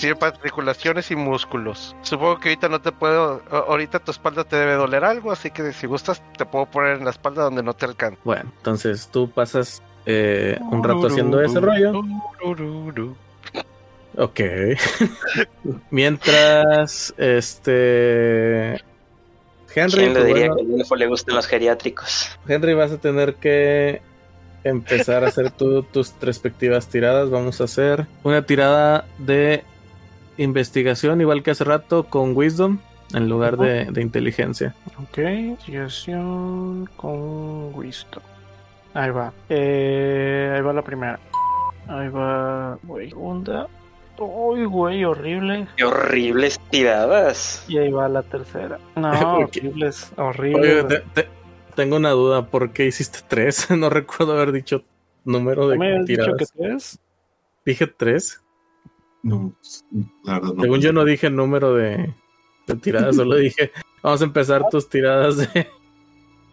eh, 0.00 0.14
para 0.14 0.36
articulaciones 0.36 1.10
y 1.10 1.16
músculos. 1.16 1.96
Supongo 2.02 2.38
que 2.38 2.50
ahorita 2.50 2.68
no 2.68 2.80
te 2.80 2.92
puedo, 2.92 3.42
a- 3.50 3.56
ahorita 3.58 3.98
tu 3.98 4.10
espalda 4.10 4.44
te 4.44 4.56
debe 4.56 4.74
doler 4.74 5.04
algo, 5.04 5.32
así 5.32 5.50
que 5.50 5.72
si 5.72 5.86
gustas 5.86 6.22
te 6.36 6.44
puedo 6.44 6.66
poner 6.66 6.98
en 6.98 7.04
la 7.04 7.10
espalda 7.10 7.44
donde 7.44 7.62
no 7.62 7.74
te 7.74 7.86
alcanza. 7.86 8.20
Bueno, 8.24 8.52
entonces 8.58 9.08
tú 9.10 9.30
pasas 9.30 9.82
eh, 10.06 10.58
un 10.70 10.84
rato 10.84 11.06
haciendo 11.06 11.40
ese 11.40 11.60
rollo. 11.60 12.02
Ok. 14.16 14.40
Mientras, 15.90 17.14
este... 17.16 18.80
Henry, 19.76 19.96
¿Quién 19.98 20.14
le 20.14 20.20
pues, 20.20 20.26
diría 20.26 20.46
bueno, 20.50 20.54
que 20.56 20.60
al 20.62 20.66
viejo 20.68 20.96
le 20.96 21.06
gustan 21.08 21.34
los 21.34 21.46
geriátricos? 21.48 22.38
Henry, 22.46 22.74
vas 22.74 22.92
a 22.92 22.98
tener 22.98 23.34
que 23.36 24.02
empezar 24.64 25.24
a 25.24 25.28
hacer 25.28 25.50
tu- 25.50 25.82
tus 25.82 26.14
respectivas 26.20 26.88
tiradas. 26.88 27.30
Vamos 27.30 27.60
a 27.60 27.64
hacer 27.64 28.06
una 28.22 28.42
tirada 28.42 29.04
de 29.18 29.62
investigación, 30.36 31.20
igual 31.20 31.42
que 31.42 31.52
hace 31.52 31.64
rato, 31.64 32.04
con 32.04 32.36
Wisdom 32.36 32.78
en 33.14 33.28
lugar 33.28 33.56
de, 33.56 33.84
de 33.84 34.02
inteligencia. 34.02 34.74
Ok, 35.00 35.18
investigación 35.18 36.88
con 36.96 37.74
Wisdom. 37.74 38.22
Ahí 38.94 39.10
va. 39.10 39.32
Eh, 39.48 40.52
ahí 40.54 40.60
va 40.62 40.72
la 40.72 40.82
primera. 40.82 41.18
Ahí 41.88 42.08
va. 42.08 42.78
Güey, 42.84 43.08
segunda. 43.10 43.66
Uy, 44.18 44.64
güey, 44.64 45.04
horrible. 45.04 45.66
Qué 45.76 45.84
horribles 45.84 46.60
tiradas. 46.70 47.64
Y 47.68 47.78
ahí 47.78 47.90
va 47.90 48.08
la 48.08 48.22
tercera. 48.22 48.78
No, 48.96 49.10
horribles, 49.38 50.12
Oye, 50.16 50.22
horribles. 50.28 50.86
te- 51.14 51.22
te- 51.22 51.28
tengo 51.74 51.96
una 51.96 52.10
duda, 52.10 52.46
¿por 52.46 52.72
qué 52.72 52.86
hiciste 52.86 53.20
tres? 53.26 53.70
no 53.76 53.90
recuerdo 53.90 54.32
haber 54.32 54.52
dicho 54.52 54.84
número 55.24 55.68
de 55.68 55.76
¿No 55.76 55.80
me 55.80 55.92
habías 55.92 56.06
dicho 56.06 56.22
tiradas. 56.22 56.52
que 56.52 56.58
tres? 56.58 56.98
Dije 57.64 57.86
tres. 57.86 58.40
No, 59.22 59.54
no. 59.90 60.60
Según 60.60 60.80
yo 60.80 60.92
no 60.92 61.04
dije 61.04 61.30
número 61.30 61.74
de, 61.74 62.14
de 62.66 62.76
tiradas, 62.76 63.16
solo 63.16 63.36
dije, 63.36 63.72
vamos 64.02 64.20
a 64.20 64.24
empezar 64.24 64.68
tus 64.70 64.88
tiradas 64.88 65.38
de... 65.38 65.68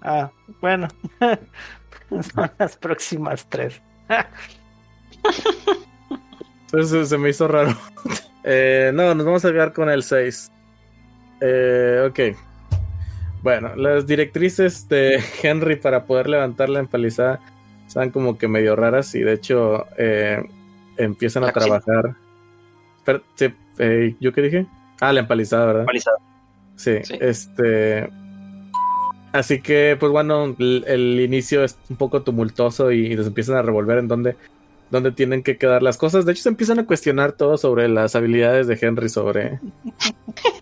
Ah, 0.02 0.32
bueno. 0.62 0.88
Son 2.10 2.52
las 2.58 2.78
próximas 2.78 3.48
tres. 3.50 3.82
Entonces 6.66 7.10
se 7.10 7.18
me 7.18 7.30
hizo 7.30 7.48
raro. 7.48 7.78
Eh, 8.44 8.92
no, 8.94 9.14
nos 9.14 9.26
vamos 9.26 9.46
a 9.46 9.52
quedar 9.52 9.74
con 9.74 9.90
el 9.90 10.04
6. 10.04 10.52
Eh, 11.42 12.08
ok. 12.10 12.38
Bueno, 13.44 13.76
las 13.76 14.06
directrices 14.06 14.88
de 14.90 15.20
Henry 15.44 15.76
para 15.76 16.06
poder 16.06 16.30
levantar 16.30 16.70
la 16.70 16.80
empalizada 16.80 17.40
están 17.88 18.12
como 18.12 18.38
que 18.38 18.48
medio 18.48 18.76
raras 18.76 19.14
y 19.16 19.20
de 19.22 19.34
hecho 19.34 19.86
eh, 19.98 20.44
empiezan 20.98 21.44
a 21.44 21.52
cocina. 21.52 21.80
trabajar. 21.80 22.16
Sí, 23.36 23.54
eh, 23.80 24.16
¿Yo 24.20 24.32
qué 24.32 24.42
dije? 24.44 24.66
Ah, 25.00 25.12
la 25.12 25.22
empalizada, 25.22 25.66
¿verdad? 25.66 25.86
Palizada. 25.86 26.18
Sí, 26.76 27.00
Sí. 27.04 27.16
este. 27.20 28.10
Así 29.34 29.62
que, 29.62 29.96
pues 30.00 30.12
bueno, 30.12 30.56
el, 30.60 30.84
el 30.88 31.20
inicio 31.22 31.64
es 31.64 31.78
un 31.90 31.96
poco 31.96 32.22
tumultuoso 32.22 32.92
y, 32.92 33.16
les 33.16 33.28
empiezan 33.28 33.56
a 33.56 33.62
revolver 33.62 33.98
en 33.98 34.10
dónde, 34.10 34.36
dónde 34.90 35.12
tienen 35.14 35.42
que 35.42 35.58
quedar 35.58 35.82
las 35.84 35.98
cosas. 35.98 36.26
De 36.26 36.34
hecho, 36.34 36.44
se 36.44 36.50
empiezan 36.50 36.80
a 36.80 36.86
cuestionar 36.86 37.32
todo 37.32 37.58
sobre 37.58 37.88
las 37.88 38.16
habilidades 38.16 38.68
de 38.68 38.78
Henry 38.80 39.08
sobre, 39.08 39.60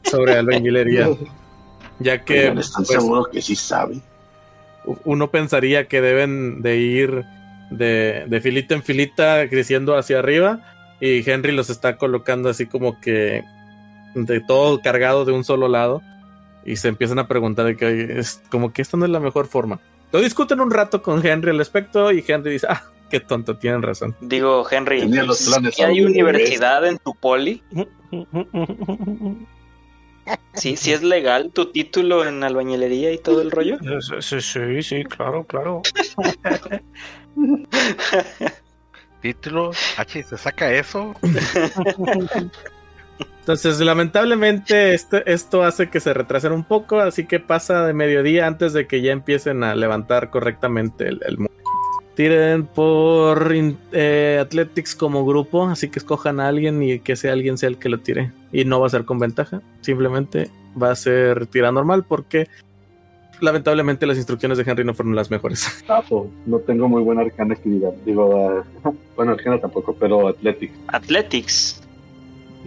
sobre 0.04 0.34
albañilería. 0.38 1.10
Ya 2.00 2.24
que 2.24 2.40
Oigan, 2.40 2.58
¿Están 2.60 2.86
pues, 2.86 3.00
seguros 3.02 3.28
que 3.30 3.42
sí 3.42 3.56
sabe? 3.56 4.02
uno 5.04 5.30
pensaría 5.30 5.88
que 5.88 6.02
deben 6.02 6.62
de 6.62 6.78
ir 6.78 7.26
de, 7.70 8.26
de 8.28 8.42
filita 8.42 8.74
en 8.74 8.82
filita 8.82 9.48
creciendo 9.50 9.96
hacia 9.96 10.20
arriba 10.20 10.62
y 11.00 11.30
Henry 11.30 11.52
los 11.52 11.70
está 11.70 11.98
colocando 11.98 12.50
así 12.50 12.66
como 12.66 13.00
que 13.00 13.44
de 14.16 14.40
todo 14.42 14.82
cargado 14.82 15.26
de 15.26 15.34
un 15.34 15.44
solo 15.44 15.68
lado 15.68 16.02
y 16.66 16.78
se 16.78 16.88
empiezan 16.88 17.20
a 17.20 17.28
preguntar 17.28 17.66
de 17.66 17.78
que 17.78 17.86
"Oye, 17.86 18.20
es 18.20 18.42
como 18.50 18.74
que 18.74 18.82
esta 18.82 18.98
no 18.98 19.06
es 19.06 19.12
la 19.12 19.20
mejor 19.20 19.48
forma. 19.48 19.80
Lo 20.12 20.22
discuten 20.22 20.60
un 20.60 20.72
rato 20.72 21.02
con 21.04 21.26
Henry 21.26 21.52
al 21.52 21.58
respecto 21.58 22.12
y 22.12 22.24
Henry 22.28 22.54
dice, 22.54 22.68
ah, 22.70 22.82
qué 23.10 23.20
tonto, 23.20 23.58
tienen 23.58 23.84
razón. 23.84 24.16
Digo, 24.22 24.66
Henry, 24.70 25.02
Tenía 25.02 25.24
los 25.24 25.44
planes 25.48 25.76
¿sí 25.76 25.84
hay 25.84 26.02
universidad 26.02 26.86
en 26.88 26.98
tu 26.98 27.14
poli? 27.16 27.64
¿Sí, 30.54 30.76
sí 30.76 30.92
es 30.92 31.04
legal 31.04 31.52
tu 31.54 31.72
título 31.72 32.26
en 32.26 32.44
albañilería 32.44 33.12
y 33.12 33.18
todo 33.18 33.42
el 33.42 33.52
rollo? 33.52 33.78
Sí, 34.02 34.22
sí, 34.22 34.42
sí, 34.42 34.84
sí, 34.84 35.04
claro, 35.06 35.44
claro. 35.46 35.82
Título, 39.22 39.72
H, 39.98 40.24
¿se 40.24 40.38
saca 40.38 40.72
eso? 40.74 41.14
Entonces, 43.42 43.80
lamentablemente, 43.80 44.94
esto, 44.94 45.18
esto 45.26 45.64
hace 45.64 45.90
que 45.90 46.00
se 46.00 46.14
retrasen 46.14 46.52
un 46.52 46.64
poco, 46.64 47.00
así 47.00 47.26
que 47.26 47.40
pasa 47.40 47.86
de 47.86 47.94
mediodía 47.94 48.46
antes 48.48 48.74
de 48.74 48.86
que 48.88 49.02
ya 49.02 49.12
empiecen 49.12 49.64
a 49.64 49.76
levantar 49.76 50.30
correctamente 50.30 51.08
el, 51.08 51.20
el 51.26 51.40
mu- 51.40 51.48
Tiren 52.20 52.66
por 52.66 53.54
eh, 53.94 54.40
Athletics 54.42 54.94
como 54.94 55.26
grupo, 55.26 55.68
así 55.68 55.88
que 55.88 56.00
escojan 56.00 56.42
a 56.42 56.50
alguien 56.50 56.84
y 56.84 57.00
que 57.00 57.16
sea 57.16 57.32
alguien 57.32 57.58
sea 57.58 57.70
el 57.70 57.78
que 57.78 57.88
lo 57.88 58.02
tire. 58.02 58.34
Y 58.52 58.66
no 58.66 58.82
va 58.82 58.88
a 58.88 58.90
ser 58.90 59.06
con 59.06 59.20
ventaja, 59.20 59.62
simplemente 59.80 60.50
va 60.76 60.92
a 60.92 60.96
ser 60.98 61.48
tira 61.48 61.72
normal 61.72 62.04
porque 62.04 62.50
lamentablemente 63.40 64.06
las 64.06 64.18
instrucciones 64.18 64.58
de 64.58 64.70
Henry 64.70 64.84
no 64.84 64.94
fueron 64.94 65.16
las 65.16 65.32
mejores. 65.32 65.82
Tapo. 65.88 66.30
No 66.46 66.60
tengo 66.60 66.90
muy 66.90 67.04
buena 67.04 67.22
arcana 67.22 67.54
actividad. 67.54 67.94
Digo, 68.06 68.66
ah, 68.84 68.92
bueno, 69.16 69.32
arcana 69.32 69.58
tampoco, 69.58 69.96
pero 69.98 70.28
Athletics. 70.28 70.74
Athletics. 70.88 71.82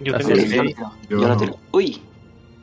Yo 0.03 0.17
tengo 0.17 0.33
Yo 0.33 1.17
yo 1.19 1.27
no 1.27 1.37
tiro. 1.37 1.59
Uy, 1.71 2.01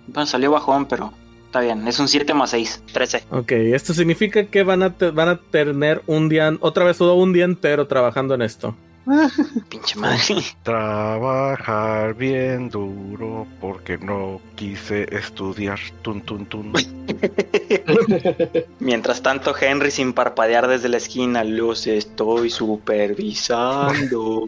bueno, 0.09 0.27
salió 0.27 0.51
bajón, 0.51 0.87
pero 0.87 1.12
está 1.51 1.60
bien. 1.60 1.86
Es 1.89 1.98
un 1.98 2.06
7 2.06 2.32
más 2.32 2.51
6, 2.51 2.85
13. 2.93 3.24
Ok, 3.31 3.51
esto 3.52 3.93
significa 3.93 4.44
que 4.47 4.62
van 4.62 4.85
a, 4.85 4.97
te- 4.97 5.10
van 5.10 5.28
a 5.28 5.40
tener 5.40 6.01
un 6.06 6.28
día, 6.28 6.56
otra 6.60 6.85
vez 6.85 6.97
todo 6.98 7.14
un 7.14 7.32
día 7.32 7.44
entero 7.44 7.89
trabajando 7.89 8.35
en 8.35 8.43
esto. 8.43 8.77
Pinche 9.68 9.98
madre. 9.98 10.20
Trabajar 10.62 12.14
bien 12.14 12.68
duro 12.68 13.48
porque 13.60 13.98
no 13.98 14.40
quise 14.55 15.09
estudiar. 15.10 15.81
Tun, 16.02 16.20
tun, 16.20 16.47
tun. 16.47 16.72
Mientras 18.78 19.20
tanto, 19.22 19.52
Henry 19.59 19.90
sin 19.90 20.12
parpadear 20.12 20.68
desde 20.68 20.89
la 20.89 20.98
esquina, 20.98 21.43
los 21.43 21.89
estoy 21.89 22.51
supervisando. 22.51 24.47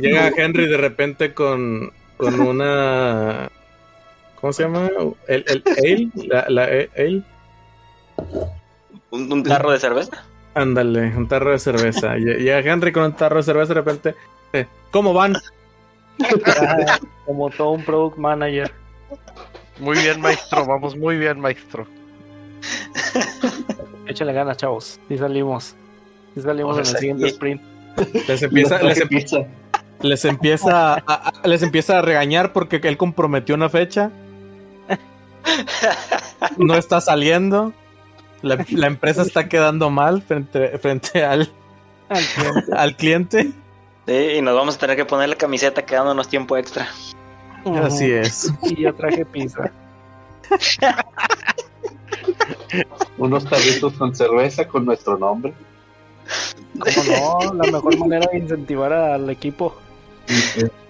Llega 0.00 0.28
Henry 0.36 0.68
de 0.68 0.76
repente 0.76 1.34
con, 1.34 1.90
con 2.16 2.38
una. 2.40 3.50
¿Cómo 4.44 4.52
se 4.52 4.64
llama? 4.64 4.90
El, 5.26 5.42
el 5.48 5.62
ale, 5.78 6.08
la, 6.28 6.44
la 6.50 6.64
ale. 6.64 7.22
¿Un, 9.10 9.32
un 9.32 9.42
tarro 9.42 9.70
de 9.70 9.80
cerveza? 9.80 10.22
Ándale, 10.52 11.16
un 11.16 11.26
tarro 11.26 11.52
de 11.52 11.58
cerveza. 11.58 12.14
Lle- 12.16 12.36
Llega 12.36 12.58
Henry 12.58 12.92
con 12.92 13.04
un 13.04 13.14
tarro 13.14 13.38
de 13.38 13.42
cerveza 13.42 13.68
de 13.68 13.74
repente. 13.80 14.14
eh, 14.52 14.66
¿Cómo 14.90 15.14
van? 15.14 15.34
Ah, 16.58 16.98
Como 17.24 17.48
todo 17.48 17.70
un 17.70 17.82
product 17.86 18.18
manager. 18.18 18.70
Muy 19.80 19.96
bien, 19.96 20.20
maestro. 20.20 20.66
Vamos 20.66 20.94
muy 20.94 21.16
bien, 21.16 21.40
maestro. 21.40 21.86
Échale 24.06 24.34
ganas, 24.34 24.58
chavos. 24.58 25.00
Sí 25.08 25.16
salimos. 25.16 25.74
Sí 26.34 26.42
salimos 26.42 26.74
en 26.76 26.80
el 26.80 26.98
siguiente 26.98 27.26
sprint. 27.28 27.62
Les 28.28 28.42
empieza, 28.42 28.82
les, 28.82 29.00
em- 29.00 29.08
les 30.02 30.24
empieza, 30.26 30.94
a, 30.96 30.98
a- 31.06 31.48
les 31.48 31.62
empieza 31.62 31.98
a 31.98 32.02
regañar 32.02 32.52
porque 32.52 32.76
él 32.82 32.98
comprometió 32.98 33.54
una 33.54 33.70
fecha. 33.70 34.10
No 36.58 36.74
está 36.74 37.00
saliendo. 37.00 37.72
La, 38.42 38.64
la 38.70 38.86
empresa 38.86 39.22
está 39.22 39.48
quedando 39.48 39.90
mal 39.90 40.22
frente, 40.22 40.78
frente 40.78 41.24
al, 41.24 41.50
Al 42.08 42.24
cliente. 42.24 42.72
al 42.76 42.96
cliente. 42.96 43.52
Sí, 44.06 44.12
y 44.36 44.42
nos 44.42 44.54
vamos 44.54 44.76
a 44.76 44.78
tener 44.78 44.96
que 44.96 45.04
poner 45.06 45.30
la 45.30 45.36
camiseta 45.36 45.84
quedándonos 45.86 46.28
tiempo 46.28 46.56
extra. 46.56 46.88
Así 47.82 48.10
es. 48.12 48.52
Y 48.62 48.82
yo 48.82 48.94
traje 48.94 49.24
pizza. 49.24 49.70
Unos 53.18 53.44
tarritos 53.48 53.94
con 53.94 54.14
cerveza 54.14 54.66
con 54.68 54.84
nuestro 54.84 55.16
nombre. 55.16 55.54
¿Cómo 56.78 57.38
no? 57.48 57.54
La 57.54 57.70
mejor 57.70 57.98
manera 57.98 58.26
de 58.30 58.38
incentivar 58.38 58.92
al 58.92 59.30
equipo. 59.30 59.74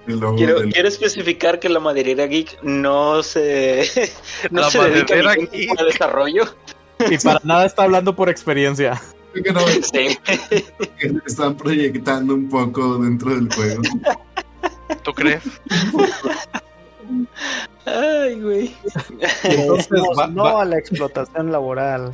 Quiero, 0.07 0.61
del- 0.61 0.73
quiero 0.73 0.89
especificar 0.89 1.59
que 1.59 1.69
la 1.69 1.81
maderería 1.81 2.27
geek 2.27 2.63
no 2.63 3.23
se, 3.23 3.89
no 4.51 4.61
La 4.63 4.71
se 4.71 4.79
dedica 4.79 5.15
a 5.15 5.23
maderera 5.23 5.35
geek. 5.51 5.79
desarrollo. 5.81 6.45
Y 7.11 7.19
para 7.19 7.41
nada 7.45 7.67
está 7.67 7.83
hablando 7.85 8.15
por 8.15 8.29
experiencia. 8.29 9.01
que 9.33 9.53
no, 9.53 9.61
Sí. 9.67 10.19
están 11.27 11.57
proyectando 11.57 12.35
un 12.35 12.49
poco 12.49 12.99
dentro 12.99 13.35
del 13.35 13.53
juego. 13.53 13.83
¿Tú 15.03 15.13
crees? 15.13 15.43
Ay, 17.87 18.41
güey. 18.41 18.75
Entonces, 19.43 20.03
va- 20.19 20.27
no 20.29 20.45
va- 20.45 20.63
a 20.63 20.65
la 20.65 20.79
explotación 20.79 21.53
laboral. 21.53 22.13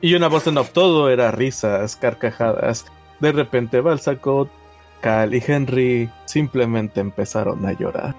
Y 0.00 0.14
una 0.14 0.28
voz 0.28 0.46
en 0.46 0.58
off, 0.58 0.70
todo 0.70 1.10
era 1.10 1.30
risas, 1.30 1.96
carcajadas. 1.96 2.86
De 3.20 3.32
repente 3.32 3.80
Balsacot, 3.80 4.50
Cal 5.02 5.34
y 5.34 5.42
Henry 5.46 6.10
simplemente 6.24 7.00
empezaron 7.00 7.66
a 7.66 7.72
llorar. 7.72 8.14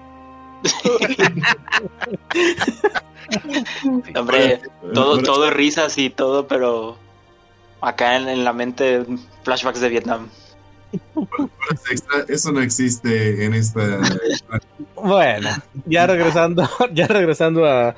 Hombre, 4.14 4.60
todo, 4.92 5.18
todo 5.18 5.50
risas 5.50 5.98
y 5.98 6.10
todo, 6.10 6.46
pero 6.46 6.96
acá 7.80 8.16
en, 8.16 8.28
en 8.28 8.44
la 8.44 8.52
mente 8.52 9.04
flashbacks 9.42 9.80
de 9.80 9.88
Vietnam. 9.88 10.28
eso 12.28 12.52
no 12.52 12.60
existe 12.60 13.44
en 13.44 13.54
esta. 13.54 14.00
Bueno, 14.94 15.50
ya 15.86 16.06
regresando, 16.06 16.68
ya 16.92 17.06
regresando 17.06 17.66
a, 17.66 17.94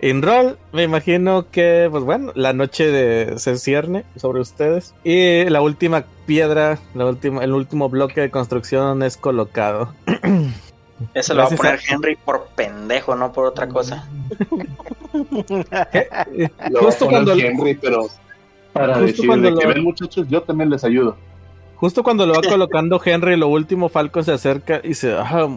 En 0.00 0.22
rol, 0.22 0.58
me 0.72 0.84
imagino 0.84 1.46
que, 1.50 1.88
pues 1.90 2.04
bueno, 2.04 2.30
la 2.36 2.52
noche 2.52 2.86
de 2.90 3.38
se 3.38 3.56
cierne 3.58 4.04
sobre 4.16 4.40
ustedes. 4.40 4.94
Y 5.02 5.44
la 5.46 5.60
última 5.60 6.04
piedra, 6.26 6.78
la 6.94 7.06
última, 7.06 7.42
el 7.42 7.52
último 7.52 7.88
bloque 7.88 8.20
de 8.20 8.30
construcción 8.30 9.02
es 9.02 9.16
colocado. 9.16 9.92
Eso 11.14 11.34
lo 11.34 11.42
va 11.42 11.48
a 11.48 11.50
poner 11.50 11.74
a- 11.74 11.78
Henry 11.94 12.16
por 12.16 12.46
pendejo, 12.54 13.16
no 13.16 13.32
por 13.32 13.46
otra 13.46 13.68
cosa. 13.68 14.08
Lo 15.12 15.64
va 15.64 15.78
a 15.80 16.82
Justo 16.82 17.06
poner 17.06 17.24
cuando- 17.24 17.32
Henry, 17.34 17.74
pero 17.74 18.06
para 18.72 19.04
que 19.04 19.22
lo- 19.24 19.56
ven 19.68 19.82
muchachos, 19.82 20.26
yo 20.28 20.42
también 20.42 20.70
les 20.70 20.84
ayudo. 20.84 21.16
Justo 21.76 22.02
cuando 22.02 22.26
lo 22.26 22.34
va 22.34 22.40
colocando 22.42 23.00
Henry, 23.04 23.36
lo 23.36 23.48
último, 23.48 23.88
Falcon 23.88 24.24
se 24.24 24.32
acerca 24.32 24.80
y 24.82 24.88
dice, 24.88 25.14
ah, 25.16 25.48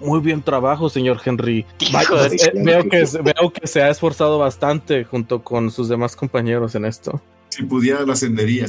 muy 0.00 0.20
bien 0.20 0.42
trabajo, 0.42 0.88
señor 0.88 1.20
Henry. 1.24 1.64
Vaya, 1.92 2.26
eh, 2.26 2.52
veo, 2.54 2.88
que, 2.88 3.04
veo 3.22 3.52
que 3.52 3.66
se 3.66 3.82
ha 3.82 3.90
esforzado 3.90 4.38
bastante 4.38 5.04
junto 5.04 5.42
con 5.42 5.70
sus 5.70 5.88
demás 5.88 6.16
compañeros 6.16 6.74
en 6.74 6.84
esto. 6.84 7.20
Si 7.48 7.62
pudiera, 7.62 8.04
la 8.04 8.14
ascendería. 8.14 8.66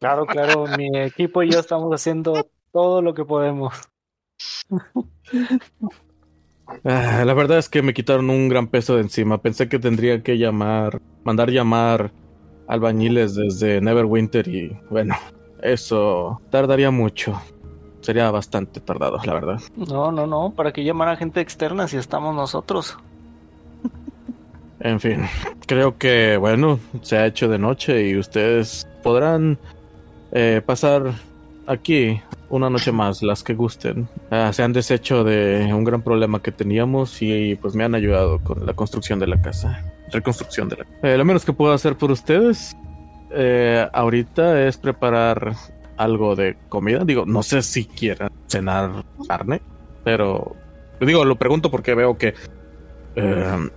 Claro, 0.00 0.26
claro, 0.26 0.64
mi 0.78 0.88
equipo 0.98 1.42
y 1.42 1.50
yo 1.50 1.60
estamos 1.60 1.92
haciendo 1.92 2.50
todo 2.72 3.02
lo 3.02 3.14
que 3.14 3.24
podemos. 3.24 3.74
Ah, 6.84 7.24
la 7.26 7.34
verdad 7.34 7.58
es 7.58 7.68
que 7.68 7.82
me 7.82 7.94
quitaron 7.94 8.30
un 8.30 8.48
gran 8.48 8.68
peso 8.68 8.96
de 8.96 9.02
encima. 9.02 9.42
Pensé 9.42 9.68
que 9.68 9.78
tendría 9.78 10.22
que 10.22 10.38
llamar, 10.38 11.00
mandar 11.24 11.50
llamar 11.50 12.12
albañiles 12.68 13.34
desde 13.34 13.80
Neverwinter 13.80 14.46
y 14.46 14.78
bueno, 14.88 15.16
eso 15.62 16.40
tardaría 16.50 16.90
mucho. 16.90 17.40
Sería 18.00 18.30
bastante 18.30 18.80
tardado, 18.80 19.18
la 19.24 19.34
verdad. 19.34 19.60
No, 19.76 20.10
no, 20.10 20.26
no, 20.26 20.52
para 20.56 20.72
que 20.72 20.84
llamar 20.84 21.08
a 21.08 21.16
gente 21.16 21.40
externa 21.40 21.86
si 21.86 21.96
estamos 21.96 22.34
nosotros. 22.34 22.96
En 24.80 24.98
fin, 24.98 25.26
creo 25.66 25.98
que 25.98 26.38
bueno, 26.38 26.78
se 27.02 27.18
ha 27.18 27.26
hecho 27.26 27.48
de 27.48 27.58
noche 27.58 28.08
y 28.08 28.16
ustedes 28.16 28.88
podrán 29.02 29.58
eh, 30.32 30.62
pasar 30.64 31.12
aquí 31.66 32.20
una 32.48 32.70
noche 32.70 32.90
más, 32.90 33.22
las 33.22 33.42
que 33.42 33.54
gusten. 33.54 34.08
Ah, 34.30 34.50
se 34.52 34.62
han 34.62 34.72
deshecho 34.72 35.22
de 35.22 35.72
un 35.72 35.84
gran 35.84 36.02
problema 36.02 36.40
que 36.40 36.50
teníamos 36.50 37.20
y 37.20 37.56
pues 37.56 37.74
me 37.74 37.84
han 37.84 37.94
ayudado 37.94 38.38
con 38.38 38.64
la 38.64 38.72
construcción 38.72 39.18
de 39.18 39.26
la 39.26 39.40
casa, 39.40 39.84
reconstrucción 40.10 40.68
de 40.70 40.78
la. 40.78 40.86
Eh, 41.02 41.18
lo 41.18 41.24
menos 41.26 41.44
que 41.44 41.52
puedo 41.52 41.74
hacer 41.74 41.96
por 41.96 42.10
ustedes 42.10 42.74
eh, 43.32 43.86
ahorita 43.92 44.66
es 44.66 44.76
preparar 44.76 45.54
algo 46.00 46.34
de 46.34 46.56
comida. 46.68 47.04
Digo, 47.04 47.24
no 47.26 47.42
sé 47.42 47.62
si 47.62 47.84
quieran 47.84 48.30
cenar 48.46 49.04
carne, 49.28 49.60
pero 50.02 50.56
digo, 51.00 51.24
lo 51.24 51.36
pregunto 51.36 51.70
porque 51.70 51.94
veo 51.94 52.16
que 52.16 52.34
eh, 53.16 53.68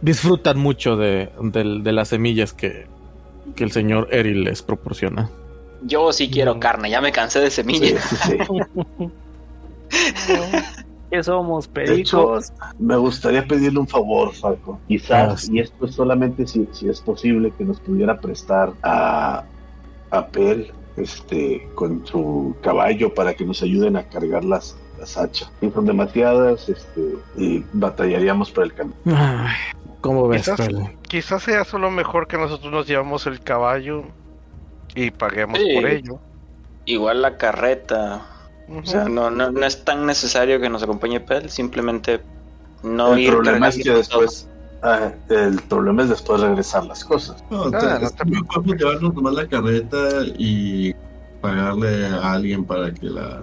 disfrutan 0.00 0.58
mucho 0.58 0.96
de, 0.96 1.30
del- 1.42 1.82
de 1.82 1.92
las 1.92 2.08
semillas 2.08 2.52
que, 2.54 2.86
que 3.54 3.64
el 3.64 3.70
señor 3.72 4.08
Eril 4.10 4.44
les 4.44 4.62
proporciona. 4.62 5.30
Yo 5.82 6.12
sí 6.12 6.30
quiero 6.30 6.58
carne, 6.58 6.90
ya 6.90 7.00
me 7.00 7.12
cansé 7.12 7.40
de 7.40 7.50
semillas. 7.50 8.02
sí, 8.04 8.38
sí. 8.46 9.08
¿Qué 11.10 11.24
somos, 11.24 11.70
De 11.72 11.94
hecho, 11.96 12.34
pericos? 12.34 12.52
me 12.78 12.96
gustaría 12.96 13.44
pedirle 13.44 13.80
un 13.80 13.88
favor, 13.88 14.32
Falco. 14.32 14.78
Quizás, 14.86 15.48
Ah, 15.48 15.52
y 15.52 15.58
esto 15.58 15.86
es 15.86 15.94
solamente 15.94 16.46
si, 16.46 16.68
si 16.72 16.88
es 16.88 17.00
posible, 17.00 17.52
que 17.58 17.64
nos 17.64 17.80
pudiera 17.80 18.20
prestar 18.20 18.72
a, 18.82 19.42
a 20.10 20.26
Pel 20.28 20.70
este, 21.00 21.68
con 21.74 22.06
su 22.06 22.54
caballo 22.62 23.12
para 23.14 23.34
que 23.34 23.44
nos 23.44 23.62
ayuden 23.62 23.96
a 23.96 24.04
cargar 24.04 24.44
las, 24.44 24.76
las 24.98 25.16
hachas. 25.16 25.50
Si 25.60 25.70
son 25.70 25.86
demasiadas, 25.86 26.68
este, 26.68 27.14
y 27.36 27.64
batallaríamos 27.72 28.50
por 28.50 28.64
el 28.64 28.74
camino. 28.74 28.96
Ay, 29.06 29.54
¿Cómo 30.00 30.28
ves, 30.28 30.50
Quizás- 31.08 31.42
sea 31.42 31.64
solo 31.64 31.90
mejor 31.90 32.26
que 32.26 32.38
nosotros 32.38 32.72
nos 32.72 32.86
llevamos 32.86 33.26
el 33.26 33.40
caballo 33.40 34.04
y 34.94 35.10
paguemos 35.10 35.58
Sí. 35.58 35.74
por 35.74 35.86
ello. 35.90 36.18
Igual 36.86 37.22
la 37.22 37.36
carreta. 37.36 38.26
O 38.68 38.86
sea, 38.86 39.04
no, 39.08 39.30
no, 39.30 39.50
no 39.50 39.66
es 39.66 39.84
tan 39.84 40.06
necesario 40.06 40.60
que 40.60 40.68
nos 40.68 40.82
acompañe 40.82 41.20
Pel, 41.20 41.50
simplemente 41.50 42.20
no 42.82 43.14
el 43.14 43.20
ir 43.20 43.30
problema 43.30 43.68
es 43.68 43.76
que 43.82 43.90
después, 43.90 44.48
ah, 44.82 45.12
el 45.28 45.60
problema 45.62 46.02
es 46.02 46.08
después 46.10 46.40
regresar 46.40 46.84
las 46.86 47.04
cosas. 47.04 47.42
No, 47.50 47.64
Ah, 47.64 47.70
te- 47.70 48.04
no 48.04 48.10
te 48.10 48.24
podemos 48.46 48.76
llevarnos 48.80 49.14
nomás 49.14 49.34
la 49.34 49.46
carreta 49.48 49.98
y 50.38 50.92
pagarle 51.40 52.06
a 52.06 52.32
alguien 52.32 52.64
para 52.64 52.92
que 52.92 53.06
la, 53.06 53.42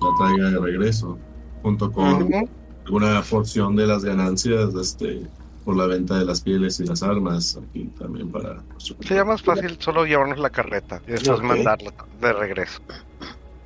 la 0.00 0.08
traiga 0.18 0.50
de 0.50 0.58
regreso, 0.58 1.18
junto 1.62 1.90
con 1.92 2.22
Ujú. 2.22 2.48
alguna 2.86 3.22
porción 3.22 3.76
de 3.76 3.86
las 3.86 4.04
ganancias 4.04 4.74
este, 4.74 5.26
por 5.64 5.76
la 5.76 5.86
venta 5.86 6.18
de 6.18 6.24
las 6.24 6.40
pieles 6.40 6.78
y 6.80 6.84
las 6.86 7.02
armas, 7.02 7.56
aquí 7.56 7.84
también 7.98 8.30
para... 8.30 8.62
Sería 9.00 9.24
más 9.24 9.42
fácil 9.42 9.76
solo 9.80 10.04
llevarnos 10.04 10.38
la 10.38 10.50
carreta 10.50 11.00
y 11.06 11.12
después 11.12 11.40
mandarla 11.42 11.92
de 12.20 12.32
regreso. 12.32 12.80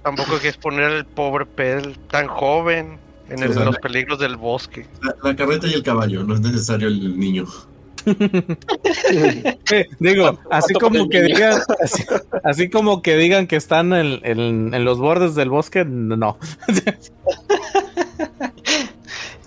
Tampoco 0.03 0.35
hay 0.35 0.41
que 0.41 0.49
exponer 0.49 0.85
al 0.85 1.05
pobre 1.07 1.45
Pel 1.45 1.99
tan 2.11 2.27
joven 2.27 2.99
en 3.31 3.39
Sí, 3.39 3.45
el- 3.45 3.51
o 3.51 3.55
sea, 3.55 3.65
los 3.65 3.75
la- 3.75 3.81
peligros 3.81 4.19
del 4.19 4.37
bosque. 4.37 4.87
La, 5.03 5.15
la 5.23 5.37
carreta 5.37 5.67
y 5.67 5.75
el 5.75 5.83
caballo, 5.83 6.25
no 6.25 6.35
es 6.35 6.41
necesario 6.41 6.89
el 6.89 7.19
niño. 7.19 7.45
Eh, 8.07 9.87
digo, 10.01 10.39
así 10.51 10.73
como 10.75 11.09
que 11.09 11.19
el 11.19 11.27
digan, 11.27 11.61
así, 11.83 12.05
así 12.45 12.71
como 12.71 13.03
que 13.03 13.17
digan 13.17 13.47
que 13.47 13.57
están 13.57 13.93
en, 13.93 14.21
en- 14.25 14.75
en 14.75 14.85
los 14.85 14.99
bordes 14.99 15.35
del 15.35 15.51
bosque, 15.51 15.85
no. 15.85 16.39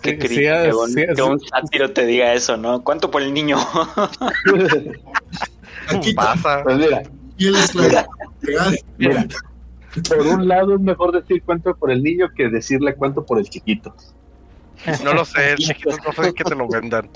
Qué 0.02 0.12
Sí, 0.12 0.18
crítico, 0.18 0.30
sí, 0.30 0.36
que 0.36 0.68
es- 0.68 0.76
un, 0.76 0.90
sí, 0.94 1.02
es- 1.02 1.16
que 1.16 1.22
un 1.24 1.40
sátiro 1.40 1.92
te 1.92 2.06
diga 2.06 2.34
eso, 2.34 2.58
¿no? 2.58 2.84
¿Cuánto 2.84 3.10
por 3.10 3.22
el 3.22 3.34
niño? 3.34 3.58
Aquí 5.88 6.14
Pasa. 6.14 6.62
Pues 6.64 6.78
mira, 6.78 7.04
claras. 7.38 7.74
Legal. 8.42 8.80
mira, 8.98 9.28
por 10.02 10.20
un 10.26 10.48
lado 10.48 10.76
es 10.76 10.82
mejor 10.82 11.12
decir 11.12 11.44
cuánto 11.46 11.76
por 11.76 11.92
el 11.92 12.04
niño 12.04 12.30
que 12.36 12.50
decirle 12.50 12.96
cuánto 12.96 13.26
por 13.26 13.40
el 13.40 13.50
chiquito. 13.50 13.94
No 15.04 15.14
lo 15.14 15.24
sé, 15.24 15.52
el 15.52 15.58
chiquito 15.58 15.96
no 16.06 16.24
sé 16.24 16.34
que 16.34 16.44
te 16.44 16.56
lo 16.56 16.68
vendan. 16.68 17.10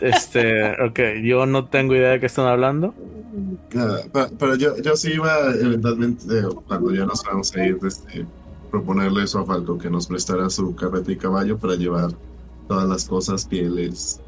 Este, 0.00 0.72
ok, 0.82 1.00
yo 1.22 1.44
no 1.44 1.66
tengo 1.68 1.94
idea 1.94 2.10
de 2.10 2.20
qué 2.20 2.26
están 2.26 2.46
hablando. 2.46 2.94
Nada, 3.72 4.02
pero 4.38 4.54
yo, 4.54 4.76
yo 4.80 4.96
sí 4.96 5.12
iba 5.12 5.50
eventualmente, 5.50 6.38
eh, 6.38 6.44
cuando 6.66 6.94
ya 6.94 7.04
nos 7.04 7.22
vamos 7.24 7.54
a 7.54 7.66
ir, 7.66 7.78
este, 7.84 8.24
proponerle 8.70 9.24
eso 9.24 9.40
a 9.40 9.46
Falco, 9.46 9.76
que 9.76 9.90
nos 9.90 10.06
prestara 10.06 10.48
su 10.48 10.74
carreta 10.74 11.12
y 11.12 11.16
caballo 11.16 11.58
para 11.58 11.74
llevar 11.74 12.10
todas 12.68 12.88
las 12.88 13.04
cosas, 13.04 13.44
pieles, 13.44 14.20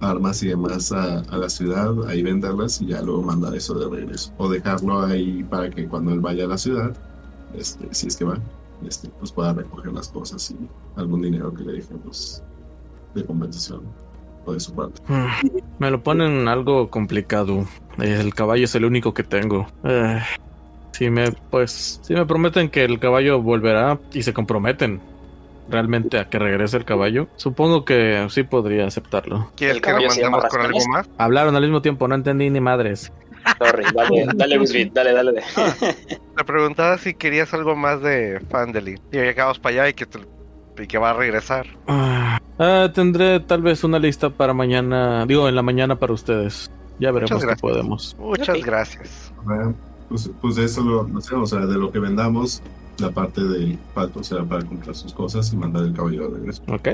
armas 0.00 0.42
y 0.42 0.48
demás 0.48 0.92
a, 0.92 1.22
la 1.30 1.48
ciudad, 1.48 1.94
ahí 2.08 2.22
venderlas 2.22 2.80
y 2.80 2.86
ya 2.86 3.02
luego 3.02 3.22
mandar 3.22 3.54
eso 3.54 3.74
de 3.74 3.88
regreso. 3.88 4.32
O 4.38 4.48
dejarlo 4.48 5.02
ahí 5.02 5.44
para 5.44 5.70
que 5.70 5.86
cuando 5.86 6.12
él 6.12 6.20
vaya 6.20 6.44
a 6.44 6.48
la 6.48 6.58
ciudad, 6.58 6.96
este, 7.54 7.88
si 7.92 8.08
es 8.08 8.16
que 8.16 8.24
va, 8.24 8.38
este, 8.86 9.08
pues 9.18 9.32
pueda 9.32 9.52
recoger 9.52 9.92
las 9.92 10.08
cosas 10.08 10.50
y 10.50 10.56
algún 10.96 11.22
dinero 11.22 11.52
que 11.52 11.64
le 11.64 11.74
dejemos 11.74 12.42
de 13.14 13.24
compensación 13.24 13.82
o 14.46 14.52
de 14.52 14.60
su 14.60 14.74
parte. 14.74 15.00
Hmm, 15.06 15.26
Me 15.78 15.90
lo 15.90 16.02
ponen 16.02 16.48
algo 16.48 16.88
complicado. 16.90 17.66
El 17.98 18.34
caballo 18.34 18.64
es 18.64 18.74
el 18.74 18.84
único 18.84 19.12
que 19.12 19.22
tengo. 19.22 19.66
Eh, 19.84 20.20
si 20.92 21.10
me, 21.10 21.32
pues, 21.32 22.00
si 22.02 22.14
me 22.14 22.24
prometen 22.24 22.70
que 22.70 22.84
el 22.84 22.98
caballo 22.98 23.40
volverá 23.42 23.98
y 24.12 24.22
se 24.22 24.32
comprometen 24.32 25.00
realmente 25.68 26.18
a 26.18 26.28
que 26.28 26.38
regrese 26.38 26.76
el 26.76 26.84
caballo, 26.84 27.28
supongo 27.36 27.84
que 27.84 28.26
sí 28.30 28.42
podría 28.42 28.86
aceptarlo. 28.86 29.50
¿Quieres 29.56 29.76
El 29.76 29.82
que 29.82 29.92
lo 29.92 30.02
mandemos 30.08 30.44
con 30.46 30.60
algo 30.62 30.78
más? 30.92 31.08
Hablaron 31.18 31.54
al 31.56 31.62
mismo 31.62 31.82
tiempo, 31.82 32.08
no 32.08 32.14
entendí 32.14 32.50
ni 32.50 32.60
madres. 32.60 33.12
Sorry, 33.58 33.84
dale, 33.94 34.26
dale, 34.34 34.58
dale, 34.92 35.12
dale. 35.12 35.42
Te 36.36 36.44
preguntaba 36.44 36.98
si 36.98 37.14
querías 37.14 37.52
algo 37.54 37.74
más 37.76 38.02
de 38.02 38.40
Fandeli. 38.50 38.96
Y 39.12 39.16
ya 39.16 39.34
que 39.34 39.40
vamos 39.40 39.58
para 39.58 39.74
allá 39.82 39.88
y 39.88 39.94
que, 39.94 40.06
te- 40.06 40.18
y 40.82 40.86
que 40.86 40.98
va 40.98 41.10
a 41.10 41.14
regresar. 41.14 41.66
Ah, 41.86 42.38
ah, 42.58 42.90
tendré 42.94 43.40
tal 43.40 43.62
vez 43.62 43.82
una 43.84 43.98
lista 43.98 44.30
para 44.30 44.52
mañana, 44.52 45.24
digo, 45.26 45.48
en 45.48 45.54
la 45.56 45.62
mañana 45.62 45.96
para 45.96 46.12
ustedes. 46.12 46.70
Ya 46.98 47.12
veremos 47.12 47.44
qué 47.44 47.56
podemos. 47.56 48.14
Muchas 48.18 48.58
Ok. 48.58 48.64
gracias. 48.66 49.32
Bueno, 49.42 49.74
Pues, 50.10 50.30
pues 50.42 50.56
de 50.56 50.64
eso 50.66 50.82
lo 50.82 51.02
hacemos, 51.18 51.52
o 51.52 51.56
sea, 51.56 51.64
de 51.66 51.78
lo 51.78 51.90
que 51.90 51.98
vendamos, 52.00 52.62
la 52.98 53.10
parte 53.10 53.42
del 53.42 53.78
Falco 53.94 54.22
será 54.22 54.44
para 54.44 54.62
comprar 54.64 54.94
sus 54.94 55.14
cosas 55.14 55.50
y 55.52 55.56
mandar 55.56 55.84
el 55.84 55.94
caballo 55.94 56.28
de 56.28 56.36
regreso. 56.38 56.62
¿Ok? 56.68 56.88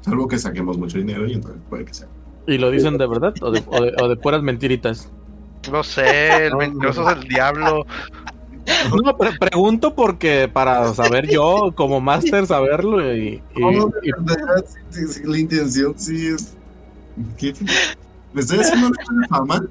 Salvo 0.00 0.26
que 0.28 0.38
saquemos 0.38 0.78
mucho 0.78 0.96
dinero 0.98 1.26
y 1.28 1.34
entonces 1.34 1.60
puede 1.68 1.84
que 1.84 1.92
sea. 1.94 2.08
¿Y 2.46 2.56
lo 2.58 2.70
dicen 2.70 2.96
de 2.98 3.06
verdad 3.06 3.34
o 3.42 3.50
de, 3.50 3.62
o 3.66 3.82
de- 3.82 3.94
o 4.02 4.08
de 4.08 4.16
puras 4.16 4.42
mentiritas? 4.42 5.10
No 5.70 5.82
sé, 5.84 6.46
el 6.46 6.56
mentiroso 6.56 7.08
es 7.10 7.16
el 7.18 7.28
diablo. 7.28 7.84
No, 9.04 9.16
pre- 9.18 9.36
pregunto 9.40 9.92
porque 9.92 10.48
para 10.52 10.94
saber 10.94 11.28
yo 11.28 11.72
como 11.74 12.00
máster 12.00 12.46
saberlo 12.46 13.12
y, 13.12 13.42
y- 13.56 13.60
No, 13.60 13.86
de 13.88 13.92
y- 14.04 14.12
verdad, 14.12 14.64
sí, 14.90 15.00
sí, 15.08 15.20
la 15.24 15.36
intención 15.36 15.94
sí 15.96 16.28
es. 16.28 16.54
¿Qué? 17.36 17.54
¿Me 18.32 18.40
estoy 18.40 18.60
haciendo 18.60 18.86
una 18.86 19.26
fama? 19.28 19.64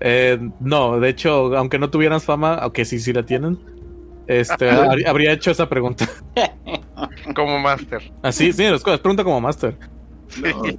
Eh, 0.00 0.38
no, 0.60 1.00
de 1.00 1.08
hecho, 1.08 1.56
aunque 1.56 1.78
no 1.78 1.90
tuvieran 1.90 2.20
fama, 2.20 2.54
aunque 2.54 2.84
sí 2.84 2.98
sí 2.98 3.12
la 3.12 3.24
tienen, 3.24 3.58
este 4.26 4.70
habr- 4.70 5.06
habría 5.06 5.32
hecho 5.32 5.50
esa 5.50 5.68
pregunta. 5.68 6.08
Como 7.34 7.58
máster. 7.58 8.10
Así, 8.22 8.52
sí, 8.52 8.64
es 8.64 8.82
es 8.86 9.00
pregunta 9.00 9.24
como 9.24 9.40
máster. 9.40 9.76
No, 10.42 10.64
sí, 10.64 10.78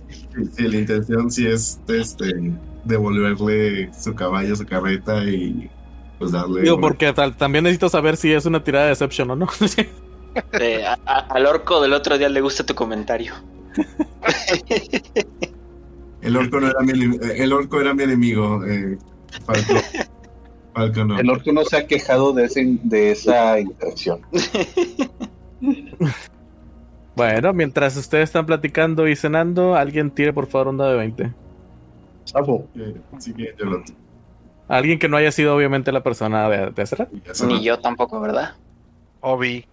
sí, 0.56 0.64
la 0.68 0.78
intención 0.78 1.32
sí 1.32 1.48
es 1.48 1.80
este 1.88 2.54
devolverle 2.84 3.92
su 3.94 4.14
caballo, 4.16 4.56
su 4.56 4.66
carreta 4.66 5.24
y 5.24 5.70
pues 6.18 6.32
darle. 6.32 6.62
Digo, 6.62 6.80
porque 6.80 7.12
tal- 7.14 7.36
también 7.38 7.64
necesito 7.64 7.90
saber 7.90 8.18
si 8.18 8.32
es 8.32 8.46
una 8.46 8.64
tirada 8.64 8.86
de 8.86 8.90
Deception 8.92 9.30
o 9.32 9.36
no. 9.36 9.48
Eh, 10.60 10.86
a- 10.86 11.00
a- 11.08 11.20
al 11.32 11.48
orco 11.48 11.82
del 11.82 11.92
otro 11.94 12.16
día 12.18 12.30
le 12.30 12.40
gusta 12.42 12.64
tu 12.64 12.76
comentario. 12.76 13.34
El 16.22 16.36
orco 16.38 16.60
no 16.60 16.68
era 16.68 16.80
mi 16.82 16.92
eh, 16.92 17.20
el 17.38 17.54
orco 17.54 17.80
era 17.80 17.94
mi 17.94 18.04
enemigo. 18.04 18.64
Eh, 18.66 18.98
Falco. 19.46 19.74
Falco 20.74 21.06
no. 21.06 21.20
El 21.20 21.30
orco 21.30 21.52
no 21.52 21.64
se 21.66 21.78
ha 21.78 21.88
quejado 21.88 22.34
de, 22.34 22.46
ese, 22.46 22.78
de 22.84 23.12
esa 23.12 23.60
interacción. 23.60 24.22
bueno, 27.16 27.54
mientras 27.54 27.98
ustedes 27.98 28.26
están 28.26 28.46
platicando 28.46 29.08
y 29.08 29.16
cenando, 29.16 29.76
alguien 29.76 30.12
tire 30.12 30.32
por 30.34 30.48
favor 30.48 30.70
una 30.70 30.88
de 30.88 30.96
20. 30.98 31.34
Sabo. 32.26 32.68
Eh, 32.76 32.96
Alguien 34.68 35.00
que 35.00 35.10
no 35.10 35.18
haya 35.18 35.32
sido 35.32 35.56
obviamente 35.56 35.92
la 35.92 36.04
persona 36.04 36.48
de, 36.48 36.70
de 36.70 36.82
hace 36.84 36.96
rato. 36.96 37.16
ya 37.26 37.34
se 37.34 37.48
Ni 37.48 37.64
yo 37.64 37.80
tampoco, 37.80 38.20
¿verdad? 38.22 38.54
Obi. 39.22 39.66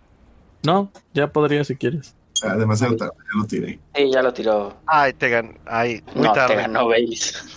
No, 0.65 0.91
ya 1.13 1.31
podría 1.31 1.63
si 1.65 1.77
quieres. 1.77 2.15
Ah, 2.43 2.57
demasiado 2.57 2.97
tarde, 2.97 3.13
ya 3.17 3.39
lo 3.41 3.47
tiré. 3.47 3.79
Sí, 3.95 4.11
ya 4.13 4.23
lo 4.23 4.33
tiró. 4.33 4.75
Ay, 4.87 5.13
te 5.13 5.29
ganó. 5.29 5.53
Ay, 5.67 6.03
muy 6.15 6.25
No, 6.27 6.33
tarde. 6.33 6.55
te 6.57 6.63
ganó 6.63 6.89
Baileys. 6.89 7.57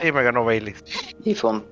Sí, 0.00 0.12
me 0.12 0.22
ganó 0.22 0.44
Bailey. 0.44 0.74
Y 1.24 1.34
fue 1.34 1.50
un 1.50 1.64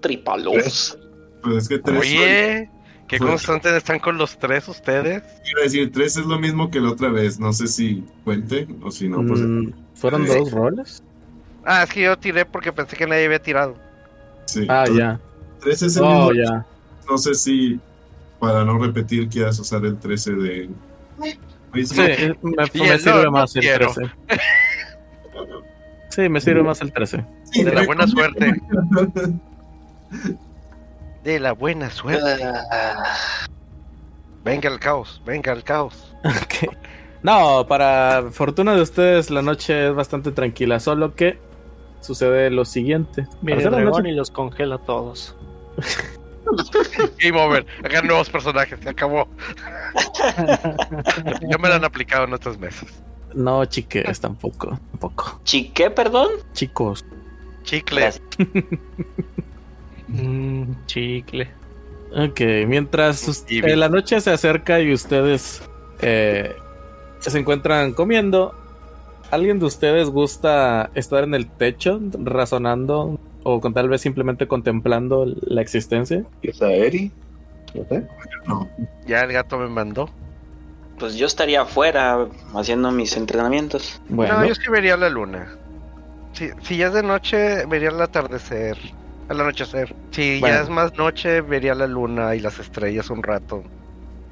tripalos. 0.00 0.98
Pues 1.42 1.56
es 1.56 1.68
que 1.68 1.78
tres. 1.78 1.98
Oye, 2.00 2.70
qué 3.08 3.18
constantes 3.18 3.72
están 3.72 3.98
con 3.98 4.18
los 4.18 4.38
tres 4.38 4.68
ustedes. 4.68 5.22
Iba 5.50 5.60
a 5.60 5.64
decir, 5.64 5.90
tres 5.92 6.16
es 6.16 6.26
lo 6.26 6.38
mismo 6.38 6.70
que 6.70 6.80
la 6.80 6.90
otra 6.90 7.08
vez. 7.10 7.38
No 7.40 7.52
sé 7.52 7.66
si 7.68 8.04
cuente 8.24 8.66
o 8.82 8.90
si 8.90 9.08
no, 9.08 9.24
pues. 9.26 9.40
Mm, 9.40 9.70
¿Fueron 9.94 10.26
Sí. 10.26 10.34
dos 10.38 10.50
roles? 10.52 11.02
Ah, 11.64 11.82
es 11.82 11.90
que 11.90 12.02
yo 12.02 12.16
tiré 12.18 12.44
porque 12.44 12.72
pensé 12.72 12.96
que 12.96 13.06
nadie 13.06 13.26
había 13.26 13.42
tirado. 13.42 13.76
Sí. 14.46 14.66
Ah, 14.68 14.84
Entonces, 14.86 14.96
ya. 14.98 15.20
Tres 15.60 15.82
es 15.82 15.96
el 15.96 16.02
Oh, 16.04 16.30
mismo. 16.30 16.44
ya. 16.44 16.66
No 17.10 17.18
sé 17.18 17.34
si 17.34 17.80
para 18.38 18.64
no 18.64 18.78
repetir 18.78 19.28
quieras 19.28 19.58
usar 19.58 19.84
el 19.84 19.98
13 19.98 20.32
de. 20.32 20.70
Sí, 21.20 21.28
eh, 22.00 22.34
me, 22.42 22.62
Y 22.62 22.98
sirve 22.98 23.24
no, 23.24 23.30
más 23.32 23.54
no 23.54 23.60
el 23.60 23.66
quiero. 23.66 23.92
13. 23.92 24.12
Sí, 26.18 26.28
me 26.28 26.40
sirve 26.40 26.64
más 26.64 26.80
el 26.80 26.92
13. 26.92 27.24
sí, 27.44 27.62
de 27.62 27.72
la 27.72 27.86
buena 27.86 28.04
conviene. 28.06 28.60
De 31.22 31.38
la 31.38 31.52
buena 31.52 31.90
suerte. 31.90 32.44
Venga 34.42 34.68
el 34.68 34.80
caos, 34.80 35.22
venga 35.24 35.52
el 35.52 35.62
caos. 35.62 36.16
No, 37.22 37.66
para 37.68 38.26
fortuna 38.30 38.74
de 38.76 38.82
ustedes, 38.82 39.28
la 39.30 39.42
noche 39.42 39.88
es 39.88 39.94
bastante 39.94 40.30
tranquila, 40.30 40.78
solo 40.78 41.16
que 41.16 41.36
sucede 42.00 42.48
lo 42.48 42.64
siguiente. 42.64 43.26
Viene 43.42 43.62
el 43.64 43.70
dragón 43.70 43.90
noche- 44.04 44.10
y 44.10 44.14
los 44.14 44.30
congela 44.30 44.76
a 44.76 44.78
todos. 44.78 45.36
Game 47.20 47.40
over. 47.40 47.66
Hagan 47.84 48.06
nuevos 48.06 48.30
personajes, 48.30 48.78
se 48.80 48.88
acabó. 48.88 49.28
ya 51.48 51.58
me 51.58 51.68
lo 51.68 51.74
han 51.74 51.84
aplicado 51.84 52.24
en 52.24 52.34
otros 52.34 52.56
meses. 52.56 53.02
No, 53.34 53.64
chiques, 53.66 54.20
tampoco. 54.20 54.78
Tampoco. 54.90 55.40
¿Chiqué, 55.44 55.90
perdón? 55.90 56.28
Chicos. 56.52 57.04
Chicle. 57.64 58.10
Mm, 60.08 60.72
chicle. 60.86 61.48
Ok, 62.16 62.40
mientras 62.66 63.44
eh, 63.50 63.76
la 63.76 63.90
noche 63.90 64.20
se 64.20 64.30
acerca 64.30 64.80
y 64.80 64.92
ustedes 64.92 65.62
eh, 66.00 66.56
se 67.18 67.38
encuentran 67.38 67.92
comiendo, 67.92 68.54
¿alguien 69.30 69.58
de 69.58 69.66
ustedes 69.66 70.08
gusta 70.08 70.90
estar 70.94 71.24
en 71.24 71.34
el 71.34 71.46
techo 71.46 72.00
razonando 72.24 73.20
o 73.42 73.60
con 73.60 73.74
tal 73.74 73.90
vez 73.90 74.00
simplemente 74.00 74.48
contemplando 74.48 75.26
la 75.42 75.60
existencia? 75.60 76.24
¿Quizá 76.40 76.72
Eri? 76.72 77.12
No 77.74 77.84
sé. 77.84 78.06
No, 78.46 78.68
Ya 79.06 79.20
el 79.24 79.32
gato 79.32 79.58
me 79.58 79.68
mandó. 79.68 80.08
Pues 80.98 81.14
yo 81.14 81.26
estaría 81.26 81.62
afuera 81.62 82.26
haciendo 82.54 82.90
mis 82.90 83.16
entrenamientos. 83.16 84.00
Bueno, 84.08 84.40
No, 84.40 84.46
yo 84.46 84.54
sí 84.54 84.68
vería 84.70 84.96
la 84.96 85.08
luna. 85.08 85.48
Si, 86.32 86.50
si 86.62 86.76
ya 86.76 86.88
es 86.88 86.92
de 86.92 87.02
noche, 87.02 87.64
vería 87.66 87.88
el 87.90 88.00
atardecer. 88.00 88.76
El 89.28 89.40
anochecer. 89.40 89.94
Si 90.10 90.40
Bueno. 90.40 90.56
ya 90.56 90.62
es 90.62 90.68
más 90.68 90.94
noche, 90.96 91.40
vería 91.40 91.74
la 91.74 91.86
luna 91.86 92.34
y 92.34 92.40
las 92.40 92.58
estrellas 92.58 93.10
un 93.10 93.22
rato. 93.22 93.62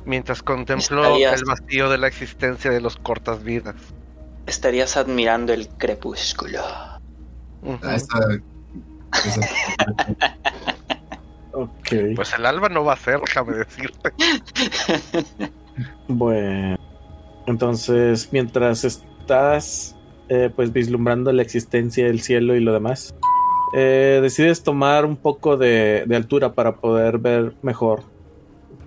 Mientras 0.04 0.42
contemplo 0.42 1.02
Estarías- 1.04 1.34
el 1.40 1.44
vacío 1.44 1.90
de 1.90 1.98
la 1.98 2.06
existencia 2.06 2.70
de 2.70 2.80
los 2.80 2.96
cortas 2.96 3.42
vidas. 3.42 3.74
Estarías 4.46 4.96
admirando 4.96 5.52
el 5.52 5.68
crepúsculo. 5.68 6.60
Ujú. 7.62 7.78
ah, 7.82 7.94
esa, 7.96 8.18
esa- 9.24 9.40
ok. 11.52 11.88
Pues 12.14 12.32
el 12.34 12.46
alba 12.46 12.68
no 12.68 12.84
va 12.84 12.92
a 12.92 12.96
ser, 12.96 13.20
déjame 13.20 13.56
decirte. 13.56 14.12
Bueno, 16.08 16.76
entonces 17.46 18.28
mientras 18.32 18.84
estás 18.84 19.96
eh, 20.28 20.50
pues 20.54 20.72
vislumbrando 20.72 21.32
la 21.32 21.42
existencia 21.42 22.06
del 22.06 22.20
cielo 22.20 22.56
y 22.56 22.60
lo 22.60 22.72
demás, 22.72 23.14
eh, 23.74 24.20
decides 24.22 24.62
tomar 24.62 25.04
un 25.04 25.16
poco 25.16 25.56
de, 25.56 26.04
de 26.06 26.16
altura 26.16 26.54
para 26.54 26.76
poder 26.76 27.18
ver 27.18 27.54
mejor 27.62 28.04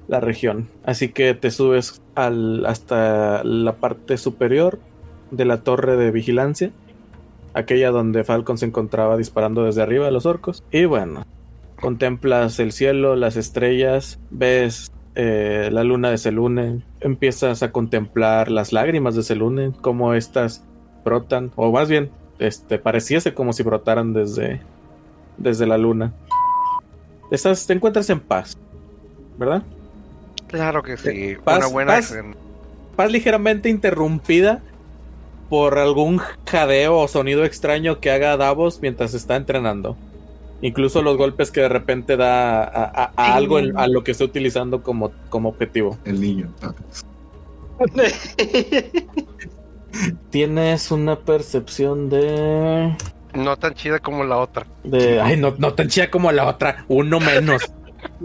la 0.10 0.20
región. 0.20 0.68
Así 0.84 1.10
que 1.10 1.34
te 1.36 1.52
subes 1.52 2.02
al, 2.16 2.66
hasta 2.66 3.44
la 3.44 3.76
parte 3.76 4.18
superior 4.18 4.80
de 5.32 5.46
la 5.46 5.62
torre 5.62 5.96
de 5.96 6.12
vigilancia, 6.12 6.72
aquella 7.54 7.92
donde 7.92 8.24
Falcon 8.24 8.58
se 8.58 8.66
encontraba 8.66 9.16
disparando 9.18 9.64
desde 9.64 9.84
arriba 9.84 10.08
a 10.08 10.12
los 10.12 10.26
orcos. 10.26 10.64
Y 10.72 10.86
bueno, 10.86 11.26
contemplas 11.80 12.60
el 12.60 12.72
cielo, 12.72 13.16
las 13.16 13.38
estrellas, 13.38 14.20
ves 14.32 14.92
eh, 15.22 15.70
la 15.72 15.84
luna 15.84 16.10
de 16.12 16.18
Selune, 16.18 16.82
empiezas 17.02 17.62
a 17.62 17.74
contemplar 17.74 18.50
las 18.50 18.72
lágrimas 18.72 19.16
de 19.16 19.24
Selune, 19.24 19.74
como 19.82 20.14
estas 20.14 20.64
brotan, 21.04 21.52
o 21.58 21.72
más 21.74 21.90
bien, 21.90 22.10
este, 22.40 22.80
pareciese 22.80 23.34
como 23.34 23.52
si 23.52 23.64
brotaran 23.64 24.14
desde, 24.14 24.62
desde 25.38 25.68
la 25.68 25.78
luna. 25.78 26.14
Estás, 27.32 27.68
te 27.68 27.74
encuentras 27.74 28.10
en 28.10 28.22
paz, 28.22 28.58
¿verdad? 29.38 29.62
Claro 30.48 30.82
que 30.84 30.96
sí. 30.96 31.36
Paz- 31.44 31.58
Una 31.58 31.68
buena. 31.68 31.94
paz. 31.96 32.18
Paz 32.96 33.12
ligeramente 33.12 33.68
interrumpida 33.70 34.62
por 35.50 35.80
algún 35.80 36.20
jadeo 36.48 36.98
o 36.98 37.08
sonido 37.10 37.44
extraño 37.44 38.00
que 38.00 38.10
haga 38.12 38.38
Davos 38.38 38.80
mientras 38.82 39.14
está 39.14 39.36
entrenando. 39.36 39.98
Incluso 40.62 41.02
los 41.02 41.16
golpes 41.18 41.52
que 41.52 41.62
de 41.62 41.70
repente 41.70 42.18
da 42.18 42.64
a, 42.64 42.84
a- 42.84 43.12
a 43.16 43.36
algo 43.36 43.60
en- 43.60 43.78
a 43.78 43.88
lo 43.88 44.04
que 44.04 44.12
está 44.12 44.26
utilizando 44.26 44.84
como, 44.84 45.12
como 45.30 45.50
objetivo. 45.50 45.98
el 46.06 46.20
niño. 46.20 46.50
Tienes 50.30 50.92
una 50.92 51.16
percepción 51.18 52.10
de. 52.10 52.96
No 53.34 53.58
tan 53.58 53.74
chida 53.74 54.00
como 54.00 54.24
la 54.24 54.38
otra. 54.38 54.66
de 54.84 55.20
ay, 55.22 55.38
no, 55.38 55.54
no 55.58 55.74
tan 55.74 55.88
chida 55.88 56.10
como 56.12 56.32
la 56.32 56.48
otra. 56.48 56.86
Uno 56.88 57.20
menos. 57.20 57.64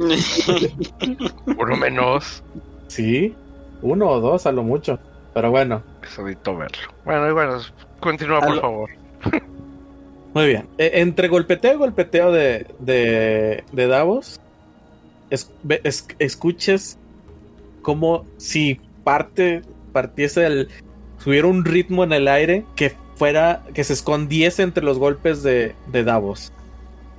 Uno 1.58 1.76
menos. 1.76 2.42
sí, 2.86 3.34
uno 3.82 4.08
o 4.08 4.20
dos 4.20 4.46
a 4.46 4.52
lo 4.52 4.62
mucho. 4.62 4.98
Pero 5.34 5.50
bueno, 5.50 5.82
Eso 6.02 6.22
necesito 6.22 6.56
verlo. 6.56 6.78
Bueno, 7.04 7.28
y 7.28 7.32
bueno, 7.32 7.58
continúa 8.00 8.38
A 8.38 8.40
por 8.42 8.54
lo- 8.54 8.60
favor. 8.60 8.90
Muy 10.34 10.46
bien. 10.46 10.66
E- 10.78 11.00
entre 11.00 11.28
golpeteo 11.28 11.74
y 11.74 11.76
golpeteo 11.76 12.32
de, 12.32 12.66
de, 12.80 13.64
de 13.72 13.86
Davos, 13.86 14.40
es- 15.30 15.50
escuches 16.18 16.98
como 17.82 18.24
si 18.36 18.80
parte, 19.04 19.62
partiese 19.92 20.46
el. 20.46 20.68
Hubiera 21.26 21.46
un 21.48 21.64
ritmo 21.64 22.04
en 22.04 22.12
el 22.12 22.28
aire 22.28 22.64
que 22.76 22.92
fuera. 23.16 23.62
que 23.72 23.84
se 23.84 23.92
escondiese 23.94 24.62
entre 24.62 24.84
los 24.84 24.98
golpes 24.98 25.42
de, 25.42 25.74
de 25.90 26.04
Davos. 26.04 26.52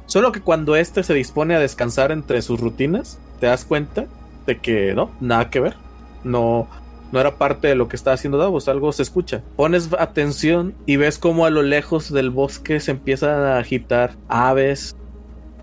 Solo 0.08 0.32
que 0.32 0.42
cuando 0.42 0.76
este 0.76 1.02
se 1.04 1.14
dispone 1.16 1.56
a 1.56 1.60
descansar 1.60 2.12
entre 2.12 2.42
sus 2.44 2.60
rutinas, 2.60 3.20
te 3.40 3.48
das 3.48 3.66
cuenta 3.66 4.06
de 4.46 4.60
que 4.60 4.94
no, 4.94 5.12
nada 5.20 5.50
que 5.50 5.60
ver. 5.60 5.76
No, 6.24 6.68
no 7.12 7.20
era 7.20 7.38
parte 7.38 7.68
de 7.68 7.76
lo 7.76 7.88
que 7.88 7.96
estaba 7.96 8.16
haciendo 8.16 8.38
Davos, 8.38 8.68
algo 8.68 8.92
se 8.92 9.04
escucha. 9.04 9.42
Pones 9.56 9.90
atención 9.98 10.74
y 10.86 10.98
ves 10.98 11.18
como 11.18 11.46
a 11.46 11.50
lo 11.50 11.62
lejos 11.64 12.12
del 12.12 12.30
bosque 12.30 12.80
se 12.80 12.92
empiezan 12.92 13.42
a 13.42 13.58
agitar 13.58 14.12
aves 14.28 14.96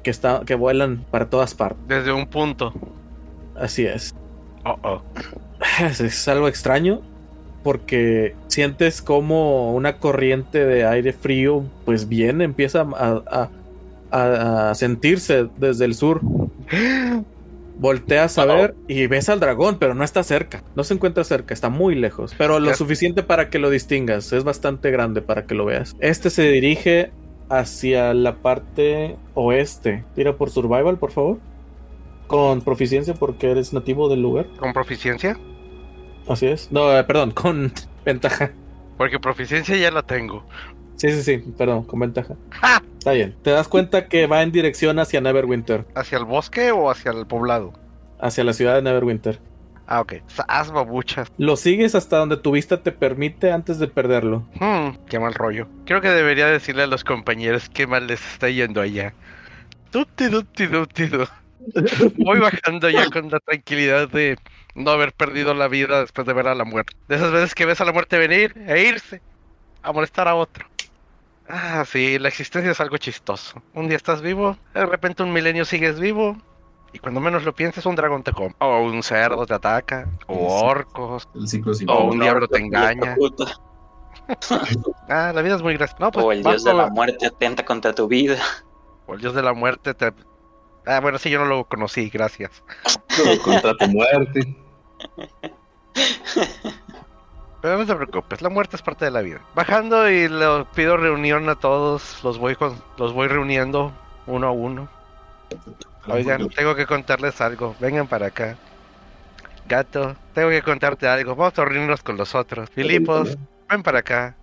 que, 0.02 0.10
está, 0.10 0.42
que 0.46 0.54
vuelan 0.54 1.04
para 1.10 1.28
todas 1.28 1.54
partes. 1.54 1.78
Desde 1.88 2.12
un 2.12 2.26
punto. 2.26 2.72
Así 3.56 3.84
es. 3.84 4.14
Oh, 4.64 4.76
oh. 4.82 5.02
Es, 5.84 6.00
es 6.00 6.26
algo 6.28 6.48
extraño 6.48 7.00
porque 7.62 8.34
sientes 8.48 9.00
como 9.02 9.72
una 9.74 9.98
corriente 9.98 10.64
de 10.64 10.84
aire 10.84 11.12
frío 11.12 11.64
pues 11.84 12.08
viene, 12.08 12.44
empieza 12.44 12.80
a, 12.80 13.22
a- 13.30 13.50
a- 14.10 14.70
a 14.70 14.74
sentirse 14.74 15.48
desde 15.58 15.84
el 15.84 15.94
sur. 15.94 16.20
Volteas 17.78 18.38
a 18.38 18.44
ver 18.44 18.74
y 18.86 19.06
ves 19.06 19.28
al 19.28 19.40
dragón, 19.40 19.78
pero 19.78 19.94
no 19.94 20.04
está 20.04 20.22
cerca. 20.22 20.62
No 20.76 20.84
se 20.84 20.94
encuentra 20.94 21.24
cerca, 21.24 21.54
está 21.54 21.68
muy 21.68 21.94
lejos. 21.94 22.34
Pero 22.38 22.60
lo 22.60 22.74
suficiente 22.74 23.22
para 23.22 23.50
que 23.50 23.58
lo 23.58 23.70
distingas. 23.70 24.32
Es 24.32 24.44
bastante 24.44 24.90
grande 24.90 25.22
para 25.22 25.46
que 25.46 25.54
lo 25.54 25.64
veas. 25.64 25.96
Este 25.98 26.30
se 26.30 26.48
dirige 26.48 27.10
hacia 27.48 28.14
la 28.14 28.36
parte 28.36 29.16
oeste. 29.34 30.04
Tira 30.14 30.36
por 30.36 30.50
survival, 30.50 30.98
por 30.98 31.10
favor. 31.10 31.38
Con 32.26 32.62
proficiencia 32.62 33.14
porque 33.14 33.50
eres 33.50 33.72
nativo 33.72 34.08
del 34.08 34.22
lugar. 34.22 34.46
¿Con 34.58 34.72
proficiencia? 34.72 35.38
Así 36.28 36.46
es. 36.46 36.70
No, 36.70 36.96
eh, 36.96 37.04
perdón, 37.04 37.32
con 37.32 37.72
ventaja. 38.04 38.52
Porque 38.96 39.18
proficiencia 39.18 39.76
ya 39.76 39.90
la 39.90 40.02
tengo. 40.02 40.44
Sí, 40.96 41.10
sí, 41.10 41.22
sí, 41.22 41.38
perdón, 41.58 41.84
con 41.84 41.98
ventaja. 42.00 42.36
¡Ja! 42.50 42.82
Está 43.02 43.10
bien. 43.14 43.34
Te 43.42 43.50
das 43.50 43.66
cuenta 43.66 44.06
que 44.06 44.28
va 44.28 44.42
en 44.42 44.52
dirección 44.52 45.00
hacia 45.00 45.20
Neverwinter, 45.20 45.84
¿Hacia 45.96 46.18
el 46.18 46.24
bosque 46.24 46.70
o 46.70 46.88
hacia 46.88 47.10
el 47.10 47.26
poblado? 47.26 47.72
hacia 48.20 48.44
la 48.44 48.52
ciudad 48.52 48.76
de 48.76 48.82
Neverwinter. 48.82 49.40
Ah, 49.88 50.02
ok. 50.02 50.12
Sas 50.28 50.70
babuchas. 50.70 51.26
Lo 51.36 51.56
sigues 51.56 51.96
hasta 51.96 52.18
donde 52.18 52.36
tu 52.36 52.52
vista 52.52 52.84
te 52.84 52.92
permite 52.92 53.50
antes 53.50 53.80
de 53.80 53.88
perderlo. 53.88 54.46
Hmm, 54.60 55.04
qué 55.08 55.18
mal 55.18 55.34
rollo. 55.34 55.66
Creo 55.84 56.00
que 56.00 56.10
debería 56.10 56.46
decirle 56.46 56.84
a 56.84 56.86
los 56.86 57.02
compañeros 57.02 57.68
qué 57.70 57.88
mal 57.88 58.06
les 58.06 58.24
está 58.24 58.48
yendo 58.50 58.80
allá. 58.80 59.14
Tuti, 59.90 60.30
tuti, 60.30 60.68
tu. 60.68 61.24
Voy 62.18 62.38
bajando 62.38 62.88
ya 62.88 63.10
con 63.10 63.30
la 63.30 63.40
tranquilidad 63.40 64.08
de 64.10 64.38
no 64.76 64.92
haber 64.92 65.12
perdido 65.12 65.54
la 65.54 65.66
vida 65.66 66.02
después 66.02 66.24
de 66.24 66.34
ver 66.34 66.46
a 66.46 66.54
la 66.54 66.62
muerte. 66.64 66.92
De 67.08 67.16
esas 67.16 67.32
veces 67.32 67.56
que 67.56 67.66
ves 67.66 67.80
a 67.80 67.84
la 67.84 67.92
muerte 67.92 68.16
venir 68.16 68.54
e 68.68 68.84
irse 68.84 69.20
a 69.82 69.90
molestar 69.90 70.28
a 70.28 70.36
otro. 70.36 70.66
Ah, 71.54 71.84
sí, 71.86 72.18
la 72.18 72.28
existencia 72.28 72.70
es 72.70 72.80
algo 72.80 72.96
chistoso. 72.96 73.62
Un 73.74 73.86
día 73.86 73.98
estás 73.98 74.22
vivo, 74.22 74.56
de 74.72 74.86
repente 74.86 75.22
un 75.22 75.34
milenio 75.34 75.66
sigues 75.66 76.00
vivo, 76.00 76.34
y 76.94 76.98
cuando 76.98 77.20
menos 77.20 77.44
lo 77.44 77.54
pienses, 77.54 77.84
un 77.84 77.94
dragón 77.94 78.22
te 78.22 78.32
come. 78.32 78.54
O 78.58 78.80
un 78.80 79.02
cerdo 79.02 79.44
te 79.44 79.52
ataca, 79.52 80.08
o 80.28 80.62
orcos. 80.64 81.28
El 81.34 81.46
ciclo 81.46 81.74
sin 81.74 81.90
O 81.90 82.04
un 82.04 82.20
diablo 82.20 82.48
te 82.48 82.58
engaña. 82.58 83.16
Ah, 85.08 85.32
la 85.34 85.42
vida 85.42 85.56
es 85.56 85.62
muy 85.62 85.74
graciosa. 85.74 86.04
No, 86.04 86.10
pues 86.10 86.24
O 86.24 86.32
el 86.32 86.42
dios 86.42 86.64
de 86.64 86.72
la 86.72 86.88
muerte 86.88 87.26
atenta 87.26 87.64
contra 87.64 87.92
tu 87.92 88.06
vida. 88.06 88.38
o 89.06 89.14
el 89.14 89.20
dios 89.20 89.34
de 89.34 89.42
la 89.42 89.52
muerte 89.52 89.94
te... 89.94 90.12
Ah, 90.86 91.00
bueno, 91.00 91.18
sí, 91.18 91.28
yo 91.28 91.40
no 91.40 91.46
lo 91.46 91.64
conocí, 91.64 92.08
gracias. 92.08 92.62
contra 93.44 93.74
tu 93.76 93.88
muerte. 93.88 94.56
Pero 97.62 97.78
no 97.78 97.86
te 97.86 97.94
preocupes, 97.94 98.42
la 98.42 98.48
muerte 98.48 98.74
es 98.74 98.82
parte 98.82 99.04
de 99.04 99.12
la 99.12 99.22
vida. 99.22 99.40
Bajando 99.54 100.10
y 100.10 100.28
le 100.28 100.66
pido 100.74 100.96
reunión 100.96 101.48
a 101.48 101.54
todos, 101.54 102.22
los 102.24 102.36
voy 102.38 102.56
con, 102.56 102.76
los 102.98 103.12
voy 103.12 103.28
reuniendo 103.28 103.92
uno 104.26 104.48
a 104.48 104.50
uno. 104.50 104.88
Oigan, 106.08 106.48
tengo 106.48 106.74
que 106.74 106.86
contarles 106.86 107.40
algo, 107.40 107.76
vengan 107.78 108.08
para 108.08 108.26
acá. 108.26 108.56
Gato, 109.68 110.16
tengo 110.34 110.50
que 110.50 110.62
contarte 110.62 111.06
algo, 111.06 111.36
vamos 111.36 111.56
a 111.56 111.64
reunirnos 111.64 112.02
con 112.02 112.16
los 112.16 112.34
otros. 112.34 112.68
Filipos, 112.70 113.38
ven 113.70 113.84
para 113.84 114.00
acá. 114.00 114.34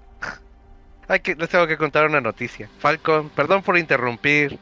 Hay 1.10 1.20
que, 1.20 1.36
les 1.36 1.50
tengo 1.50 1.68
que 1.68 1.78
contar 1.78 2.06
una 2.06 2.22
noticia. 2.22 2.70
Falcon, 2.80 3.30
perdón 3.30 3.64
por 3.64 3.78
interrumpir. 3.78 4.58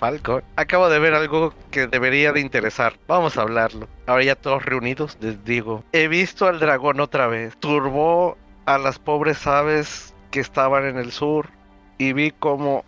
Falcon, 0.00 0.42
acabo 0.56 0.88
de 0.88 0.98
ver 0.98 1.14
algo 1.14 1.52
que 1.70 1.86
debería 1.86 2.32
de 2.32 2.40
interesar. 2.40 2.94
Vamos 3.06 3.36
a 3.36 3.42
hablarlo. 3.42 3.86
Ahora 4.06 4.24
ya 4.24 4.34
todos 4.34 4.64
reunidos, 4.64 5.18
les 5.20 5.44
digo. 5.44 5.84
He 5.92 6.08
visto 6.08 6.46
al 6.46 6.58
dragón 6.58 7.00
otra 7.00 7.26
vez. 7.26 7.54
Turbó 7.58 8.38
a 8.64 8.78
las 8.78 8.98
pobres 8.98 9.46
aves 9.46 10.14
que 10.30 10.40
estaban 10.40 10.86
en 10.86 10.96
el 10.96 11.12
sur. 11.12 11.50
Y 11.98 12.14
vi 12.14 12.30
como 12.30 12.84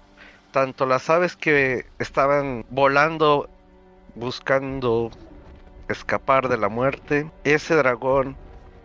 tanto 0.52 0.86
las 0.86 1.10
aves 1.10 1.36
que 1.36 1.84
estaban 1.98 2.64
volando 2.70 3.48
buscando 4.14 5.10
escapar 5.88 6.48
de 6.48 6.56
la 6.56 6.68
muerte, 6.68 7.30
ese 7.44 7.74
dragón 7.74 8.36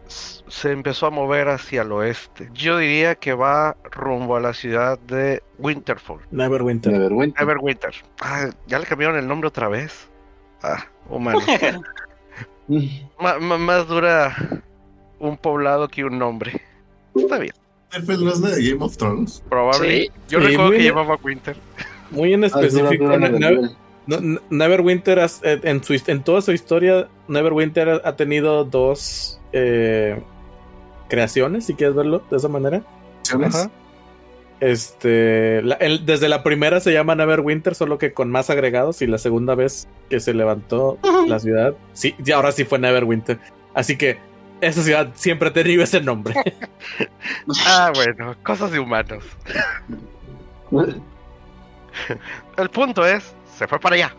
se 0.09 0.71
empezó 0.71 1.07
a 1.07 1.09
mover 1.09 1.49
hacia 1.49 1.81
el 1.81 1.91
oeste. 1.91 2.49
Yo 2.53 2.77
diría 2.77 3.15
que 3.15 3.33
va 3.33 3.75
rumbo 3.91 4.35
a 4.35 4.39
la 4.39 4.53
ciudad 4.53 4.97
de 4.99 5.41
Winterfell. 5.59 6.17
Neverwinter. 6.31 6.93
Neverwinter. 6.93 7.41
Everwinter. 7.43 7.93
Ah, 8.21 8.49
ya 8.67 8.79
le 8.79 8.85
cambiaron 8.85 9.17
el 9.17 9.27
nombre 9.27 9.47
otra 9.47 9.67
vez. 9.67 10.07
Ah, 10.63 10.85
humano. 11.09 11.39
Ma- 13.19 13.39
ma- 13.39 13.57
más 13.57 13.87
dura 13.87 14.35
un 15.19 15.37
poblado 15.37 15.87
que 15.87 16.03
un 16.03 16.19
nombre. 16.19 16.61
Está 17.15 17.39
bien. 17.39 17.53
Winterfell 17.93 18.25
no 18.25 18.31
es 18.31 18.41
de 18.41 18.69
Game 18.71 18.83
of 18.83 18.97
Thrones. 18.97 19.43
Probable. 19.49 20.01
Sí. 20.03 20.11
Yo 20.27 20.39
Sí, 20.41 20.47
recuerdo 20.47 20.71
que 20.71 20.79
llevaba 20.83 21.17
Winter. 21.23 21.55
Muy 22.11 22.33
en 22.33 22.43
Ah, 22.43 22.47
específico, 22.47 23.05
Neverwinter, 24.49 25.19
eh, 25.43 25.59
en, 25.63 25.83
su, 25.83 25.93
en 26.07 26.23
toda 26.23 26.41
su 26.41 26.51
historia, 26.53 27.07
Neverwinter 27.27 28.01
ha 28.03 28.15
tenido 28.15 28.63
dos 28.63 29.36
eh, 29.53 30.21
creaciones, 31.09 31.65
si 31.65 31.73
quieres 31.73 31.95
verlo 31.95 32.21
de 32.29 32.37
esa 32.37 32.47
manera. 32.47 32.81
Ajá. 33.45 33.69
Este, 34.59 35.61
la- 35.61 35.75
el- 35.75 36.05
desde 36.05 36.27
la 36.29 36.41
primera 36.43 36.79
se 36.79 36.91
llama 36.91 37.13
Neverwinter, 37.15 37.75
solo 37.75 37.97
que 37.99 38.13
con 38.13 38.31
más 38.31 38.49
agregados, 38.49 39.01
y 39.03 39.07
la 39.07 39.17
segunda 39.19 39.53
vez 39.55 39.87
que 40.09 40.19
se 40.19 40.33
levantó 40.33 40.97
la 41.27 41.37
ciudad, 41.39 41.75
sí, 41.93 42.15
y 42.23 42.31
ahora 42.31 42.51
sí 42.51 42.63
fue 42.65 42.79
Neverwinter. 42.79 43.37
Así 43.75 43.97
que 43.97 44.17
esa 44.61 44.81
ciudad 44.81 45.09
siempre 45.13 45.49
ha 45.49 45.53
tenido 45.53 45.83
ese 45.83 46.01
nombre. 46.01 46.33
Ah, 47.65 47.91
bueno, 47.93 48.35
cosas 48.43 48.71
de 48.71 48.79
humanos. 48.79 49.23
El 52.57 52.69
punto 52.69 53.05
es, 53.05 53.33
se 53.57 53.67
fue 53.67 53.79
para 53.79 53.95
allá. 53.95 54.15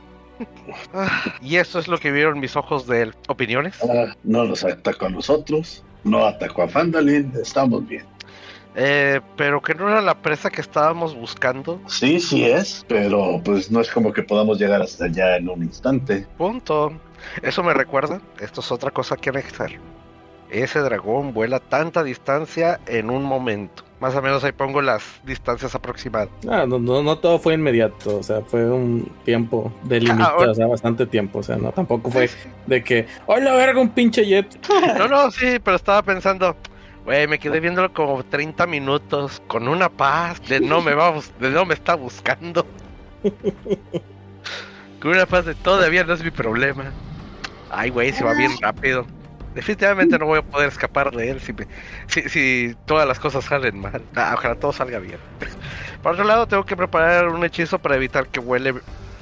Ah, 0.94 1.34
Y 1.42 1.56
eso 1.56 1.78
es 1.78 1.88
lo 1.88 1.98
que 1.98 2.10
vieron 2.12 2.40
mis 2.40 2.56
ojos 2.56 2.86
de 2.86 3.02
él. 3.02 3.14
¿Opiniones? 3.28 3.78
Ah, 3.82 4.14
no 4.24 4.44
nos 4.44 4.64
atacó 4.64 5.06
a 5.06 5.10
nosotros, 5.10 5.84
no 6.04 6.24
atacó 6.24 6.62
a 6.62 6.68
Fandalin, 6.68 7.32
estamos 7.40 7.86
bien. 7.86 8.04
Eh, 8.74 9.20
pero 9.36 9.60
que 9.60 9.74
no 9.74 9.88
era 9.88 10.00
la 10.00 10.22
presa 10.22 10.50
que 10.50 10.60
estábamos 10.60 11.14
buscando. 11.14 11.80
Sí, 11.88 12.20
sí 12.20 12.44
es, 12.44 12.84
pero 12.86 13.40
pues 13.44 13.70
no 13.70 13.80
es 13.80 13.90
como 13.90 14.12
que 14.12 14.22
podamos 14.22 14.58
llegar 14.58 14.80
hasta 14.82 15.06
allá 15.06 15.36
en 15.36 15.48
un 15.48 15.62
instante. 15.64 16.26
Punto. 16.36 16.92
Eso 17.42 17.62
me 17.64 17.74
recuerda, 17.74 18.20
esto 18.38 18.60
es 18.60 18.70
otra 18.70 18.92
cosa 18.92 19.16
que 19.16 19.30
anexar. 19.30 19.72
Ese 20.50 20.78
dragón 20.78 21.34
vuela 21.34 21.58
tanta 21.58 22.04
distancia 22.04 22.80
en 22.86 23.10
un 23.10 23.24
momento. 23.24 23.82
Más 24.00 24.14
o 24.14 24.22
menos 24.22 24.44
ahí 24.44 24.52
pongo 24.52 24.80
las 24.80 25.02
distancias 25.24 25.74
aproximadas. 25.74 26.28
Ah, 26.48 26.64
no, 26.68 26.78
no, 26.78 27.02
no 27.02 27.18
todo 27.18 27.38
fue 27.40 27.54
inmediato, 27.54 28.18
o 28.18 28.22
sea, 28.22 28.42
fue 28.42 28.64
un 28.70 29.10
tiempo 29.24 29.72
delimitado, 29.82 30.36
ahora- 30.38 30.52
o 30.52 30.54
sea, 30.54 30.66
bastante 30.68 31.04
tiempo, 31.06 31.40
o 31.40 31.42
sea, 31.42 31.56
no, 31.56 31.72
tampoco 31.72 32.08
fue 32.10 32.30
de 32.66 32.84
que, 32.84 33.06
¡ay, 33.26 33.42
la 33.42 33.54
verga, 33.54 33.80
un 33.80 33.90
pinche 33.90 34.24
jet! 34.24 34.56
No, 34.98 35.08
no, 35.08 35.30
sí, 35.32 35.58
pero 35.64 35.76
estaba 35.76 36.02
pensando, 36.02 36.54
güey, 37.04 37.26
me 37.26 37.40
quedé 37.40 37.58
viéndolo 37.58 37.92
como 37.92 38.22
30 38.22 38.66
minutos 38.68 39.42
con 39.48 39.66
una 39.66 39.88
paz 39.88 40.40
de 40.48 40.60
no 40.60 40.80
me 40.80 40.94
va, 40.94 41.14
de 41.40 41.50
no 41.50 41.64
me 41.64 41.74
está 41.74 41.96
buscando. 41.96 42.64
con 45.00 45.10
una 45.12 45.26
paz 45.26 45.44
de 45.44 45.54
todavía 45.54 46.04
no 46.04 46.14
es 46.14 46.22
mi 46.22 46.30
problema. 46.30 46.92
Ay, 47.70 47.90
güey, 47.90 48.12
se 48.12 48.24
va 48.24 48.32
bien 48.34 48.52
rápido. 48.60 49.06
Definitivamente 49.58 50.16
no 50.20 50.26
voy 50.26 50.38
a 50.38 50.42
poder 50.42 50.68
escapar 50.68 51.10
de 51.10 51.30
él 51.30 51.40
si, 51.40 51.52
me- 51.52 51.66
si, 52.06 52.22
si 52.28 52.76
todas 52.86 53.08
las 53.08 53.18
cosas 53.18 53.44
salen 53.44 53.80
mal. 53.80 54.00
Ah, 54.14 54.34
ojalá 54.36 54.54
todo 54.54 54.72
salga 54.72 55.00
bien. 55.00 55.18
Por 56.02 56.12
otro 56.12 56.22
lado, 56.22 56.46
tengo 56.46 56.64
que 56.64 56.76
preparar 56.76 57.26
un 57.26 57.44
hechizo 57.44 57.80
para 57.80 57.96
evitar 57.96 58.28
que 58.28 58.38
huele 58.38 58.72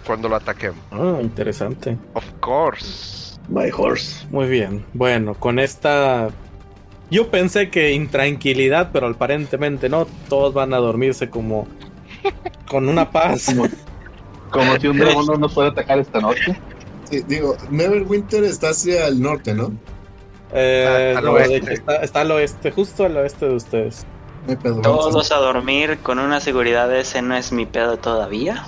cuando 0.06 0.28
lo 0.28 0.36
ataquemos. 0.36 0.78
Ah, 0.90 1.16
interesante. 1.22 1.96
Of 2.12 2.26
course. 2.40 3.38
My 3.48 3.70
horse. 3.74 4.26
Muy 4.30 4.46
bien. 4.46 4.84
Bueno, 4.92 5.32
con 5.32 5.58
esta. 5.58 6.28
Yo 7.10 7.30
pensé 7.30 7.70
que 7.70 7.92
intranquilidad, 7.92 8.90
pero 8.92 9.06
aparentemente 9.06 9.88
no. 9.88 10.06
Todos 10.28 10.52
van 10.52 10.74
a 10.74 10.76
dormirse 10.76 11.30
como. 11.30 11.66
con 12.68 12.90
una 12.90 13.10
paz. 13.10 13.46
Como, 13.46 13.68
como 14.50 14.78
si 14.78 14.86
un 14.88 14.98
dragón 14.98 15.24
no 15.28 15.36
nos 15.38 15.54
fuera 15.54 15.70
a 15.70 15.72
atacar 15.72 15.98
esta 15.98 16.20
noche. 16.20 16.58
Sí, 17.10 17.22
digo, 17.26 17.56
Neverwinter 17.70 18.44
está 18.44 18.68
hacia 18.68 19.06
el 19.06 19.18
norte, 19.22 19.54
¿no? 19.54 19.72
Eh, 20.52 21.14
al 21.16 21.26
oeste. 21.28 21.74
está, 21.74 21.96
está 21.96 22.20
al 22.20 22.30
oeste, 22.30 22.70
justo 22.70 23.04
al 23.04 23.16
oeste 23.16 23.46
de 23.48 23.54
ustedes. 23.54 24.06
Pedo, 24.62 24.80
Todos 24.80 25.32
a 25.32 25.36
dormir 25.38 25.98
con 26.04 26.20
una 26.20 26.38
seguridad 26.40 26.88
de 26.88 27.00
ese 27.00 27.20
no 27.20 27.34
es 27.36 27.50
mi 27.50 27.66
pedo 27.66 27.96
todavía. 27.96 28.64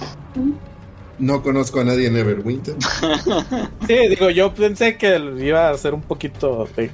No 1.21 1.43
conozco 1.43 1.81
a 1.81 1.85
nadie 1.85 2.09
en 2.09 2.15
Neverwinter. 2.15 2.75
Sí, 3.87 4.09
digo, 4.09 4.29
yo 4.31 4.53
pensé 4.55 4.97
que 4.97 5.17
iba 5.39 5.71
a 5.71 5.79
ser 5.79 5.95
un 5.95 6.03
poquito. 6.03 6.69
de- 6.77 6.91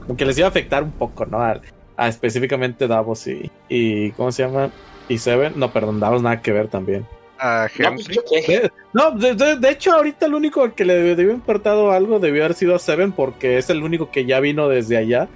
como 0.00 0.16
que 0.16 0.24
les 0.24 0.36
iba 0.38 0.46
a 0.46 0.50
afectar 0.50 0.82
un 0.82 0.90
poco, 0.92 1.24
¿no? 1.26 1.40
A, 1.40 1.60
a 1.96 2.08
específicamente 2.08 2.88
Davos 2.88 3.26
y, 3.28 3.50
y. 3.68 4.10
¿Cómo 4.12 4.32
se 4.32 4.42
llama? 4.42 4.70
Y 5.08 5.18
Seven. 5.18 5.52
No, 5.56 5.72
perdón, 5.72 6.00
Davos 6.00 6.20
nada 6.20 6.42
que 6.42 6.52
ver 6.52 6.68
también. 6.68 7.06
A 7.40 7.68
No, 7.78 7.94
pues. 7.94 8.06
De, 8.08 8.70
no, 8.92 9.10
de, 9.12 9.34
de- 9.34 9.56
de 9.56 9.70
hecho, 9.70 9.92
ahorita 9.92 10.26
el 10.26 10.34
único 10.34 10.62
al 10.62 10.74
que 10.74 10.84
le 10.84 11.14
debió 11.14 11.32
importado 11.32 11.90
algo 11.92 12.18
debió 12.18 12.44
haber 12.44 12.54
sido 12.54 12.74
a 12.74 12.78
Seven, 12.78 13.12
porque 13.12 13.56
es 13.58 13.70
el 13.70 13.82
único 13.82 14.10
que 14.10 14.26
ya 14.26 14.40
vino 14.40 14.68
desde 14.68 14.96
allá. 14.98 15.28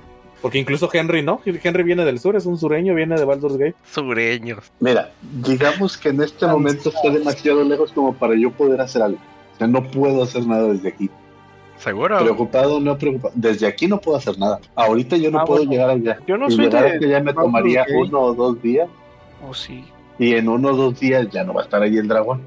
Porque 0.43 0.59
incluso 0.59 0.91
Henry, 0.93 1.23
¿no? 1.23 1.41
Henry 1.47 1.83
viene 1.85 2.05
del 2.05 2.19
sur, 2.19 2.37
es 2.37 2.45
un 2.45 2.59
sureño, 2.59 2.95
viene 2.95 3.17
de 3.17 3.25
Baldur's 3.25 3.57
Gate. 3.57 3.77
Sureños. 3.91 4.71
Mira, 4.81 5.11
digamos 5.23 5.97
que 5.97 6.11
en 6.11 6.21
este 6.23 6.47
momento 6.47 6.91
está 6.91 7.09
demasiado 7.09 7.65
lejos 7.65 7.91
como 7.93 8.13
para 8.13 8.35
yo 8.37 8.51
poder 8.51 8.83
hacer 8.83 9.01
algo. 9.01 9.19
O 9.55 9.57
sea, 9.57 9.67
no 9.67 9.83
puedo 9.91 10.23
hacer 10.23 10.47
nada 10.47 10.69
desde 10.71 10.89
aquí. 10.89 11.09
¿Seguro? 11.79 12.19
Preocupado, 12.19 12.79
no 12.79 12.99
preocupado. 12.99 13.33
Desde 13.37 13.67
aquí 13.67 13.87
no 13.89 13.99
puedo 13.99 14.19
hacer 14.19 14.39
nada. 14.39 14.61
Ahorita 14.75 15.17
yo 15.17 15.31
no 15.31 15.39
Ah, 15.41 15.45
puedo 15.47 15.61
bueno. 15.61 15.73
llegar 15.73 15.89
allá. 15.91 16.19
Yo 16.27 16.37
no 16.37 16.49
y 16.49 16.53
soy 16.53 16.67
llegar 16.67 16.99
de. 16.99 17.07
allá 17.07 17.21
me 17.21 17.33
tomaría 17.33 17.87
uno 17.97 18.21
o 18.21 18.35
dos 18.35 18.61
días. 18.61 18.89
Oh, 19.49 19.55
sí. 19.55 19.83
Y 20.19 20.35
en 20.35 20.49
uno 20.49 20.71
o 20.71 20.77
dos 20.77 21.01
días 21.01 21.29
ya 21.31 21.45
no 21.45 21.55
va 21.55 21.63
a 21.63 21.65
estar 21.65 21.83
ahí 21.83 21.97
el 21.97 22.07
dragón. 22.09 22.43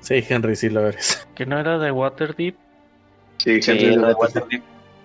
Sí, 0.00 0.24
Henry, 0.28 0.56
sí 0.56 0.68
lo 0.68 0.86
eres. 0.88 1.26
Que 1.34 1.46
no 1.46 1.58
era 1.58 1.78
de 1.78 1.90
Waterdeep. 1.92 2.56
Sí, 3.38 3.62
Sí, 3.62 3.70
Henry, 3.70 3.94
lo 3.96 4.02
de 4.02 4.08
de- 4.08 4.14
Waterdeep. 4.14 4.62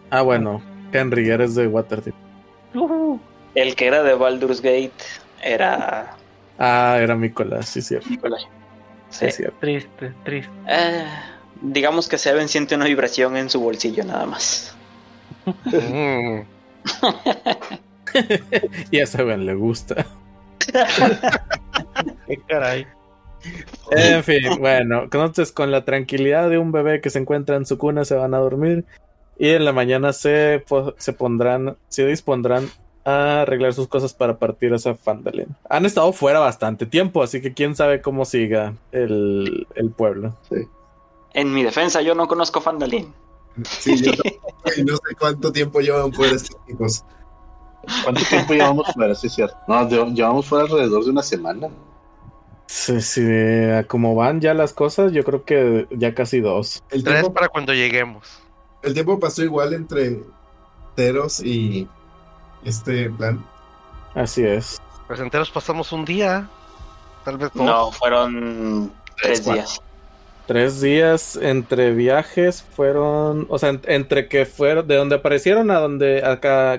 Ah, 0.09 0.21
bueno, 0.21 0.61
Henry, 0.91 1.29
eres 1.29 1.53
de 1.55 1.67
Waterdeep. 1.67 2.15
El 3.55 3.75
que 3.75 3.87
era 3.87 4.03
de 4.03 4.13
Baldur's 4.13 4.61
Gate 4.61 4.91
era 5.43 6.15
Ah, 6.59 6.97
era 6.99 7.15
Nicolás, 7.15 7.67
sí, 7.69 7.81
cierto. 7.81 8.09
Nicolás. 8.09 8.41
Sí, 9.09 9.19
Sí. 9.19 9.25
es 9.27 9.35
cierto. 9.35 9.57
Triste, 9.59 10.13
triste. 10.23 10.51
Eh, 10.67 11.05
digamos 11.61 12.07
que 12.07 12.17
Seven 12.17 12.47
siente 12.47 12.75
una 12.75 12.85
vibración 12.85 13.37
en 13.37 13.49
su 13.49 13.59
bolsillo 13.61 14.03
nada 14.03 14.25
más. 14.25 14.75
Y 18.91 18.99
a 18.99 19.05
Seven 19.05 19.45
le 19.45 19.53
gusta. 19.53 20.05
Qué 22.27 22.37
caray. 22.47 22.87
En 23.91 24.23
fin, 24.23 24.43
bueno, 24.59 25.03
entonces 25.03 25.51
con 25.51 25.71
la 25.71 25.85
tranquilidad 25.85 26.49
de 26.49 26.57
un 26.57 26.71
bebé 26.71 27.01
que 27.01 27.09
se 27.09 27.19
encuentra 27.19 27.55
en 27.55 27.65
su 27.65 27.77
cuna 27.77 28.03
se 28.03 28.15
van 28.15 28.33
a 28.33 28.39
dormir 28.39 28.85
y 29.39 29.49
en 29.49 29.65
la 29.65 29.71
mañana 29.71 30.13
se, 30.13 30.65
se 30.97 31.13
pondrán, 31.13 31.77
se 31.87 32.05
dispondrán 32.05 32.69
a 33.05 33.41
arreglar 33.41 33.73
sus 33.73 33.87
cosas 33.87 34.13
para 34.13 34.37
partir 34.37 34.73
hacia 34.73 34.95
Fandalin. 34.95 35.55
Han 35.69 35.85
estado 35.85 36.11
fuera 36.11 36.39
bastante 36.39 36.85
tiempo, 36.85 37.23
así 37.23 37.39
que 37.41 37.53
quién 37.53 37.75
sabe 37.75 38.01
cómo 38.01 38.25
siga 38.25 38.73
el, 38.91 39.65
el 39.75 39.91
pueblo. 39.91 40.35
En 41.33 41.53
mi 41.53 41.63
defensa, 41.63 42.01
yo 42.01 42.15
no 42.15 42.27
conozco 42.27 42.59
Fandalin. 42.59 43.13
Sí, 43.63 44.01
yo 44.01 44.11
no 44.85 44.95
sé 44.97 45.15
cuánto 45.17 45.51
tiempo 45.51 45.79
llevan 45.79 46.11
fuera 46.11 46.35
estos 46.35 46.57
chicos. 46.67 47.05
¿Cuánto 48.03 48.23
tiempo 48.25 48.53
llevamos 48.53 48.87
fuera? 48.93 49.15
Sí, 49.15 49.27
es 49.27 49.33
cierto. 49.33 49.55
No, 49.67 49.87
lle- 49.89 50.13
llevamos 50.13 50.45
fuera 50.45 50.65
alrededor 50.65 51.03
de 51.03 51.09
una 51.11 51.23
semana. 51.23 51.69
Sí, 52.67 52.99
sí, 53.01 53.21
a 53.71 53.85
como 53.85 54.13
van 54.15 54.41
ya 54.41 54.53
las 54.53 54.73
cosas, 54.73 55.11
yo 55.13 55.23
creo 55.23 55.45
que 55.45 55.87
ya 55.91 56.13
casi 56.13 56.41
dos. 56.41 56.83
El 56.89 57.03
Tres 57.03 57.21
tiempo, 57.21 57.33
para 57.33 57.47
cuando 57.47 57.73
lleguemos. 57.73 58.27
el 58.83 58.93
tiempo 58.93 59.19
pasó 59.19 59.41
igual 59.43 59.73
entre 59.73 60.21
Teros 60.95 61.41
y 61.41 61.87
este 62.65 63.09
plan. 63.09 63.43
Así 64.15 64.43
es. 64.43 64.81
Pues 65.07 65.19
enteros 65.21 65.49
pasamos 65.49 65.91
un 65.93 66.03
día. 66.03 66.49
Tal 67.23 67.37
vez 67.37 67.51
dos. 67.53 67.65
No, 67.65 67.91
fueron 67.91 68.91
tres 69.21 69.45
días. 69.45 69.79
Tres 70.47 70.79
días 70.81 71.37
entre 71.41 71.91
viajes 71.93 72.63
fueron, 72.63 73.45
o 73.49 73.59
sea, 73.59 73.69
en- 73.69 73.81
entre 73.87 74.27
que 74.29 74.45
fueron, 74.45 74.87
de 74.87 74.95
donde 74.95 75.15
aparecieron 75.15 75.69
a 75.71 75.79
donde, 75.79 76.23
acá, 76.23 76.71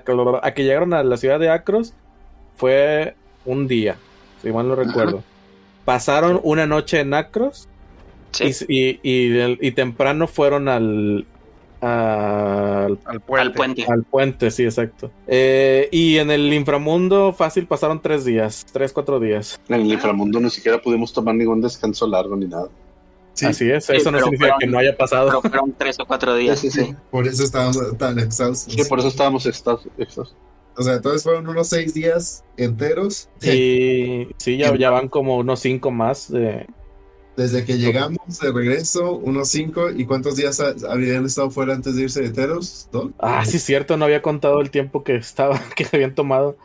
a 0.43 0.51
que 0.55 0.65
llegaron 0.65 0.95
a 0.95 1.03
la 1.05 1.17
ciudad 1.19 1.39
de 1.39 1.51
Acros, 1.51 1.93
fue 2.57 3.15
un 3.45 3.69
día, 3.69 3.97
si 4.43 4.51
mal 4.51 4.67
no 4.69 4.75
recuerdo. 4.75 5.23
Pasaron 5.85 6.41
una 6.43 6.67
noche 6.67 7.01
en 7.01 7.15
Acros 7.15 7.69
Sí, 8.33 8.53
y, 8.69 9.01
y, 9.03 9.57
y, 9.61 9.71
temprano 9.73 10.27
fueron 10.27 10.69
al, 10.69 11.27
al, 11.81 12.99
Al 13.07 13.21
puente. 13.21 13.41
al 13.41 13.53
puente. 13.53 13.85
al 13.89 14.03
puente, 14.05 14.51
sí, 14.51 14.65
exacto. 14.65 15.11
Eh, 15.27 15.89
y 15.93 16.19
en 16.19 16.31
el 16.31 16.53
inframundo 16.53 17.33
fácil 17.33 17.67
pasaron 17.67 18.01
tres 18.03 18.25
días, 18.27 18.67
tres, 18.71 18.93
cuatro 18.93 19.19
días. 19.19 19.59
En 19.69 19.77
el 19.81 19.93
inframundo 19.93 20.41
ni 20.41 20.51
siquiera 20.51 20.79
pudimos 20.81 21.13
tomar 21.13 21.35
ningún 21.35 21.61
descanso 21.63 22.07
largo 22.07 22.37
ni 22.37 22.47
nada. 22.47 22.69
Sí, 23.39 23.47
Así 23.47 23.71
es, 23.71 23.85
Sí, 23.87 23.93
eso 23.95 24.11
no 24.11 24.19
significa 24.19 24.45
fueron- 24.47 24.59
que 24.61 24.67
no 24.67 24.79
haya 24.79 24.97
pasado. 24.97 25.27
Pero 25.29 25.41
fueron 25.43 25.75
tres 25.79 25.97
o 26.01 26.07
cuatro 26.07 26.35
días. 26.35 26.59
Sí, 26.59 26.71
sí, 26.71 26.81
sí. 26.81 26.87
sí. 26.91 26.97
por 27.11 27.27
eso 27.27 27.45
estábamos 27.45 27.79
tan 27.99 28.19
exhaustos. 28.19 28.73
Sí, 28.75 28.83
por 28.89 28.99
eso 28.99 29.09
estábamos 29.09 29.47
exhaustos. 29.47 30.35
O 30.77 30.83
sea, 30.83 30.95
entonces 30.95 31.23
fueron 31.23 31.49
unos 31.49 31.69
seis 31.69 31.93
días 31.95 32.45
enteros. 32.57 33.29
Y 33.43 34.29
sí, 34.39 34.57
ya, 34.57 34.75
ya 34.77 34.91
van 34.91 35.09
como 35.09 35.37
unos 35.37 35.61
cinco 35.61 35.91
más 35.91 36.31
de, 36.31 36.67
Desde 37.37 37.65
que 37.65 37.79
llegamos 37.79 38.19
de 38.41 38.51
regreso, 38.53 39.13
unos 39.13 39.49
cinco. 39.49 39.91
¿Y 39.91 40.05
cuántos 40.07 40.35
días 40.37 40.59
ha- 40.61 40.75
habían 40.91 41.25
estado 41.27 41.51
fuera 41.51 41.75
antes 41.75 41.95
de 41.97 42.03
irse 42.03 42.21
de 42.23 42.31
Teros? 42.31 42.89
¿Dos? 42.91 43.11
Ah, 43.21 43.45
sí, 43.45 43.59
cierto, 43.61 43.97
no 43.97 44.05
había 44.05 44.23
contado 44.23 44.61
el 44.61 44.71
tiempo 44.73 45.05
que 45.05 45.15
estaba, 45.17 45.61
que 45.77 45.87
habían 45.93 46.15
tomado. 46.15 46.57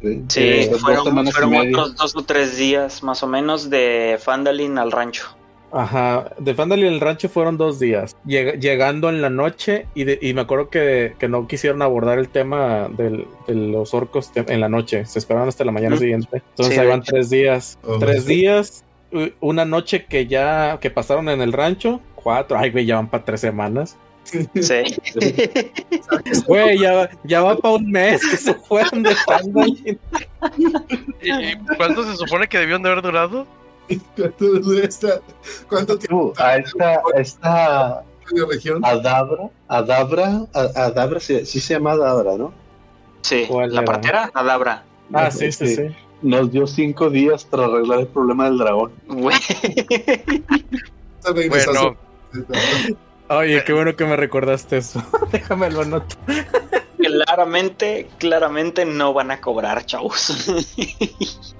Sí, 0.00 0.22
Sí, 0.28 0.40
Eh, 0.40 0.68
dos 0.70 0.80
fueron, 0.80 1.26
fueron 1.30 1.54
otros 1.68 1.94
dos 1.96 2.16
o 2.16 2.22
tres 2.24 2.56
días 2.56 3.04
más 3.04 3.22
o 3.22 3.28
menos 3.28 3.70
de 3.70 4.18
Fandalin 4.20 4.76
al 4.78 4.90
rancho. 4.90 5.36
Ajá, 5.72 6.34
de 6.38 6.54
Fandal 6.54 6.80
y 6.80 6.86
el 6.86 7.00
rancho 7.00 7.30
fueron 7.30 7.56
dos 7.56 7.78
días, 7.80 8.14
Lleg- 8.26 8.58
llegando 8.60 9.08
en 9.08 9.22
la 9.22 9.30
noche 9.30 9.86
y, 9.94 10.04
de- 10.04 10.18
y 10.20 10.34
me 10.34 10.42
acuerdo 10.42 10.68
que, 10.68 11.14
que 11.18 11.28
no 11.28 11.46
quisieron 11.48 11.80
abordar 11.80 12.18
el 12.18 12.28
tema 12.28 12.88
del- 12.90 13.26
de 13.46 13.54
los 13.54 13.94
orcos 13.94 14.30
en 14.34 14.60
la 14.60 14.68
noche, 14.68 15.06
se 15.06 15.18
esperaron 15.18 15.48
hasta 15.48 15.64
la 15.64 15.72
mañana 15.72 15.94
Ujú. 15.94 16.02
siguiente. 16.02 16.42
Entonces 16.50 16.74
Sí, 16.74 16.80
ahí 16.80 16.86
van 16.88 17.02
tres 17.02 17.30
días, 17.30 17.78
Oh. 17.84 17.98
tres 17.98 18.26
días, 18.26 18.84
una 19.40 19.64
noche 19.64 20.04
que 20.04 20.26
ya, 20.26 20.78
que 20.78 20.90
pasaron 20.90 21.28
en 21.30 21.40
el 21.40 21.54
rancho, 21.54 22.00
cuatro, 22.16 22.58
ay 22.58 22.70
güey, 22.70 22.84
ya 22.84 22.96
van 22.96 23.08
para 23.08 23.24
tres 23.24 23.40
semanas. 23.40 23.96
Sí. 24.24 24.42
Güey, 26.46 26.78
ya, 26.78 26.92
va- 26.94 27.10
ya 27.24 27.42
va 27.42 27.56
para 27.56 27.74
un 27.74 27.90
mes 27.90 28.20
que 28.30 28.36
se 28.36 28.54
fueron 28.54 29.02
de 29.02 29.14
Fandal. 29.16 29.68
¿Y 29.84 29.90
y 31.22 31.56
cuánto 31.76 32.04
se 32.04 32.16
supone 32.16 32.46
que 32.48 32.58
debieron 32.58 32.82
de 32.82 32.90
haber 32.90 33.02
durado? 33.02 33.46
¿Cuánto, 34.16 34.46
dura 34.60 34.84
esta- 34.86 35.20
cuánto 35.68 35.98
tiempo 35.98 36.32
Tú, 36.36 36.42
a 36.42 36.56
esta, 36.56 37.00
esta 37.16 38.02
región? 38.48 38.84
Adabra, 38.84 39.50
Adabra, 39.68 40.46
A- 40.54 40.84
Adabra, 40.84 41.20
sí, 41.20 41.44
sí 41.46 41.60
se 41.60 41.74
llama 41.74 41.92
Adabra, 41.92 42.36
¿no? 42.36 42.52
Sí, 43.22 43.44
¿Cuál 43.48 43.72
la 43.74 43.82
era? 43.82 43.84
partera, 43.92 44.30
Adabra. 44.34 44.84
Ah, 45.12 45.30
sí, 45.30 45.52
sí, 45.52 45.66
Sí. 45.68 45.76
sí. 45.76 45.82
Nos 46.22 46.50
dio 46.52 46.66
cinco 46.68 47.10
días 47.10 47.44
para 47.44 47.64
arreglar 47.64 47.98
el 48.00 48.06
problema 48.06 48.44
del 48.44 48.58
dragón. 48.58 48.92
Güey. 49.08 49.36
Bueno, 51.48 51.96
Oye, 53.28 53.64
qué 53.64 53.72
bueno 53.72 53.96
que 53.96 54.04
me 54.04 54.16
recordaste 54.16 54.76
eso. 54.78 55.02
Déjame 55.32 55.70
lo 55.70 55.82
anoto. 55.82 56.16
claramente, 56.98 58.08
claramente 58.18 58.84
no 58.84 59.12
van 59.12 59.30
a 59.30 59.40
cobrar, 59.40 59.84
chavos. 59.86 60.54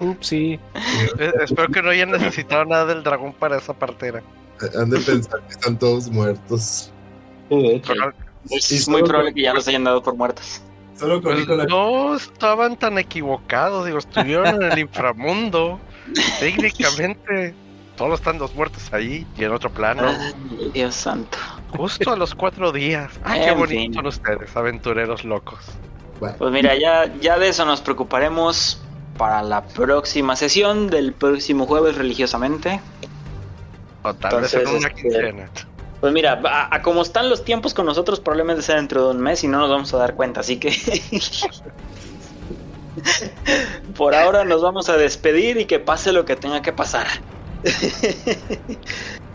Ups, 0.00 0.26
sí. 0.26 0.58
eh, 1.18 1.32
espero 1.42 1.68
que 1.68 1.82
no 1.82 1.90
hayan 1.90 2.10
necesitado 2.10 2.64
nada 2.64 2.86
del 2.86 3.02
dragón 3.02 3.32
para 3.32 3.58
esa 3.58 3.72
partera. 3.72 4.22
Han 4.76 4.90
de 4.90 4.98
pensar 5.00 5.40
que 5.42 5.52
están 5.52 5.78
todos 5.78 6.08
muertos. 6.08 6.92
Sí, 7.48 7.82
Es 8.50 8.88
muy 8.88 9.02
probable 9.02 9.32
que 9.34 9.42
ya 9.42 9.54
los 9.54 9.66
hayan 9.68 9.84
dado 9.84 10.02
por 10.02 10.16
muertos. 10.16 10.62
Solo 10.96 11.22
con 11.22 11.32
pues, 11.32 11.38
Nicolás. 11.40 11.66
no 11.68 12.16
estaban 12.16 12.76
tan 12.76 12.98
equivocados, 12.98 13.86
digo, 13.86 13.98
estuvieron 13.98 14.62
en 14.62 14.72
el 14.72 14.78
inframundo. 14.80 15.78
Técnicamente, 16.40 17.54
solo 17.96 18.14
están 18.14 18.38
los 18.38 18.54
muertos 18.54 18.92
ahí 18.92 19.26
y 19.36 19.44
en 19.44 19.52
otro 19.52 19.70
plano. 19.70 20.02
Ay, 20.08 20.70
Dios 20.74 20.94
santo. 20.94 21.38
Justo 21.76 22.12
a 22.12 22.16
los 22.16 22.34
cuatro 22.34 22.72
días. 22.72 23.12
Ah, 23.24 23.34
qué 23.38 23.52
bonitos 23.52 23.94
son 23.96 24.06
ustedes, 24.06 24.56
aventureros 24.56 25.24
locos. 25.24 25.58
Bueno, 26.18 26.34
Pues 26.38 26.50
mira, 26.50 26.74
ya, 26.76 27.12
ya 27.20 27.38
de 27.38 27.48
eso 27.48 27.64
nos 27.64 27.80
preocuparemos 27.80 28.82
para 29.18 29.42
la 29.42 29.62
próxima 29.62 30.36
sesión 30.36 30.88
del 30.88 31.12
próximo 31.12 31.66
jueves 31.66 31.96
religiosamente. 31.96 32.80
O 34.02 34.14
tal 34.14 34.40
vez 34.40 34.54
en 34.54 34.60
Entonces, 34.60 34.80
una 34.80 34.88
este, 34.88 35.02
quincena. 35.02 35.50
Pues 36.00 36.12
mira, 36.12 36.40
a, 36.44 36.74
a 36.74 36.82
como 36.82 37.02
están 37.02 37.28
los 37.28 37.44
tiempos 37.44 37.74
con 37.74 37.84
nosotros, 37.84 38.20
probablemente 38.20 38.62
sea 38.62 38.76
dentro 38.76 39.08
de 39.08 39.16
un 39.16 39.20
mes 39.20 39.42
y 39.42 39.48
no 39.48 39.58
nos 39.58 39.68
vamos 39.68 39.92
a 39.92 39.98
dar 39.98 40.14
cuenta, 40.14 40.40
así 40.40 40.58
que 40.58 40.72
por 43.96 44.14
ahora 44.14 44.44
nos 44.44 44.62
vamos 44.62 44.88
a 44.88 44.96
despedir 44.96 45.58
y 45.58 45.64
que 45.64 45.80
pase 45.80 46.12
lo 46.12 46.24
que 46.24 46.36
tenga 46.36 46.62
que 46.62 46.72
pasar. 46.72 47.06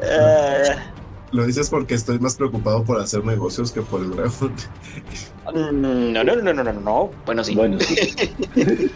Eh, 0.06 0.76
lo 1.32 1.46
dices 1.46 1.70
porque 1.70 1.94
estoy 1.94 2.20
más 2.20 2.36
preocupado 2.36 2.84
por 2.84 3.00
hacer 3.00 3.24
negocios 3.24 3.72
que 3.72 3.82
por 3.82 4.02
el 4.02 4.12
dragón. 4.12 4.54
no, 5.54 5.72
no, 5.72 6.24
no, 6.24 6.36
no, 6.36 6.54
no, 6.54 6.64
no, 6.64 6.74
no. 6.74 7.12
Bueno, 7.26 7.42
sí. 7.42 7.56
Bueno, 7.56 7.80
sí. 7.80 8.12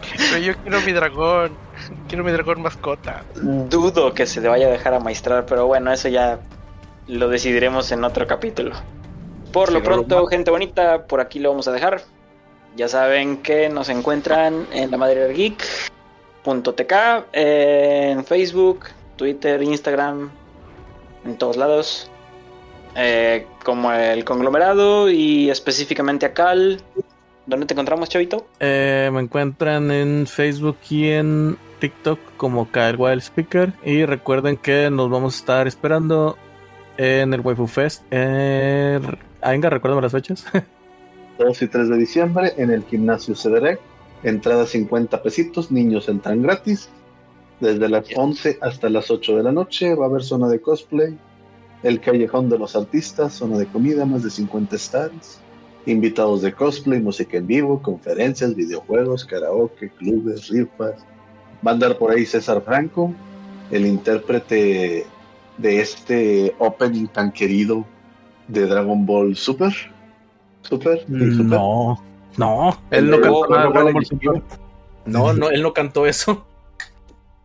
Pero 0.00 0.38
yo 0.38 0.54
quiero 0.62 0.80
mi 0.80 0.92
dragón. 0.92 1.56
Quiero 2.08 2.24
mi 2.24 2.32
dragón 2.32 2.62
mascota. 2.62 3.24
Dudo 3.34 4.12
que 4.14 4.26
se 4.26 4.40
le 4.40 4.48
vaya 4.48 4.66
a 4.66 4.70
dejar 4.70 4.94
amaestrar, 4.94 5.46
pero 5.46 5.66
bueno, 5.66 5.92
eso 5.92 6.08
ya 6.08 6.38
lo 7.06 7.28
decidiremos 7.28 7.90
en 7.92 8.04
otro 8.04 8.26
capítulo. 8.26 8.74
Por 9.52 9.68
Sí, 9.68 9.74
lo 9.74 9.80
no, 9.80 9.84
pronto, 9.84 10.18
lo- 10.20 10.26
gente 10.26 10.50
bonita, 10.50 11.04
por 11.06 11.20
aquí 11.20 11.38
lo 11.38 11.50
vamos 11.50 11.68
a 11.68 11.72
dejar. 11.72 12.02
Ya 12.76 12.88
saben 12.88 13.42
que 13.42 13.68
nos 13.68 13.88
encuentran 13.90 14.66
en 14.72 14.90
la 14.90 14.96
madre 14.96 15.32
geek.tk, 15.34 16.92
en 17.32 18.24
Facebook, 18.24 18.86
Twitter, 19.16 19.62
Instagram, 19.62 20.30
en 21.24 21.36
todos 21.36 21.56
lados. 21.56 22.08
Eh, 22.94 23.46
como 23.64 23.90
el 23.92 24.24
conglomerado 24.24 25.08
y 25.10 25.50
específicamente 25.50 26.26
a 26.26 26.34
Cal. 26.34 26.82
¿Dónde 27.46 27.66
te 27.66 27.74
encontramos, 27.74 28.08
Chavito? 28.08 28.46
Eh, 28.60 29.10
me 29.12 29.20
encuentran 29.20 29.90
en 29.90 30.26
Facebook 30.26 30.76
y 30.88 31.08
en 31.08 31.56
TikTok 31.80 32.18
como 32.36 32.70
Kyle 32.70 32.96
Wild 32.96 33.20
Speaker. 33.20 33.72
Y 33.84 34.04
recuerden 34.04 34.56
que 34.56 34.90
nos 34.90 35.10
vamos 35.10 35.34
a 35.34 35.38
estar 35.38 35.66
esperando 35.66 36.36
en 36.96 37.34
el 37.34 37.40
Waifu 37.40 37.66
Fest. 37.66 38.04
Eh, 38.10 39.00
Ainga, 39.40 39.70
recuérdame 39.70 40.02
las 40.02 40.12
fechas. 40.12 40.44
2 41.38 41.62
y 41.62 41.66
3 41.66 41.88
de 41.88 41.96
diciembre 41.96 42.52
en 42.56 42.70
el 42.70 42.84
gimnasio 42.84 43.34
Cederec. 43.34 43.80
Entrada 44.22 44.66
50 44.66 45.22
pesitos, 45.22 45.72
niños 45.72 46.08
entran 46.08 46.42
gratis. 46.42 46.88
Desde 47.58 47.88
las 47.88 48.06
11 48.14 48.58
hasta 48.60 48.88
las 48.88 49.10
8 49.10 49.36
de 49.36 49.42
la 49.42 49.52
noche 49.52 49.94
va 49.94 50.06
a 50.06 50.08
haber 50.08 50.22
zona 50.22 50.48
de 50.48 50.60
cosplay, 50.60 51.16
el 51.82 52.00
callejón 52.00 52.48
de 52.48 52.58
los 52.58 52.74
artistas, 52.76 53.34
zona 53.34 53.58
de 53.58 53.66
comida, 53.66 54.04
más 54.04 54.22
de 54.22 54.30
50 54.30 54.78
stands, 54.78 55.40
invitados 55.86 56.42
de 56.42 56.52
cosplay, 56.52 57.00
música 57.00 57.38
en 57.38 57.46
vivo, 57.46 57.82
conferencias, 57.82 58.54
videojuegos, 58.54 59.24
karaoke, 59.24 59.90
clubes, 59.90 60.48
rifas. 60.48 61.04
Va 61.66 61.72
a 61.72 61.74
andar 61.74 61.98
por 61.98 62.10
ahí 62.10 62.24
César 62.24 62.62
Franco, 62.62 63.12
el 63.70 63.86
intérprete 63.86 65.06
de 65.58 65.80
este 65.80 66.54
opening 66.58 67.06
tan 67.06 67.32
querido 67.32 67.84
de 68.48 68.66
Dragon 68.66 69.04
Ball 69.06 69.36
Super. 69.36 69.72
Super, 70.62 71.00
Super. 71.00 71.44
No, 71.44 72.02
no, 72.36 72.78
él 72.90 73.10
no 73.10 73.20
cantó 73.20 73.48
nada 73.48 73.70
Dragon 73.70 73.92
Ball 73.94 74.06
Super. 74.06 74.42
No, 75.04 75.32
no, 75.32 75.50
él 75.50 75.62
no 75.62 75.72
cantó 75.72 76.06
eso. 76.06 76.46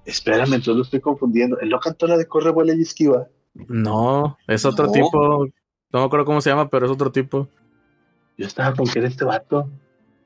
Espérame, 0.05 0.53
entonces 0.53 0.75
lo 0.75 0.83
estoy 0.83 1.01
confundiendo. 1.01 1.59
Él 1.59 1.69
no 1.69 1.79
cantó 1.79 2.07
la 2.07 2.15
de 2.17 2.27
Corre, 2.27 2.51
Vuela 2.51 2.73
y 2.73 2.81
Esquiva. 2.81 3.27
No, 3.67 4.37
es 4.47 4.63
otro 4.63 4.85
No. 4.85 4.91
tipo. 4.91 5.45
No 5.91 5.99
me 5.99 6.05
acuerdo 6.05 6.25
cómo 6.25 6.39
se 6.41 6.49
llama, 6.49 6.69
pero 6.69 6.85
es 6.85 6.91
otro 6.91 7.11
tipo. 7.11 7.47
Yo 8.37 8.45
estaba 8.47 8.73
con 8.75 8.87
que 8.87 8.99
era 8.99 9.07
este 9.07 9.25
vato. 9.25 9.69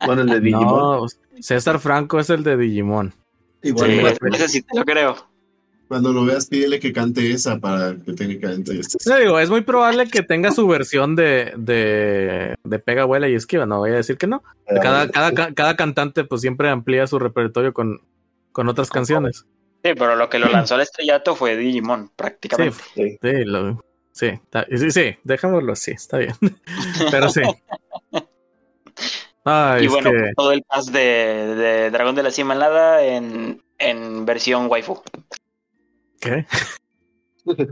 Bueno, 0.06 0.22
el 0.24 0.30
de 0.30 0.40
Digimon. 0.42 0.66
No, 1.02 1.06
César 1.40 1.80
Franco 1.80 2.20
es 2.20 2.30
el 2.30 2.44
de 2.44 2.58
Digimon. 2.58 3.14
Igual 3.64 3.92
Sí, 3.92 4.00
cuando- 4.20 4.36
ese 4.38 4.48
sí 4.50 4.62
te 4.64 4.78
lo 4.80 4.84
creo. 4.86 5.16
cuando 5.88 6.12
lo 6.14 6.26
veas, 6.26 6.48
pídele 6.48 6.80
que 6.80 6.92
cante 6.94 7.32
esa 7.32 7.60
para 7.60 7.96
que 7.96 8.14
técnicamente 8.14 8.80
estés. 8.80 9.06
No, 9.08 9.18
digo, 9.18 9.40
es 9.40 9.50
muy 9.50 9.62
probable 9.62 10.08
que 10.08 10.24
tenga 10.24 10.52
su 10.52 10.66
versión 10.68 11.16
de, 11.16 11.54
de, 11.58 12.56
de 12.64 12.80
pega, 12.80 13.04
vuela 13.06 13.28
y 13.30 13.36
esquiva. 13.36 13.66
No 13.66 13.78
voy 13.80 13.92
a 13.92 13.96
decir 13.96 14.18
que 14.18 14.26
no. 14.28 14.42
Cada, 14.82 15.10
cada, 15.12 15.32
ca- 15.34 15.54
cada 15.54 15.76
cantante, 15.76 16.24
pues 16.24 16.42
siempre 16.42 16.70
amplía 16.70 17.06
su 17.08 17.20
repertorio 17.20 17.74
con, 17.74 18.00
con 18.52 18.68
otras 18.70 18.90
canciones. 18.90 19.46
Sí, 19.84 19.92
pero 19.98 20.16
lo 20.16 20.30
que 20.30 20.40
lo 20.40 20.48
lanzó 20.48 20.76
al 20.76 20.82
estrellato 20.82 21.36
fue 21.36 21.58
Digimon, 21.58 22.10
prácticamente. 22.16 22.78
Sí. 22.96 23.18
Sí, 23.22 23.44
lo- 23.46 23.84
sí, 24.12 24.28
está- 24.28 24.66
sí, 24.76 24.92
sí, 24.92 25.16
dejémoslo 25.24 25.74
así, 25.74 25.92
está 25.92 26.18
bien. 26.20 26.34
Pero 27.12 27.30
sí. 27.30 27.42
Ay, 29.44 29.84
y 29.84 29.86
es 29.88 29.92
bueno, 29.92 30.12
que, 30.12 30.18
pues, 30.20 30.36
todo 30.36 30.52
el 30.52 30.64
cast 30.70 30.90
de, 30.90 31.00
de 31.56 31.90
Dragón 31.92 32.16
de 32.16 32.24
la 32.24 32.32
Cima 32.32 32.54
Helada 32.54 33.04
en, 33.04 33.62
en 33.80 34.26
versión 34.26 34.68
waifu. 34.70 35.02
¿qué? 36.20 36.46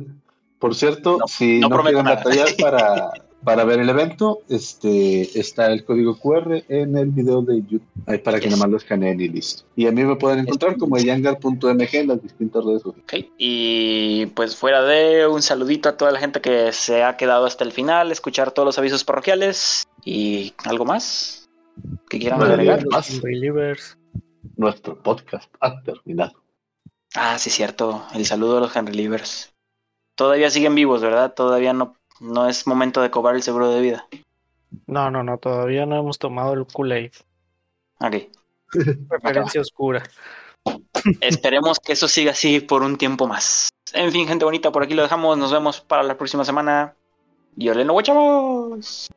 Por 0.59 0.75
cierto, 0.75 1.17
No- 1.19 1.27
si 1.27 1.59
no 1.59 1.69
no, 1.69 1.81
quieren 1.83 2.03
batallar 2.03 2.47
para, 2.59 3.11
para 3.43 3.63
ver 3.63 3.79
el 3.79 3.87
evento, 3.89 4.39
este 4.49 5.39
está 5.39 5.67
el 5.71 5.85
código 5.85 6.17
QR 6.19 6.65
en 6.67 6.97
el 6.97 7.11
video 7.11 7.41
de 7.41 7.57
YouTube. 7.61 7.83
Ahí 8.07 8.17
para 8.17 8.39
que 8.39 8.47
nada 8.47 8.57
más 8.57 8.69
lo 8.69 8.77
escaneen 8.77 9.21
y 9.21 9.29
listo. 9.29 9.63
Y 9.75 9.87
a 9.87 9.91
mí 9.91 10.03
me 10.03 10.15
pueden 10.17 10.39
encontrar 10.39 10.75
como 10.77 10.97
yangar.mg 10.97 11.89
en 11.93 12.07
las 12.07 12.21
distintas 12.21 12.65
redes 12.65 12.81
sociales. 12.81 13.03
Ok, 13.05 13.31
Y 13.37 14.25
pues 14.35 14.55
fuera 14.57 14.81
de 14.83 15.27
un 15.27 15.41
saludito 15.41 15.87
a 15.87 15.95
toda 15.95 16.11
la 16.11 16.19
gente 16.19 16.41
que 16.41 16.73
se 16.73 17.03
ha 17.03 17.15
quedado 17.15 17.45
hasta 17.45 17.63
el 17.63 17.71
final, 17.71 18.11
escuchar 18.11 18.51
todos 18.51 18.65
los 18.65 18.77
avisos 18.79 19.05
parroquiales 19.05 19.83
y 20.03 20.53
algo 20.65 20.83
más 20.83 21.38
que 22.09 22.19
quieran 22.19 22.39
Vale, 22.39 22.53
agregar. 22.53 22.85
Más. 22.87 23.21
Nuestro 24.55 25.01
podcast 25.01 25.53
ha 25.59 25.81
terminado. 25.83 26.43
Ah, 27.15 27.37
sí, 27.39 27.49
cierto. 27.49 28.05
El 28.13 28.25
saludo 28.25 28.57
a 28.57 28.61
los 28.61 28.75
Henry 28.75 28.93
Livers. 28.93 29.53
Todavía 30.15 30.49
siguen 30.49 30.75
vivos, 30.75 31.01
¿verdad? 31.01 31.33
Todavía 31.33 31.73
no, 31.73 31.95
no 32.19 32.47
es 32.47 32.67
momento 32.67 33.01
de 33.01 33.09
cobrar 33.11 33.35
el 33.35 33.43
seguro 33.43 33.71
de 33.71 33.81
vida. 33.81 34.07
No, 34.85 35.09
no, 35.09 35.23
no, 35.23 35.37
todavía 35.37 35.85
no 35.85 35.97
hemos 35.97 36.19
tomado 36.19 36.53
el 36.53 36.65
Kool-Aid. 36.65 37.11
Ok. 37.99 38.15
Preferencia 39.09 39.61
oscura. 39.61 40.03
Esperemos 41.21 41.79
que 41.79 41.93
eso 41.93 42.07
siga 42.07 42.31
así 42.31 42.59
por 42.59 42.83
un 42.83 42.97
tiempo 42.97 43.27
más. 43.27 43.69
En 43.93 44.11
fin, 44.11 44.27
gente 44.27 44.45
bonita, 44.45 44.71
por 44.71 44.83
aquí 44.83 44.93
lo 44.93 45.03
dejamos. 45.03 45.37
Nos 45.37 45.51
vemos 45.51 45.81
para 45.81 46.03
la 46.03 46.17
próxima 46.17 46.45
semana. 46.45 46.95
Y 47.57 47.69
Orleno, 47.69 47.93
guachamos. 47.93 49.09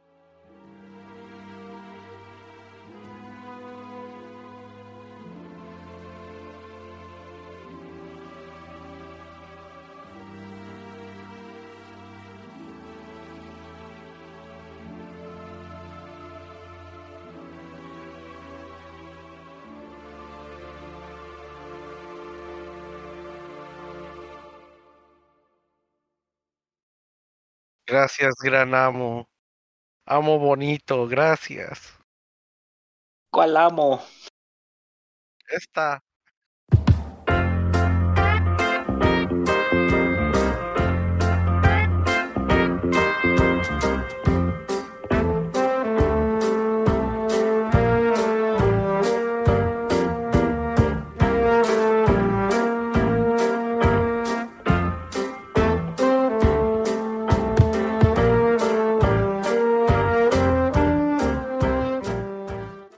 Gracias, 27.92 28.36
gran 28.42 28.74
amo. 28.74 29.28
Amo 30.06 30.38
bonito, 30.38 31.06
gracias. 31.06 31.92
¿Cuál 33.30 33.54
amo? 33.58 34.00
Esta. 35.46 36.02